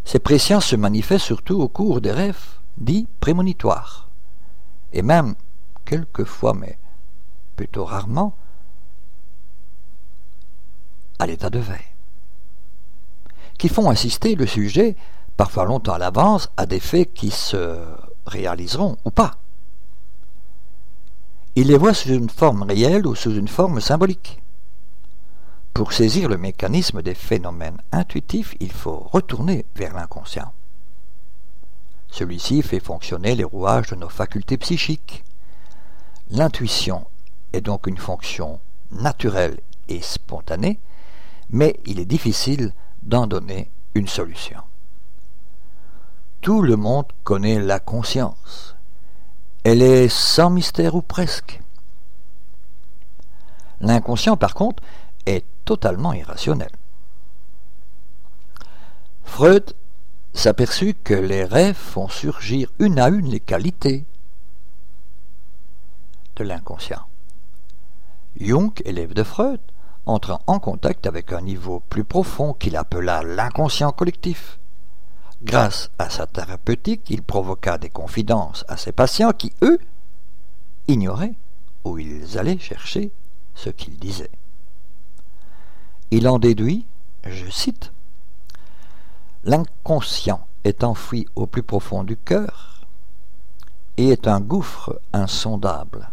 Ces 0.06 0.20
présciences 0.20 0.66
se 0.66 0.76
manifestent 0.76 1.26
surtout 1.26 1.62
au 1.62 1.68
cours 1.68 2.02
des 2.02 2.12
rêves 2.12 2.60
dits 2.78 3.08
prémonitoires, 3.20 4.10
et 4.94 5.02
même, 5.02 5.36
quelquefois, 5.86 6.54
mais 6.54 6.78
plutôt 7.56 7.86
rarement, 7.86 8.36
à 11.20 11.28
l'état 11.28 11.50
de 11.50 11.60
veille 11.60 11.92
qui 13.62 13.70
font 13.70 13.92
assister 13.92 14.34
le 14.34 14.48
sujet, 14.48 14.96
parfois 15.38 15.66
longtemps 15.66 15.94
à 15.94 16.00
l'avance, 16.00 16.50
à 16.58 16.66
des 16.66 16.80
faits 16.80 17.14
qui 17.14 17.30
se 17.30 17.78
réaliseront 18.26 18.98
ou 19.06 19.12
pas. 19.12 19.36
Il 21.56 21.68
les 21.68 21.78
voit 21.78 21.94
sous 21.94 22.10
une 22.10 22.32
forme 22.32 22.64
réelle 22.64 23.06
ou 23.06 23.14
sous 23.14 23.36
une 23.36 23.48
forme 23.48 23.80
symbolique. 23.80 24.41
Pour 25.74 25.94
saisir 25.94 26.28
le 26.28 26.38
mécanisme 26.38 27.02
des 27.02 27.16
phénomènes 27.16 27.78
intuitifs, 27.92 28.56
il 28.60 28.72
faut 28.72 29.08
retourner 29.12 29.66
vers 29.76 29.94
l'inconscient. 29.94 30.52
Celui-ci 32.10 32.62
fait 32.62 32.82
fonctionner 32.82 33.36
les 33.36 33.46
rouages 33.46 33.88
de 33.88 33.96
nos 33.96 34.10
facultés 34.10 34.58
psychiques. 34.58 35.24
L'intuition 36.30 37.08
est 37.54 37.62
donc 37.62 37.88
une 37.88 37.98
fonction 37.98 38.60
naturelle 38.92 39.60
et 39.88 40.02
spontanée, 40.02 40.78
mais 41.50 41.80
il 41.86 42.00
est 42.00 42.06
difficile 42.06 42.74
d'en 43.04 43.28
donner 43.28 43.72
une 43.96 44.08
solution. 44.08 44.60
Tout 46.42 46.62
le 46.62 46.76
monde 46.76 47.06
connaît 47.24 47.60
la 47.60 47.80
conscience. 47.80 48.76
Elle 49.64 49.82
est 49.82 50.10
sans 50.10 50.50
mystère 50.50 50.96
ou 50.96 51.02
presque. 51.02 51.62
L'inconscient, 53.80 54.38
par 54.38 54.54
contre, 54.54 54.84
est 55.26 55.46
totalement 55.66 56.14
irrationnel. 56.14 56.72
Freud 59.24 59.74
s'aperçut 60.34 60.94
que 60.94 61.14
les 61.14 61.44
rêves 61.44 61.76
font 61.76 62.08
surgir 62.08 62.72
une 62.80 63.00
à 63.00 63.10
une 63.10 63.30
les 63.30 63.40
qualités 63.40 64.06
de 66.36 66.44
l'inconscient. 66.44 67.06
Jung, 68.40 68.72
élève 68.86 69.14
de 69.14 69.24
Freud, 69.24 69.60
entrant 70.06 70.42
en 70.48 70.60
contact 70.60 71.06
avec 71.06 71.32
un 71.34 71.42
niveau 71.42 71.82
plus 71.90 72.04
profond 72.04 72.54
qu'il 72.54 72.76
appela 72.76 73.24
l'inconscient 73.24 73.92
collectif. 73.92 74.58
Grâce 75.44 75.90
à 75.98 76.10
sa 76.10 76.28
thérapeutique, 76.28 77.10
il 77.10 77.24
provoqua 77.24 77.78
des 77.78 77.90
confidences 77.90 78.64
à 78.68 78.78
ses 78.78 78.92
patients 78.92 79.32
qui, 79.32 79.54
eux, 79.64 79.80
ignoraient 80.88 81.36
où 81.84 81.98
ils 81.98 82.38
allaient 82.38 82.60
chercher 82.60 83.12
ce 83.56 83.70
qu'il 83.70 83.98
disait. 83.98 84.30
Il 86.12 86.28
en 86.28 86.40
déduit, 86.40 86.86
je 87.26 87.50
cite, 87.50 87.94
L'inconscient 89.44 90.46
est 90.64 90.84
enfoui 90.84 91.26
au 91.36 91.48
plus 91.48 91.64
profond 91.64 92.04
du 92.04 92.16
cœur 92.16 92.86
et 93.98 94.10
est 94.10 94.28
un 94.28 94.40
gouffre 94.40 95.00
insondable, 95.14 96.10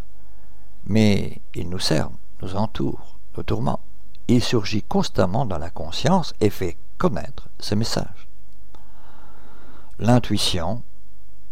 mais 0.87 1.41
il 1.55 1.69
nous 1.69 1.79
sert, 1.79 2.11
nous 2.41 2.57
entoure, 2.57 3.19
tourment. 3.43 3.81
Il 4.29 4.43
surgit 4.43 4.83
constamment 4.83 5.47
dans 5.47 5.59
la 5.59 5.71
conscience 5.71 6.35
et 6.41 6.51
fait 6.51 6.77
connaître 6.99 7.49
ses 7.59 7.77
messages. 7.77 8.29
L'intuition 9.99 10.83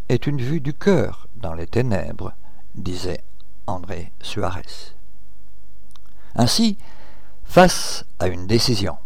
est 0.09 0.27
une 0.27 0.40
vue 0.40 0.60
du 0.60 0.74
cœur 0.74 1.27
dans 1.36 1.55
les 1.55 1.66
ténèbres, 1.66 2.32
disait 2.74 3.24
André 3.66 4.12
Suarez. 4.20 4.94
Ainsi, 6.35 6.77
face 7.47 8.05
à 8.18 8.28
une 8.28 8.47
décision, 8.47 8.98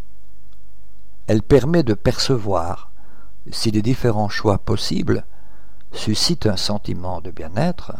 elle 1.27 1.43
permet 1.43 1.83
de 1.83 1.95
percevoir 1.95 2.91
si 3.53 3.71
les 3.71 3.83
différents 3.83 4.29
choix 4.29 4.59
possibles 4.59 5.25
suscitent 5.93 6.47
un 6.47 6.57
sentiment 6.57 7.21
de 7.21 7.31
bien-être 7.31 7.93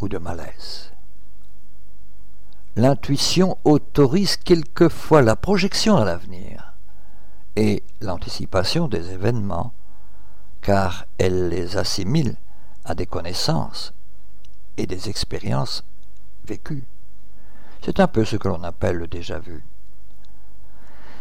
ou 0.00 0.08
de 0.08 0.18
malaise. 0.18 0.92
L'intuition 2.76 3.58
autorise 3.64 4.36
quelquefois 4.36 5.22
la 5.22 5.36
projection 5.36 5.96
à 5.96 6.04
l'avenir 6.04 6.74
et 7.56 7.82
l'anticipation 8.00 8.86
des 8.86 9.10
événements, 9.10 9.72
car 10.60 11.06
elle 11.18 11.48
les 11.48 11.76
assimile 11.76 12.36
à 12.84 12.94
des 12.94 13.06
connaissances 13.06 13.94
et 14.76 14.86
des 14.86 15.08
expériences 15.08 15.84
vécues. 16.44 16.86
C'est 17.82 18.00
un 18.00 18.06
peu 18.06 18.24
ce 18.24 18.36
que 18.36 18.48
l'on 18.48 18.64
appelle 18.64 18.96
le 18.96 19.06
déjà-vu. 19.06 19.64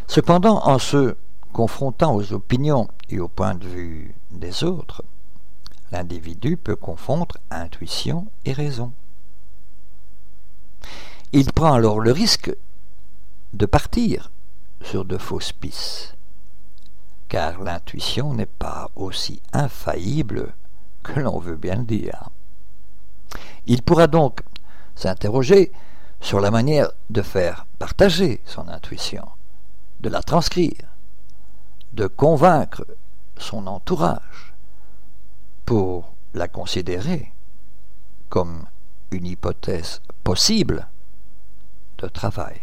Cependant, 0.07 0.65
en 0.65 0.79
se 0.79 1.15
confrontant 1.53 2.15
aux 2.15 2.33
opinions 2.33 2.87
et 3.09 3.19
aux 3.19 3.27
points 3.27 3.55
de 3.55 3.67
vue 3.67 4.15
des 4.31 4.63
autres, 4.63 5.03
l'individu 5.91 6.57
peut 6.57 6.75
confondre 6.75 7.37
intuition 7.49 8.27
et 8.45 8.53
raison. 8.53 8.93
Il 11.33 11.51
prend 11.51 11.73
alors 11.73 11.99
le 11.99 12.11
risque 12.11 12.55
de 13.53 13.65
partir 13.65 14.31
sur 14.81 15.03
de 15.03 15.17
fausses 15.17 15.51
pistes, 15.51 16.15
car 17.27 17.61
l'intuition 17.61 18.33
n'est 18.33 18.45
pas 18.45 18.89
aussi 18.95 19.41
infaillible 19.51 20.53
que 21.03 21.19
l'on 21.19 21.39
veut 21.39 21.55
bien 21.55 21.75
le 21.75 21.83
dire. 21.83 22.29
Il 23.65 23.81
pourra 23.81 24.07
donc 24.07 24.41
s'interroger 24.95 25.71
sur 26.21 26.39
la 26.39 26.51
manière 26.51 26.91
de 27.09 27.21
faire 27.21 27.65
partager 27.79 28.41
son 28.45 28.67
intuition, 28.67 29.27
de 29.99 30.09
la 30.09 30.21
transcrire, 30.21 30.95
de 31.93 32.07
convaincre 32.07 32.85
son 33.37 33.67
entourage 33.67 34.53
pour 35.65 36.13
la 36.33 36.47
considérer 36.47 37.33
comme 38.29 38.65
une 39.11 39.25
hypothèse 39.25 40.01
possible 40.23 40.87
de 41.99 42.07
travail. 42.07 42.61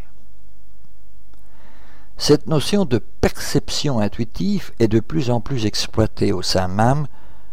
Cette 2.17 2.47
notion 2.47 2.85
de 2.85 2.99
perception 2.99 3.99
intuitive 3.99 4.73
est 4.79 4.89
de 4.89 5.01
plus 5.01 5.31
en 5.31 5.41
plus 5.41 5.67
exploitée 5.67 6.33
au 6.33 6.43
sein 6.43 6.69
même 6.69 7.07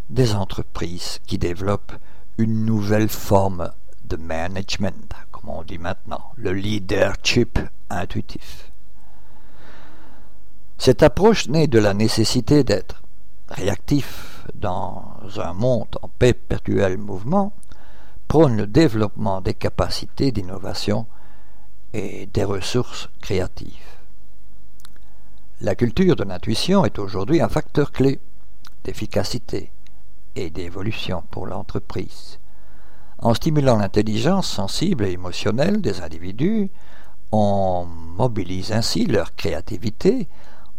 des 0.09 0.35
entreprises 0.35 1.19
qui 1.25 1.37
développent 1.37 1.93
une 2.37 2.65
nouvelle 2.65 3.09
forme 3.09 3.71
de 4.05 4.17
management, 4.17 5.13
comme 5.41 5.55
on 5.55 5.63
dit 5.63 5.77
maintenant, 5.77 6.31
le 6.35 6.53
leadership 6.53 7.59
intuitif. 7.89 8.71
Cette 10.77 11.03
approche 11.03 11.47
naît 11.47 11.67
de 11.67 11.79
la 11.79 11.93
nécessité 11.93 12.63
d'être 12.63 13.01
réactif 13.47 14.45
dans 14.55 15.17
un 15.37 15.53
monde 15.53 15.97
en 16.01 16.07
perpétuel 16.07 16.97
mouvement, 16.97 17.53
prône 18.27 18.57
le 18.57 18.67
développement 18.67 19.41
des 19.41 19.53
capacités 19.53 20.31
d'innovation 20.31 21.05
et 21.93 22.27
des 22.27 22.43
ressources 22.43 23.09
créatives. 23.21 23.97
La 25.59 25.75
culture 25.75 26.15
de 26.15 26.23
l'intuition 26.23 26.85
est 26.85 26.97
aujourd'hui 26.97 27.41
un 27.41 27.49
facteur 27.49 27.91
clé 27.91 28.19
d'efficacité 28.83 29.71
et 30.35 30.49
d'évolution 30.49 31.23
pour 31.29 31.45
l'entreprise. 31.45 32.39
En 33.21 33.35
stimulant 33.35 33.77
l'intelligence 33.77 34.49
sensible 34.49 35.05
et 35.05 35.11
émotionnelle 35.11 35.79
des 35.79 36.01
individus, 36.01 36.71
on 37.31 37.85
mobilise 37.85 38.71
ainsi 38.71 39.05
leur 39.05 39.35
créativité, 39.35 40.27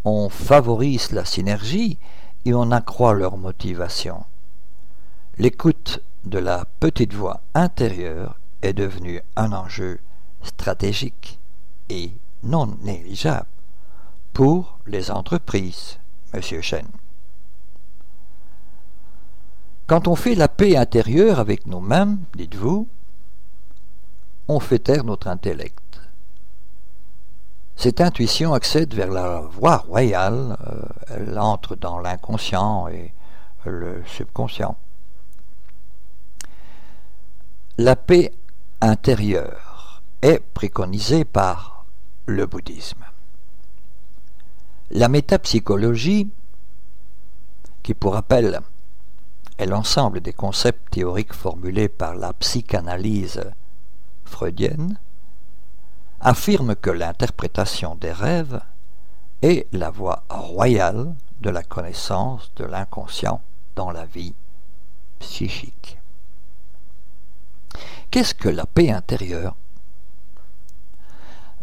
on 0.05 0.29
favorise 0.29 1.13
la 1.13 1.25
synergie 1.25 1.99
et 2.45 2.53
on 2.53 2.73
accroît 2.73 3.15
leur 3.15 3.37
motivation. 3.37 4.25
L'écoute 5.39 6.01
de 6.25 6.39
la 6.39 6.65
petite 6.81 7.15
voix 7.15 7.41
intérieure 7.55 8.39
est 8.63 8.73
devenue 8.73 9.21
un 9.37 9.53
enjeu 9.53 10.01
stratégique 10.43 11.39
et 11.89 12.13
non 12.43 12.77
négligeable 12.83 13.47
pour 14.33 14.79
les 14.87 15.11
entreprises, 15.11 15.99
Monsieur 16.35 16.61
Chen. 16.61 16.87
Quand 19.93 20.09
on 20.09 20.17
fait 20.17 20.35
la 20.35 20.49
paix 20.49 20.79
intérieure 20.79 21.39
avec 21.39 21.67
nous-mêmes, 21.67 22.21
dites-vous, 22.35 22.89
on 24.49 24.59
fait 24.59 24.79
taire 24.79 25.05
notre 25.05 25.29
intellect. 25.29 26.01
Cette 27.77 28.01
intuition 28.01 28.55
accède 28.55 28.95
vers 28.95 29.11
la 29.11 29.41
voie 29.41 29.77
royale, 29.77 30.57
euh, 30.67 30.83
elle 31.11 31.39
entre 31.39 31.77
dans 31.77 31.99
l'inconscient 31.99 32.89
et 32.89 33.13
le 33.67 34.03
subconscient. 34.07 34.79
La 37.77 37.95
paix 37.95 38.33
intérieure 38.81 40.01
est 40.23 40.41
préconisé 40.55 41.27
par 41.27 41.85
le 42.25 42.47
bouddhisme. 42.47 43.05
La 44.91 45.09
métapsychologie, 45.09 46.31
qui 47.83 47.93
pour 47.93 48.15
rappel 48.15 48.63
est 49.63 49.67
l'ensemble 49.67 50.21
des 50.21 50.33
concepts 50.33 50.93
théoriques 50.93 51.33
formulés 51.33 51.89
par 51.89 52.17
la 52.17 52.33
psychanalyse 52.33 53.45
freudienne, 54.25 54.99
affirme 56.21 56.75
que 56.75 56.91
l'interprétation 56.91 57.95
des 57.95 58.11
rêves 58.13 58.61
est 59.41 59.67
la 59.73 59.91
voie 59.91 60.25
royale 60.29 61.15
de 61.41 61.51
la 61.51 61.63
connaissance 61.63 62.51
de 62.57 62.65
l'inconscient 62.65 63.41
dans 63.77 63.93
la 63.93 64.05
vie 64.05 64.35
psychique. 65.21 65.99
Qu'est-ce 68.11 68.35
que 68.35 68.49
la 68.49 68.67
paix 68.67 68.91
intérieure? 68.91 69.57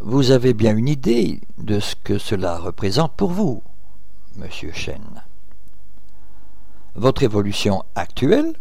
Vous 0.01 0.31
avez 0.31 0.53
bien 0.53 0.75
une 0.75 0.87
idée 0.87 1.41
de 1.57 1.81
ce 1.81 1.95
que 1.95 2.17
cela 2.17 2.57
représente 2.57 3.11
pour 3.13 3.31
vous, 3.31 3.61
monsieur 4.37 4.71
Chen. 4.71 5.03
Votre 6.95 7.23
évolution 7.23 7.83
actuelle, 7.95 8.53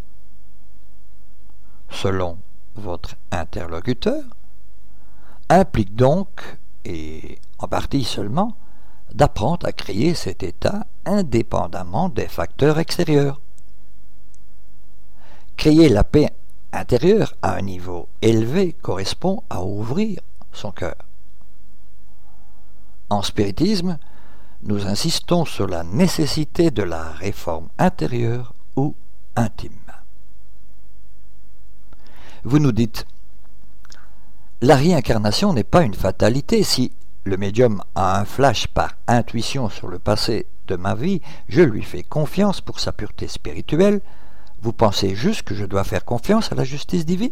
selon 1.89 2.37
votre 2.75 3.15
interlocuteur, 3.31 4.23
implique 5.49 5.95
donc, 5.95 6.57
et 6.85 7.39
en 7.57 7.67
partie 7.67 8.03
seulement, 8.03 8.55
d'apprendre 9.13 9.65
à 9.65 9.71
créer 9.71 10.13
cet 10.13 10.43
état 10.43 10.85
indépendamment 11.05 12.09
des 12.09 12.27
facteurs 12.27 12.79
extérieurs. 12.79 13.41
Créer 15.57 15.89
la 15.89 16.03
paix 16.03 16.29
intérieure 16.71 17.33
à 17.41 17.55
un 17.55 17.61
niveau 17.61 18.07
élevé 18.21 18.73
correspond 18.73 19.43
à 19.49 19.63
ouvrir 19.63 20.21
son 20.53 20.71
cœur. 20.71 20.95
En 23.09 23.23
spiritisme, 23.23 23.97
nous 24.63 24.87
insistons 24.87 25.45
sur 25.45 25.67
la 25.67 25.83
nécessité 25.83 26.71
de 26.71 26.83
la 26.83 27.11
réforme 27.11 27.69
intérieure 27.77 28.53
ou 28.75 28.95
intime. 29.35 29.71
Vous 32.43 32.59
nous 32.59 32.71
dites, 32.71 33.05
la 34.61 34.75
réincarnation 34.75 35.53
n'est 35.53 35.63
pas 35.63 35.83
une 35.83 35.93
fatalité. 35.93 36.63
Si 36.63 36.91
le 37.23 37.37
médium 37.37 37.81
a 37.95 38.19
un 38.19 38.25
flash 38.25 38.67
par 38.67 38.95
intuition 39.07 39.69
sur 39.69 39.87
le 39.87 39.99
passé 39.99 40.45
de 40.67 40.75
ma 40.75 40.95
vie, 40.95 41.21
je 41.47 41.61
lui 41.61 41.83
fais 41.83 42.03
confiance 42.03 42.61
pour 42.61 42.79
sa 42.79 42.91
pureté 42.91 43.27
spirituelle. 43.27 44.01
Vous 44.61 44.73
pensez 44.73 45.15
juste 45.15 45.43
que 45.43 45.55
je 45.55 45.65
dois 45.65 45.85
faire 45.85 46.03
confiance 46.03 46.51
à 46.51 46.55
la 46.55 46.65
justice 46.65 47.05
divine? 47.05 47.31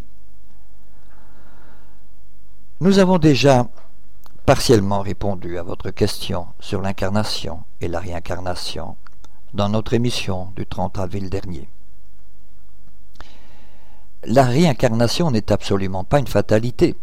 Nous 2.80 3.00
avons 3.00 3.18
déjà 3.18 3.68
partiellement 4.48 5.02
répondu 5.02 5.58
à 5.58 5.64
votre 5.64 5.90
question 5.90 6.48
sur 6.62 6.82
l'incarnation 6.82 7.66
et 7.82 7.90
la 7.90 8.00
réincarnation 8.00 8.96
dans 9.54 9.68
notre 9.68 9.94
émission 9.94 10.54
du 10.56 10.66
30 10.66 11.00
avril 11.00 11.30
dernier. 11.30 11.68
La 14.24 14.46
réincarnation 14.46 15.32
n'est 15.32 15.52
absolument 15.52 16.06
pas 16.06 16.20
une 16.20 16.28
fatalité, 16.28 16.96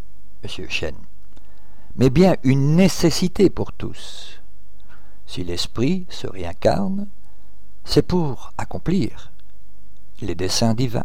monsieur 0.43 0.67
Chen, 0.71 0.95
mais 1.97 2.09
bien 2.09 2.37
une 2.45 2.77
nécessité 2.77 3.51
pour 3.51 3.75
tous. 3.75 4.41
Si 5.27 5.45
l'esprit 5.45 6.07
se 6.09 6.27
réincarne, 6.27 7.09
c'est 7.85 8.07
pour 8.07 8.55
accomplir 8.57 9.33
les 10.23 10.35
desseins 10.35 10.73
divins. 10.73 11.05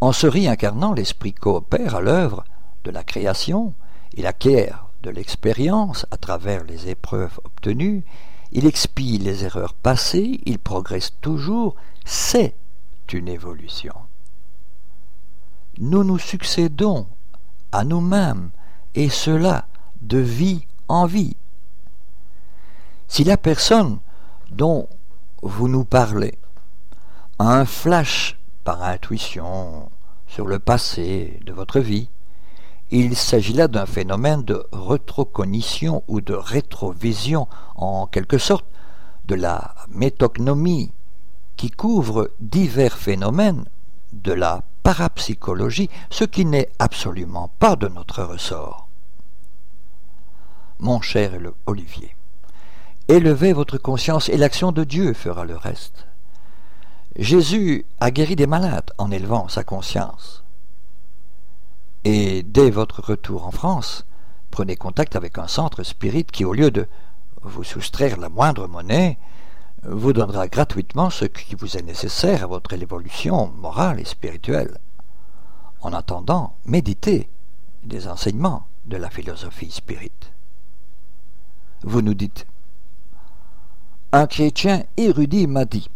En 0.00 0.12
se 0.12 0.28
réincarnant, 0.28 0.92
l'esprit 0.92 1.34
coopère 1.34 1.96
à 1.96 2.00
l'œuvre 2.00 2.44
de 2.84 2.92
la 2.92 3.02
création 3.02 3.74
il 4.16 4.26
acquiert 4.26 4.88
de 5.02 5.10
l'expérience 5.10 6.06
à 6.10 6.16
travers 6.16 6.64
les 6.64 6.88
épreuves 6.88 7.38
obtenues, 7.44 8.04
il 8.52 8.66
expie 8.66 9.18
les 9.18 9.44
erreurs 9.44 9.74
passées, 9.74 10.40
il 10.46 10.58
progresse 10.58 11.12
toujours, 11.20 11.76
c'est 12.04 12.56
une 13.12 13.28
évolution. 13.28 13.94
Nous 15.78 16.02
nous 16.02 16.18
succédons 16.18 17.06
à 17.72 17.84
nous-mêmes, 17.84 18.50
et 18.94 19.10
cela 19.10 19.66
de 20.00 20.18
vie 20.18 20.66
en 20.88 21.06
vie. 21.06 21.36
Si 23.08 23.24
la 23.24 23.36
personne 23.36 23.98
dont 24.50 24.88
vous 25.42 25.68
nous 25.68 25.84
parlez, 25.84 26.38
un 27.38 27.66
flash 27.66 28.38
par 28.64 28.82
intuition 28.82 29.90
sur 30.26 30.46
le 30.46 30.58
passé 30.58 31.38
de 31.44 31.52
votre 31.52 31.80
vie, 31.80 32.08
il 32.90 33.16
s'agit 33.16 33.52
là 33.52 33.68
d'un 33.68 33.86
phénomène 33.86 34.42
de 34.44 34.64
retrocognition 34.70 36.04
ou 36.06 36.20
de 36.20 36.34
rétrovision, 36.34 37.48
en 37.74 38.06
quelque 38.06 38.38
sorte 38.38 38.66
de 39.26 39.34
la 39.34 39.74
métognomie, 39.88 40.92
qui 41.56 41.70
couvre 41.70 42.30
divers 42.38 42.96
phénomènes 42.96 43.64
de 44.12 44.32
la 44.32 44.62
parapsychologie, 44.82 45.90
ce 46.10 46.24
qui 46.24 46.44
n'est 46.44 46.70
absolument 46.78 47.50
pas 47.58 47.74
de 47.74 47.88
notre 47.88 48.22
ressort. 48.22 48.88
Mon 50.78 51.00
cher 51.00 51.32
Olivier, 51.64 52.14
élevez 53.08 53.52
votre 53.52 53.78
conscience 53.78 54.28
et 54.28 54.36
l'action 54.36 54.70
de 54.70 54.84
Dieu 54.84 55.12
fera 55.12 55.44
le 55.44 55.56
reste. 55.56 56.06
Jésus 57.16 57.86
a 57.98 58.10
guéri 58.10 58.36
des 58.36 58.46
malades 58.46 58.90
en 58.98 59.10
élevant 59.10 59.48
sa 59.48 59.64
conscience. 59.64 60.44
Et 62.08 62.44
dès 62.44 62.70
votre 62.70 63.02
retour 63.02 63.48
en 63.48 63.50
France, 63.50 64.06
prenez 64.52 64.76
contact 64.76 65.16
avec 65.16 65.38
un 65.38 65.48
centre 65.48 65.82
spirit 65.82 66.22
qui, 66.22 66.44
au 66.44 66.52
lieu 66.52 66.70
de 66.70 66.86
vous 67.42 67.64
soustraire 67.64 68.16
la 68.16 68.28
moindre 68.28 68.68
monnaie, 68.68 69.18
vous 69.82 70.12
donnera 70.12 70.46
gratuitement 70.46 71.10
ce 71.10 71.24
qui 71.24 71.56
vous 71.56 71.76
est 71.76 71.82
nécessaire 71.82 72.44
à 72.44 72.46
votre 72.46 72.74
évolution 72.74 73.48
morale 73.56 73.98
et 73.98 74.04
spirituelle. 74.04 74.78
En 75.80 75.92
attendant, 75.92 76.54
méditez 76.64 77.28
des 77.82 78.06
enseignements 78.06 78.68
de 78.84 78.98
la 78.98 79.10
philosophie 79.10 79.72
spirit. 79.72 80.12
Vous 81.82 82.02
nous 82.02 82.14
dites 82.14 82.46
Un 84.12 84.28
chrétien 84.28 84.84
érudit 84.96 85.48
m'a 85.48 85.64
dit 85.64 85.90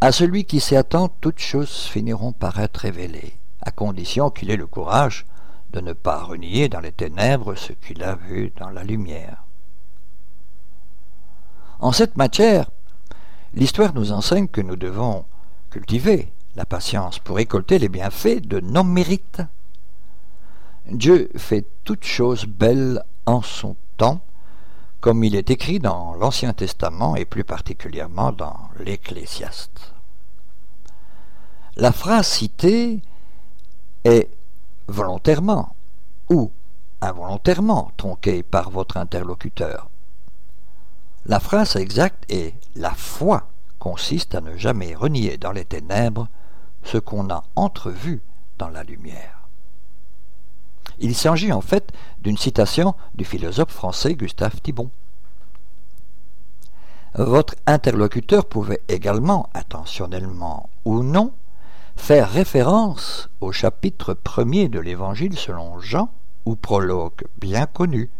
À 0.00 0.10
celui 0.10 0.44
qui 0.44 0.58
s'y 0.58 0.74
attend, 0.74 1.08
toutes 1.20 1.38
choses 1.38 1.84
finiront 1.84 2.32
par 2.32 2.58
être 2.58 2.78
révélées 2.78 3.38
à 3.62 3.70
condition 3.70 4.30
qu'il 4.30 4.50
ait 4.50 4.56
le 4.56 4.66
courage 4.66 5.24
de 5.70 5.80
ne 5.80 5.92
pas 5.92 6.22
renier 6.22 6.68
dans 6.68 6.80
les 6.80 6.92
ténèbres 6.92 7.54
ce 7.54 7.72
qu'il 7.72 8.02
a 8.02 8.14
vu 8.14 8.52
dans 8.56 8.70
la 8.70 8.84
lumière. 8.84 9.44
En 11.78 11.92
cette 11.92 12.16
matière, 12.16 12.70
l'histoire 13.54 13.94
nous 13.94 14.12
enseigne 14.12 14.48
que 14.48 14.60
nous 14.60 14.76
devons 14.76 15.24
cultiver 15.70 16.32
la 16.54 16.66
patience 16.66 17.18
pour 17.18 17.36
récolter 17.36 17.78
les 17.78 17.88
bienfaits 17.88 18.46
de 18.46 18.60
nos 18.60 18.84
mérites. 18.84 19.42
Dieu 20.90 21.30
fait 21.36 21.64
toutes 21.84 22.04
choses 22.04 22.44
belles 22.44 23.02
en 23.24 23.40
son 23.40 23.76
temps, 23.96 24.20
comme 25.00 25.24
il 25.24 25.34
est 25.34 25.50
écrit 25.50 25.78
dans 25.78 26.14
l'Ancien 26.14 26.52
Testament 26.52 27.16
et 27.16 27.24
plus 27.24 27.44
particulièrement 27.44 28.32
dans 28.32 28.56
l'Ecclésiaste. 28.78 29.94
La 31.76 31.90
phrase 31.90 32.28
citée 32.28 33.00
est 34.04 34.28
volontairement 34.88 35.74
ou 36.30 36.50
involontairement 37.00 37.90
tronqué 37.96 38.42
par 38.42 38.70
votre 38.70 38.96
interlocuteur. 38.96 39.88
La 41.26 41.40
phrase 41.40 41.76
exacte 41.76 42.24
est 42.30 42.54
La 42.74 42.90
foi 42.90 43.48
consiste 43.78 44.34
à 44.34 44.40
ne 44.40 44.56
jamais 44.56 44.94
renier 44.94 45.38
dans 45.38 45.52
les 45.52 45.64
ténèbres 45.64 46.28
ce 46.84 46.98
qu'on 46.98 47.30
a 47.30 47.44
entrevu 47.56 48.22
dans 48.58 48.68
la 48.68 48.82
lumière. 48.82 49.48
Il 50.98 51.14
s'agit 51.14 51.52
en 51.52 51.60
fait 51.60 51.92
d'une 52.20 52.38
citation 52.38 52.94
du 53.14 53.24
philosophe 53.24 53.72
français 53.72 54.14
Gustave 54.14 54.60
Thibon. 54.60 54.90
Votre 57.14 57.56
interlocuteur 57.66 58.46
pouvait 58.46 58.80
également, 58.88 59.48
intentionnellement 59.54 60.70
ou 60.84 61.02
non, 61.02 61.32
faire 62.02 62.32
référence 62.32 63.28
au 63.40 63.52
chapitre 63.52 64.12
premier 64.12 64.68
de 64.68 64.80
l'Évangile 64.80 65.38
selon 65.38 65.78
Jean, 65.78 66.10
ou 66.44 66.56
prologue 66.56 67.28
bien 67.40 67.66
connu 67.66 68.10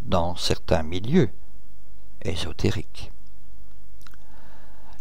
dans 0.00 0.36
certains 0.36 0.82
milieux 0.82 1.28
ésotériques. 2.22 3.12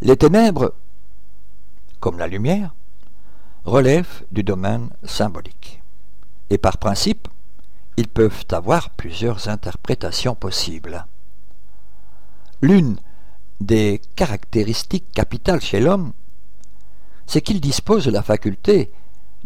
Les 0.01 0.17
ténèbres, 0.17 0.73
comme 2.01 2.19
la 2.19 2.27
lumière, 2.27 2.75
relèvent 3.63 4.25
du 4.33 4.43
domaine 4.43 4.89
symbolique. 5.05 5.81
Et 6.49 6.57
par 6.57 6.77
principe, 6.77 7.29
ils 7.95 8.09
peuvent 8.09 8.43
avoir 8.51 8.89
plusieurs 8.89 9.47
interprétations 9.47 10.35
possibles. 10.35 11.07
L'une 12.61 12.97
des 13.61 14.01
caractéristiques 14.17 15.09
capitales 15.13 15.61
chez 15.61 15.79
l'homme 15.79 16.11
c'est 17.27 17.41
qu'il 17.41 17.61
dispose 17.61 18.05
de 18.05 18.11
la 18.11 18.23
faculté 18.23 18.91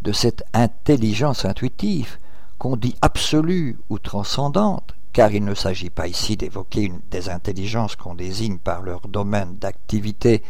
de 0.01 0.11
cette 0.11 0.43
intelligence 0.53 1.45
intuitive 1.45 2.17
qu'on 2.57 2.75
dit 2.75 2.95
absolue 3.01 3.77
ou 3.89 3.99
transcendante, 3.99 4.93
car 5.13 5.31
il 5.31 5.43
ne 5.43 5.55
s'agit 5.55 5.89
pas 5.89 6.07
ici 6.07 6.37
d'évoquer 6.37 6.91
des 7.09 7.29
intelligences 7.29 7.95
qu'on 7.95 8.15
désigne 8.15 8.57
par 8.57 8.81
leur 8.81 9.07
domaine 9.07 9.55
d'activité 9.55 10.43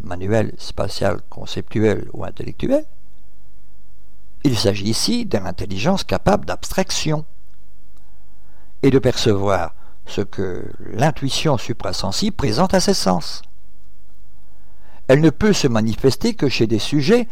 manuelle, 0.00 0.52
spatiale, 0.58 1.20
conceptuelle 1.28 2.08
ou 2.12 2.24
intellectuelle. 2.24 2.86
Il 4.44 4.56
s'agit 4.56 4.88
ici 4.88 5.26
d'une 5.26 5.46
intelligence 5.46 6.04
capable 6.04 6.44
d'abstraction 6.44 7.24
et 8.82 8.90
de 8.90 8.98
percevoir 8.98 9.74
ce 10.06 10.20
que 10.20 10.70
l'intuition 10.92 11.58
suprasensible 11.58 12.36
présente 12.36 12.74
à 12.74 12.80
ses 12.80 12.94
sens 12.94 13.42
elle 15.08 15.20
ne 15.20 15.30
peut 15.30 15.52
se 15.52 15.68
manifester 15.68 16.34
que 16.34 16.48
chez 16.48 16.66
des 16.66 16.78
sujets 16.78 17.28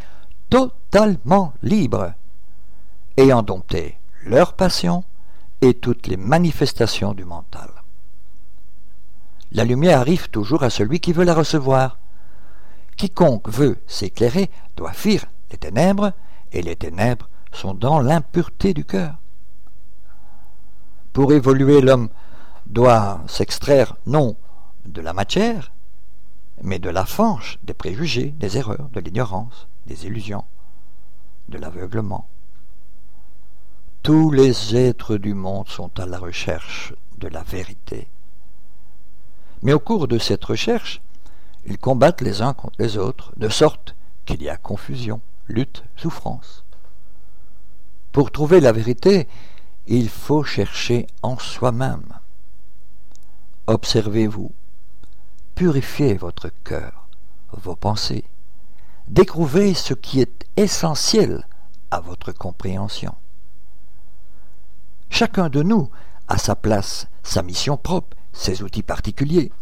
totalement 0.51 1.53
libres, 1.63 2.13
ayant 3.17 3.43
dompté 3.43 3.99
leur 4.25 4.55
passion 4.55 5.05
et 5.61 5.75
toutes 5.75 6.07
les 6.07 6.17
manifestations 6.17 7.15
du 7.15 7.25
mental. 7.25 7.71
La 9.53 9.65
lumière 9.65 10.01
arrive 10.01 10.31
toujours 10.31 10.63
à 10.63 10.71
celui 10.71 11.01
qui 11.01 11.13
veut 11.13 11.25
la 11.25 11.35
recevoir. 11.35 11.99
Quiconque 12.97 13.49
veut 13.49 13.79
s'éclairer 13.87 14.51
doit 14.77 14.93
fuir 14.93 15.25
les 15.51 15.59
ténèbres, 15.59 16.13
et 16.53 16.63
les 16.63 16.77
ténèbres 16.77 17.29
sont 17.53 17.75
dans 17.75 18.01
l'impureté 18.01 18.75
du 18.75 18.85
cœur. 18.85 19.17
Pour 21.13 21.33
évoluer, 21.33 21.81
l'homme 21.81 22.09
doit 22.67 23.21
s'extraire 23.27 23.97
non 24.07 24.37
de 24.87 25.01
la 25.01 25.13
matière, 25.13 25.74
mais 26.63 26.79
de 26.79 26.91
la 26.91 27.05
fange 27.05 27.59
des 27.63 27.75
préjugés, 27.75 28.35
des 28.39 28.57
erreurs, 28.57 28.89
de 28.93 29.01
l'ignorance, 29.01 29.67
des 29.87 30.07
illusions, 30.07 30.45
de 31.49 31.59
l'aveuglement. 31.59 32.29
Tous 34.03 34.31
les 34.31 34.77
êtres 34.77 35.17
du 35.17 35.35
monde 35.35 35.69
sont 35.69 35.99
à 35.99 36.07
la 36.07 36.19
recherche 36.19 36.95
de 37.19 37.29
la 37.29 37.43
vérité. 37.43 38.09
Mais 39.63 39.73
au 39.73 39.81
cours 39.81 40.09
de 40.09 40.19
cette 40.19 40.45
recherche, 40.45 41.01
ils 41.65 41.79
combattent 41.79 42.21
les 42.21 42.43
uns 42.43 42.53
contre 42.53 42.77
les 42.79 42.99
autres, 42.99 43.33
de 43.37 43.49
sorte 43.49 43.97
qu'il 44.27 44.43
y 44.43 44.49
a 44.49 44.57
confusion, 44.57 45.21
lutte, 45.49 45.85
souffrance. 45.97 46.65
Pour 48.13 48.31
trouver 48.31 48.61
la 48.61 48.73
vérité, 48.73 49.27
il 49.87 50.09
faut 50.09 50.45
chercher 50.45 51.07
en 51.23 51.39
soi-même. 51.39 52.21
Observez-vous, 53.67 54.53
purifiez 55.55 56.15
votre 56.15 56.51
cœur, 56.65 57.09
vos 57.53 57.77
pensées, 57.77 58.25
découvrez 59.09 59.75
ce 59.75 59.95
qui 59.95 60.21
est 60.21 60.47
essentiel 60.57 61.47
à 61.91 62.01
votre 62.01 62.33
compréhension. 62.33 63.15
Chacun 65.11 65.49
de 65.49 65.63
nous 65.63 65.91
a 66.29 66.39
sa 66.39 66.57
place, 66.57 67.07
sa 67.23 67.43
mission 67.43 67.77
propre, 67.77 68.17
ses 68.33 68.63
outils 68.63 68.83
particuliers. 68.83 69.53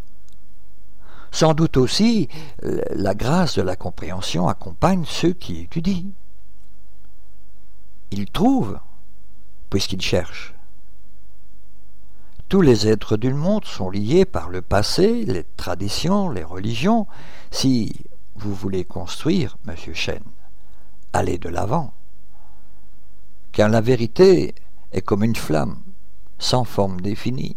Sans 1.31 1.55
doute 1.55 1.77
aussi, 1.77 2.29
la 2.63 3.15
grâce 3.15 3.57
de 3.57 3.63
la 3.63 3.77
compréhension 3.77 4.49
accompagne 4.49 5.05
ceux 5.07 5.33
qui 5.33 5.61
étudient. 5.61 6.11
Ils 8.11 8.31
trouvent, 8.31 8.79
puisqu'ils 9.71 10.03
cherchent. 10.03 10.55
Tous 12.53 12.61
les 12.61 12.87
êtres 12.87 13.17
du 13.17 13.33
monde 13.33 13.65
sont 13.65 13.89
liés 13.89 14.27
par 14.27 14.51
le 14.51 14.61
passé, 14.61 15.25
les 15.25 15.45
traditions, 15.57 16.29
les 16.29 16.45
religions. 16.45 17.07
Si 17.51 18.05
vous 18.35 18.55
voulez 18.55 18.85
construire, 18.85 19.57
monsieur 19.65 19.95
Chen, 19.95 20.23
allez 21.15 21.39
de 21.39 21.49
l'avant. 21.49 21.95
Car 23.53 23.71
la 23.71 23.81
vérité 23.81 24.55
est 24.93 25.01
comme 25.01 25.25
une 25.25 25.35
flamme, 25.35 25.81
sans 26.39 26.65
forme 26.65 27.01
définie. 27.01 27.57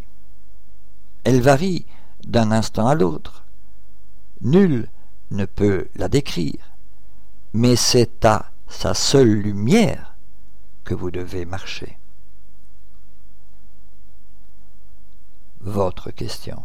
Elle 1.25 1.41
varie 1.41 1.85
d'un 2.25 2.53
instant 2.53 2.87
à 2.87 2.95
l'autre. 2.95 3.43
Nul 4.39 4.87
ne 5.29 5.43
peut 5.43 5.89
la 5.97 6.07
décrire, 6.07 6.71
mais 7.51 7.75
c'est 7.75 8.23
à 8.23 8.53
sa 8.69 8.93
seule 8.93 9.33
lumière 9.33 10.15
que 10.85 10.93
vous 10.93 11.11
devez 11.11 11.43
marcher. 11.43 11.97
Votre 15.65 16.11
question. 16.11 16.63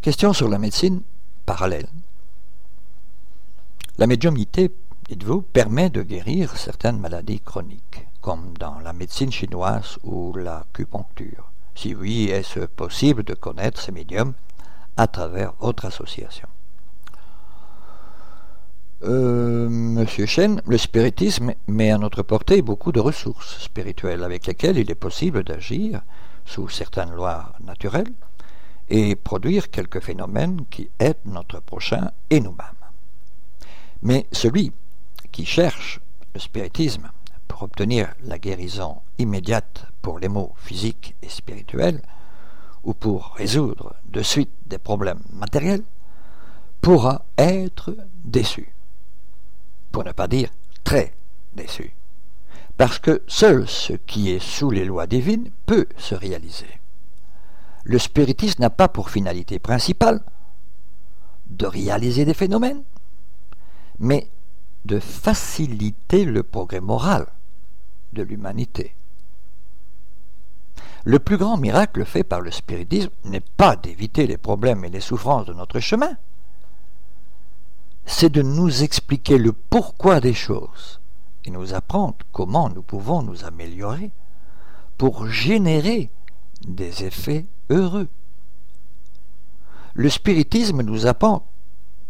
Question 0.00 0.32
sur 0.32 0.48
la 0.48 0.58
médecine 0.58 1.02
parallèle. 1.44 1.88
La 3.98 4.06
médiumnité, 4.06 4.70
dites-vous, 5.08 5.42
permet 5.42 5.90
de 5.90 6.02
guérir 6.02 6.56
certaines 6.56 6.98
maladies 6.98 7.40
chroniques, 7.40 8.06
comme 8.20 8.56
dans 8.58 8.78
la 8.78 8.92
médecine 8.92 9.32
chinoise 9.32 9.98
ou 10.04 10.32
l'acupuncture. 10.34 11.50
Si 11.74 11.94
oui, 11.94 12.28
est-ce 12.30 12.60
possible 12.60 13.24
de 13.24 13.34
connaître 13.34 13.80
ces 13.80 13.92
médiums 13.92 14.34
à 14.96 15.06
travers 15.08 15.52
votre 15.58 15.84
association? 15.84 16.48
Euh, 19.02 19.68
Monsieur 19.68 20.26
Chen, 20.26 20.62
le 20.66 20.78
spiritisme 20.78 21.54
met 21.66 21.90
à 21.90 21.98
notre 21.98 22.22
portée 22.22 22.62
beaucoup 22.62 22.92
de 22.92 23.00
ressources 23.00 23.58
spirituelles 23.58 24.22
avec 24.22 24.46
lesquelles 24.46 24.78
il 24.78 24.90
est 24.90 24.94
possible 24.94 25.42
d'agir 25.42 26.02
sous 26.50 26.68
certaines 26.68 27.12
lois 27.12 27.52
naturelles 27.60 28.12
et 28.88 29.14
produire 29.14 29.70
quelques 29.70 30.00
phénomènes 30.00 30.66
qui 30.68 30.90
aident 30.98 31.24
notre 31.24 31.60
prochain 31.60 32.10
et 32.28 32.40
nous-mêmes. 32.40 32.84
Mais 34.02 34.26
celui 34.32 34.72
qui 35.30 35.44
cherche 35.44 36.00
le 36.34 36.40
spiritisme 36.40 37.08
pour 37.46 37.62
obtenir 37.62 38.12
la 38.24 38.38
guérison 38.38 39.00
immédiate 39.18 39.86
pour 40.02 40.18
les 40.18 40.28
maux 40.28 40.52
physiques 40.56 41.14
et 41.22 41.28
spirituels, 41.28 42.02
ou 42.82 42.94
pour 42.94 43.34
résoudre 43.36 43.94
de 44.06 44.22
suite 44.22 44.50
des 44.66 44.78
problèmes 44.78 45.22
matériels, 45.32 45.84
pourra 46.80 47.24
être 47.38 47.94
déçu 48.24 48.74
pour 49.92 50.02
ne 50.02 50.12
pas 50.12 50.26
dire 50.26 50.48
très 50.82 51.12
déçu. 51.54 51.92
Parce 52.80 52.98
que 52.98 53.22
seul 53.26 53.68
ce 53.68 53.92
qui 53.92 54.30
est 54.30 54.38
sous 54.38 54.70
les 54.70 54.86
lois 54.86 55.06
divines 55.06 55.50
peut 55.66 55.86
se 55.98 56.14
réaliser. 56.14 56.80
Le 57.84 57.98
spiritisme 57.98 58.62
n'a 58.62 58.70
pas 58.70 58.88
pour 58.88 59.10
finalité 59.10 59.58
principale 59.58 60.22
de 61.48 61.66
réaliser 61.66 62.24
des 62.24 62.32
phénomènes, 62.32 62.82
mais 63.98 64.30
de 64.86 64.98
faciliter 64.98 66.24
le 66.24 66.42
progrès 66.42 66.80
moral 66.80 67.26
de 68.14 68.22
l'humanité. 68.22 68.94
Le 71.04 71.18
plus 71.18 71.36
grand 71.36 71.58
miracle 71.58 72.06
fait 72.06 72.24
par 72.24 72.40
le 72.40 72.50
spiritisme 72.50 73.12
n'est 73.24 73.40
pas 73.40 73.76
d'éviter 73.76 74.26
les 74.26 74.38
problèmes 74.38 74.86
et 74.86 74.90
les 74.90 75.02
souffrances 75.02 75.44
de 75.44 75.52
notre 75.52 75.80
chemin, 75.80 76.16
c'est 78.06 78.32
de 78.32 78.40
nous 78.40 78.82
expliquer 78.82 79.36
le 79.36 79.52
pourquoi 79.52 80.20
des 80.20 80.32
choses 80.32 80.99
et 81.44 81.50
nous 81.50 81.74
apprendre 81.74 82.16
comment 82.32 82.68
nous 82.68 82.82
pouvons 82.82 83.22
nous 83.22 83.44
améliorer 83.44 84.10
pour 84.98 85.26
générer 85.26 86.10
des 86.66 87.04
effets 87.04 87.46
heureux. 87.70 88.08
Le 89.94 90.10
spiritisme 90.10 90.82
nous 90.82 91.06
apprend 91.06 91.46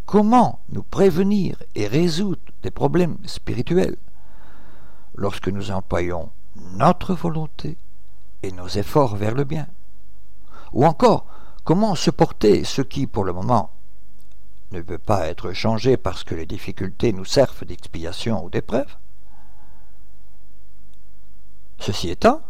comment 0.06 0.60
nous 0.70 0.82
prévenir 0.82 1.56
et 1.74 1.86
résoudre 1.86 2.40
des 2.62 2.70
problèmes 2.70 3.16
spirituels 3.24 3.96
lorsque 5.14 5.48
nous 5.48 5.70
employons 5.70 6.30
notre 6.74 7.14
volonté 7.14 7.76
et 8.42 8.52
nos 8.52 8.68
efforts 8.68 9.16
vers 9.16 9.34
le 9.34 9.44
bien. 9.44 9.66
Ou 10.72 10.84
encore, 10.84 11.26
comment 11.64 11.94
se 11.94 12.10
porter 12.10 12.64
ce 12.64 12.82
qui, 12.82 13.06
pour 13.06 13.24
le 13.24 13.32
moment, 13.32 13.70
ne 14.72 14.80
peut 14.80 14.98
pas 14.98 15.26
être 15.26 15.52
changé 15.52 15.96
parce 15.96 16.24
que 16.24 16.34
les 16.34 16.46
difficultés 16.46 17.12
nous 17.12 17.24
servent 17.24 17.64
d'expiation 17.64 18.44
ou 18.44 18.50
d'épreuve. 18.50 18.96
Ceci 21.80 22.10
étant, 22.10 22.42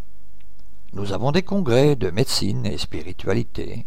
nous 0.93 1.13
avons 1.13 1.31
des 1.31 1.45
congrès 1.45 1.95
de 1.95 2.11
médecine 2.11 2.67
et 2.67 2.77
spiritualité 2.79 3.87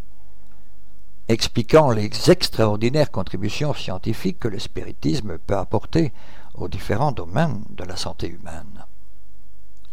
expliquant 1.27 1.91
les 1.91 2.09
extraordinaires 2.31 3.11
contributions 3.11 3.73
scientifiques 3.73 4.39
que 4.39 4.47
le 4.47 4.57
spiritisme 4.57 5.37
peut 5.37 5.57
apporter 5.57 6.13
aux 6.53 6.69
différents 6.69 7.11
domaines 7.11 7.61
de 7.71 7.83
la 7.83 7.97
santé 7.97 8.27
humaine, 8.27 8.85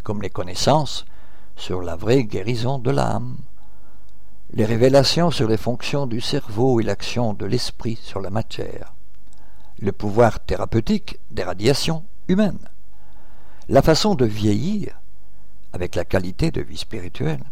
comme 0.05 0.22
les 0.22 0.31
connaissances 0.31 1.05
sur 1.56 1.82
la 1.82 1.97
vraie 1.97 2.22
guérison 2.22 2.78
de 2.78 2.93
l'âme, 2.93 3.36
les 4.52 4.64
révélations 4.64 5.32
sur 5.32 5.48
les 5.48 5.56
fonctions 5.56 6.06
du 6.06 6.20
cerveau 6.20 6.78
et 6.78 6.85
l'action 6.85 7.32
de 7.32 7.47
l'esprit 7.47 7.98
sur 8.01 8.20
la 8.20 8.31
matière, 8.31 8.94
le 9.81 9.90
pouvoir 9.90 10.39
thérapeutique 10.39 11.18
des 11.32 11.43
radiations 11.43 12.05
humaines, 12.28 12.68
la 13.68 13.82
façon 13.82 14.14
de 14.14 14.27
vieillir 14.27 14.99
avec 15.72 15.94
la 15.94 16.05
qualité 16.05 16.51
de 16.51 16.60
vie 16.60 16.76
spirituelle, 16.76 17.42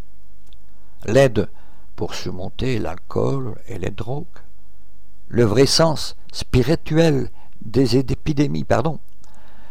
l'aide 1.06 1.48
pour 1.96 2.14
surmonter 2.14 2.78
l'alcool 2.78 3.56
et 3.66 3.78
les 3.78 3.90
drogues, 3.90 4.26
le 5.28 5.44
vrai 5.44 5.66
sens 5.66 6.16
spirituel 6.32 7.30
des 7.62 7.96
épidémies, 7.96 8.64
pardon, 8.64 8.98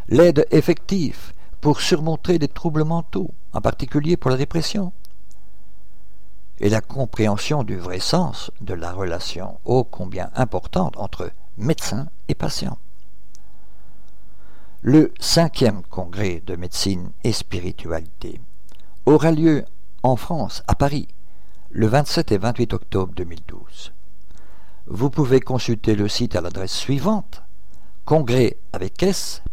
l'aide 0.10 0.48
effective 0.52 1.34
pour 1.62 1.82
surmonter 1.82 2.40
des 2.40 2.48
troubles 2.48 2.84
mentaux, 2.84 3.34
en 3.54 3.62
particulier 3.62 4.18
pour 4.18 4.32
la 4.32 4.38
dépression, 4.38 4.94
et 6.60 6.70
la 6.70 6.82
compréhension 6.82 7.64
du 7.64 7.78
vrai 7.78 8.00
sens 8.00 8.52
de 8.62 8.74
la 8.74 8.92
relation 8.92 9.60
ô 9.66 9.84
combien 9.84 10.32
importante 10.36 10.98
entre 10.98 11.32
médecin 11.58 12.08
et 12.28 12.36
patient. 12.36 12.78
Le 14.90 15.14
cinquième 15.20 15.84
congrès 15.84 16.42
de 16.46 16.56
médecine 16.56 17.12
et 17.26 17.34
spiritualité 17.34 18.40
aura 19.06 19.34
lieu 19.34 19.66
en 20.02 20.16
France, 20.16 20.64
à 20.66 20.76
Paris, 20.76 21.10
le 21.72 21.88
27 21.88 22.32
et 22.32 22.38
28 22.38 22.72
octobre 22.72 23.14
2012. 23.14 23.92
Vous 24.86 25.10
pouvez 25.10 25.42
consulter 25.42 25.94
le 25.94 26.08
site 26.08 26.38
à 26.38 26.42
l'adresse 26.42 26.72
suivante 26.72 27.44
congrès 28.06 28.56
avec 28.72 29.04
s.lmsf.org. 29.04 29.44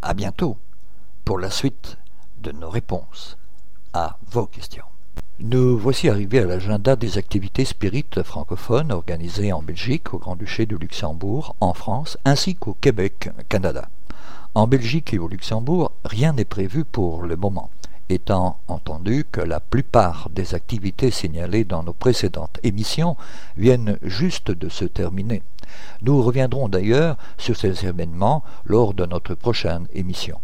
À 0.00 0.14
bientôt 0.14 0.58
pour 1.24 1.40
la 1.40 1.50
suite 1.50 1.98
de 2.38 2.52
nos 2.52 2.70
réponses 2.70 3.36
à 3.92 4.16
vos 4.30 4.46
questions. 4.46 4.89
Nous 5.42 5.78
voici 5.78 6.10
arrivés 6.10 6.40
à 6.40 6.44
l'agenda 6.44 6.96
des 6.96 7.16
activités 7.16 7.64
spirites 7.64 8.22
francophones 8.22 8.92
organisées 8.92 9.54
en 9.54 9.62
Belgique, 9.62 10.12
au 10.12 10.18
Grand-Duché 10.18 10.66
de 10.66 10.76
Luxembourg, 10.76 11.56
en 11.60 11.72
France, 11.72 12.18
ainsi 12.26 12.56
qu'au 12.56 12.76
Québec, 12.78 13.30
Canada. 13.48 13.88
En 14.54 14.66
Belgique 14.66 15.14
et 15.14 15.18
au 15.18 15.28
Luxembourg, 15.28 15.92
rien 16.04 16.34
n'est 16.34 16.44
prévu 16.44 16.84
pour 16.84 17.22
le 17.22 17.36
moment, 17.36 17.70
étant 18.10 18.58
entendu 18.68 19.24
que 19.32 19.40
la 19.40 19.60
plupart 19.60 20.28
des 20.28 20.54
activités 20.54 21.10
signalées 21.10 21.64
dans 21.64 21.84
nos 21.84 21.94
précédentes 21.94 22.58
émissions 22.62 23.16
viennent 23.56 23.96
juste 24.02 24.50
de 24.50 24.68
se 24.68 24.84
terminer. 24.84 25.42
Nous 26.02 26.22
reviendrons 26.22 26.68
d'ailleurs 26.68 27.16
sur 27.38 27.56
ces 27.56 27.86
événements 27.86 28.44
lors 28.66 28.92
de 28.92 29.06
notre 29.06 29.34
prochaine 29.34 29.86
émission. 29.94 30.38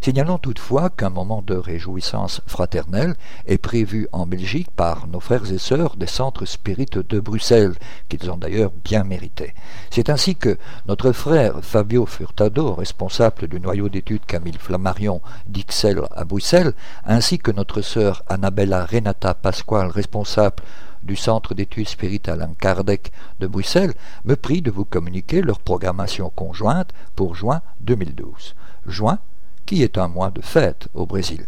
Signalons 0.00 0.38
toutefois 0.38 0.90
qu'un 0.90 1.10
moment 1.10 1.42
de 1.42 1.54
réjouissance 1.54 2.40
fraternelle 2.46 3.14
est 3.46 3.58
prévu 3.58 4.08
en 4.12 4.26
Belgique 4.26 4.70
par 4.70 5.06
nos 5.08 5.20
frères 5.20 5.50
et 5.52 5.58
sœurs 5.58 5.96
des 5.96 6.06
centres 6.06 6.44
spirites 6.44 6.98
de 6.98 7.20
Bruxelles, 7.20 7.74
qu'ils 8.08 8.30
ont 8.30 8.36
d'ailleurs 8.36 8.70
bien 8.84 9.04
mérité. 9.04 9.54
C'est 9.90 10.10
ainsi 10.10 10.36
que 10.36 10.58
notre 10.86 11.12
frère 11.12 11.58
Fabio 11.62 12.06
Furtado, 12.06 12.74
responsable 12.74 13.48
du 13.48 13.60
noyau 13.60 13.88
d'études 13.88 14.26
Camille 14.26 14.58
Flammarion 14.58 15.20
d'Ixelles 15.46 16.02
à 16.14 16.24
Bruxelles, 16.24 16.74
ainsi 17.04 17.38
que 17.38 17.50
notre 17.50 17.80
sœur 17.80 18.22
Annabella 18.28 18.84
Renata 18.84 19.34
Pasquale, 19.34 19.88
responsable 19.88 20.62
du 21.02 21.16
Centre 21.16 21.54
d'études 21.54 21.88
spirites 21.88 22.28
Alain 22.28 22.52
Kardec 22.58 23.12
de 23.40 23.46
Bruxelles, 23.46 23.94
me 24.24 24.36
prient 24.36 24.62
de 24.62 24.70
vous 24.70 24.84
communiquer 24.84 25.40
leur 25.40 25.60
programmation 25.60 26.30
conjointe 26.30 26.90
pour 27.14 27.34
juin 27.34 27.62
2012. 27.80 28.54
Juin 28.86 29.18
qui 29.66 29.82
est 29.82 29.98
un 29.98 30.08
mois 30.08 30.30
de 30.30 30.40
fête 30.40 30.88
au 30.94 31.04
Brésil. 31.04 31.44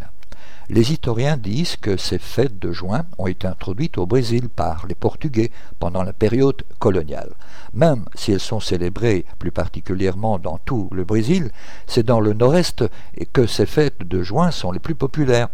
Les 0.70 0.93
historiens 0.93 1.39
disent 1.39 1.77
que 1.77 1.97
ces 1.97 2.19
fêtes 2.19 2.59
de 2.59 2.73
juin 2.73 3.07
ont 3.16 3.27
été 3.27 3.47
introduites 3.47 3.97
au 3.97 4.05
Brésil 4.05 4.51
par 4.51 4.86
les 4.86 4.95
Portugais 4.95 5.51
pendant 5.78 6.03
la 6.03 6.12
période 6.12 6.62
coloniale. 6.78 7.32
Même 7.73 8.05
si 8.15 8.32
elles 8.32 8.40
sont 8.40 8.61
célébrées 8.61 9.24
plus 9.39 9.51
particulièrement 9.51 10.39
dans 10.39 10.59
tout 10.59 10.90
le 10.93 11.05
Brésil, 11.05 11.51
c'est 11.86 12.05
dans 12.05 12.20
le 12.20 12.35
nord-est 12.35 12.85
que 13.32 13.47
ces 13.47 13.65
fêtes 13.65 14.03
de 14.03 14.23
juin 14.23 14.51
sont 14.51 14.70
les 14.70 14.78
plus 14.78 14.95
populaires. 14.95 15.49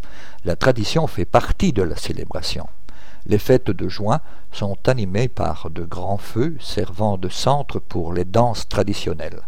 La 0.45 0.57
tradition 0.57 1.07
fait 1.07 1.25
partie 1.27 1.73
de 1.73 1.83
la 1.83 1.95
célébration. 1.95 2.67
Les 3.27 3.39
fêtes 3.39 3.71
de 3.71 3.89
juin 3.89 4.21
sont 4.53 4.77
animées 4.87 5.29
par 5.29 5.71
de 5.71 5.83
grands 5.83 6.19
feux 6.19 6.57
servant 6.61 7.17
de 7.17 7.29
centre 7.29 7.79
pour 7.79 8.13
les 8.13 8.27
danses 8.27 8.69
traditionnelles. 8.69 9.41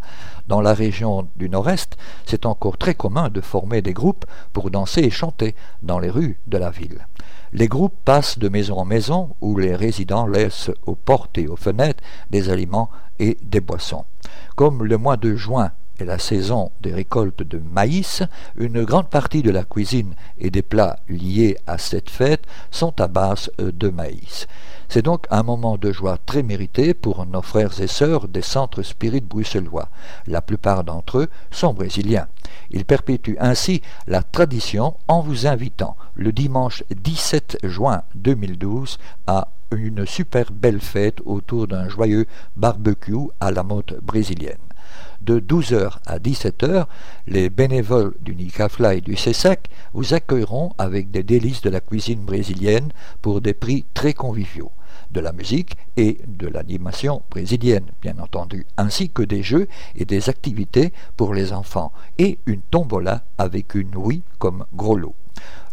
Dans 0.48 0.60
la 0.60 0.72
région 0.72 1.28
du 1.36 1.50
nord-est, 1.50 1.96
c'est 2.24 2.46
encore 2.46 2.78
très 2.78 2.94
commun 2.94 3.28
de 3.28 3.40
former 3.40 3.82
des 3.82 3.92
groupes 3.92 4.24
pour 4.52 4.70
danser 4.70 5.02
et 5.02 5.10
chanter 5.10 5.54
dans 5.82 5.98
les 5.98 6.10
rues 6.10 6.38
de 6.46 6.56
la 6.56 6.70
ville. 6.70 7.06
Les 7.52 7.68
groupes 7.68 7.96
passent 8.04 8.38
de 8.38 8.48
maison 8.48 8.76
en 8.76 8.84
maison 8.84 9.36
où 9.40 9.58
les 9.58 9.76
résidents 9.76 10.26
laissent 10.26 10.70
aux 10.86 10.94
portes 10.94 11.36
et 11.38 11.48
aux 11.48 11.56
fenêtres 11.56 12.02
des 12.30 12.48
aliments 12.48 12.90
et 13.18 13.36
des 13.42 13.60
boissons. 13.60 14.04
Comme 14.54 14.84
le 14.84 14.96
mois 14.96 15.16
de 15.16 15.34
juin 15.36 15.72
est 15.98 16.04
la 16.04 16.18
saison 16.18 16.70
des 16.80 16.92
récoltes 16.92 17.42
de 17.42 17.58
maïs, 17.58 18.22
une 18.56 18.84
grande 18.84 19.08
partie 19.08 19.42
de 19.42 19.50
la 19.50 19.64
cuisine 19.64 20.14
et 20.38 20.50
des 20.50 20.62
plats 20.62 20.98
liés 21.08 21.56
à 21.66 21.78
cette 21.78 22.10
fête 22.10 22.44
sont 22.70 23.00
à 23.00 23.08
base 23.08 23.50
de 23.58 23.88
maïs. 23.88 24.46
C'est 24.88 25.02
donc 25.02 25.26
un 25.30 25.42
moment 25.42 25.76
de 25.78 25.90
joie 25.90 26.18
très 26.24 26.42
mérité 26.42 26.94
pour 26.94 27.26
nos 27.26 27.42
frères 27.42 27.80
et 27.80 27.88
sœurs 27.88 28.28
des 28.28 28.42
centres 28.42 28.82
spirites 28.82 29.26
bruxellois. 29.26 29.88
La 30.26 30.42
plupart 30.42 30.84
d'entre 30.84 31.18
eux 31.18 31.28
sont 31.50 31.74
brésiliens. 31.74 32.28
Ils 32.70 32.84
perpétuent 32.84 33.38
ainsi 33.40 33.82
la 34.06 34.22
tradition 34.22 34.94
en 35.08 35.20
vous 35.20 35.46
invitant 35.46 35.96
le 36.14 36.32
dimanche 36.32 36.84
17 36.90 37.58
juin 37.64 38.02
2012 38.14 38.98
à 39.26 39.48
une 39.72 40.06
super 40.06 40.52
belle 40.52 40.80
fête 40.80 41.20
autour 41.24 41.66
d'un 41.66 41.88
joyeux 41.88 42.26
barbecue 42.56 43.28
à 43.40 43.50
la 43.50 43.64
mode 43.64 43.98
brésilienne. 44.02 44.56
De 45.26 45.40
12h 45.40 45.98
à 46.06 46.20
17h, 46.20 46.86
les 47.26 47.50
bénévoles 47.50 48.14
du 48.20 48.36
Nicafla 48.36 48.94
et 48.94 49.00
du 49.00 49.16
CESAC 49.16 49.68
vous 49.92 50.14
accueilleront 50.14 50.72
avec 50.78 51.10
des 51.10 51.24
délices 51.24 51.62
de 51.62 51.70
la 51.70 51.80
cuisine 51.80 52.20
brésilienne 52.20 52.92
pour 53.22 53.40
des 53.40 53.52
prix 53.52 53.84
très 53.92 54.12
conviviaux 54.12 54.70
de 55.10 55.18
la 55.18 55.32
musique 55.32 55.76
et 55.96 56.18
de 56.28 56.46
l'animation 56.46 57.22
brésilienne, 57.28 57.86
bien 58.00 58.20
entendu, 58.20 58.66
ainsi 58.76 59.10
que 59.10 59.22
des 59.22 59.42
jeux 59.42 59.66
et 59.96 60.04
des 60.04 60.28
activités 60.28 60.92
pour 61.16 61.34
les 61.34 61.52
enfants, 61.52 61.92
et 62.18 62.38
une 62.46 62.62
tombola 62.62 63.24
avec 63.36 63.74
une 63.74 63.96
oui 63.96 64.22
comme 64.38 64.64
gros 64.74 64.96
lot. 64.96 65.16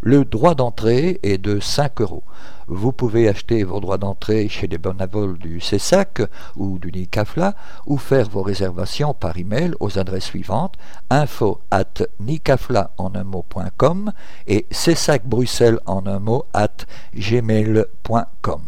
Le 0.01 0.25
droit 0.25 0.53
d'entrée 0.53 1.19
est 1.23 1.37
de 1.37 1.59
5 1.61 2.01
euros. 2.01 2.23
Vous 2.67 2.91
pouvez 2.91 3.27
acheter 3.27 3.63
vos 3.63 3.79
droits 3.79 3.97
d'entrée 3.97 4.47
chez 4.49 4.67
les 4.67 4.77
bonavols 4.77 5.37
du 5.37 5.59
CESAC 5.59 6.21
ou 6.55 6.79
du 6.79 6.91
NICAFLA 6.91 7.55
ou 7.85 7.97
faire 7.97 8.29
vos 8.29 8.41
réservations 8.41 9.13
par 9.13 9.37
email 9.37 9.73
aux 9.79 9.99
adresses 9.99 10.25
suivantes 10.25 10.75
info 11.09 11.61
at 11.71 12.03
nicafla 12.19 12.91
en 12.97 13.15
un 13.15 13.23
mot.com 13.23 14.11
et 14.47 14.65
CESAC 14.71 15.25
Bruxelles 15.25 15.79
en 15.85 16.05
un 16.05 16.19
mot 16.19 16.45
at 16.53 16.85
gmail.com. 17.15 18.61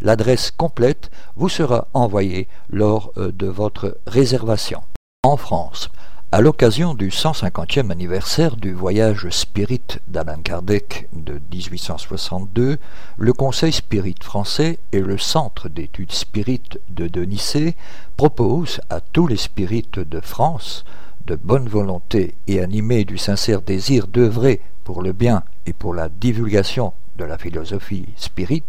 L'adresse 0.00 0.50
complète 0.50 1.10
vous 1.36 1.48
sera 1.48 1.88
envoyée 1.94 2.48
lors 2.70 3.12
euh, 3.16 3.32
de 3.32 3.46
votre 3.46 3.98
réservation. 4.06 4.82
En 5.22 5.38
France, 5.38 5.90
à 6.34 6.40
l'occasion 6.40 6.94
du 6.94 7.10
150e 7.10 7.92
anniversaire 7.92 8.56
du 8.56 8.72
voyage 8.72 9.28
spirit 9.30 10.00
d'Alain 10.08 10.42
Kardec 10.42 11.08
de 11.12 11.40
1862, 11.52 12.78
le 13.18 13.32
Conseil 13.32 13.72
spirit 13.72 14.16
français 14.20 14.80
et 14.90 14.98
le 14.98 15.16
Centre 15.16 15.68
d'études 15.68 16.10
spirites 16.10 16.80
de 16.88 17.06
Denicé 17.06 17.76
proposent 18.16 18.80
à 18.90 19.00
tous 19.00 19.28
les 19.28 19.36
spirites 19.36 20.00
de 20.00 20.18
France, 20.18 20.84
de 21.24 21.36
bonne 21.36 21.68
volonté 21.68 22.34
et 22.48 22.60
animés 22.60 23.04
du 23.04 23.16
sincère 23.16 23.62
désir 23.62 24.08
d'œuvrer 24.08 24.60
pour 24.82 25.02
le 25.02 25.12
bien 25.12 25.44
et 25.66 25.72
pour 25.72 25.94
la 25.94 26.08
divulgation 26.08 26.94
de 27.16 27.22
la 27.22 27.38
philosophie 27.38 28.08
spirit, 28.16 28.64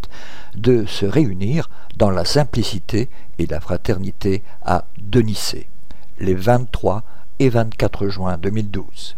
de 0.54 0.86
se 0.86 1.04
réunir 1.04 1.68
dans 1.96 2.10
la 2.10 2.24
simplicité 2.24 3.08
et 3.40 3.46
la 3.46 3.58
fraternité 3.58 4.44
à 4.64 4.84
Denicé, 4.98 5.66
les 6.20 6.36
23 6.36 7.02
et 7.38 7.48
24 7.48 8.08
juin 8.08 8.38
2012, 8.38 9.16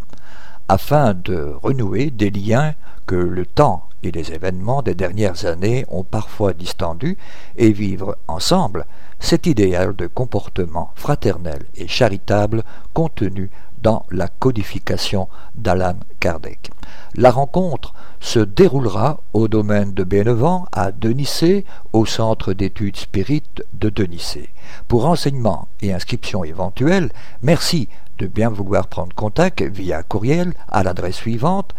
afin 0.68 1.14
de 1.14 1.54
renouer 1.62 2.10
des 2.10 2.30
liens 2.30 2.74
que 3.06 3.14
le 3.14 3.46
temps 3.46 3.84
et 4.02 4.10
les 4.10 4.32
événements 4.32 4.82
des 4.82 4.94
dernières 4.94 5.46
années 5.46 5.84
ont 5.88 6.04
parfois 6.04 6.52
distendus 6.52 7.16
et 7.56 7.72
vivre 7.72 8.16
ensemble 8.28 8.86
cet 9.18 9.46
idéal 9.46 9.96
de 9.96 10.06
comportement 10.06 10.90
fraternel 10.94 11.64
et 11.76 11.88
charitable 11.88 12.62
contenu 12.94 13.50
dans 13.82 14.04
la 14.10 14.28
codification 14.28 15.28
d'Alan 15.54 15.96
Kardec. 16.20 16.70
La 17.14 17.30
rencontre 17.30 17.94
se 18.20 18.40
déroulera 18.40 19.20
au 19.32 19.48
domaine 19.48 19.92
de 19.92 20.04
Bénevent 20.04 20.66
à 20.72 20.90
Denicé, 20.92 21.64
au 21.92 22.06
centre 22.06 22.52
d'études 22.52 22.96
spirites 22.96 23.64
de 23.74 23.88
Denicé. 23.88 24.50
Pour 24.88 25.02
renseignements 25.02 25.68
et 25.80 25.92
inscriptions 25.92 26.44
éventuelles, 26.44 27.10
merci 27.42 27.88
de 28.18 28.26
bien 28.26 28.50
vouloir 28.50 28.88
prendre 28.88 29.14
contact 29.14 29.62
via 29.62 30.02
courriel 30.02 30.52
à 30.68 30.82
l'adresse 30.82 31.16
suivante 31.16 31.74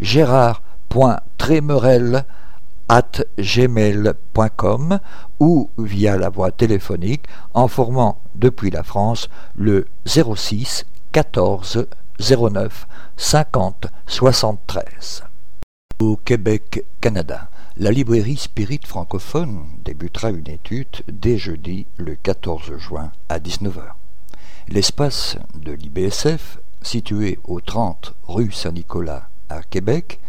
gérard.trémerel 0.00 2.24
at 2.88 3.22
gmail.com 3.38 4.98
ou 5.40 5.70
via 5.78 6.16
la 6.16 6.28
voie 6.28 6.52
téléphonique 6.52 7.26
en 7.54 7.68
formant 7.68 8.20
depuis 8.34 8.70
la 8.70 8.82
France 8.82 9.28
le 9.56 9.86
06 10.06 10.84
14 11.12 11.86
09 12.20 12.86
50 13.16 13.86
73. 14.06 15.24
Au 16.00 16.16
Québec, 16.16 16.84
Canada, 17.00 17.48
la 17.76 17.90
librairie 17.90 18.36
Spirit 18.36 18.80
francophone 18.86 19.64
débutera 19.84 20.30
une 20.30 20.48
étude 20.48 21.02
dès 21.08 21.38
jeudi 21.38 21.86
le 21.96 22.16
14 22.16 22.76
juin 22.76 23.10
à 23.28 23.38
19h. 23.38 24.03
L'espace 24.68 25.36
de 25.54 25.72
l'IBSF, 25.72 26.58
situé 26.80 27.38
au 27.44 27.60
30 27.60 28.14
rue 28.26 28.50
Saint-Nicolas 28.50 29.28
à 29.50 29.62
Québec, 29.62 30.20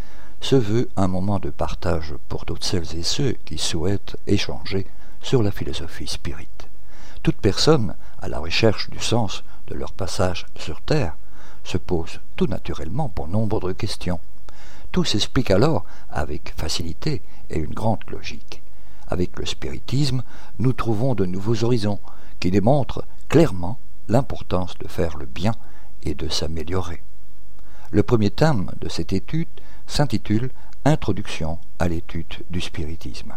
se 0.42 0.56
veut 0.56 0.90
un 0.96 1.08
moment 1.08 1.38
de 1.38 1.48
partage 1.48 2.14
pour 2.28 2.44
toutes 2.44 2.62
celles 2.62 2.96
et 2.96 3.02
ceux 3.02 3.32
qui 3.46 3.56
souhaitent 3.56 4.18
échanger 4.26 4.86
sur 5.22 5.42
la 5.42 5.50
philosophie 5.50 6.06
spirit. 6.06 6.48
Toute 7.22 7.38
personne 7.38 7.94
à 8.20 8.28
la 8.28 8.38
recherche 8.38 8.90
du 8.90 9.00
sens 9.00 9.42
de 9.68 9.74
leur 9.74 9.92
passage 9.92 10.44
sur 10.54 10.82
Terre 10.82 11.16
se 11.64 11.78
pose 11.78 12.20
tout 12.36 12.46
naturellement 12.46 13.08
pour 13.08 13.28
nombre 13.28 13.66
de 13.66 13.72
questions. 13.72 14.20
Tout 14.92 15.04
s'explique 15.04 15.50
alors 15.50 15.86
avec 16.10 16.52
facilité 16.58 17.22
et 17.48 17.58
une 17.58 17.72
grande 17.72 18.04
logique. 18.08 18.62
Avec 19.08 19.38
le 19.38 19.46
spiritisme, 19.46 20.22
nous 20.58 20.74
trouvons 20.74 21.14
de 21.14 21.24
nouveaux 21.24 21.64
horizons 21.64 22.00
qui 22.38 22.50
démontrent 22.50 23.06
clairement 23.30 23.78
l'importance 24.08 24.76
de 24.78 24.88
faire 24.88 25.16
le 25.16 25.26
bien 25.26 25.52
et 26.02 26.14
de 26.14 26.28
s'améliorer. 26.28 27.02
Le 27.90 28.02
premier 28.02 28.30
thème 28.30 28.70
de 28.80 28.88
cette 28.88 29.12
étude 29.12 29.48
s'intitule 29.86 30.50
Introduction 30.84 31.58
à 31.78 31.88
l'étude 31.88 32.44
du 32.50 32.60
spiritisme. 32.60 33.34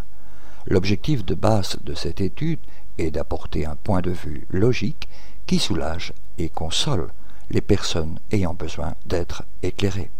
L'objectif 0.67 1.25
de 1.25 1.33
base 1.35 1.77
de 1.83 1.95
cette 1.95 2.21
étude 2.21 2.59
est 2.97 3.11
d'apporter 3.11 3.65
un 3.65 3.75
point 3.75 4.01
de 4.01 4.11
vue 4.11 4.45
logique 4.49 5.07
qui 5.47 5.57
soulage 5.57 6.13
et 6.37 6.49
console 6.49 7.09
les 7.49 7.61
personnes 7.61 8.19
ayant 8.31 8.53
besoin 8.53 8.93
d'être 9.05 9.43
éclairées. 9.63 10.11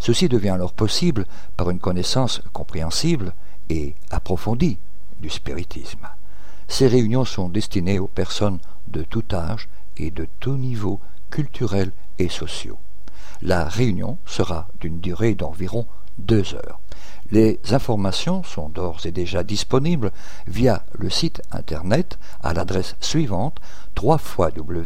Ceci 0.00 0.28
devient 0.28 0.50
alors 0.50 0.72
possible 0.72 1.26
par 1.56 1.70
une 1.70 1.78
connaissance 1.78 2.42
compréhensible 2.52 3.32
et 3.68 3.94
approfondie 4.10 4.78
du 5.20 5.30
spiritisme. 5.30 6.08
Ces 6.68 6.86
réunions 6.86 7.24
sont 7.24 7.48
destinées 7.48 7.98
aux 7.98 8.06
personnes 8.06 8.58
de 8.90 9.02
tout 9.02 9.24
âge 9.32 9.68
et 9.96 10.10
de 10.10 10.26
tout 10.40 10.56
niveau 10.56 11.00
culturel 11.30 11.92
et 12.18 12.28
sociaux. 12.28 12.78
La 13.42 13.64
réunion 13.64 14.18
sera 14.26 14.68
d'une 14.80 15.00
durée 15.00 15.34
d'environ 15.34 15.86
deux 16.18 16.54
heures. 16.54 16.80
Les 17.30 17.60
informations 17.70 18.42
sont 18.42 18.68
d'ores 18.68 19.06
et 19.06 19.12
déjà 19.12 19.42
disponibles 19.42 20.10
via 20.46 20.84
le 20.98 21.08
site 21.08 21.40
internet 21.52 22.18
à 22.42 22.52
l'adresse 22.52 22.96
suivante 23.00 23.58
www.libsf.com. 24.00 24.84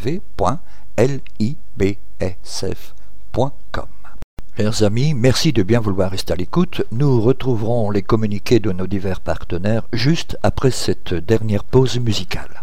Chers 4.57 4.85
amis, 4.85 5.15
merci 5.15 5.53
de 5.53 5.65
bien 5.65 5.81
vouloir 5.81 6.13
rester 6.13 6.33
à 6.33 6.37
l'écoute. 6.37 6.83
Nous 6.93 7.21
retrouverons 7.21 7.91
les 7.91 8.03
communiqués 8.03 8.61
de 8.61 8.71
nos 8.71 8.87
divers 8.87 9.21
partenaires 9.21 9.83
juste 9.93 10.39
après 10.45 10.71
cette 10.71 11.13
dernière 11.13 11.65
pause 11.65 11.99
musicale. 11.99 12.63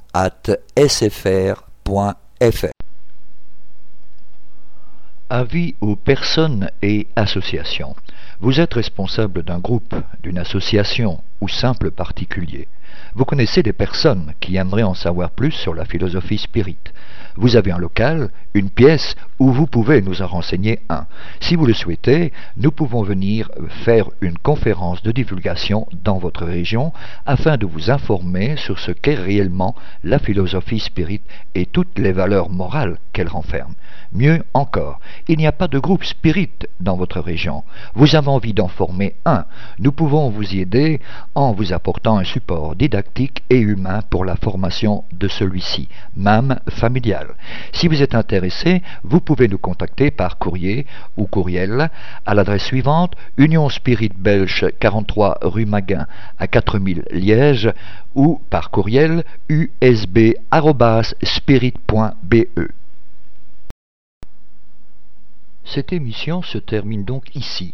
Avis 5.29 5.75
aux 5.79 5.95
personnes 5.95 6.69
et 6.81 7.07
associations. 7.15 7.95
Vous 8.41 8.59
êtes 8.59 8.73
responsable 8.73 9.43
d'un 9.43 9.59
groupe, 9.59 9.95
d'une 10.21 10.37
association 10.37 11.21
ou 11.41 11.47
simple 11.47 11.91
particulier. 11.91 12.67
Vous 13.13 13.25
connaissez 13.25 13.63
des 13.63 13.73
personnes 13.73 14.33
qui 14.39 14.55
aimeraient 14.55 14.83
en 14.83 14.93
savoir 14.93 15.31
plus 15.31 15.51
sur 15.51 15.73
la 15.73 15.85
philosophie 15.85 16.37
spirit. 16.37 16.77
Vous 17.35 17.55
avez 17.55 17.71
un 17.71 17.77
local, 17.77 18.29
une 18.53 18.69
pièce 18.69 19.15
où 19.39 19.51
vous 19.51 19.67
pouvez 19.67 20.01
nous 20.01 20.21
en 20.21 20.27
renseigner 20.27 20.79
un. 20.89 21.05
Si 21.39 21.55
vous 21.55 21.65
le 21.65 21.73
souhaitez, 21.73 22.33
nous 22.57 22.71
pouvons 22.71 23.03
venir 23.03 23.49
faire 23.83 24.09
une 24.21 24.37
conférence 24.37 25.01
de 25.03 25.11
divulgation 25.11 25.87
dans 26.03 26.17
votre 26.17 26.45
région 26.45 26.91
afin 27.25 27.57
de 27.57 27.65
vous 27.65 27.89
informer 27.89 28.57
sur 28.57 28.79
ce 28.79 28.91
qu'est 28.91 29.15
réellement 29.15 29.75
la 30.03 30.19
philosophie 30.19 30.79
spirit 30.79 31.21
et 31.55 31.65
toutes 31.65 31.97
les 31.97 32.11
valeurs 32.11 32.49
morales 32.49 32.97
qu'elle 33.13 33.29
renferme. 33.29 33.73
Mieux 34.13 34.43
encore, 34.53 34.99
il 35.29 35.37
n'y 35.37 35.47
a 35.47 35.53
pas 35.53 35.69
de 35.69 35.79
groupe 35.79 36.03
spirit 36.03 36.49
dans 36.81 36.97
votre 36.97 37.21
région. 37.21 37.63
Vous 37.95 38.15
avez 38.15 38.27
envie 38.27 38.53
d'en 38.53 38.67
former 38.67 39.15
un. 39.25 39.45
Nous 39.79 39.93
pouvons 39.93 40.29
vous 40.29 40.53
y 40.53 40.59
aider 40.59 40.99
en 41.35 41.53
vous 41.53 41.73
apportant 41.73 42.17
un 42.17 42.23
support 42.23 42.75
didactique 42.75 43.43
et 43.49 43.59
humain 43.59 44.01
pour 44.09 44.25
la 44.25 44.35
formation 44.35 45.03
de 45.13 45.27
celui-ci, 45.27 45.87
même 46.15 46.59
familial. 46.69 47.35
Si 47.71 47.87
vous 47.87 48.01
êtes 48.01 48.15
intéressé, 48.15 48.81
vous 49.03 49.21
pouvez 49.21 49.47
nous 49.47 49.57
contacter 49.57 50.11
par 50.11 50.37
courrier 50.37 50.85
ou 51.17 51.25
courriel 51.25 51.89
à 52.25 52.33
l'adresse 52.33 52.65
suivante 52.65 53.15
Union 53.37 53.69
Spirit 53.69 54.11
Belge 54.15 54.67
43 54.79 55.39
rue 55.41 55.65
Maguin 55.65 56.05
à 56.37 56.47
4000 56.47 57.05
Liège 57.11 57.71
ou 58.15 58.41
par 58.49 58.71
courriel 58.71 59.23
usb.spirit.be. 59.49 60.31
Cette 65.63 65.93
émission 65.93 66.41
se 66.41 66.57
termine 66.57 67.05
donc 67.05 67.33
ici. 67.35 67.73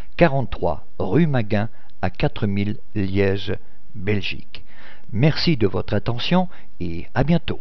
43 0.17 0.85
rue 0.99 1.27
Maguin 1.27 1.69
à 2.01 2.09
4000 2.09 2.77
Liège, 2.95 3.55
Belgique. 3.95 4.63
Merci 5.11 5.57
de 5.57 5.67
votre 5.67 5.93
attention 5.93 6.47
et 6.79 7.07
à 7.13 7.23
bientôt. 7.23 7.59